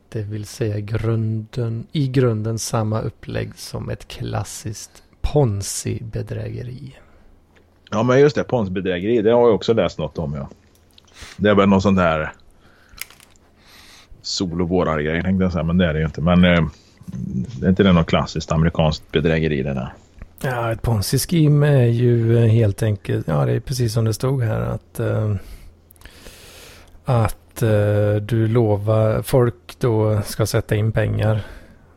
Det 0.10 0.22
vill 0.22 0.46
säga 0.46 0.80
grunden, 0.80 1.88
i 1.91 2.08
grunden 2.08 2.60
samma 2.60 3.02
upplägg 3.02 3.56
som 3.56 3.90
ett 3.90 4.08
klassiskt 4.08 5.04
ponzi-bedrägeri. 5.22 6.96
Ja 7.91 8.04
men 8.04 8.20
just 8.20 8.36
det, 8.36 8.44
Ponzi-bedrägeri. 8.44 9.22
Det 9.22 9.32
har 9.32 9.41
jag 9.41 9.56
också 9.56 9.74
läst 9.74 9.98
något 9.98 10.18
om 10.18 10.34
ja. 10.34 10.50
Det 11.38 11.50
är 11.50 11.56
väl 11.56 11.70
någon 11.70 11.82
sån 11.82 11.96
där 11.96 12.34
sol 14.22 14.62
och 14.62 14.70
vårar 14.70 15.00
grej 15.00 15.24
tänkte 15.24 15.44
jag 15.44 15.52
säga. 15.52 15.64
Men 15.64 15.78
det 15.78 15.86
är 15.86 15.94
det 15.94 16.00
ju 16.00 16.06
inte. 16.06 16.22
Men 16.22 16.44
eh, 16.44 16.66
är 17.64 17.69
inte 17.69 17.84
det 17.84 17.94
något 17.94 18.07
klassiskt 18.07 18.52
amerikanskt 18.52 19.11
bedrägeri 19.11 19.64
det 19.64 19.73
där. 19.73 19.94
Ja, 20.41 20.72
ett 20.72 20.81
ponzi-scheme 20.81 21.68
är 21.68 21.88
ju 21.88 22.38
eh, 22.38 22.45
helt 22.45 22.84
enkelt, 22.84 23.27
ja 23.27 23.45
det 23.45 23.52
är 23.52 23.60
precis 23.60 23.94
som 23.94 24.06
det 24.06 24.14
stod 24.14 24.44
här 24.44 24.61
att 24.61 24.99
eh, 24.99 25.36
att 27.06 27.61
eh, 27.61 28.15
du 28.22 28.48
lovar, 28.48 29.22
folk 29.22 29.80
då 29.80 30.22
ska 30.22 30.45
sätta 30.45 30.76
in 30.76 30.91
pengar 30.91 31.41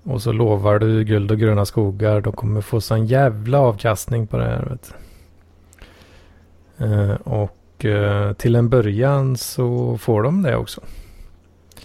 och 0.03 0.23
så 0.23 0.33
lovar 0.33 0.79
du 0.79 1.05
guld 1.05 1.31
och 1.31 1.39
gröna 1.39 1.65
skogar, 1.65 2.21
de 2.21 2.33
kommer 2.33 2.61
få 2.61 2.81
sån 2.81 3.07
jävla 3.07 3.59
avkastning 3.59 4.27
på 4.27 4.37
det 4.37 4.45
här. 4.45 4.67
Vet. 4.71 4.95
du. 6.77 6.85
Eh, 6.85 7.15
och 7.15 7.85
eh, 7.85 8.33
till 8.33 8.55
en 8.55 8.69
början 8.69 9.37
så 9.37 9.99
får 9.99 10.23
de 10.23 10.43
det 10.43 10.57
också. 10.57 10.81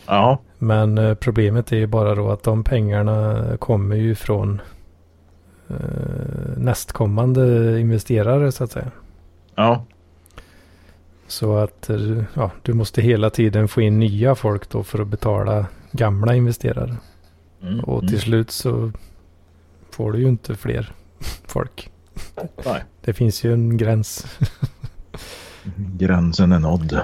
Ja, 0.08 0.38
Men 0.58 0.98
eh, 0.98 1.14
problemet 1.14 1.72
är 1.72 1.78
ju 1.78 1.88
bara 1.88 2.16
då 2.16 2.32
att 2.32 2.44
de 2.44 2.64
pengarna 2.64 3.44
kommer 3.60 3.96
ju 3.96 4.16
från 4.16 4.62
eh, 5.70 6.58
nästkommande 6.58 7.80
investerare 7.80 8.52
så 8.52 8.64
att 8.64 8.72
säga. 8.72 8.92
ja. 9.56 9.86
Så 11.30 11.58
att 11.58 11.90
eh, 11.90 12.24
ja, 12.34 12.52
du 12.62 12.74
måste 12.74 13.02
hela 13.02 13.30
tiden 13.30 13.68
få 13.68 13.82
in 13.82 14.00
nya 14.00 14.36
folk 14.36 14.70
då 14.70 14.84
för 14.84 15.00
att 15.02 15.08
betala 15.08 15.66
gamla 15.92 16.36
investerare. 16.36 16.98
Mm, 17.62 17.80
Och 17.80 18.00
till 18.02 18.10
mm. 18.10 18.22
slut 18.22 18.52
så 18.52 18.92
får 19.92 20.12
du 20.12 20.20
ju 20.20 20.28
inte 20.28 20.56
fler 20.56 20.92
folk. 21.46 21.92
Nej. 22.66 22.84
Det 23.02 23.14
finns 23.14 23.44
ju 23.44 23.54
en 23.54 23.78
gräns. 23.78 24.38
Gränsen 25.98 26.52
är 26.52 26.60
nådd. 26.60 27.00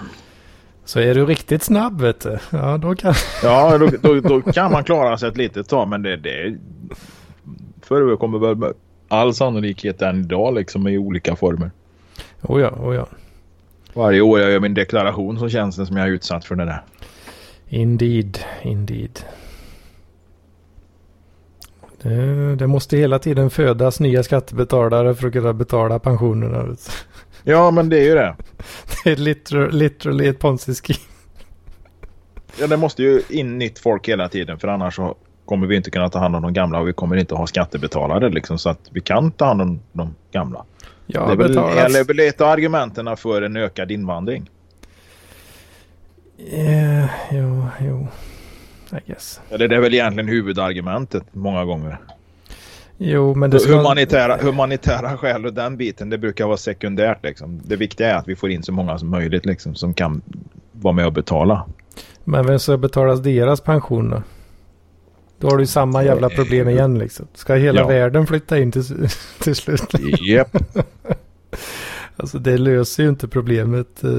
Så 0.86 1.00
är 1.00 1.16
du 1.16 1.26
riktigt 1.26 1.64
snabb 1.64 2.02
vet 2.02 2.20
du. 2.20 2.38
Ja 2.50 2.78
då 2.78 2.96
kan... 2.96 3.14
Ja, 3.44 3.78
då, 3.78 3.90
då, 4.02 4.20
då 4.20 4.42
kan 4.42 4.72
man 4.72 4.84
klara 4.84 5.18
sig 5.18 5.30
ett 5.30 5.38
litet 5.38 5.70
tag. 5.70 5.88
Men 5.88 6.02
det, 6.02 6.18
det 6.18 6.58
förekommer 7.82 8.40
väl 8.40 8.56
med 8.56 8.74
all 9.08 9.34
sannolikhet 9.34 10.02
än 10.02 10.20
idag 10.20 10.54
liksom 10.54 10.88
i 10.88 10.98
olika 10.98 11.36
former. 11.36 11.72
Oh 12.42 12.62
ja, 12.62 12.70
oh 12.70 12.96
ja. 12.96 13.08
Varje 13.94 14.22
år 14.22 14.40
jag 14.40 14.52
gör 14.52 14.60
min 14.60 14.74
deklaration 14.74 15.40
så 15.40 15.50
känns 15.50 15.76
det 15.76 15.86
som 15.86 15.98
jag 15.98 16.08
är 16.08 16.12
utsatt 16.12 16.46
för 16.46 16.56
det 16.56 16.66
där. 16.66 16.84
Indeed, 17.68 18.40
indeed. 18.62 19.20
Det, 22.02 22.56
det 22.56 22.68
måste 22.68 22.98
hela 22.98 23.20
tiden 23.20 23.50
födas 23.50 24.00
nya 24.00 24.24
skattebetalare 24.24 25.16
för 25.16 25.28
att 25.28 25.34
kunna 25.34 25.54
betala 25.54 26.00
pensionerna. 26.00 26.76
Ja, 27.44 27.72
men 27.72 27.90
det 27.90 27.98
är 27.98 28.04
ju 28.04 28.14
det. 28.16 28.36
Det 29.04 29.12
är 29.12 29.16
liter- 29.16 29.72
literally 29.72 30.28
ett 30.28 30.40
ponzi-scheme. 30.40 31.00
Ja, 32.60 32.68
det 32.68 32.78
måste 32.78 33.04
ju 33.04 33.22
in 33.30 33.58
nytt 33.58 33.80
folk 33.80 34.10
hela 34.10 34.30
tiden 34.30 34.60
för 34.60 34.68
annars 34.68 34.96
så 34.96 35.16
kommer 35.46 35.68
vi 35.68 35.76
inte 35.76 35.92
kunna 35.92 36.10
ta 36.10 36.20
hand 36.20 36.36
om 36.36 36.42
de 36.42 36.54
gamla 36.54 36.80
och 36.80 36.88
vi 36.88 36.94
kommer 36.94 37.16
inte 37.16 37.36
ha 37.36 37.48
skattebetalare 37.48 38.30
liksom 38.30 38.58
så 38.60 38.70
att 38.70 38.80
vi 38.92 39.02
kan 39.02 39.32
ta 39.32 39.46
hand 39.46 39.62
om 39.62 39.80
de 39.94 40.16
gamla. 40.32 40.66
Ja, 41.06 41.26
det 41.26 41.32
är 41.34 41.38
väl, 41.38 41.58
eller 41.58 42.04
väl 42.04 42.20
ett 42.20 42.42
av 42.42 42.50
argumenten 42.50 43.18
för 43.18 43.42
en 43.42 43.58
ökad 43.58 43.92
invandring. 43.92 44.50
Eh, 46.52 47.06
jo, 47.32 47.68
jo. 47.82 48.08
I 48.92 49.00
guess. 49.08 49.42
Eller 49.50 49.68
det 49.68 49.76
är 49.76 49.80
väl 49.80 49.94
egentligen 49.94 50.28
huvudargumentet 50.30 51.24
många 51.32 51.66
gånger. 51.66 51.98
Jo, 52.98 53.36
men 53.36 53.50
det 53.50 53.60
ska... 53.60 53.76
Humanitära, 53.78 54.38
humanitära 54.42 55.18
skäl 55.18 55.46
och 55.46 55.54
den 55.54 55.78
biten 55.78 56.10
det 56.10 56.18
brukar 56.18 56.46
vara 56.46 56.58
sekundärt. 56.58 57.24
Liksom. 57.24 57.62
Det 57.64 57.76
viktiga 57.76 58.10
är 58.12 58.16
att 58.16 58.28
vi 58.28 58.36
får 58.36 58.50
in 58.52 58.64
så 58.64 58.72
många 58.72 58.98
som 58.98 59.10
möjligt 59.10 59.46
liksom, 59.46 59.76
som 59.76 59.94
kan 59.94 60.22
vara 60.72 60.94
med 60.94 61.06
och 61.06 61.14
betala. 61.14 61.66
Men 62.24 62.48
vem 62.48 62.60
ska 62.60 62.78
betalas 62.78 63.20
deras 63.22 63.62
pension 63.62 64.10
då? 64.10 64.24
Då 65.40 65.50
har 65.50 65.58
du 65.58 65.66
samma 65.66 66.04
jävla 66.04 66.30
problem 66.30 66.70
igen 66.70 67.00
liksom. 67.00 67.28
Ska 67.34 67.54
hela 67.56 67.82
Ja. 67.82 67.88
världen 67.88 68.28
flytta 68.28 68.60
in 68.60 68.72
till, 68.72 68.84
till 69.40 69.56
slut? 69.56 69.84
Japp. 70.28 70.58
Alltså 72.18 72.40
det 72.40 72.58
löser 72.58 73.04
ju 73.04 73.10
inte 73.10 73.28
problemet 73.28 74.04
eh, 74.04 74.10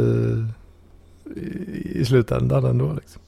i, 1.37 1.93
i 1.95 2.05
slutändan 2.05 2.65
ändå 2.65 2.93
liksom. 2.93 3.23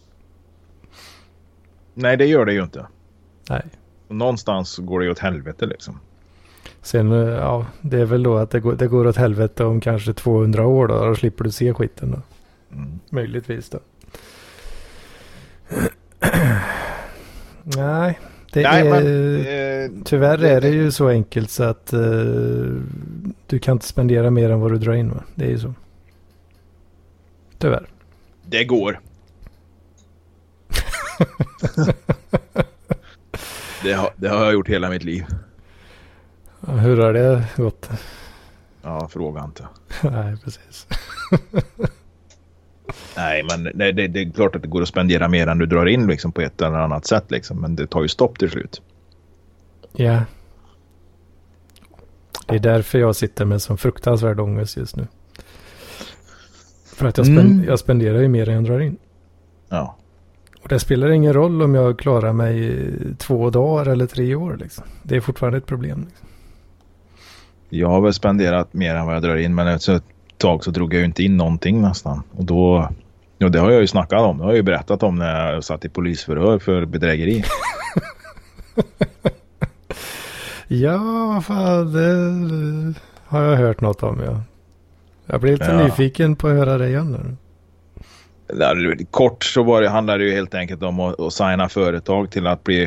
Nej, 1.94 2.16
det 2.16 2.27
gör 2.27 2.44
det 2.44 2.52
ju 2.52 2.62
inte. 2.62 2.86
Nej. 3.51 3.62
Någonstans 4.08 4.78
går 4.78 5.00
det 5.00 5.06
ju 5.06 5.12
åt 5.12 5.18
helvete 5.18 5.66
liksom. 5.66 6.00
Sen, 6.82 7.12
eh, 7.12 7.18
ja, 7.28 7.66
det 7.80 8.00
är 8.00 8.04
väl 8.04 8.22
då 8.22 8.36
att 8.36 8.50
det 8.50 8.60
går, 8.60 8.74
det 8.74 8.86
går 8.86 9.06
åt 9.06 9.16
helvete 9.16 9.64
om 9.64 9.80
kanske 9.80 10.12
200 10.12 10.66
år 10.66 10.88
då. 10.88 11.04
Då 11.04 11.14
slipper 11.14 11.44
du 11.44 11.50
se 11.50 11.74
skiten 11.74 12.10
då. 12.10 12.20
Mm. 12.76 13.00
Möjligtvis 13.10 13.70
då. 13.70 13.78
Nej, 17.62 18.18
det 18.52 18.62
Nej, 18.62 18.88
är... 18.88 18.90
men, 18.90 19.06
eh, 19.36 19.90
Tyvärr 20.04 20.44
är 20.44 20.60
det 20.60 20.68
ju 20.68 20.92
så 20.92 21.08
enkelt 21.08 21.50
så 21.50 21.64
att 21.64 21.92
eh, 21.92 22.00
du 23.46 23.58
kan 23.58 23.72
inte 23.72 23.86
spendera 23.86 24.30
mer 24.30 24.50
än 24.50 24.60
vad 24.60 24.72
du 24.72 24.78
drar 24.78 24.92
in. 24.92 25.10
Va? 25.10 25.22
Det 25.34 25.44
är 25.44 25.50
ju 25.50 25.58
så. 25.58 25.74
Tyvärr. 27.58 27.88
Det 28.42 28.64
går. 28.64 29.00
det, 33.82 33.92
har, 33.92 34.10
det 34.16 34.28
har 34.28 34.44
jag 34.44 34.52
gjort 34.52 34.68
hela 34.68 34.90
mitt 34.90 35.04
liv. 35.04 35.24
Hur 36.68 36.96
har 36.96 37.12
det 37.12 37.44
gått? 37.56 37.90
Ja, 38.82 39.08
fråga 39.08 39.44
inte. 39.44 39.66
Nej, 40.02 40.36
precis. 40.44 40.86
Nej, 43.16 43.44
men 43.50 43.64
det, 43.78 43.92
det, 43.92 44.08
det 44.08 44.20
är 44.20 44.30
klart 44.30 44.56
att 44.56 44.62
det 44.62 44.68
går 44.68 44.82
att 44.82 44.88
spendera 44.88 45.28
mer 45.28 45.46
än 45.46 45.58
du 45.58 45.66
drar 45.66 45.86
in 45.86 46.06
liksom, 46.06 46.32
på 46.32 46.40
ett 46.40 46.60
eller 46.62 46.76
annat 46.78 47.06
sätt. 47.06 47.30
Liksom. 47.30 47.60
Men 47.60 47.76
det 47.76 47.86
tar 47.86 48.02
ju 48.02 48.08
stopp 48.08 48.38
till 48.38 48.50
slut. 48.50 48.82
Ja. 49.92 50.22
Det 52.48 52.54
är 52.54 52.58
därför 52.58 52.98
jag 52.98 53.16
sitter 53.16 53.44
med 53.44 53.62
sån 53.62 53.78
fruktansvärd 53.78 54.40
ångest 54.40 54.76
just 54.76 54.96
nu. 54.96 55.06
För 56.94 57.06
att 57.08 57.16
jag, 57.18 57.26
spen- 57.26 57.38
Mm. 57.52 57.64
jag 57.64 57.78
spenderar 57.78 58.18
ju 58.20 58.28
mer 58.28 58.48
än 58.48 58.54
jag 58.54 58.64
drar 58.64 58.80
in. 58.80 58.96
Ja. 59.68 59.96
Och 60.66 60.70
det 60.70 60.78
spelar 60.78 61.10
ingen 61.10 61.32
roll 61.32 61.62
om 61.62 61.74
jag 61.74 61.98
klarar 61.98 62.32
mig 62.32 62.86
två 63.18 63.51
dagar 63.51 63.86
eller 63.93 64.06
tre 64.06 64.34
år. 64.34 64.56
Liksom. 64.60 64.84
Det 65.02 65.16
är 65.16 65.20
fortfarande 65.20 65.59
ett 65.59 65.66
problem. 65.66 66.01
Liksom. 66.09 66.26
Jag 67.68 67.88
har 67.88 68.01
väl 68.01 68.14
spenderat 68.14 68.72
mer 68.74 68.94
än 68.94 69.06
vad 69.06 69.14
jag 69.14 69.22
drar 69.22 69.36
in. 69.36 69.55
Men 69.55 69.66
efter 69.66 69.94
ett 69.94 70.05
tag 70.38 70.64
så 70.64 70.70
drog 70.70 70.94
jag 70.94 70.98
ju 70.98 71.05
inte 71.05 71.22
in 71.22 71.36
någonting 71.36 71.80
nästan. 71.82 72.22
Och 72.36 72.44
då... 72.44 72.88
Ja, 73.38 73.48
det 73.48 73.59
har 73.59 73.70
jag 73.70 73.80
ju 73.80 73.86
snackat 73.86 74.20
om. 74.20 74.38
Det 74.38 74.44
har 74.44 74.51
jag 74.51 74.56
ju 74.56 74.62
berättat 74.62 75.02
om 75.02 75.16
när 75.16 75.52
jag 75.52 75.64
satt 75.64 75.84
i 75.84 75.88
polisförhör 75.88 76.59
för 76.59 76.84
bedrägeri. 76.84 77.44
Ja, 80.68 80.98
vad 81.34 81.44
fan. 81.44 81.93
Det 81.93 82.94
har 83.26 83.43
jag 83.43 83.56
hört 83.56 83.80
något 83.80 84.02
om. 84.02 84.20
Ja. 84.20 84.40
Jag 85.26 85.40
blir 85.40 85.52
lite 85.52 85.64
Ja. 85.64 85.84
nyfiken 85.84 86.36
på 86.36 86.48
att 86.48 86.55
höra 86.55 86.78
det 86.78 86.88
igen. 86.88 87.12
Nu. 87.12 87.36
Där, 88.47 89.05
Kort 89.10 89.44
så 89.44 89.62
var 89.62 89.82
det, 89.82 89.89
handlade 89.89 90.18
det 90.24 90.28
ju 90.28 90.35
helt 90.35 90.55
enkelt 90.55 90.82
om 90.82 91.01
att, 91.01 91.20
att 91.20 91.32
signa 91.32 91.68
företag 91.68 92.31
till 92.31 92.47
att 92.47 92.64
bli 92.64 92.82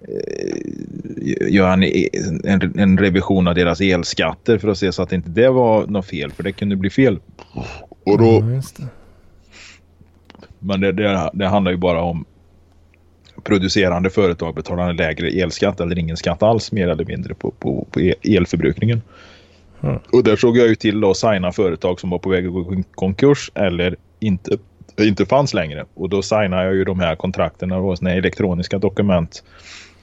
eh, 0.00 1.48
göra 1.48 1.72
en, 1.72 1.82
en, 2.44 2.78
en 2.78 2.98
revision 2.98 3.48
av 3.48 3.54
deras 3.54 3.80
elskatter 3.80 4.58
för 4.58 4.68
att 4.68 4.78
se 4.78 4.92
så 4.92 5.02
att 5.02 5.12
inte 5.12 5.30
det 5.30 5.48
var 5.48 5.86
något 5.86 6.06
fel 6.06 6.32
för 6.32 6.42
det 6.42 6.52
kunde 6.52 6.76
bli 6.76 6.90
fel. 6.90 7.18
Och 8.04 8.18
då, 8.18 8.24
Ja, 8.24 8.54
just 8.54 8.76
det. 8.76 8.86
Men 10.58 10.80
det, 10.80 10.92
det, 10.92 11.30
det 11.34 11.46
handlar 11.46 11.72
ju 11.72 11.78
bara 11.78 12.02
om 12.02 12.24
producerande 13.42 14.10
företag 14.10 14.54
betalar 14.54 14.90
en 14.90 14.96
lägre 14.96 15.28
elskatt 15.28 15.80
eller 15.80 15.98
ingen 15.98 16.16
skatt 16.16 16.42
alls 16.42 16.72
mer 16.72 16.88
eller 16.88 17.04
mindre 17.04 17.34
på, 17.34 17.50
på, 17.50 17.86
på 17.90 18.12
elförbrukningen. 18.22 19.02
Mm. 19.82 19.98
Och 20.12 20.24
där 20.24 20.36
såg 20.36 20.56
jag 20.56 20.68
ju 20.68 20.74
till 20.74 21.00
då 21.00 21.10
att 21.10 21.16
signa 21.16 21.52
företag 21.52 22.00
som 22.00 22.10
var 22.10 22.18
på 22.18 22.28
väg 22.28 22.46
att 22.46 22.52
gå 22.52 22.74
i 22.74 22.84
konkurs 22.94 23.50
eller 23.54 23.96
inte, 24.20 24.58
inte 25.00 25.26
fanns 25.26 25.54
längre. 25.54 25.84
Och 25.94 26.08
då 26.08 26.22
signade 26.22 26.64
jag 26.64 26.74
ju 26.74 26.84
de 26.84 27.00
här 27.00 27.16
kontrakten 27.16 27.72
och 27.72 27.98
såna 27.98 28.12
elektroniska 28.12 28.78
dokument 28.78 29.44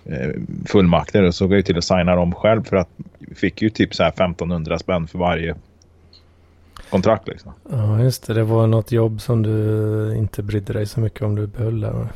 eh, 0.06 0.30
fullmakter 0.66 1.24
och 1.24 1.36
såg 1.36 1.52
jag 1.52 1.58
ju 1.58 1.64
till 1.64 1.78
att 1.78 1.84
signa 1.84 2.16
dem 2.16 2.34
själv 2.36 2.64
för 2.64 2.76
att 2.76 2.90
fick 3.36 3.62
ju 3.62 3.70
typ 3.70 3.96
så 3.96 4.04
här 4.04 4.10
1500 4.10 4.80
spänn 4.80 5.08
för 5.08 5.20
varje 5.20 5.56
kontrakt 6.90 7.28
liksom. 7.28 7.54
Ja, 7.72 8.02
just 8.02 8.28
det. 8.28 8.34
Det 8.34 8.44
var 8.44 8.68
något 8.68 8.92
jobb 8.92 9.22
som 9.22 9.42
du 9.42 10.16
inte 10.18 10.44
brydde 10.44 10.74
dig 10.74 10.86
så 10.86 11.00
mycket 11.00 11.22
om 11.22 11.36
du 11.36 11.48
behöll 11.48 11.80
där. 11.80 12.08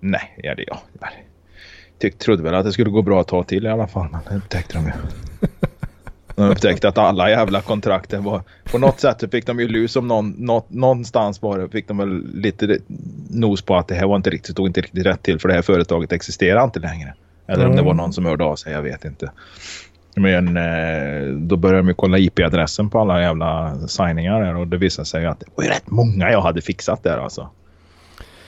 Nej, 0.00 0.34
ja, 0.36 0.54
det, 0.54 0.64
ja. 0.66 0.82
jag 1.98 2.18
trodde 2.18 2.42
väl 2.42 2.54
att 2.54 2.64
det 2.64 2.72
skulle 2.72 2.90
gå 2.90 3.02
bra 3.02 3.20
att 3.20 3.28
ta 3.28 3.42
till 3.42 3.66
i 3.66 3.68
alla 3.68 3.86
fall. 3.86 4.08
Men 4.12 4.20
det 4.28 4.36
upptäckte 4.36 4.74
de 4.74 4.84
ju. 4.86 4.92
De 6.36 6.50
upptäckte 6.50 6.88
att 6.88 6.98
alla 6.98 7.30
jävla 7.30 7.60
kontrakten 7.60 8.24
var... 8.24 8.42
På 8.72 8.78
något 8.78 9.00
sätt 9.00 9.20
så 9.20 9.28
fick 9.28 9.46
de 9.46 9.60
ju 9.60 9.68
lus 9.68 9.96
om 9.96 10.08
någon, 10.08 10.34
nå, 10.38 10.64
någonstans 10.68 11.40
det, 11.40 11.68
fick 11.72 11.88
de 11.88 11.98
väl 11.98 12.26
lite 12.34 12.78
nos 13.30 13.62
på 13.62 13.76
att 13.76 13.88
det 13.88 13.94
här 13.94 14.06
var 14.06 14.16
inte 14.16 14.30
riktigt, 14.30 14.52
stod 14.52 14.66
inte 14.66 14.80
riktigt 14.80 15.06
rätt 15.06 15.22
till 15.22 15.38
för 15.38 15.48
det 15.48 15.54
här 15.54 15.62
företaget 15.62 16.12
existerar 16.12 16.64
inte 16.64 16.80
längre. 16.80 17.14
Eller 17.46 17.64
om 17.66 17.70
det 17.72 17.82
Mm. 17.82 17.84
var 17.84 17.94
någon 17.94 18.12
som 18.12 18.26
hörde 18.26 18.44
av 18.44 18.56
sig, 18.56 18.72
jag 18.72 18.82
vet 18.82 19.04
inte. 19.04 19.30
Men 20.16 20.56
eh, 20.56 21.34
då 21.36 21.56
började 21.56 21.78
de 21.78 21.88
ju 21.88 21.94
kolla 21.94 22.18
IP-adressen 22.18 22.90
på 22.90 22.98
alla 23.00 23.20
jävla 23.22 23.78
signingar 23.88 24.54
och 24.54 24.68
det 24.68 24.76
visade 24.76 25.06
sig 25.06 25.26
att 25.26 25.40
det 25.40 25.46
var 25.54 25.64
rätt 25.64 25.90
många 25.90 26.30
jag 26.30 26.40
hade 26.40 26.60
fixat 26.62 27.02
där 27.02 27.18
alltså. 27.18 27.48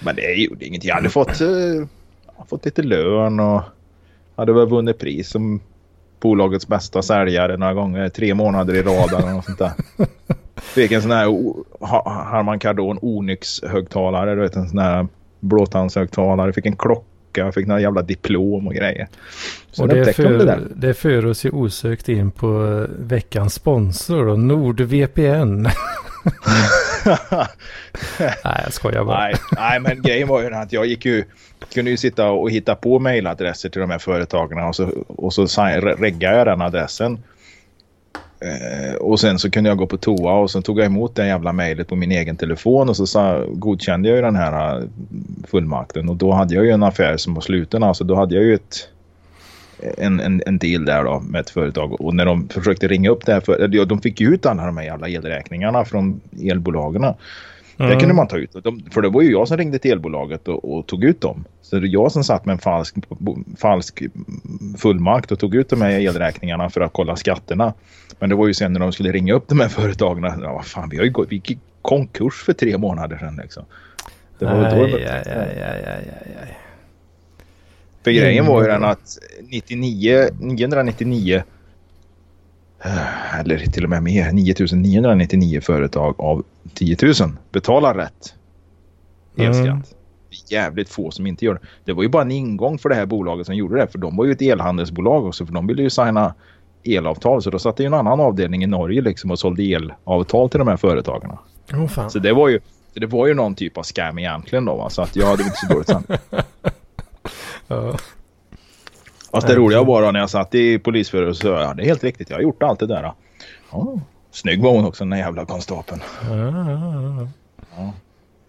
Men 0.01 0.17
det 0.17 0.35
gjorde 0.35 0.65
ingenting. 0.67 0.89
Jag 0.89 0.95
hade 0.95 1.09
fått, 1.09 1.41
eh, 1.41 1.49
jag 1.49 1.89
hade 2.37 2.49
fått 2.49 2.65
lite 2.65 2.83
lön 2.83 3.41
och 3.41 3.63
hade 4.37 4.53
väl 4.53 4.69
vunnit 4.69 4.99
pris 4.99 5.29
som 5.31 5.61
bolagets 6.25 6.69
bästa 6.69 7.03
säljare 7.03 7.57
några 7.57 7.75
gånger. 7.75 8.09
Tre 8.09 8.35
månader 8.35 8.75
i 8.75 8.83
rad 8.83 9.13
eller 9.13 9.33
något 9.33 9.45
sånt 9.45 9.59
där. 9.59 9.73
Fick 10.57 10.93
en 10.93 11.03
sån 11.03 11.11
här 11.11 11.27
Harman 12.31 12.59
Kardon 12.59 12.99
Onyx-högtalare. 13.03 14.35
Du 14.35 14.41
vet 14.41 14.57
en 14.57 14.69
sån 14.69 14.79
här 14.79 15.07
blåtandshögtalare. 15.41 16.53
Fick 16.53 16.67
en 16.67 16.77
klocka. 16.77 17.53
Fick 17.53 17.67
några 17.67 17.81
jävla 17.81 18.03
diplom 18.03 18.67
och 18.67 18.75
grejer. 18.75 19.09
Så 19.71 19.83
Och 19.83 19.89
det 19.89 19.95
de 19.95 20.05
det 20.05 20.13
för, 20.13 20.47
där. 20.47 20.61
det 20.75 20.95
för 20.95 21.27
oss 21.27 21.45
ju 21.45 21.51
osökt 21.51 22.09
in 22.09 22.31
på 22.31 22.87
veckans 22.99 23.55
sponsor 23.55 24.27
då, 24.27 24.37
NordVPN. 24.37 25.69
Nej, 28.19 28.63
jag 28.65 28.73
skojar 28.73 29.05
bara. 29.05 29.19
Nej, 29.19 29.35
nej, 29.53 29.81
men 29.81 30.03
grejen 30.03 30.29
var 30.29 30.43
ju 30.43 30.51
den 30.51 30.63
att 30.63 30.73
jag 30.73 30.87
gick 30.87 31.05
ju, 31.05 31.25
kunde 31.75 31.91
ju 31.91 31.97
sitta 31.97 32.31
och 32.31 32.51
hitta 32.51 32.75
på 32.75 32.99
mejladresser 32.99 33.69
till 33.69 33.81
de 33.81 33.91
här 33.91 33.99
företagen 33.99 34.59
och 34.59 34.77
så, 34.77 34.89
och 35.09 35.35
så 35.35 35.47
reggade 35.99 36.37
jag 36.37 36.47
den 36.47 36.63
adressen. 36.63 37.19
Eh, 38.41 38.95
och 38.95 39.21
sen 39.21 39.39
så 39.39 39.51
kunde 39.51 39.71
jag 39.71 39.79
gå 39.79 39.87
på 39.87 39.97
toa 39.97 40.33
och 40.33 40.51
så 40.51 40.63
tog 40.63 40.79
jag 40.79 40.87
emot 40.87 41.15
det 41.15 41.27
jävla 41.27 41.53
mejlet 41.53 41.89
på 41.89 41.97
min 41.97 42.13
egen 42.13 42.37
telefon 42.37 42.89
och 42.89 42.97
så 42.97 43.07
sa, 43.07 43.45
godkände 43.47 44.09
jag 44.09 44.17
ju 44.17 44.23
den 44.23 44.37
här 44.37 44.79
eh, 44.79 44.85
fullmakten 45.51 46.09
och 46.09 46.17
då 46.17 46.33
hade 46.33 46.55
jag 46.55 46.65
ju 46.65 46.71
en 46.71 46.83
affär 46.83 47.17
som 47.17 47.35
var 47.35 47.43
sluten. 47.43 47.83
Alltså 47.83 48.05
då 48.05 48.15
hade 48.15 48.35
jag 48.35 48.45
ju 48.45 48.55
ett 48.55 48.89
en, 49.99 50.21
en, 50.21 50.43
en 50.47 50.59
deal 50.59 50.85
där 50.85 51.05
då 51.05 51.21
med 51.21 51.41
ett 51.41 51.51
företag 51.51 52.01
och 52.01 52.15
när 52.15 52.27
de 52.27 52.49
försökte 52.49 52.89
ringa 52.89 53.11
upp 53.11 53.27
det 53.27 53.33
här 53.33 53.41
för, 53.41 53.87
de 53.87 54.01
fick 54.01 54.21
ju 54.21 54.35
ut 54.35 54.47
alla 54.47 54.67
de 54.67 54.77
här 54.77 54.85
jävla 54.85 55.09
elräkningarna 55.09 55.85
från 55.85 56.21
elbolagen. 56.43 57.15
Det 57.77 57.85
Mm. 57.85 57.99
kunde 57.99 58.15
man 58.15 58.27
ta 58.29 58.37
ut. 58.37 58.53
De, 58.65 58.83
för 58.91 59.03
det 59.03 59.09
var 59.09 59.23
ju 59.23 59.31
jag 59.31 59.49
som 59.49 59.57
ringde 59.57 59.79
till 59.79 59.91
elbolaget 59.93 60.49
och, 60.49 60.75
och 60.77 60.87
tog 60.87 61.05
ut 61.05 61.21
dem. 61.21 61.45
Så 61.63 61.77
det 61.79 61.87
är 61.87 61.93
jag 61.93 62.13
som 62.13 62.25
satt 62.25 62.47
med 62.47 62.53
en 62.53 62.59
falsk, 62.59 62.95
falsk 63.59 64.03
fullmakt 64.79 65.33
och 65.33 65.39
tog 65.39 65.55
ut 65.55 65.69
de 65.69 65.83
här 65.83 65.91
elräkningarna 66.01 66.71
för 66.71 66.81
att 66.81 66.93
kolla 66.93 67.17
skatterna. 67.17 67.75
Men 68.19 68.29
det 68.29 68.35
var 68.35 68.47
ju 68.47 68.55
sen 68.55 68.73
när 68.73 68.81
de 68.81 68.93
skulle 68.93 69.13
ringa 69.13 69.35
upp 69.35 69.49
de 69.49 69.61
här 69.61 69.69
företagen. 69.69 70.25
Ja, 70.43 70.63
fan, 70.63 70.89
vi, 70.89 70.97
har 70.97 71.05
ju 71.05 71.11
gått, 71.11 71.29
vi 71.31 71.37
gick 71.37 71.51
i 71.51 71.59
konkurs 71.83 72.35
för 72.47 72.53
tre 72.53 72.79
månader 72.79 73.19
sedan. 73.19 73.37
Liksom. 73.43 73.65
Det 74.39 74.45
var 74.45 74.65
aj, 74.65 74.71
då, 74.79 74.85
aj, 74.85 74.95
aj, 74.95 75.23
aj, 75.27 75.63
aj, 75.63 75.85
aj, 75.87 76.37
aj. 76.43 76.59
För 78.05 78.11
grejen 78.11 78.47
var 78.47 78.63
ju 78.63 78.69
Mm. 78.69 78.81
den 78.81 78.91
att 78.91 79.19
99, 79.49 80.29
999 80.41 81.37
eh, 81.37 81.43
eller 83.39 83.59
till 83.59 83.85
och 83.85 83.91
med 83.91 84.03
mer, 84.03 84.33
9999 84.33 85.61
företag 85.61 86.15
av 86.19 86.45
10 86.75 86.97
000 87.03 87.15
betalar 87.53 87.95
rätt 87.95 88.35
elskatt. 89.37 89.67
Mm. 89.67 89.83
Det 90.31 90.55
är 90.55 90.61
jävligt 90.61 90.89
få 90.89 91.11
som 91.11 91.27
inte 91.27 91.45
gör 91.45 91.55
det. 91.55 91.61
Det 91.85 91.93
var 91.93 92.03
ju 92.03 92.09
bara 92.09 92.23
en 92.23 92.31
ingång 92.31 92.79
för 92.79 92.89
det 92.89 92.95
här 92.95 93.07
bolaget 93.07 93.47
som 93.47 93.55
gjorde 93.55 93.77
det. 93.77 93.87
För 93.87 93.99
de 93.99 94.17
var 94.17 94.25
ju 94.25 94.33
ett 94.33 94.43
elhandelsbolag 94.43 95.27
också. 95.27 95.47
För 95.47 95.53
de 95.53 95.67
ville 95.67 95.83
ju 95.83 95.91
signa 95.91 96.35
elavtal. 96.85 97.43
Så 97.43 97.51
då 97.51 97.59
satt 97.59 97.77
det 97.77 97.83
ju 97.83 97.87
en 97.87 97.95
annan 97.95 98.21
avdelning 98.21 98.65
i 98.65 98.67
Norge 98.67 99.01
liksom 99.01 99.31
och 99.31 99.39
sålde 99.39 99.63
elavtal 99.63 100.51
till 100.51 100.59
de 100.59 100.69
här 100.69 100.77
företagen. 100.77 101.31
Åh 101.73 101.87
fan. 101.87 102.11
Så 102.11 102.19
det 102.19 102.33
var 102.33 102.49
ju, 102.49 102.61
det 102.95 103.07
var 103.07 103.27
ju 103.27 103.35
någon 103.35 103.55
typ 103.55 103.79
av 103.79 103.83
scam 103.83 104.19
egentligen 104.19 104.65
då. 104.65 104.77
Va? 104.77 104.91
Så 104.91 105.03
att 105.03 105.17
jag 105.17 105.27
hade 105.27 105.43
inte 105.43 105.57
så 105.57 105.73
dåligt. 105.73 105.91
Ja. 107.69 107.97
Fast 109.35 109.47
det 109.47 109.55
roliga 109.55 109.83
var 109.83 110.03
då 110.03 110.11
när 110.11 110.21
jag 110.21 110.31
satt 110.31 110.55
i 110.55 110.79
polisförhör 110.79 111.27
och 111.27 111.37
så 111.37 111.49
ja, 111.49 111.75
det 111.75 111.83
är 111.83 111.87
helt 111.87 112.05
riktigt. 112.05 112.31
Jag 112.31 112.37
har 112.37 112.43
gjort 112.43 112.63
allt 112.63 112.81
det 112.81 112.87
där. 112.87 113.13
Ja, 113.73 113.99
snygg 114.31 114.63
var 114.63 114.71
hon 114.71 114.85
också 114.85 115.05
den 115.05 115.19
jävla 115.19 115.45
konstapeln. 115.45 116.01
Ja. 117.77 117.93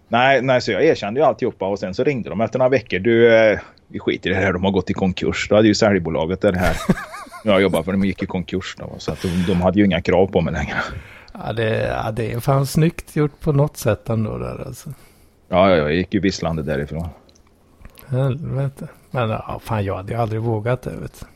Nej, 0.08 0.42
nej, 0.42 0.60
så 0.60 0.72
jag 0.72 0.84
erkände 0.84 1.20
ju 1.20 1.26
alltihopa 1.26 1.68
och 1.68 1.78
sen 1.78 1.94
så 1.94 2.04
ringde 2.04 2.30
de 2.30 2.40
efter 2.40 2.58
några 2.58 2.68
veckor. 2.68 2.98
Du, 2.98 3.36
eh, 3.36 3.58
vi 3.88 3.98
skiter 3.98 4.30
i 4.30 4.32
det 4.32 4.38
här. 4.38 4.52
De 4.52 4.64
har 4.64 4.70
gått 4.70 4.90
i 4.90 4.94
konkurs. 4.94 5.46
Då 5.48 5.56
hade 5.56 5.68
ju 5.68 5.74
säljbolaget 5.74 6.40
det 6.40 6.58
här. 6.58 6.76
Jag 7.44 7.62
jobbar 7.62 7.82
för 7.82 7.92
de 7.92 8.04
gick 8.04 8.22
i 8.22 8.26
konkurs 8.26 8.76
då. 8.78 8.94
Så 8.98 9.12
att 9.12 9.22
de, 9.22 9.28
de 9.46 9.62
hade 9.62 9.78
ju 9.78 9.84
inga 9.84 10.02
krav 10.02 10.26
på 10.26 10.40
mig 10.40 10.52
längre. 10.52 10.76
Ja, 11.32 11.52
det, 11.52 12.00
ja, 12.04 12.10
det 12.10 12.32
är 12.32 12.40
fan 12.40 12.66
snyggt 12.66 13.16
gjort 13.16 13.40
på 13.40 13.52
något 13.52 13.76
sätt 13.76 14.08
ändå 14.08 14.38
där 14.38 14.64
alltså. 14.66 14.90
Ja, 15.48 15.70
ja, 15.70 15.76
jag 15.76 15.94
gick 15.94 16.14
ju 16.14 16.20
visslande 16.20 16.62
därifrån. 16.62 17.08
Helvete. 18.06 18.88
Men 19.16 19.30
ja, 19.30 19.60
fan 19.62 19.84
jag 19.84 19.96
hade 19.96 20.12
ju 20.12 20.18
aldrig 20.18 20.40
vågat 20.40 20.82
det 20.82 20.96
vet. 20.96 21.26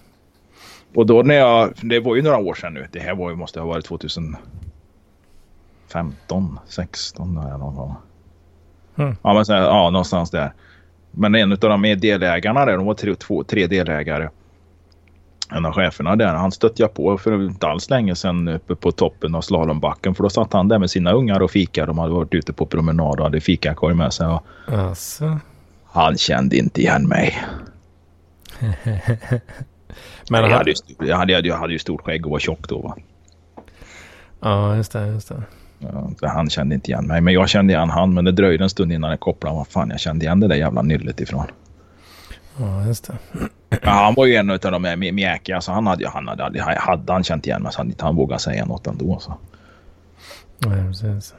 Och 0.94 1.06
då 1.06 1.22
när 1.22 1.34
jag, 1.34 1.72
det 1.82 2.00
var 2.00 2.16
ju 2.16 2.22
några 2.22 2.38
år 2.38 2.54
sedan 2.54 2.74
nu. 2.74 2.86
Det 2.92 3.00
här 3.00 3.14
var 3.14 3.30
ju, 3.30 3.36
måste 3.36 3.60
ha 3.60 3.66
varit 3.66 3.84
2015, 3.84 6.58
16 6.66 7.34
där 7.34 7.58
någon 7.58 7.74
gång. 7.74 7.94
Mm. 8.96 9.16
Ja, 9.22 9.34
men 9.34 9.46
så, 9.46 9.52
här, 9.52 9.60
ja, 9.60 9.90
någonstans 9.90 10.30
där. 10.30 10.52
Men 11.10 11.34
en 11.34 11.52
av 11.52 11.58
de 11.58 11.82
delägarna 11.82 12.64
där, 12.64 12.76
de 12.76 12.86
var 12.86 12.94
tre, 12.94 13.14
två, 13.14 13.44
tre 13.44 13.66
delägare. 13.66 14.28
En 15.50 15.66
av 15.66 15.72
cheferna 15.72 16.16
där, 16.16 16.34
han 16.34 16.52
stötte 16.52 16.82
jag 16.82 16.94
på 16.94 17.18
för 17.18 17.46
inte 17.46 17.66
alls 17.66 17.90
länge 17.90 18.14
sedan 18.14 18.48
uppe 18.48 18.74
på 18.74 18.92
toppen 18.92 19.34
av 19.34 19.40
slalombacken. 19.40 20.14
För 20.14 20.22
då 20.22 20.30
satt 20.30 20.52
han 20.52 20.68
där 20.68 20.78
med 20.78 20.90
sina 20.90 21.12
ungar 21.12 21.42
och 21.42 21.50
fika. 21.50 21.86
De 21.86 21.98
hade 21.98 22.12
varit 22.12 22.34
ute 22.34 22.52
på 22.52 22.66
promenad 22.66 23.18
och 23.18 23.24
hade 23.24 23.40
fikakorg 23.40 23.94
med 23.94 24.12
sig. 24.12 24.26
Och 24.26 24.42
Alltså. 24.66 25.38
han 25.84 26.16
kände 26.16 26.56
inte 26.56 26.80
igen 26.80 27.08
mig. 27.08 27.38
Men 30.30 30.42
jag, 30.42 30.50
hade 30.50 30.70
ju, 30.70 30.76
jag, 31.06 31.16
hade, 31.16 31.32
jag 31.32 31.56
hade 31.56 31.72
ju 31.72 31.78
stort 31.78 32.00
skägg 32.00 32.26
och 32.26 32.32
var 32.32 32.38
tjock 32.38 32.68
då. 32.68 32.78
Va? 32.78 32.96
Ja, 34.40 34.76
just 34.76 34.92
det. 34.92 35.06
Just 35.06 35.28
det. 35.28 35.42
Ja, 35.78 36.28
han 36.28 36.50
kände 36.50 36.74
inte 36.74 36.90
igen 36.90 37.06
mig. 37.06 37.20
Men 37.20 37.34
jag 37.34 37.48
kände 37.48 37.72
igen 37.72 37.90
han. 37.90 38.14
Men 38.14 38.24
det 38.24 38.32
dröjde 38.32 38.64
en 38.64 38.70
stund 38.70 38.92
innan 38.92 39.10
jag 39.10 39.20
kopplade. 39.20 39.56
Vad 39.56 39.68
fan, 39.68 39.90
jag 39.90 40.00
kände 40.00 40.24
igen 40.24 40.40
det 40.40 40.48
där 40.48 40.56
jävla 40.56 40.82
nyllet 40.82 41.20
ifrån. 41.20 41.46
Ja, 42.58 42.86
just 42.86 43.06
det. 43.06 43.18
Ja, 43.82 43.90
han 43.90 44.14
var 44.14 44.26
ju 44.26 44.34
en 44.34 44.50
av 44.50 44.58
de 44.58 44.82
där 44.82 44.96
mjäkiga. 45.12 45.60
Så 45.60 45.72
han 45.72 45.86
hade, 45.86 46.08
han 46.08 46.28
hade, 46.28 46.42
hade, 46.42 46.78
hade 46.78 47.12
han 47.12 47.24
känt 47.24 47.46
igen 47.46 47.62
mig 47.62 47.72
så 47.72 47.78
hade 47.78 47.90
inte 47.90 48.04
han 48.04 48.16
vågat 48.16 48.40
säga 48.40 48.64
något 48.66 48.86
ändå. 48.86 49.18
Så. 49.20 49.38
Nej, 50.58 50.86
precis. 50.86 51.34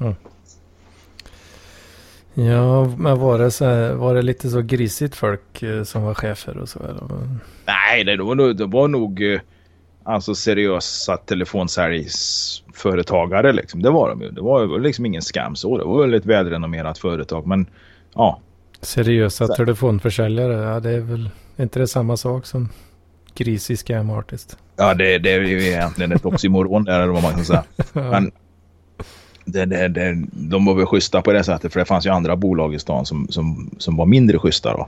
Mm. 0.00 0.14
Ja, 2.46 2.84
men 2.98 3.18
var 3.18 3.38
det, 3.38 3.50
så 3.50 3.64
här, 3.64 3.92
var 3.92 4.14
det 4.14 4.22
lite 4.22 4.48
så 4.50 4.62
grisigt 4.62 5.14
folk 5.14 5.62
eh, 5.62 5.82
som 5.82 6.02
var 6.02 6.14
chefer 6.14 6.58
och 6.58 6.68
så? 6.68 6.78
Eller? 6.78 7.28
Nej, 7.66 8.04
det 8.04 8.16
var 8.22 8.34
nog, 8.34 8.56
det 8.56 8.66
var 8.66 8.88
nog 8.88 9.22
eh, 9.32 9.40
alltså 10.04 10.34
seriösa 10.34 11.16
telefonsäljsföretagare. 11.16 13.52
Liksom. 13.52 13.82
Det 13.82 13.90
var 13.90 14.08
de 14.08 14.20
ju. 14.22 14.30
Det 14.30 14.40
var 14.40 14.78
liksom 14.78 15.06
ingen 15.06 15.22
skam 15.22 15.56
så. 15.56 15.78
Det 15.78 15.84
var 15.84 16.00
väl 16.00 16.14
ett 16.14 16.26
välrenommerat 16.26 16.98
företag. 16.98 17.46
Men 17.46 17.66
ja, 18.14 18.40
Seriösa 18.80 19.46
Så- 19.46 19.54
telefonförsäljare, 19.54 20.52
ja 20.72 20.80
det 20.80 20.90
är 20.90 21.00
väl 21.00 21.30
inte 21.56 21.78
det 21.78 21.86
samma 21.86 22.16
sak 22.16 22.46
som 22.46 22.68
grisig 23.34 23.78
scam 23.78 24.10
artist? 24.10 24.56
ja 24.76 24.94
det, 24.94 25.18
det 25.18 25.32
är 25.32 25.40
ju 25.40 25.62
egentligen 25.66 26.12
ett 26.12 26.24
oxymoron 26.26 26.84
där 26.84 27.00
eller 27.00 27.12
vad 27.12 27.22
man 27.22 27.32
kan 27.32 27.44
säga. 27.44 27.64
Men 27.92 28.32
det, 29.52 29.64
det, 29.64 29.88
det, 29.88 30.24
de 30.32 30.64
var 30.64 30.74
väl 30.74 30.86
schyssta 30.86 31.22
på 31.22 31.32
det 31.32 31.44
sättet. 31.44 31.72
För 31.72 31.80
det 31.80 31.86
fanns 31.86 32.06
ju 32.06 32.10
andra 32.10 32.36
bolag 32.36 32.74
i 32.74 32.78
stan 32.78 33.06
som, 33.06 33.28
som, 33.28 33.70
som 33.78 33.96
var 33.96 34.06
mindre 34.06 34.38
schyssta 34.38 34.72
då. 34.72 34.86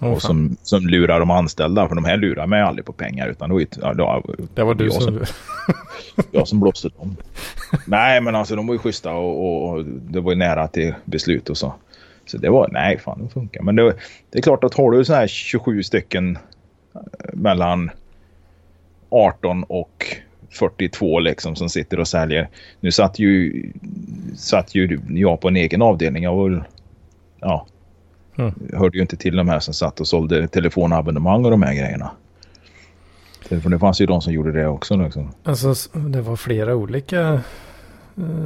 fan. 0.00 0.20
som, 0.20 0.56
som 0.62 0.86
lurar 0.86 1.20
de 1.20 1.30
anställda. 1.30 1.88
För 1.88 1.94
de 1.94 2.04
här 2.04 2.16
lurar 2.16 2.46
mig 2.46 2.62
aldrig 2.62 2.84
på 2.84 2.92
pengar. 2.92 3.28
Utan 3.28 3.58
ju- 3.58 3.66
ja, 3.82 3.92
var, 3.94 4.36
det 4.54 4.62
var 4.64 4.74
du 4.74 4.84
jag 4.84 5.02
som... 5.02 5.20
jag 6.30 6.48
som 6.48 6.60
blåste 6.60 6.88
dem. 6.88 7.16
Nej, 7.86 8.20
men 8.20 8.34
alltså 8.34 8.56
de 8.56 8.66
var 8.66 8.74
ju 8.74 8.78
schyssta 8.78 9.12
och, 9.12 9.40
och, 9.46 9.70
och 9.70 9.84
det 9.84 10.20
var 10.20 10.32
ju 10.32 10.38
nära 10.38 10.68
till 10.68 10.94
beslut 11.04 11.50
och 11.50 11.56
så. 11.56 11.74
Så 12.26 12.38
det 12.38 12.50
var, 12.50 12.68
nej 12.72 12.98
fan 12.98 13.22
det 13.22 13.28
funkar. 13.28 13.62
Men 13.62 13.76
det, 13.76 13.94
det 14.30 14.38
är 14.38 14.42
klart 14.42 14.64
att 14.64 14.74
har 14.74 14.90
du 14.90 15.04
så 15.04 15.14
här 15.14 15.26
27 15.26 15.82
stycken 15.82 16.38
eh, 16.94 17.00
mellan 17.32 17.90
18 19.10 19.64
och 19.64 20.16
42 20.54 21.20
liksom 21.20 21.56
som 21.56 21.68
sitter 21.68 22.00
och 22.00 22.08
säljer. 22.08 22.48
Nu 22.80 22.92
satt 22.92 23.18
ju, 23.18 23.62
satt 24.36 24.74
ju 24.74 25.00
jag 25.08 25.40
på 25.40 25.48
en 25.48 25.56
egen 25.56 25.82
avdelning. 25.82 26.22
Jag 26.24 26.34
var 26.34 26.66
ja, 27.40 27.66
Mm. 28.38 28.54
hörde 28.72 28.96
ju 28.98 29.02
inte 29.02 29.16
till 29.16 29.36
de 29.36 29.48
här 29.48 29.60
som 29.60 29.74
satt 29.74 30.00
och 30.00 30.06
sålde 30.08 30.48
telefonabonnemang 30.48 31.44
och 31.44 31.50
de 31.50 31.62
här 31.62 31.74
grejerna. 31.74 32.10
För 33.48 33.68
det 33.70 33.78
fanns 33.78 34.00
ju 34.00 34.06
de 34.06 34.20
som 34.20 34.32
gjorde 34.32 34.52
det 34.52 34.66
också. 34.66 34.96
Liksom. 34.96 35.30
Alltså 35.44 35.74
det 35.92 36.20
var 36.20 36.36
flera 36.36 36.74
olika... 36.76 37.20
eh, 37.20 37.40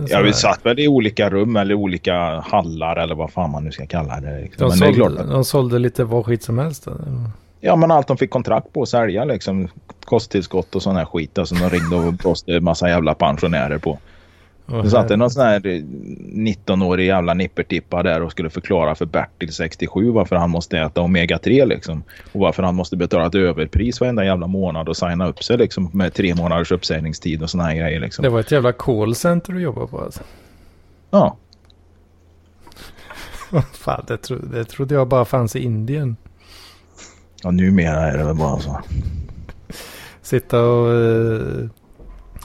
Ja, 0.08 0.20
vi 0.22 0.32
satt 0.32 0.66
väl 0.66 0.78
i 0.80 0.88
olika 0.88 1.30
rum 1.30 1.56
eller 1.56 1.74
olika 1.74 2.14
hallar 2.40 2.96
eller 2.96 3.14
vad 3.14 3.30
fan 3.32 3.50
man 3.50 3.64
nu 3.64 3.72
ska 3.72 3.86
kalla 3.86 4.20
det. 4.20 4.40
Liksom. 4.40 4.68
de, 4.70 4.78
Men 4.78 4.88
det 4.88 4.94
klart 4.94 5.08
sålde, 5.12 5.32
de 5.32 5.44
sålde 5.44 5.78
lite 5.78 6.04
vad 6.04 6.26
skit 6.26 6.42
som 6.42 6.58
helst. 6.58 6.86
eller? 6.86 6.98
Ja, 7.60 7.76
men 7.76 7.90
allt 7.90 8.08
de 8.08 8.16
fick 8.16 8.30
kontrakt 8.30 8.72
på 8.72 8.82
att 8.82 8.88
sälja 8.88 9.24
liksom. 9.24 9.68
Kosttillskott 10.04 10.74
och 10.74 10.82
sån 10.82 10.96
här 10.96 11.04
skit. 11.04 11.38
Alltså 11.38 11.54
de 11.54 11.70
ringde 11.70 11.96
och 11.96 12.12
blåste 12.22 12.52
en 12.52 12.64
massa 12.64 12.88
jävla 12.88 13.14
pensionärer 13.14 13.78
på. 13.78 13.98
Och 14.66 14.82
Det 14.82 14.90
satt 14.90 15.10
en 15.10 15.18
någon 15.18 15.30
sån 15.30 15.42
här 15.42 15.66
eh, 15.66 15.82
19-årig 16.34 17.06
jävla 17.06 17.34
nippertippa 17.34 18.02
där 18.02 18.22
och 18.22 18.30
skulle 18.30 18.50
förklara 18.50 18.94
för 18.94 19.06
Bertil 19.06 19.52
67 19.52 20.10
varför 20.10 20.36
han 20.36 20.50
måste 20.50 20.78
äta 20.78 21.00
Omega-3 21.00 21.66
liksom. 21.66 22.02
Och 22.32 22.40
varför 22.40 22.62
han 22.62 22.74
måste 22.74 22.96
betala 22.96 23.26
ett 23.26 23.34
överpris 23.34 24.00
varenda 24.00 24.24
jävla 24.24 24.46
månad 24.46 24.88
och 24.88 24.96
signa 24.96 25.28
upp 25.28 25.44
sig 25.44 25.58
liksom 25.58 25.90
med 25.92 26.14
tre 26.14 26.34
månaders 26.34 26.72
uppsägningstid 26.72 27.42
och 27.42 27.50
såna 27.50 27.64
här 27.64 27.74
grejer 27.74 28.00
liksom. 28.00 28.22
Det 28.22 28.28
var 28.28 28.40
ett 28.40 28.52
jävla 28.52 28.72
callcenter 28.72 29.52
du 29.52 29.60
jobbade 29.60 29.86
på 29.86 30.00
alltså. 30.00 30.22
Ja. 31.10 31.36
Fan, 33.72 34.04
det, 34.06 34.16
tro, 34.16 34.36
det 34.36 34.64
trodde 34.64 34.94
jag 34.94 35.08
bara 35.08 35.24
fanns 35.24 35.56
i 35.56 35.58
Indien. 35.58 36.16
Ja, 37.42 37.50
numera 37.50 38.00
är 38.00 38.18
det 38.18 38.24
väl 38.24 38.36
bara 38.36 38.60
så. 38.60 38.80
Sitta 40.22 40.60
och, 40.62 40.92
eh, 40.94 41.68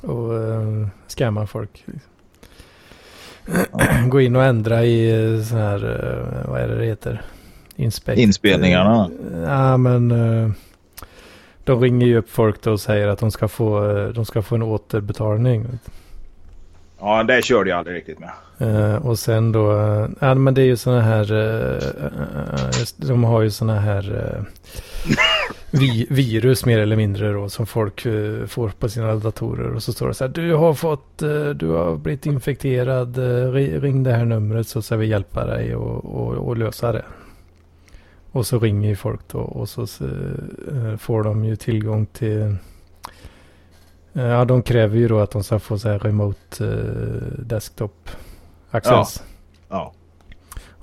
och 0.02 0.32
uh, 0.32 0.88
skamma 1.07 1.48
folk. 1.48 1.86
Gå 4.07 4.22
in 4.22 4.36
och 4.36 4.44
ändra 4.44 4.86
i 4.86 5.11
eh, 5.36 5.44
sån 5.44 5.57
här, 5.57 5.76
eh, 5.86 6.52
vad 6.52 6.61
är 6.61 6.68
det 6.68 6.78
det 6.78 6.86
heter? 6.86 7.22
Inspect. 7.76 8.20
Inspelningarna. 8.20 9.10
Ja, 9.45 9.78
men 9.78 10.11
eh, 10.11 10.52
de 11.64 11.82
ringer 11.82 12.07
ju 12.07 12.18
upp 12.18 12.30
folk 12.30 12.64
då 12.64 12.72
och 12.72 12.80
säger 12.80 13.07
att 13.07 13.20
de 13.20 13.32
ska 13.32 13.48
få, 13.48 13.98
eh, 13.98 14.07
de 14.07 14.26
ska 14.26 14.41
få 14.41 14.56
en 14.56 14.64
återbetalning. 14.64 15.68
Ja, 17.06 17.24
det 17.24 17.46
körde 17.46 17.70
jag 17.70 17.80
aldrig 17.80 17.96
riktigt 17.98 18.20
med. 18.20 18.32
Eh, 18.58 18.96
och 18.96 19.20
sen 19.20 19.52
då, 19.52 19.72
eh, 19.72 20.08
ja 20.20 20.36
men 20.36 20.54
det 20.54 20.62
är 20.62 20.66
ju 20.66 20.78
sådana 20.78 21.02
här, 21.02 21.32
eh, 21.34 22.80
just, 22.80 23.02
de 23.08 23.24
har 23.24 23.42
ju 23.42 23.50
sådana 23.50 23.80
här 23.80 24.44
vi, 25.72 26.08
virus 26.10 26.66
mer 26.66 26.80
eller 26.80 26.96
mindre 26.96 27.32
då 27.32 27.50
som 27.50 27.66
folk 27.66 28.02
får 28.48 28.70
på 28.80 28.90
sina 28.90 29.16
datorer. 29.16 29.74
Och 29.76 29.84
så 29.84 29.94
står 29.94 30.08
det 30.08 30.14
så 30.14 30.24
här, 30.24 30.32
du 30.32 30.54
har 30.54 30.74
fått, 30.74 31.18
du 31.56 31.68
har 31.70 31.96
blivit 31.98 32.26
infekterad, 32.26 33.18
ri- 33.18 33.80
ring 33.80 34.04
det 34.04 34.12
här 34.14 34.26
numret 34.26 34.68
så 34.68 34.82
ska 34.82 34.98
vi 34.98 35.06
hjälpa 35.08 35.46
dig 35.46 35.76
och, 35.76 36.06
och, 36.06 36.48
och 36.48 36.58
lösa 36.58 36.92
det. 36.92 37.06
Och 38.32 38.46
så 38.46 38.60
ringer 38.60 38.90
ju 38.90 38.96
folk 38.96 39.22
då 39.32 39.40
och 39.40 39.70
så 39.70 39.88
får 41.00 41.24
de 41.24 41.46
ju 41.46 41.56
tillgång 41.56 42.06
till 42.06 42.56
Ja, 44.14 44.45
de 44.45 44.61
kräver 44.61 44.98
ju 44.98 45.07
då 45.07 45.19
att 45.19 45.31
de 45.31 45.44
ska 45.44 45.60
få 45.60 45.80
så 45.80 45.90
här 45.90 45.99
remote 45.99 46.65
eh, 46.65 47.44
desktop 47.45 48.10
access. 48.72 49.23
Ja. 49.69 49.94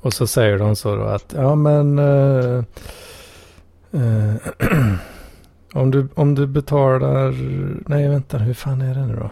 Och 0.01 0.12
så 0.12 0.27
säger 0.27 0.59
de 0.59 0.77
så 0.77 0.97
då 0.97 1.02
att 1.02 1.35
ja 1.36 1.55
men 1.55 1.98
eh, 1.98 2.65
eh, 3.93 4.35
om, 5.74 5.90
du, 5.90 6.09
om 6.15 6.35
du 6.35 6.47
betalar, 6.47 7.35
nej 7.89 8.09
vänta 8.09 8.39
hur 8.39 8.55
fan 8.55 8.82
är 8.82 8.94
det 8.94 9.07
nu 9.07 9.16
då? 9.16 9.31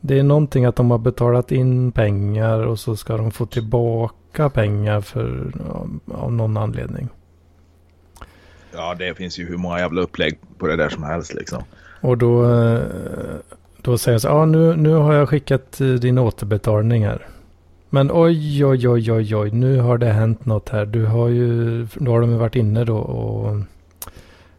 Det 0.00 0.18
är 0.18 0.22
någonting 0.22 0.64
att 0.64 0.76
de 0.76 0.90
har 0.90 0.98
betalat 0.98 1.52
in 1.52 1.92
pengar 1.92 2.58
och 2.58 2.78
så 2.78 2.96
ska 2.96 3.16
de 3.16 3.30
få 3.30 3.46
tillbaka 3.46 4.50
pengar 4.50 5.00
för 5.00 5.52
av, 5.70 6.00
av 6.14 6.32
någon 6.32 6.56
anledning. 6.56 7.08
Ja, 8.72 8.94
det 8.94 9.14
finns 9.14 9.38
ju 9.38 9.46
hur 9.46 9.56
många 9.56 9.78
jävla 9.78 10.00
upplägg 10.00 10.38
på 10.58 10.66
det 10.66 10.76
där 10.76 10.88
som 10.88 11.02
helst 11.02 11.34
liksom. 11.34 11.62
Och 12.06 12.18
då, 12.18 12.54
eh, 12.54 12.80
då 13.82 13.98
säger 13.98 14.14
jag 14.14 14.22
så 14.22 14.28
ja 14.28 14.44
nu, 14.44 14.76
nu 14.76 14.92
har 14.92 15.14
jag 15.14 15.28
skickat 15.28 15.80
eh, 15.80 15.88
din 15.88 16.18
återbetalning 16.18 17.04
här. 17.06 17.26
Men 17.90 18.10
oj, 18.12 18.64
oj, 18.66 18.88
oj, 18.88 19.12
oj, 19.12 19.36
oj, 19.36 19.50
nu 19.50 19.80
har 19.80 19.98
det 19.98 20.06
hänt 20.06 20.46
något 20.46 20.68
här. 20.68 20.86
Du 20.86 21.04
har 21.04 21.28
ju, 21.28 21.86
då 21.94 22.10
har 22.10 22.20
de 22.20 22.30
ju 22.30 22.36
varit 22.36 22.56
inne 22.56 22.84
då 22.84 22.96
och, 22.96 23.56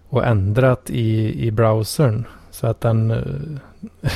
och 0.09 0.25
ändrat 0.25 0.89
i, 0.89 1.35
i 1.47 1.51
browsern. 1.51 2.25
Så 2.51 2.67
att 2.67 2.81
den, 2.81 3.11
eh, 3.11 4.09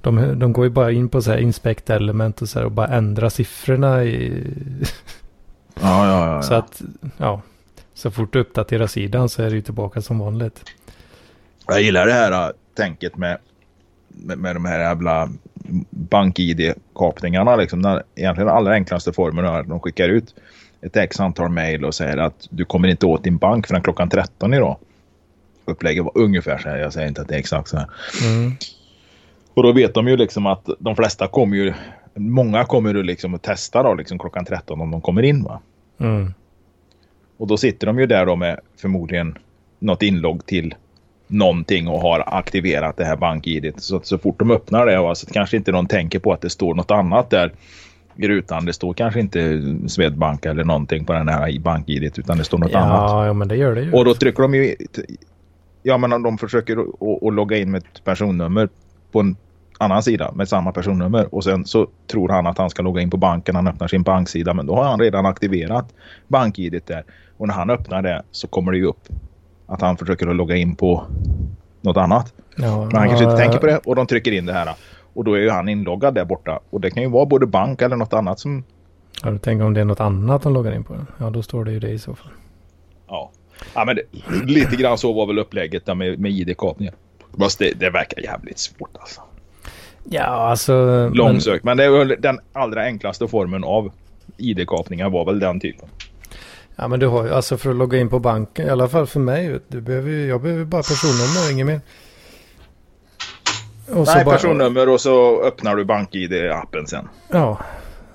de, 0.00 0.38
de 0.38 0.52
går 0.52 0.64
ju 0.64 0.70
bara 0.70 0.90
in 0.90 1.08
på 1.08 1.22
så 1.22 1.30
här 1.30 1.38
inspect 1.38 1.90
element 1.90 2.42
och 2.42 2.48
så 2.48 2.58
här 2.58 2.66
och 2.66 2.72
bara 2.72 2.88
ändra 2.88 3.30
siffrorna 3.30 4.04
i, 4.04 4.44
Ja, 5.80 6.06
ja, 6.06 6.34
ja. 6.34 6.42
så 6.42 6.54
att, 6.54 6.82
ja, 7.16 7.42
så 7.94 8.10
fort 8.10 8.32
du 8.32 8.40
uppdaterar 8.40 8.86
sidan 8.86 9.28
så 9.28 9.42
är 9.42 9.50
det 9.50 9.56
ju 9.56 9.62
tillbaka 9.62 10.02
som 10.02 10.18
vanligt. 10.18 10.64
Jag 11.74 11.82
gillar 11.82 12.06
det 12.06 12.12
här 12.12 12.32
äh, 12.32 12.52
tänket 12.76 13.16
med, 13.16 13.38
med, 14.08 14.38
med 14.38 14.56
de 14.56 14.64
här 14.64 14.78
jävla 14.80 15.28
bank-id-kapningarna. 15.90 17.56
Liksom. 17.56 17.82
Den 17.82 18.02
egentligen 18.14 18.46
den 18.46 18.56
allra 18.56 18.72
enklaste 18.72 19.12
formen 19.12 19.44
är 19.44 19.60
att 19.60 19.68
de 19.68 19.80
skickar 19.80 20.08
ut 20.08 20.34
ett 20.80 20.96
x 20.96 21.20
antal 21.20 21.48
mejl 21.48 21.84
och 21.84 21.94
säger 21.94 22.16
att 22.16 22.48
du 22.50 22.64
kommer 22.64 22.88
inte 22.88 23.06
åt 23.06 23.24
din 23.24 23.36
bank 23.36 23.66
förrän 23.66 23.82
klockan 23.82 24.08
13 24.08 24.54
idag. 24.54 24.76
Upplägget 25.64 26.04
var 26.04 26.18
ungefär 26.18 26.58
så 26.58 26.68
här. 26.68 26.76
Jag 26.76 26.92
säger 26.92 27.08
inte 27.08 27.20
att 27.20 27.28
det 27.28 27.34
är 27.34 27.38
exakt 27.38 27.68
så 27.68 27.76
här. 27.76 27.86
Mm. 28.24 28.52
Och 29.54 29.62
då 29.62 29.72
vet 29.72 29.94
de 29.94 30.08
ju 30.08 30.16
liksom 30.16 30.46
att 30.46 30.68
de 30.78 30.96
flesta 30.96 31.26
kommer 31.26 31.56
ju... 31.56 31.74
Många 32.14 32.64
kommer 32.64 32.94
ju 32.94 33.02
liksom 33.02 33.34
att 33.34 33.42
testa 33.42 33.82
då 33.82 33.94
liksom 33.94 34.18
klockan 34.18 34.44
13 34.44 34.80
om 34.80 34.90
de 34.90 35.00
kommer 35.00 35.22
in 35.22 35.42
va. 35.42 35.60
Mm. 35.98 36.34
Och 37.36 37.46
då 37.46 37.56
sitter 37.56 37.86
de 37.86 37.98
ju 37.98 38.06
där 38.06 38.26
då 38.26 38.36
med 38.36 38.60
förmodligen 38.76 39.38
något 39.78 40.02
inlogg 40.02 40.46
till 40.46 40.74
någonting 41.30 41.88
och 41.88 42.00
har 42.00 42.24
aktiverat 42.26 42.96
det 42.96 43.04
här 43.04 43.16
bank-id. 43.16 43.72
Så, 43.76 44.00
så 44.02 44.18
fort 44.18 44.38
de 44.38 44.50
öppnar 44.50 44.86
det, 44.86 44.98
alltså, 44.98 45.26
kanske 45.32 45.56
inte 45.56 45.72
de 45.72 45.86
tänker 45.86 46.18
på 46.18 46.32
att 46.32 46.40
det 46.40 46.50
står 46.50 46.74
något 46.74 46.90
annat 46.90 47.30
där 47.30 47.52
i 48.16 48.28
rutan. 48.28 48.64
Det 48.64 48.72
står 48.72 48.92
kanske 48.92 49.20
inte 49.20 49.62
Swedbank 49.88 50.46
eller 50.46 50.64
någonting 50.64 51.04
på 51.04 51.12
den 51.12 51.28
här 51.28 51.58
bank-id 51.58 52.18
utan 52.18 52.38
det 52.38 52.44
står 52.44 52.58
något 52.58 52.72
ja, 52.72 52.78
annat. 52.78 53.26
Ja, 53.26 53.32
men 53.32 53.48
det 53.48 53.56
gör 53.56 53.74
det 53.74 53.82
ju. 53.82 53.92
Och 53.92 54.04
då 54.04 54.14
trycker 54.14 54.42
de 54.42 54.54
ju... 54.54 54.76
Ja, 55.82 55.98
men 55.98 56.22
de 56.22 56.38
försöker 56.38 56.76
att 57.26 57.34
logga 57.34 57.56
in 57.56 57.70
med 57.70 57.78
ett 57.78 58.04
personnummer 58.04 58.68
på 59.12 59.20
en 59.20 59.36
annan 59.78 60.02
sida 60.02 60.32
med 60.34 60.48
samma 60.48 60.72
personnummer 60.72 61.34
och 61.34 61.44
sen 61.44 61.64
så 61.64 61.86
tror 62.06 62.28
han 62.28 62.46
att 62.46 62.58
han 62.58 62.70
ska 62.70 62.82
logga 62.82 63.02
in 63.02 63.10
på 63.10 63.16
banken. 63.16 63.56
Han 63.56 63.68
öppnar 63.68 63.88
sin 63.88 64.02
banksida 64.02 64.54
men 64.54 64.66
då 64.66 64.74
har 64.74 64.84
han 64.84 65.00
redan 65.00 65.26
aktiverat 65.26 65.94
bank-id 66.28 66.82
där. 66.86 67.04
Och 67.36 67.48
när 67.48 67.54
han 67.54 67.70
öppnar 67.70 68.02
det 68.02 68.22
så 68.30 68.46
kommer 68.46 68.72
det 68.72 68.78
ju 68.78 68.84
upp 68.84 69.08
att 69.70 69.80
han 69.80 69.96
försöker 69.96 70.26
att 70.26 70.36
logga 70.36 70.56
in 70.56 70.76
på 70.76 71.04
något 71.80 71.96
annat. 71.96 72.34
Ja, 72.56 72.84
men 72.84 72.96
han 72.96 73.08
kanske 73.08 73.24
inte 73.24 73.36
tänker 73.36 73.58
på 73.58 73.66
det 73.66 73.78
och 73.78 73.96
de 73.96 74.06
trycker 74.06 74.32
in 74.32 74.46
det 74.46 74.52
här. 74.52 74.74
Och 75.12 75.24
då 75.24 75.34
är 75.34 75.40
ju 75.40 75.50
han 75.50 75.68
inloggad 75.68 76.14
där 76.14 76.24
borta. 76.24 76.60
Och 76.70 76.80
det 76.80 76.90
kan 76.90 77.02
ju 77.02 77.08
vara 77.08 77.26
både 77.26 77.46
bank 77.46 77.82
eller 77.82 77.96
något 77.96 78.12
annat 78.12 78.40
som... 78.40 78.64
Ja, 79.22 79.30
du 79.30 79.38
tänker 79.38 79.64
om 79.64 79.74
det 79.74 79.80
är 79.80 79.84
något 79.84 80.00
annat 80.00 80.42
de 80.42 80.52
loggar 80.52 80.72
in 80.72 80.84
på? 80.84 80.96
Ja, 81.18 81.30
då 81.30 81.42
står 81.42 81.64
det 81.64 81.72
ju 81.72 81.80
det 81.80 81.90
i 81.90 81.98
så 81.98 82.14
fall. 82.14 82.30
Ja, 83.08 83.30
ja 83.74 83.84
men 83.84 83.96
det, 83.96 84.02
lite 84.44 84.76
grann 84.76 84.98
så 84.98 85.12
var 85.12 85.26
väl 85.26 85.38
upplägget 85.38 85.86
där 85.86 85.94
med, 85.94 86.18
med 86.18 86.32
id-kapningen. 86.32 86.94
Fast 87.38 87.58
det, 87.58 87.72
det 87.80 87.90
verkar 87.90 88.22
jävligt 88.22 88.58
svårt 88.58 88.96
alltså. 89.00 89.20
Ja, 90.04 90.22
alltså... 90.22 91.08
Långsökt. 91.14 91.64
Men, 91.64 91.70
men 91.70 91.76
det 91.76 91.84
är 91.84 91.98
väl 91.98 92.16
den 92.20 92.40
allra 92.52 92.82
enklaste 92.82 93.28
formen 93.28 93.64
av 93.64 93.92
id-kapningar 94.36 95.10
var 95.10 95.24
väl 95.24 95.38
den 95.38 95.60
typen. 95.60 95.88
Ja, 96.80 96.88
men 96.88 97.00
du 97.00 97.06
har 97.06 97.24
ju 97.24 97.30
alltså 97.34 97.56
för 97.56 97.70
att 97.70 97.76
logga 97.76 97.98
in 97.98 98.08
på 98.08 98.18
banken, 98.18 98.66
i 98.66 98.70
alla 98.70 98.88
fall 98.88 99.06
för 99.06 99.20
mig. 99.20 99.58
Du 99.68 99.80
behöver, 99.80 100.10
jag 100.10 100.42
behöver 100.42 100.64
bara 100.64 100.82
personnummer, 100.82 101.52
inget 101.52 101.66
mer. 101.66 101.80
Och 103.88 104.06
Nej, 104.06 104.24
bara... 104.24 104.34
personnummer 104.34 104.88
och 104.88 105.00
så 105.00 105.42
öppnar 105.42 105.76
du 105.76 105.84
BankID-appen 105.84 106.86
sen. 106.86 107.08
Ja, 107.28 107.58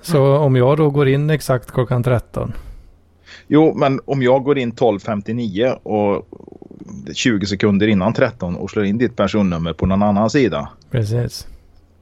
så 0.02 0.24
mm. 0.24 0.42
om 0.42 0.56
jag 0.56 0.76
då 0.76 0.90
går 0.90 1.08
in 1.08 1.30
exakt 1.30 1.72
klockan 1.72 2.02
13. 2.02 2.52
Jo, 3.46 3.74
men 3.76 4.00
om 4.04 4.22
jag 4.22 4.42
går 4.42 4.58
in 4.58 4.72
12.59 4.72 5.72
och 5.82 6.26
20 7.14 7.46
sekunder 7.46 7.86
innan 7.86 8.12
13 8.12 8.56
och 8.56 8.70
slår 8.70 8.84
in 8.84 8.98
ditt 8.98 9.16
personnummer 9.16 9.72
på 9.72 9.86
någon 9.86 10.02
annan 10.02 10.30
sida. 10.30 10.68
Precis. 10.90 11.46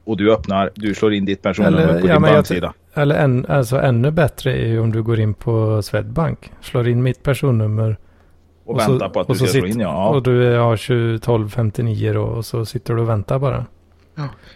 Och 0.03 0.17
du 0.17 0.33
öppnar, 0.33 0.71
du 0.75 0.93
slår 0.93 1.13
in 1.13 1.25
ditt 1.25 1.41
personnummer 1.41 1.87
eller, 1.87 2.01
på 2.01 2.07
ja, 2.07 2.13
din 2.13 2.21
banksida. 2.21 2.73
Eller 2.97 3.15
än, 3.15 3.45
alltså 3.45 3.81
ännu 3.81 4.11
bättre 4.11 4.53
är 4.53 4.67
ju 4.67 4.79
om 4.79 4.91
du 4.91 5.03
går 5.03 5.19
in 5.19 5.33
på 5.33 5.81
Swedbank. 5.81 6.51
Slår 6.61 6.87
in 6.87 7.03
mitt 7.03 7.23
personnummer. 7.23 7.97
Och, 8.65 8.73
och 8.73 8.79
väntar 8.79 9.07
så, 9.07 9.13
på 9.13 9.19
att 9.19 9.27
du 9.27 9.35
ska 9.35 9.45
slå 9.45 9.65
in 9.65 9.79
ja. 9.79 10.09
Och 10.09 10.23
du 10.23 10.57
har 10.57 10.75
12.59 10.75 12.13
då 12.13 12.21
och 12.21 12.45
så 12.45 12.65
sitter 12.65 12.93
du 12.93 13.01
och 13.01 13.09
väntar 13.09 13.39
bara. 13.39 13.65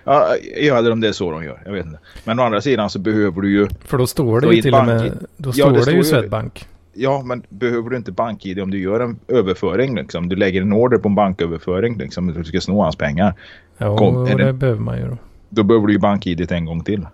Ja, 0.04 0.36
eller 0.56 0.92
om 0.92 1.02
det 1.02 1.08
är 1.08 1.12
så 1.12 1.32
de 1.32 1.44
gör. 1.44 1.62
Jag 1.66 1.72
vet 1.72 1.86
inte. 1.86 2.00
Men 2.24 2.40
å 2.40 2.44
andra 2.44 2.62
sidan 2.62 2.90
så 2.90 3.00
behöver 3.00 3.42
du 3.42 3.52
ju... 3.52 3.68
För 3.86 3.98
då 3.98 4.08
står 4.08 4.42
det 4.42 4.56
ju 4.56 4.62
till 4.62 4.74
och 4.74 4.86
med... 4.86 5.28
Då 5.38 5.52
står 5.52 5.74
ja, 5.74 5.80
det, 5.80 5.86
det 5.86 5.92
ju 5.92 6.04
Swedbank. 6.04 6.68
Ja, 6.94 7.22
men 7.26 7.44
behöver 7.50 7.90
du 7.90 7.98
inte 7.98 8.12
bank-id 8.12 8.60
om 8.60 8.72
du 8.72 8.80
gör 8.80 9.00
en 9.00 9.20
överföring 9.28 9.96
liksom? 9.96 10.30
Du 10.30 10.36
lägger 10.36 10.62
en 10.62 10.74
order 10.74 10.98
på 10.98 11.08
en 11.08 11.16
banköverföring 11.16 11.98
liksom. 11.98 12.34
Du 12.34 12.44
ska 12.44 12.62
sno 12.62 12.82
hans 12.82 12.96
pengar. 12.96 13.34
Ja, 13.78 13.98
Kom, 13.98 14.26
det, 14.26 14.46
det 14.46 14.54
behöver 14.54 14.82
man 14.82 14.98
ju 14.98 15.08
då. 15.08 15.18
Då 15.50 15.64
behöver 15.64 15.88
du 15.88 15.94
ju 15.94 16.00
bank-id 16.00 16.52
en 16.52 16.66
gång 16.66 16.84
till. 16.84 17.08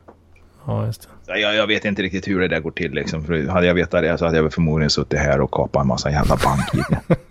Ja, 0.65 0.85
just 0.85 1.02
det. 1.02 1.07
Jag, 1.27 1.56
jag, 1.56 1.68
vet 1.68 1.85
inte 1.85 2.02
riktigt 2.02 2.27
hur 2.27 2.39
det 2.39 2.47
där 2.47 2.60
går 2.60 2.72
till 2.72 2.91
liksom. 2.91 3.23
För 3.23 3.47
hade 3.47 3.68
jag 3.68 3.73
vetat 3.73 4.02
det 4.02 4.18
så 4.18 4.26
hade 4.26 4.38
jag 4.38 4.53
förmodligen 4.53 4.89
suttit 4.89 5.19
här 5.19 5.41
och 5.41 5.52
kapat 5.52 5.81
en 5.81 5.88
massa 5.88 6.11
jävla 6.11 6.35
bank-id. 6.35 6.97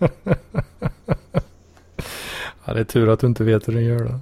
ja, 2.65 2.73
det 2.73 2.79
är 2.79 2.83
tur 2.83 3.09
att 3.09 3.19
du 3.19 3.27
inte 3.27 3.43
vet 3.43 3.67
hur 3.67 3.73
den 3.73 3.85
gör 3.85 3.99
då. 3.99 4.19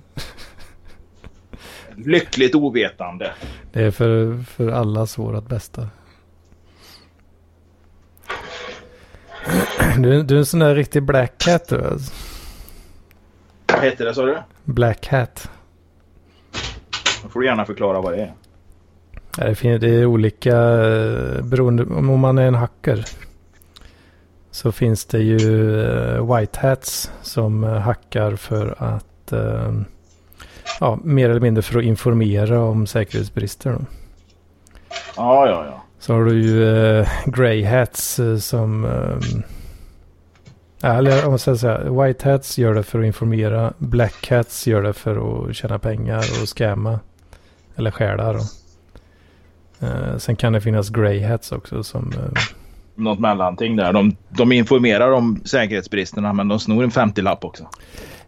Lyckligt 1.95 2.55
ovetande. 2.55 3.31
Det 3.71 3.83
är 3.83 3.91
för, 3.91 4.43
för 4.43 4.67
allas 4.67 5.17
vårat 5.17 5.47
bästa. 5.47 5.89
Du, 9.97 10.23
du 10.23 10.35
är 10.35 10.39
en 10.39 10.45
sån 10.45 10.59
där 10.59 10.75
riktig 10.75 11.03
black 11.03 11.43
hat 11.45 11.67
du. 11.67 11.85
Alltså. 11.85 12.13
Vad 13.67 13.83
heter 13.83 14.05
det 14.05 14.13
sa 14.13 14.25
du? 14.25 14.37
Black 14.63 15.07
hat. 15.07 15.49
Då 17.23 17.29
får 17.29 17.39
du 17.39 17.45
gärna 17.45 17.65
förklara 17.65 18.01
vad 18.01 18.13
det 18.13 18.21
är. 18.21 18.33
Det, 19.38 19.55
finns, 19.55 19.81
det 19.81 19.89
är 19.89 20.05
olika 20.05 20.57
eh, 20.57 21.41
beroende 21.41 21.84
om 21.84 22.19
man 22.19 22.38
är 22.38 22.47
en 22.47 22.55
hacker. 22.55 23.05
Så 24.51 24.72
finns 24.72 25.05
det 25.05 25.19
ju 25.19 25.38
uh, 25.38 26.35
white 26.35 26.60
hats 26.60 27.11
som 27.22 27.64
uh, 27.64 27.77
hackar 27.77 28.35
för 28.35 28.76
att 28.77 29.34
ja, 30.80 30.99
mer 31.03 31.30
eller 31.30 31.39
mindre 31.39 31.61
för 31.61 31.80
att 31.80 31.85
informera 31.85 32.61
om 32.61 32.88
säkerhetsbrister. 32.88 33.77
Ja, 35.15 35.47
ja, 35.47 35.65
ja. 35.65 35.84
Så 35.99 36.14
har 36.14 36.26
du 36.26 36.41
ju 36.41 36.64
uh, 36.64 37.07
grey 37.26 37.64
hats 37.64 38.19
som... 38.39 38.85
Um, 38.85 39.43
eller 40.84 41.26
om 41.26 41.30
man 41.30 41.39
så 41.39 41.55
här, 41.55 42.03
white 42.03 42.30
hats 42.30 42.57
gör 42.57 42.73
det 42.73 42.84
för 42.84 42.99
att 42.99 43.05
informera. 43.05 43.73
Black 43.77 44.30
hats 44.30 44.68
gör 44.68 44.81
det 44.81 44.93
för 44.93 45.47
att 45.49 45.55
tjäna 45.55 45.80
pengar 45.80 46.18
och 46.18 46.57
skämma. 46.57 46.99
Eller 47.76 47.91
stjäla 47.91 48.34
då. 48.34 48.39
Uh, 49.84 50.18
sen 50.18 50.35
kan 50.35 50.53
det 50.53 50.61
finnas 50.61 50.89
grey 50.89 51.23
hats 51.23 51.51
också 51.51 51.84
som... 51.84 52.14
Uh, 52.14 52.41
Något 52.95 53.19
mellanting 53.19 53.76
där. 53.76 53.93
De, 53.93 54.15
de 54.30 54.51
informerar 54.51 55.11
om 55.11 55.41
säkerhetsbristerna 55.45 56.34
men 56.34 56.47
de 56.47 56.60
snor 56.60 56.84
en 56.84 56.91
50-lapp 56.91 57.45
också. 57.45 57.68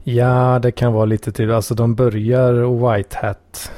Ja, 0.04 0.60
det 0.62 0.72
kan 0.72 0.94
vara 0.94 1.06
lite 1.06 1.32
till. 1.32 1.52
Alltså 1.52 1.76
de 1.76 1.96
börjar 1.96 2.54
white 2.94 3.18
hat 3.22 3.72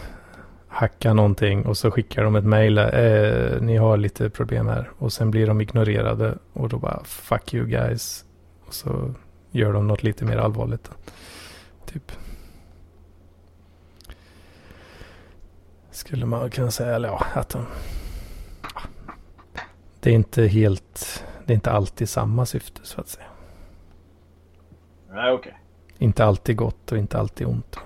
hacka 0.78 1.14
någonting 1.14 1.66
och 1.66 1.78
så 1.78 1.92
skickar 1.92 2.24
de 2.24 2.36
ett 2.36 2.46
mail. 2.46 2.78
Eh, 2.78 3.62
ni 3.62 3.78
har 3.78 3.98
lite 3.98 4.30
problem 4.30 4.68
här. 4.68 4.90
Och 4.98 5.14
sen 5.14 5.32
blir 5.32 5.48
de 5.48 5.62
ignorerade 5.62 6.38
och 6.54 6.70
då 6.70 6.78
bara 6.78 7.04
fuck 7.04 7.54
you 7.54 7.66
guys. 7.66 8.26
Och 8.68 8.74
så 8.74 9.14
gör 9.52 9.74
de 9.74 9.88
något 9.88 10.04
lite 10.04 10.26
mer 10.26 10.38
allvarligt. 10.38 10.84
Då. 10.84 11.12
Typ. 11.92 12.12
Skulle 15.98 16.26
man 16.26 16.50
kunna 16.50 16.72
säga. 16.72 16.96
Eller 16.96 17.08
ja, 17.08 17.26
att 17.34 17.50
de... 17.50 17.66
Det 20.00 20.10
är 20.10 20.14
inte 20.14 20.48
helt... 20.48 21.24
Det 21.46 21.54
är 21.54 21.56
inte 21.56 21.72
alltid 21.72 22.10
samma 22.10 22.46
syfte 22.46 22.80
så 22.84 23.02
att 23.02 23.10
säga. 23.10 23.26
Nej, 25.10 25.32
okej. 25.32 25.50
Okay. 25.50 25.62
Inte 25.98 26.26
alltid 26.26 26.56
gott 26.56 26.92
och 26.92 26.98
inte 26.98 27.18
alltid 27.18 27.48
ont. 27.48 27.78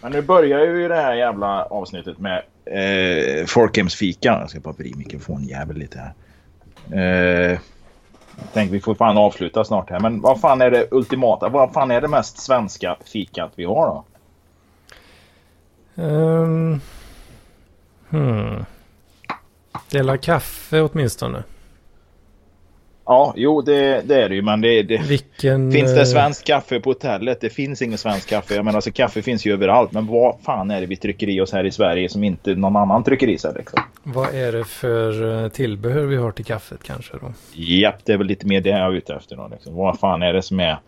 Men 0.00 0.12
nu 0.12 0.22
börjar 0.22 0.60
ju 0.60 0.88
det 0.88 0.94
här 0.94 1.14
jävla 1.14 1.64
avsnittet 1.64 2.18
med 2.18 2.42
eh, 2.64 3.46
Folkhemsfika. 3.46 4.28
Jag 4.28 4.50
ska 4.50 4.60
bara 4.60 4.74
vrida 4.74 4.98
mikrofonjävel 4.98 5.76
lite 5.76 5.98
här. 5.98 7.52
Eh, 7.52 7.58
tänk 8.52 8.72
vi 8.72 8.80
får 8.80 8.94
fan 8.94 9.18
avsluta 9.18 9.64
snart 9.64 9.90
här. 9.90 10.00
Men 10.00 10.20
vad 10.20 10.40
fan 10.40 10.60
är 10.60 10.70
det 10.70 10.88
ultimata? 10.90 11.48
Vad 11.48 11.72
fan 11.72 11.90
är 11.90 12.00
det 12.00 12.08
mest 12.08 12.38
svenska 12.38 12.96
fikat 13.04 13.52
vi 13.56 13.64
har 13.64 13.86
då? 13.86 14.04
Um, 15.96 16.80
hmm. 18.10 18.64
Dela 19.90 20.16
kaffe 20.16 20.80
åtminstone. 20.80 21.42
Ja, 23.06 23.32
jo 23.36 23.62
det, 23.62 24.02
det 24.04 24.22
är 24.22 24.28
det 24.28 24.34
ju. 24.34 24.42
Men 24.42 24.60
det, 24.60 24.82
det 24.82 25.02
Vilken, 25.02 25.72
finns 25.72 25.94
det 25.94 26.00
eh, 26.00 26.04
svenskt 26.04 26.46
kaffe 26.46 26.80
på 26.80 26.90
hotellet? 26.90 27.40
Det 27.40 27.50
finns 27.50 27.82
inget 27.82 28.00
svenskt 28.00 28.28
kaffe. 28.28 28.54
Jag 28.54 28.64
menar, 28.64 28.76
alltså, 28.76 28.90
kaffe 28.90 29.22
finns 29.22 29.46
ju 29.46 29.52
överallt. 29.52 29.92
Men 29.92 30.06
vad 30.06 30.36
fan 30.42 30.70
är 30.70 30.80
det 30.80 30.86
vi 30.86 30.96
trycker 30.96 31.28
i 31.28 31.40
oss 31.40 31.52
här 31.52 31.64
i 31.64 31.70
Sverige 31.70 32.08
som 32.08 32.24
inte 32.24 32.54
någon 32.54 32.76
annan 32.76 33.04
trycker 33.04 33.28
i 33.28 33.38
sig? 33.38 33.52
Liksom? 33.56 33.80
Vad 34.02 34.34
är 34.34 34.52
det 34.52 34.64
för 34.64 35.42
eh, 35.44 35.48
tillbehör 35.48 36.02
vi 36.02 36.16
har 36.16 36.32
till 36.32 36.44
kaffet 36.44 36.82
kanske 36.82 37.12
då? 37.12 37.32
Japp, 37.52 38.04
det 38.04 38.12
är 38.12 38.18
väl 38.18 38.26
lite 38.26 38.46
mer 38.46 38.60
det 38.60 38.70
jag 38.70 38.78
är 38.78 38.92
ute 38.92 39.14
efter. 39.14 39.36
Då, 39.36 39.48
liksom. 39.52 39.74
Vad 39.74 39.98
fan 39.98 40.22
är 40.22 40.32
det 40.32 40.42
som 40.42 40.60
är 40.60 40.78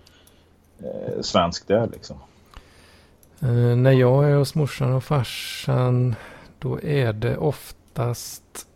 eh, 0.78 1.20
svenskt 1.20 1.68
där 1.68 1.88
liksom? 1.92 2.16
Uh, 3.42 3.76
när 3.76 3.92
jag 3.92 4.30
är 4.30 4.36
hos 4.36 4.54
morsan 4.54 4.92
och 4.92 5.04
farsan 5.04 6.14
då 6.58 6.80
är 6.82 7.12
det 7.12 7.36
oftast 7.36 8.66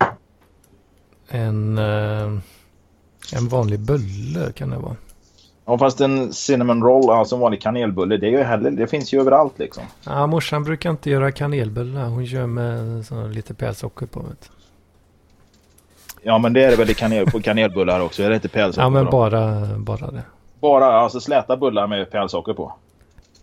en... 1.28 1.78
Uh, 1.78 2.38
en 3.34 3.48
vanlig 3.48 3.80
bulle 3.80 4.52
kan 4.54 4.70
det 4.70 4.76
vara. 4.76 4.96
Ja, 5.64 5.78
fast 5.78 6.00
en 6.00 6.32
cinnamon 6.32 6.82
roll, 6.82 7.10
alltså 7.10 7.34
en 7.34 7.40
vanlig 7.40 7.62
kanelbulle, 7.62 8.16
det, 8.16 8.26
är 8.26 8.30
ju 8.30 8.42
heller, 8.42 8.70
det 8.70 8.86
finns 8.86 9.14
ju 9.14 9.20
överallt 9.20 9.58
liksom. 9.58 9.82
Ja, 10.04 10.26
morsan 10.26 10.64
brukar 10.64 10.90
inte 10.90 11.10
göra 11.10 11.32
kanelbullar. 11.32 12.04
Hon 12.04 12.26
kör 12.26 12.46
med 12.46 13.06
så, 13.06 13.26
lite 13.26 13.54
pälsocker 13.54 14.06
på. 14.06 14.20
Vet. 14.20 14.50
Ja, 16.22 16.38
men 16.38 16.52
det 16.52 16.64
är 16.64 16.70
det 16.70 16.76
väl 16.76 16.90
i 16.90 16.94
kanel, 16.94 17.26
på 17.26 17.40
kanelbullar 17.40 18.00
också? 18.00 18.22
Är 18.22 18.28
det 18.28 18.34
inte 18.34 18.48
pälsocker 18.48 18.82
Ja, 18.82 18.90
men 18.90 19.04
bara, 19.10 19.66
bara 19.78 20.10
det. 20.10 20.22
Bara 20.60 20.86
alltså 20.86 21.20
släta 21.20 21.56
bullar 21.56 21.86
med 21.86 22.10
pälsocker 22.10 22.52
på? 22.52 22.72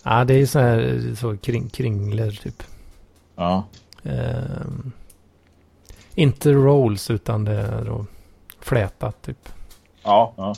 Ja, 0.04 0.24
det 0.24 0.34
är 0.34 0.46
så 0.46 0.60
här 0.60 1.02
så 1.16 1.38
kring, 1.38 1.70
kringler 1.70 2.32
typ. 2.32 2.64
Ja. 3.36 3.64
Um, 4.04 4.92
inte 6.16 6.52
rolls 6.54 7.10
utan 7.12 7.46
det 7.46 7.54
är 7.54 7.86
då 7.86 8.06
flätat 8.60 9.22
typ. 9.22 9.50
Ja, 10.04 10.34
ja. 10.38 10.56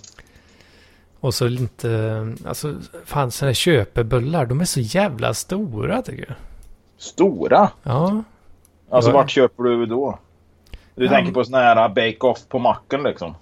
Och 1.19 1.33
så 1.33 1.47
inte, 1.47 2.35
alltså 2.45 2.75
fan 3.05 3.31
sådana 3.31 3.49
här 3.49 3.53
köpebullar, 3.53 4.45
de 4.45 4.61
är 4.61 4.65
så 4.65 4.79
jävla 4.79 5.33
stora 5.33 6.01
tycker 6.01 6.25
jag. 6.27 6.35
Stora? 6.97 7.69
Ja. 7.83 8.23
Alltså 8.89 9.09
Ja. 9.11 9.13
vart 9.15 9.29
köper 9.29 9.63
du 9.63 9.85
då? 9.85 10.19
Du 10.95 11.05
Ja, 11.05 11.11
tänker 11.11 11.33
på 11.33 11.43
sån 11.43 11.53
här 11.53 11.89
bake-off 11.89 12.47
på 12.49 12.59
macken 12.59 13.03
liksom? 13.03 13.35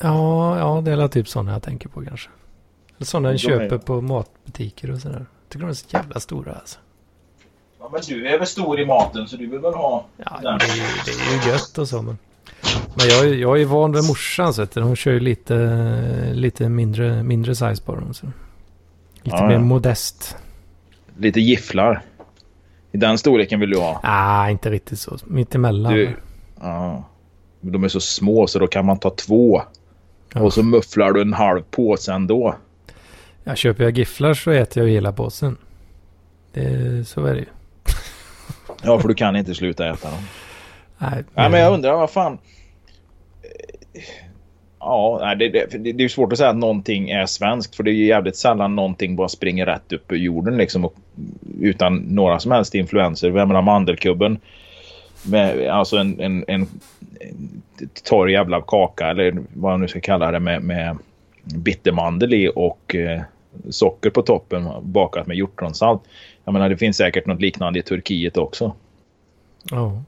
Ja, 0.00 0.58
ja 0.58 0.80
det 0.80 0.92
är 0.92 1.08
typ 1.08 1.28
sådana 1.28 1.52
jag 1.52 1.62
tänker 1.62 1.88
på 1.88 2.04
kanske. 2.04 2.30
Eller 2.96 3.06
sådana 3.06 3.28
en 3.28 3.36
De 3.36 3.46
är- 3.46 3.58
köper 3.58 3.78
på 3.78 4.00
matbutiker 4.00 4.90
och 4.90 5.00
sådär. 5.00 5.26
Tycker 5.48 5.64
de 5.66 5.70
är 5.70 5.74
så 5.74 5.86
jävla 5.90 6.20
stora 6.20 6.52
alltså. 6.54 6.78
Ja 7.80 7.88
men 7.92 8.00
du 8.08 8.28
är 8.28 8.38
väl 8.38 8.46
stor 8.46 8.80
i 8.80 8.86
maten 8.86 9.28
så 9.28 9.36
du 9.36 9.46
vill 9.46 9.58
väl 9.60 9.74
ha 9.74 10.06
Ja, 10.16 10.38
den? 10.42 10.58
det 10.58 10.66
det 11.04 11.10
är 11.10 11.46
ju 11.46 11.50
gött 11.52 11.78
och 11.78 11.88
så 11.88 12.02
men. 12.02 12.18
Men 12.94 13.08
jag, 13.08 13.34
jag 13.34 13.60
är 13.60 13.64
van 13.64 13.92
vid 13.92 14.04
morsan 14.04 14.54
så 14.54 14.62
att 14.62 14.74
hon 14.74 14.96
kör 14.96 15.12
ju 15.12 15.20
lite, 15.20 16.30
lite 16.34 16.68
mindre, 16.68 17.22
mindre 17.22 17.54
size 17.54 17.82
på 17.84 17.94
dem. 17.94 18.14
Så. 18.14 18.26
Lite 19.22 19.36
Ja, 19.36 19.48
mer 19.48 19.58
modest. 19.58 20.36
Lite 21.18 21.40
gifflar. 21.40 22.02
I 22.92 22.96
den 22.98 23.18
storleken 23.18 23.60
vill 23.60 23.70
du 23.70 23.78
ha? 23.78 24.00
Ah, 24.02 24.48
inte 24.50 24.70
riktigt 24.70 24.98
så. 24.98 25.18
Mittemellan. 25.24 25.92
Du, 25.92 26.16
ja. 26.60 27.04
De 27.60 27.84
är 27.84 27.88
så 27.88 28.00
små 28.00 28.46
så 28.46 28.58
då 28.58 28.66
kan 28.66 28.84
man 28.86 28.98
ta 28.98 29.10
två. 29.10 29.62
Ja. 30.34 30.40
Och 30.42 30.52
så 30.52 30.62
mufflar 30.62 31.12
du 31.12 31.20
en 31.22 31.32
halv 31.32 31.62
påse 31.70 32.12
ändå. 32.12 32.54
Jag 33.48 33.58
köper 33.58 33.84
jag 33.84 33.98
gifflar 33.98 34.34
så 34.34 34.50
äter 34.50 34.82
jag 34.82 34.90
hela 34.90 35.12
påsen. 35.12 35.56
Det, 36.52 37.08
så 37.08 37.24
är 37.24 37.34
det 37.34 37.40
ju. 37.40 37.46
Ja 38.82 39.00
för 39.00 39.08
du 39.08 39.14
kan 39.14 39.36
inte 39.36 39.54
sluta 39.54 39.88
äta 39.88 40.10
dem. 40.10 40.18
Nej, 40.98 41.24
Nej 41.34 41.50
men 41.50 41.60
jag 41.60 41.72
undrar 41.72 41.96
vad 41.96 42.10
fan. 42.10 42.38
Ja, 44.78 45.34
det, 45.38 45.48
det, 45.48 45.92
det 45.92 46.04
är 46.04 46.08
svårt 46.08 46.32
att 46.32 46.38
säga 46.38 46.50
att 46.50 46.56
någonting 46.56 47.10
är 47.10 47.26
svenskt 47.26 47.76
för 47.76 47.82
det 47.82 47.90
är 47.90 47.94
ju 47.94 48.06
jävligt 48.06 48.36
sällan 48.36 48.76
någonting 48.76 49.16
bara 49.16 49.28
springer 49.28 49.66
rätt 49.66 49.92
upp 49.92 50.12
ur 50.12 50.16
jorden 50.16 50.56
liksom 50.56 50.84
och, 50.84 50.94
utan 51.60 51.96
några 51.96 52.38
som 52.38 52.52
helst 52.52 52.74
influenser. 52.74 53.30
Jag 53.30 53.48
menar 53.48 53.62
mandelkubben 53.62 54.38
med 55.22 55.68
alltså 55.68 55.96
en, 55.96 56.20
en, 56.20 56.44
en, 56.48 56.68
en 57.20 57.90
torr 58.04 58.30
jävla 58.30 58.60
kaka 58.60 59.06
eller 59.10 59.36
vad 59.54 59.72
jag 59.72 59.80
nu 59.80 59.88
ska 59.88 60.00
kalla 60.00 60.30
det 60.30 60.40
med, 60.40 60.62
med 60.62 60.98
bittermandel 61.44 62.34
i 62.34 62.50
och 62.54 62.94
eh, 62.94 63.20
socker 63.70 64.10
på 64.10 64.22
toppen 64.22 64.68
bakat 64.82 65.26
med 65.26 65.36
hjortronsalt. 65.36 66.02
Jag 66.44 66.52
menar 66.52 66.68
det 66.68 66.76
finns 66.76 66.96
säkert 66.96 67.26
något 67.26 67.40
liknande 67.40 67.78
i 67.78 67.82
Turkiet 67.82 68.36
också. 68.36 68.74
Ja, 69.70 70.02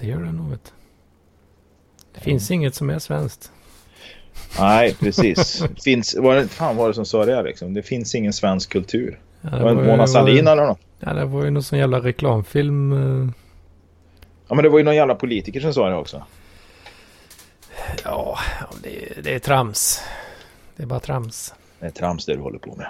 det 0.00 0.06
gör 0.06 0.20
det 0.22 0.32
nog. 0.32 0.50
Vet. 0.50 0.72
Det 2.14 2.20
finns 2.20 2.50
inget 2.50 2.74
som 2.74 2.90
är 2.90 2.98
svenskt. 2.98 3.52
Nej, 4.58 4.94
precis. 5.00 5.64
finns, 5.84 6.14
var 6.18 6.34
det, 6.36 6.48
fan 6.48 6.76
var 6.76 6.88
det 6.88 6.94
som 6.94 7.04
sa 7.06 7.24
det 7.24 7.42
liksom? 7.42 7.74
Det 7.74 7.82
finns 7.82 8.14
ingen 8.14 8.32
svensk 8.32 8.72
kultur. 8.72 9.20
Ja, 9.40 9.50
Var 9.50 9.74
det 9.74 9.80
ju- 9.82 9.86
Mona 9.86 10.06
Sahlin 10.06 10.46
eller 10.48 10.66
något? 10.66 10.78
Ja, 11.00 11.12
det 11.12 11.24
var 11.24 11.44
ju 11.44 11.50
någon 11.50 11.62
sån 11.62 11.78
jävla 11.78 12.00
reklamfilm. 12.00 12.92
eh, 12.92 13.28
Ja, 14.48 14.54
men 14.54 14.62
det 14.64 14.68
var 14.68 14.78
ju 14.78 14.84
någon 14.84 14.96
jävla 14.96 15.14
politiker 15.14 15.60
som 15.60 15.74
sa 15.74 15.88
det 15.88 15.96
också. 15.96 16.22
Ja, 18.04 18.38
ja, 18.60 18.66
det, 18.82 19.22
det 19.22 19.34
är 19.34 19.38
trams. 19.38 20.00
Det 20.76 20.82
är 20.82 20.86
bara 20.86 21.00
trams. 21.00 21.54
Det 21.84 21.88
är 21.88 21.92
trams 21.92 22.26
det 22.26 22.34
du 22.34 22.40
håller 22.40 22.58
på 22.58 22.76
med. 22.76 22.86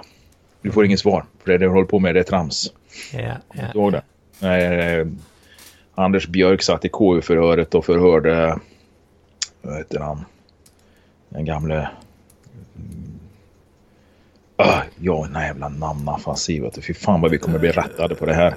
Du 0.63 0.71
får 0.71 0.85
inget 0.85 1.01
svar. 1.01 1.25
För 1.45 1.53
det 1.53 1.59
du 1.59 1.69
håller 1.69 1.87
på 1.87 1.99
med 1.99 2.15
det 2.15 2.21
är 2.21 2.25
trams. 2.25 2.73
Ja, 3.13 3.35
Du 3.53 3.61
ja. 3.61 3.73
ihåg 3.75 3.93
det? 3.93 4.03
Nej, 4.39 4.65
eh, 4.65 5.07
Anders 5.95 6.27
Björk 6.27 6.63
satt 6.63 6.85
i 6.85 6.89
KU-förhöret 6.89 7.75
och 7.75 7.85
förhörde... 7.85 8.59
Vad 9.63 9.77
heter 9.77 10.01
han? 10.01 10.25
Den 11.29 11.45
gamle... 11.45 11.75
Mm. 11.77 13.19
Ah, 14.57 14.83
ja, 15.01 15.25
den 15.27 15.37
här 15.37 15.47
jävla 15.47 15.69
du. 16.75 16.83
Fy 16.83 16.95
fan 16.95 17.21
vad 17.21 17.31
vi 17.31 17.39
kommer 17.39 17.59
bli 17.59 17.71
rättade 17.71 18.15
på 18.15 18.27
det 18.27 18.35
här. 18.35 18.55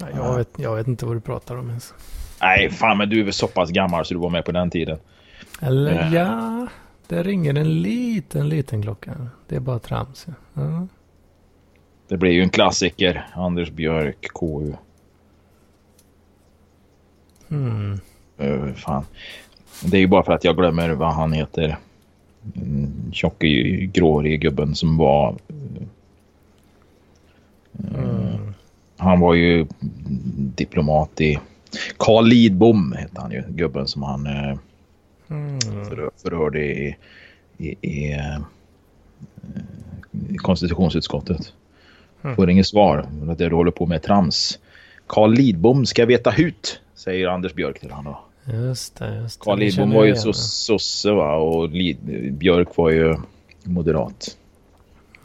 Ja, 0.00 0.06
jag, 0.14 0.36
vet, 0.36 0.48
jag 0.56 0.76
vet 0.76 0.86
inte 0.86 1.06
vad 1.06 1.16
du 1.16 1.20
pratar 1.20 1.56
om 1.56 1.68
ens. 1.68 1.94
Nej, 2.40 2.70
fan 2.70 2.98
men 2.98 3.08
du 3.08 3.20
är 3.20 3.24
väl 3.24 3.32
så 3.32 3.46
pass 3.46 3.70
gammal 3.70 4.04
så 4.04 4.14
du 4.14 4.20
var 4.20 4.30
med 4.30 4.44
på 4.44 4.52
den 4.52 4.70
tiden. 4.70 4.98
Eller 5.62 6.14
Ja. 6.14 6.66
Det 7.10 7.22
ringer 7.22 7.54
en 7.54 7.82
liten, 7.82 8.48
liten 8.48 8.82
klocka. 8.82 9.28
Det 9.48 9.56
är 9.56 9.60
bara 9.60 9.78
trams. 9.78 10.26
Ja. 10.54 10.86
Det 12.08 12.16
blir 12.16 12.30
ju 12.30 12.42
en 12.42 12.50
klassiker. 12.50 13.26
Anders 13.34 13.70
Björk, 13.70 14.28
KU. 14.34 14.72
Hmm. 17.48 18.00
Uh, 18.40 18.74
fan. 18.74 19.04
Det 19.84 19.96
är 19.96 20.00
ju 20.00 20.06
bara 20.06 20.22
för 20.22 20.32
att 20.32 20.44
jag 20.44 20.56
glömmer 20.56 20.90
vad 20.90 21.12
han 21.12 21.32
heter. 21.32 21.76
Mm, 22.56 23.12
Tjocke, 23.12 23.46
gråhårige 23.86 24.36
gubben 24.36 24.74
som 24.74 24.96
var... 24.96 25.36
Mm. 27.94 28.54
Han 28.96 29.20
var 29.20 29.34
ju 29.34 29.66
diplomat 30.56 31.20
i... 31.20 31.38
Carl 31.96 32.26
Lidbom 32.26 32.92
hette 32.98 33.20
han 33.20 33.32
ju. 33.32 33.44
Gubben 33.48 33.86
som 33.86 34.02
han 34.02 34.26
eh, 34.26 34.56
Mm. 35.30 35.60
för, 35.60 36.10
förhörde 36.22 36.64
i, 36.64 36.96
i, 37.58 37.76
i, 37.80 38.12
eh, 38.12 38.40
i 40.28 40.36
konstitutionsutskottet. 40.36 41.52
Mm. 42.22 42.36
Får 42.36 42.50
inget 42.50 42.66
svar. 42.66 43.06
Det 43.36 43.48
du 43.48 43.54
håller 43.54 43.70
på 43.70 43.86
med 43.86 44.02
trams. 44.02 44.58
Carl 45.06 45.32
Lidbom 45.32 45.86
ska 45.86 46.06
veta 46.06 46.30
hut, 46.30 46.80
säger 46.94 47.28
Anders 47.28 47.54
Björk 47.54 47.80
till 47.80 47.90
honom. 47.90 48.14
Just 48.44 48.96
det, 48.96 49.16
just 49.16 49.40
det. 49.40 49.44
Carl 49.44 49.58
Det 49.58 49.64
Lidbom 49.64 49.90
var 49.90 50.04
ju 50.04 50.16
så, 50.16 50.32
sosse 50.32 51.10
va? 51.10 51.36
och 51.36 51.68
Lid, 51.68 51.98
Björk 52.32 52.76
var 52.76 52.90
ju 52.90 53.16
moderat. 53.64 54.36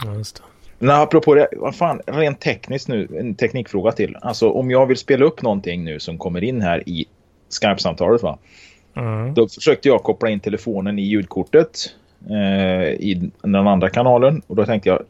Ja, 0.03 0.15
just 0.15 0.35
det. 0.35 0.41
Men 0.79 0.89
apropå 0.95 1.35
det, 1.35 1.47
vad 1.51 1.75
fan, 1.75 2.01
rent 2.07 2.39
tekniskt 2.39 2.87
nu, 2.87 3.07
en 3.19 3.35
teknikfråga 3.35 3.91
till. 3.91 4.15
Alltså 4.21 4.49
om 4.49 4.71
jag 4.71 4.85
vill 4.85 4.97
spela 4.97 5.25
upp 5.25 5.41
någonting 5.41 5.83
nu 5.83 5.99
som 5.99 6.17
kommer 6.17 6.43
in 6.43 6.61
här 6.61 6.89
i 6.89 7.05
Skype-samtalet 7.61 8.23
va. 8.23 8.37
Mm. 8.95 9.33
Då 9.33 9.47
försökte 9.47 9.87
jag 9.87 10.03
koppla 10.03 10.29
in 10.29 10.39
telefonen 10.39 10.99
i 10.99 11.01
ljudkortet 11.01 11.93
eh, 12.29 12.89
i 12.89 13.31
den 13.41 13.55
andra 13.55 13.89
kanalen 13.89 14.41
och 14.47 14.55
då 14.55 14.65
tänkte 14.65 14.89
jag 14.89 15.01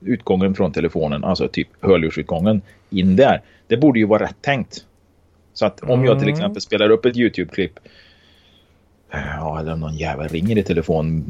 utgången 0.00 0.54
från 0.54 0.72
telefonen, 0.72 1.24
alltså 1.24 1.48
typ 1.48 1.68
hörlursutgången, 1.80 2.62
in 2.90 3.16
där. 3.16 3.42
Det 3.66 3.76
borde 3.76 3.98
ju 3.98 4.06
vara 4.06 4.22
rätt 4.22 4.42
tänkt. 4.42 4.84
Så 5.54 5.66
att 5.66 5.80
om 5.80 6.04
jag 6.04 6.18
till 6.18 6.28
Mm. 6.28 6.38
exempel 6.38 6.62
spelar 6.62 6.90
upp 6.90 7.04
ett 7.04 7.16
YouTube-klipp 7.16 7.78
Ja, 9.12 9.60
eller 9.60 9.72
om 9.72 9.80
någon 9.80 9.96
jävel 9.96 10.28
ringer 10.28 10.58
i 10.58 10.62
telefon. 10.62 11.24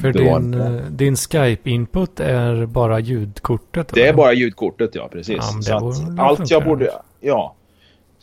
För 0.00 0.12
din, 0.12 0.54
eh, 0.54 0.70
din 0.90 1.16
Skype-input 1.16 2.20
är 2.20 2.66
bara 2.66 3.00
ljudkortet? 3.00 3.88
Det 3.94 4.00
är 4.00 4.04
eller? 4.04 4.16
bara 4.16 4.32
ljudkortet, 4.32 4.94
ja 4.94 5.08
precis. 5.12 5.36
Ja, 5.38 5.62
så 5.62 5.76
att 5.76 6.18
allt 6.18 6.50
jag 6.50 6.64
borde... 6.64 6.90
Ja. 7.20 7.54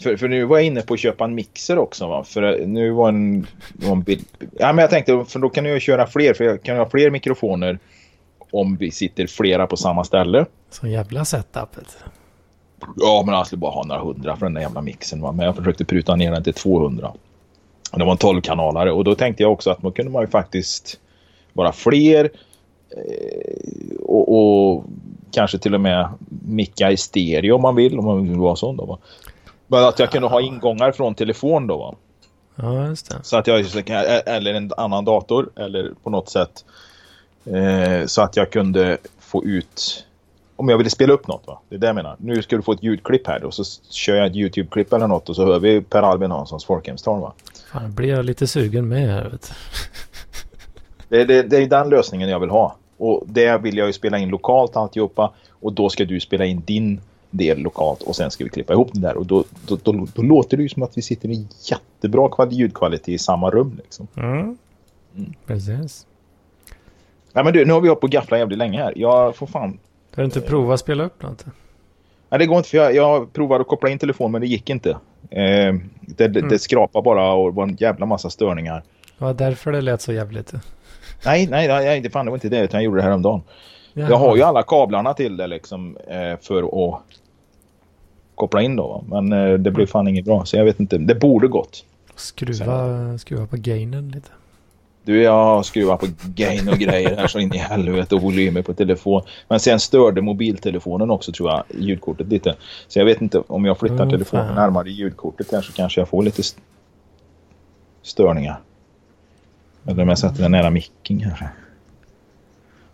För, 0.01 0.17
för 0.17 0.27
nu 0.27 0.45
var 0.45 0.57
jag 0.57 0.65
inne 0.65 0.81
på 0.81 0.93
att 0.93 0.99
köpa 0.99 1.23
en 1.23 1.35
mixer 1.35 1.77
också. 1.77 2.07
Va? 2.07 2.23
För 2.23 2.65
nu 2.65 2.91
var 2.91 3.09
en... 3.09 3.47
Var 3.73 3.91
en 3.91 4.01
bild, 4.01 4.25
ja, 4.59 4.73
men 4.73 4.83
jag 4.83 4.89
tänkte, 4.89 5.25
för 5.27 5.39
då 5.39 5.49
kan 5.49 5.65
jag 5.65 5.81
köra 5.81 6.07
fler. 6.07 6.33
För 6.33 6.43
jag 6.43 6.63
kan 6.63 6.77
ha 6.77 6.89
fler 6.89 7.09
mikrofoner 7.09 7.79
om 8.51 8.77
vi 8.77 8.91
sitter 8.91 9.27
flera 9.27 9.67
på 9.67 9.77
samma 9.77 10.03
ställe. 10.03 10.45
Sån 10.69 10.91
jävla 10.91 11.25
setup. 11.25 11.77
vet 11.77 11.97
du. 11.99 12.11
Ja, 12.95 13.23
men 13.25 13.35
jag 13.35 13.47
skulle 13.47 13.59
bara 13.59 13.71
ha 13.71 13.83
några 13.83 14.01
hundra 14.01 14.35
för 14.35 14.45
den 14.45 14.53
där 14.53 14.61
jävla 14.61 14.81
mixen. 14.81 15.21
Va? 15.21 15.31
Men 15.31 15.45
jag 15.45 15.55
försökte 15.55 15.85
pruta 15.85 16.15
ner 16.15 16.31
den 16.31 16.43
till 16.43 16.53
200. 16.53 17.13
Och 17.91 17.99
Det 17.99 18.05
var 18.05 18.11
en 18.11 18.17
12-kanalare 18.17 18.89
och 18.91 19.03
då 19.03 19.15
tänkte 19.15 19.43
jag 19.43 19.51
också 19.51 19.69
att 19.71 19.83
man 19.83 19.91
kunde 19.91 20.11
man 20.11 20.23
ju 20.23 20.27
faktiskt 20.27 20.99
vara 21.53 21.71
fler 21.71 22.29
eh, 22.97 23.95
och, 23.99 24.35
och 24.35 24.85
kanske 25.31 25.57
till 25.57 25.75
och 25.75 25.81
med 25.81 26.09
micka 26.45 26.91
i 26.91 26.97
stereo 26.97 27.55
om 27.55 27.61
man 27.61 27.75
vill, 27.75 27.99
om 27.99 28.05
man 28.05 28.29
vill 28.29 28.39
vara 28.39 28.55
sån 28.55 28.77
då. 28.77 28.99
Men 29.72 29.84
att 29.84 29.99
jag 29.99 30.11
kunde 30.11 30.27
ha 30.27 30.41
ingångar 30.41 30.91
från 30.91 31.15
telefon 31.15 31.68
då. 31.68 31.77
Va? 31.77 31.95
Ja, 32.56 32.88
just 32.88 33.10
det. 33.10 33.18
Så 33.23 33.38
att 33.38 33.48
jag, 33.48 33.60
eller 34.26 34.53
en 34.53 34.72
annan 34.77 35.06
dator 35.06 35.49
eller 35.56 35.91
på 36.03 36.10
något 36.10 36.30
sätt. 36.30 36.65
Eh, 37.45 38.06
så 38.06 38.22
att 38.22 38.35
jag 38.35 38.52
kunde 38.52 38.98
få 39.19 39.45
ut 39.45 40.06
om 40.56 40.69
jag 40.69 40.77
ville 40.77 40.89
spela 40.89 41.14
upp 41.14 41.27
något. 41.27 41.48
Va? 41.48 41.60
Det 41.69 41.76
är 41.76 41.80
det 41.80 41.88
jag 41.88 41.95
menar. 41.95 42.15
Nu 42.19 42.41
ska 42.41 42.56
du 42.56 42.61
få 42.61 42.72
ett 42.72 42.84
ljudklipp 42.84 43.27
här 43.27 43.43
och 43.43 43.53
så 43.53 43.64
kör 43.89 44.15
jag 44.15 44.27
ett 44.27 44.35
YouTube-klipp 44.35 44.93
eller 44.93 45.07
något 45.07 45.30
och 45.30 45.35
så 45.35 45.45
hör 45.45 45.60
vi 45.60 45.81
Per 45.81 46.02
Albin 46.02 46.31
Hanssons 46.31 46.65
folkhemstal. 46.65 47.22
Va? 47.22 47.34
Fan, 47.72 47.93
blir 47.93 48.10
jag 48.10 48.26
lite 48.26 48.48
sugen 48.48 48.88
med 48.88 49.14
här. 49.14 49.30
Vet. 49.30 49.53
Det, 51.10 51.26
det, 51.26 51.43
det 51.43 51.57
är 51.57 51.68
den 51.68 51.89
lösningen 51.89 52.30
jag 52.30 52.39
vill 52.39 52.49
ha. 52.49 52.76
Och 52.98 53.23
det 53.26 53.57
vill 53.57 53.77
jag 53.77 53.88
ju 53.88 53.93
spela 53.93 54.18
in 54.18 54.30
lokalt 54.30 54.76
alltihopa. 54.76 55.34
Och 55.49 55.73
då 55.73 55.89
ska 55.89 56.06
du 56.06 56.19
spela 56.19 56.45
in 56.45 56.61
din 56.65 57.02
del 57.31 57.59
lokalt 57.59 58.01
och 58.01 58.15
sen 58.15 58.31
ska 58.31 58.43
vi 58.43 58.49
klippa 58.49 58.73
ihop 58.73 58.89
det 58.93 58.99
där. 58.99 59.17
Och 59.17 59.25
då, 59.25 59.43
då, 59.67 59.77
då, 59.83 60.07
då 60.15 60.21
låter 60.21 60.57
det 60.57 60.63
ju 60.63 60.69
som 60.69 60.83
att 60.83 60.97
vi 60.97 61.01
sitter 61.01 61.29
i 61.29 61.47
jättebra 61.63 62.27
kval- 62.29 62.51
ljudkvalitet 62.51 63.09
i 63.09 63.17
samma 63.17 63.49
rum. 63.49 63.79
Liksom. 63.83 64.07
Mm. 64.17 64.57
Precis. 65.45 66.07
Nej 67.33 67.43
men 67.43 67.53
du, 67.53 67.65
nu 67.65 67.73
har 67.73 67.81
vi 67.81 67.87
hållit 67.87 68.01
på 68.01 68.05
och 68.05 68.11
gafflat 68.11 68.39
jävligt 68.39 68.57
länge 68.57 68.77
här. 68.77 68.93
Jag 68.95 69.35
får 69.35 69.47
fan... 69.47 69.79
Har 70.15 70.23
du 70.23 70.25
inte 70.25 70.41
provat 70.41 70.73
att 70.73 70.79
spela 70.79 71.03
upp 71.03 71.23
något? 71.23 71.45
Nej 72.29 72.39
det 72.39 72.45
går 72.45 72.57
inte 72.57 72.69
för 72.69 72.77
jag, 72.77 72.95
jag 72.95 73.33
provade 73.33 73.61
att 73.61 73.67
koppla 73.67 73.89
in 73.89 73.99
telefon 73.99 74.31
men 74.31 74.41
det 74.41 74.47
gick 74.47 74.69
inte. 74.69 74.89
Eh, 75.29 75.75
det, 76.01 76.27
det, 76.27 76.49
det 76.49 76.59
skrapade 76.59 77.03
bara 77.03 77.31
och 77.33 77.51
det 77.51 77.55
var 77.55 77.63
en 77.63 77.75
jävla 77.79 78.05
massa 78.05 78.29
störningar. 78.29 78.83
var 79.17 79.33
därför 79.33 79.71
det 79.71 79.81
lät 79.81 80.01
så 80.01 80.13
jävligt. 80.13 80.53
Nej, 81.25 81.47
nej, 81.47 81.67
nej, 81.67 82.01
det 82.01 82.09
fan 82.09 82.25
det 82.25 82.31
var 82.31 82.37
inte 82.37 82.49
det 82.49 82.59
utan 82.59 82.77
jag 82.79 82.85
gjorde 82.85 82.97
det 82.97 83.03
häromdagen. 83.03 83.41
Jag 83.93 84.18
har 84.18 84.35
ju 84.35 84.41
alla 84.41 84.63
kablarna 84.63 85.13
till 85.13 85.38
det 85.38 85.47
liksom 85.47 85.97
eh, 86.07 86.39
för 86.41 86.63
att 86.63 87.01
koppla 88.35 88.61
in 88.61 88.76
då. 88.76 89.03
Men 89.07 89.34
eh, 89.34 89.53
det 89.53 89.72
blev 89.72 89.85
fan 89.85 90.07
inget 90.07 90.26
bra 90.26 90.45
så 90.45 90.57
jag 90.57 90.65
vet 90.65 90.80
inte. 90.80 90.97
Det 90.97 91.15
borde 91.15 91.47
gått. 91.47 91.85
Skruva, 92.15 93.18
skruva 93.18 93.47
på 93.47 93.57
gainen 93.57 94.09
lite. 94.09 94.30
Du, 95.03 95.22
jag 95.22 95.31
har 95.31 95.63
skruvat 95.63 95.99
på 95.99 96.07
gain 96.35 96.69
och 96.69 96.77
grejer 96.77 97.15
här 97.15 97.27
så 97.27 97.39
in 97.39 97.53
i 97.53 97.57
helvete 97.57 98.15
och 98.15 98.22
volymer 98.22 98.61
på 98.61 98.73
telefon. 98.73 99.22
Men 99.47 99.59
sen 99.59 99.80
störde 99.80 100.22
mobiltelefonen 100.22 101.11
också 101.11 101.31
tror 101.31 101.49
jag 101.49 101.63
ljudkortet 101.69 102.27
lite. 102.27 102.55
Så 102.88 102.99
jag 102.99 103.05
vet 103.05 103.22
inte 103.22 103.43
om 103.47 103.65
jag 103.65 103.77
flyttar 103.77 104.05
oh, 104.05 104.09
telefonen 104.09 104.47
fan. 104.47 104.55
närmare 104.55 104.89
ljudkortet 104.89 105.51
här 105.51 105.61
så 105.61 105.73
kanske 105.73 106.01
jag 106.01 106.09
får 106.09 106.23
lite 106.23 106.41
st 106.41 106.61
störningar. 108.01 108.59
Eller 109.88 110.03
om 110.03 110.09
jag 110.09 110.19
sätter 110.19 110.41
den 110.41 110.51
nära 110.51 110.69
micken 110.69 111.19
kanske. 111.19 111.49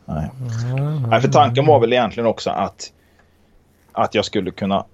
Nej. 0.08 0.30
Mm. 0.78 1.04
Nej, 1.10 1.22
för 1.22 1.28
tanken 1.28 1.66
var 1.66 1.80
väl 1.80 1.94
egentligen 1.94 2.28
också 2.28 2.50
att 2.50 2.94
att 3.92 4.16
jag 4.16 4.26
skulle 4.26 4.52
kunna 4.52 4.86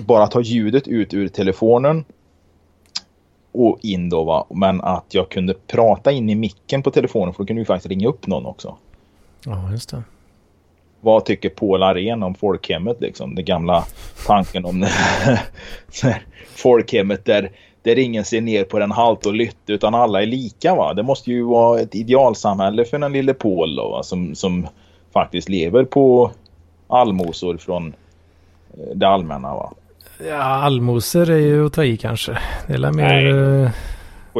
bara 0.00 0.26
ta 0.26 0.40
ljudet 0.40 0.88
ut 0.88 1.14
ur 1.14 1.28
telefonen 1.28 2.04
och 3.52 3.78
in 3.82 4.08
då 4.08 4.24
va. 4.24 4.46
Men 4.50 4.80
att 4.80 5.14
jag 5.14 5.28
kunde 5.28 5.54
prata 5.54 6.12
in 6.12 6.30
i 6.30 6.34
micken 6.34 6.82
på 6.82 6.90
telefonen 6.90 7.34
för 7.34 7.42
då 7.42 7.46
kunde 7.46 7.60
ju 7.60 7.66
faktiskt 7.66 7.90
ringa 7.90 8.08
upp 8.08 8.26
någon 8.26 8.46
också. 8.46 8.76
Ja, 9.44 9.70
just 9.70 9.90
det. 9.90 10.02
Vad 11.00 11.24
tycker 11.24 11.48
Paul 11.48 11.82
Arén 11.82 12.22
om 12.22 12.34
folkhemmet 12.34 13.00
liksom? 13.00 13.34
Den 13.34 13.44
gamla 13.44 13.84
tanken 14.26 14.64
om 14.64 14.86
folkhemmet 16.54 17.24
där, 17.24 17.50
där 17.84 17.98
ingen 17.98 18.24
ser 18.24 18.40
ner 18.40 18.64
på 18.64 18.78
den 18.78 18.90
halt 18.90 19.26
och 19.26 19.34
lytt 19.34 19.56
utan 19.66 19.94
alla 19.94 20.22
är 20.22 20.26
lika 20.26 20.74
va. 20.74 20.94
Det 20.94 21.02
måste 21.02 21.30
ju 21.30 21.42
vara 21.42 21.80
ett 21.80 21.94
idealsamhälle 21.94 22.84
för 22.84 22.98
den 22.98 23.12
lille 23.12 23.34
Paul 23.34 23.76
då? 23.76 24.00
Som, 24.02 24.34
som 24.34 24.66
faktiskt 25.12 25.48
lever 25.48 25.84
på 25.84 26.30
allmosor 26.88 27.56
från 27.56 27.88
eh, 27.88 28.94
det 28.94 29.08
allmänna 29.08 29.54
va. 29.54 29.72
Ja, 30.28 30.42
allmosor 30.42 31.30
är 31.30 31.38
ju 31.38 31.66
att 31.66 31.72
ta 31.72 31.84
i 31.84 31.96
kanske. 31.96 32.38
Det 32.66 32.74
är 32.74 32.92
mer... 32.92 33.26
Uh, 33.26 33.70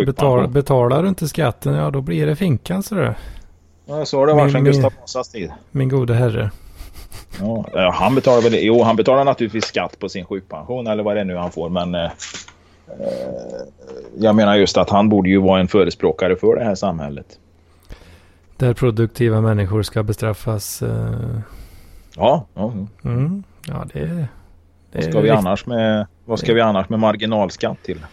betal, 0.07 0.49
betalar 0.49 1.03
du 1.03 1.09
inte 1.09 1.29
skatten, 1.29 1.75
ja 1.75 1.91
då 1.91 2.01
blir 2.01 2.27
det 2.27 2.37
finkan 2.37 2.83
så 2.83 2.95
det. 2.95 3.15
Ja, 3.87 4.05
så 4.05 4.19
har 4.19 4.27
det 4.27 4.35
varit 4.35 4.53
sedan 4.53 4.65
Gustav 4.65 4.93
Vasas 5.01 5.29
tid. 5.29 5.53
Min 5.71 5.89
gode 5.89 6.15
herre. 6.15 6.51
Ja, 7.73 7.91
han 7.95 8.15
betalar 8.15 8.43
väl... 8.43 8.55
Jo, 8.55 8.83
han 8.83 8.97
betalar 8.97 9.25
naturligtvis 9.25 9.65
skatt 9.65 9.99
på 9.99 10.09
sin 10.09 10.25
sjukpension 10.25 10.87
eller 10.87 11.03
vad 11.03 11.17
det 11.17 11.21
är 11.21 11.25
nu 11.25 11.37
han 11.37 11.51
får, 11.51 11.69
men... 11.69 11.97
Eh, 12.89 12.97
jag 14.19 14.37
menar 14.37 14.57
just 14.57 14.77
att 14.77 14.91
han 14.91 15.09
borde 15.09 15.29
ju 15.29 15.41
vara 15.41 15.61
en 15.61 15.69
förespråkare 15.69 16.37
för 16.37 16.57
det 16.57 16.65
här 16.65 16.75
samhället. 16.75 17.39
Där 18.57 18.75
produktiva 18.75 19.41
människor 19.41 19.83
ska 19.83 20.03
bestraffas. 20.03 20.83
Eh... 20.83 21.39
Ja, 22.17 22.47
ja. 22.55 22.73
Mm, 23.05 23.45
ja, 23.67 23.87
det 23.93 24.01
är... 24.01 24.29
Vad 24.93 25.05
ska, 25.05 25.21
vi 25.21 25.31
annars 25.31 25.67
med, 25.67 26.07
vad 26.25 26.39
ska 26.39 26.55
vi 26.55 26.61
annars 26.61 26.89
med 26.89 26.99
marginalskatt 26.99 27.83
till? 27.83 28.07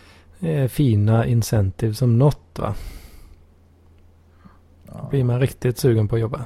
Fina 0.70 1.26
incentive 1.26 1.94
som 1.94 2.20
något 2.20 2.60
va? 2.60 2.74
Då 4.86 5.08
blir 5.10 5.24
man 5.24 5.40
riktigt 5.40 5.78
sugen 5.78 6.08
på 6.08 6.16
att 6.16 6.22
jobba. 6.22 6.46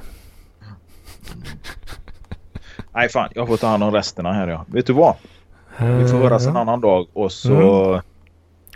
Nej 2.94 3.08
fan, 3.08 3.28
jag 3.34 3.48
får 3.48 3.56
ta 3.56 3.66
hand 3.66 3.82
om 3.82 3.92
resterna 3.92 4.32
här 4.32 4.48
ja. 4.48 4.64
Vet 4.68 4.86
du 4.86 4.92
vad? 4.92 5.14
Vi 5.78 6.08
får 6.08 6.18
höras 6.18 6.46
en 6.46 6.56
annan 6.56 6.80
dag 6.80 7.06
och 7.12 7.32
så 7.32 7.84
mm. 7.84 8.00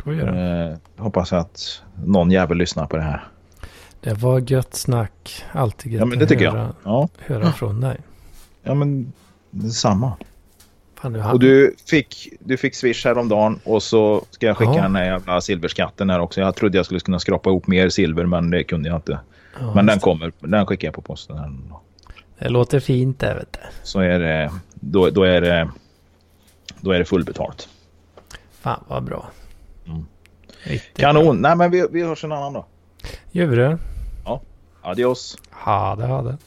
Eh, 0.06 0.77
hoppas 0.97 1.32
jag 1.32 1.40
att 1.40 1.82
någon 2.05 2.31
jävel 2.31 2.59
lyssnar 2.59 2.86
på 2.86 2.97
det 2.97 3.02
här. 3.02 3.24
Det 4.01 4.14
var 4.14 4.52
gött 4.52 4.74
snack. 4.74 5.44
Alltid 5.52 5.93
gött 5.93 6.01
ja, 6.01 6.06
men 6.06 6.18
det 6.18 6.27
tycker 6.27 6.51
höra, 6.51 6.60
jag. 6.60 6.74
Ja. 6.85 7.09
höra 7.27 7.52
från 7.52 7.81
dig. 7.81 7.97
Ja 8.62 8.74
men 8.74 9.12
detsamma. 9.51 10.16
Fan, 11.01 11.12
du 11.12 11.20
hade... 11.20 11.35
Och 11.35 11.40
du 11.40 11.74
fick, 11.86 12.28
du 12.40 12.56
fick 12.56 12.74
Swish 12.74 13.05
häromdagen 13.05 13.60
och 13.64 13.82
så 13.82 14.24
ska 14.31 14.47
jag 14.47 14.56
skicka 14.56 14.72
ja. 14.74 14.82
den 14.82 14.97
här 14.97 15.05
jävla 15.05 15.40
silverskatten 15.40 16.10
här 16.10 16.20
också. 16.20 16.40
Jag 16.40 16.56
trodde 16.56 16.78
jag 16.78 16.85
skulle 16.85 17.01
kunna 17.01 17.18
skrapa 17.18 17.51
ihop 17.51 17.66
mer 17.66 17.89
silver 17.89 18.27
men 18.27 18.51
det 18.51 18.64
kunde 18.64 18.89
jag 18.89 18.98
inte. 18.98 19.18
Ja, 19.60 19.74
men 19.74 19.86
den 19.86 20.01
kommer, 20.01 20.32
den 20.39 20.66
skickar 20.66 20.89
jag 20.89 20.94
på 20.94 21.02
posten. 21.02 21.39
Här. 21.39 21.52
Det 22.39 22.48
låter 22.48 22.81
fint 22.81 23.18
det 23.18 23.35
vet 23.35 23.52
du. 23.52 23.59
Så 23.82 24.01
är 24.01 24.18
det, 24.18 24.51
då, 24.74 25.10
då 25.10 25.22
är 25.22 25.40
det, 25.40 25.70
då 26.81 26.90
är 26.90 26.98
det 26.98 27.05
fullbetalt. 27.05 27.68
Fan 28.60 28.85
vad 28.89 29.02
bra. 29.02 29.31
Mm. 29.86 30.05
Kanon. 30.94 31.24
Bra. 31.24 31.32
Nej 31.32 31.57
men 31.57 31.70
vi, 31.70 31.86
vi 31.90 32.02
hörs 32.02 32.24
en 32.24 32.32
annan 32.32 32.52
dag. 32.52 32.65
Gör 33.31 33.47
vi 33.47 33.57
det? 33.57 33.78
Ja. 34.24 34.40
Adios. 34.82 35.39
Ha 35.51 35.97
det, 35.97 36.07
ha 36.07 36.23
det. 36.23 36.39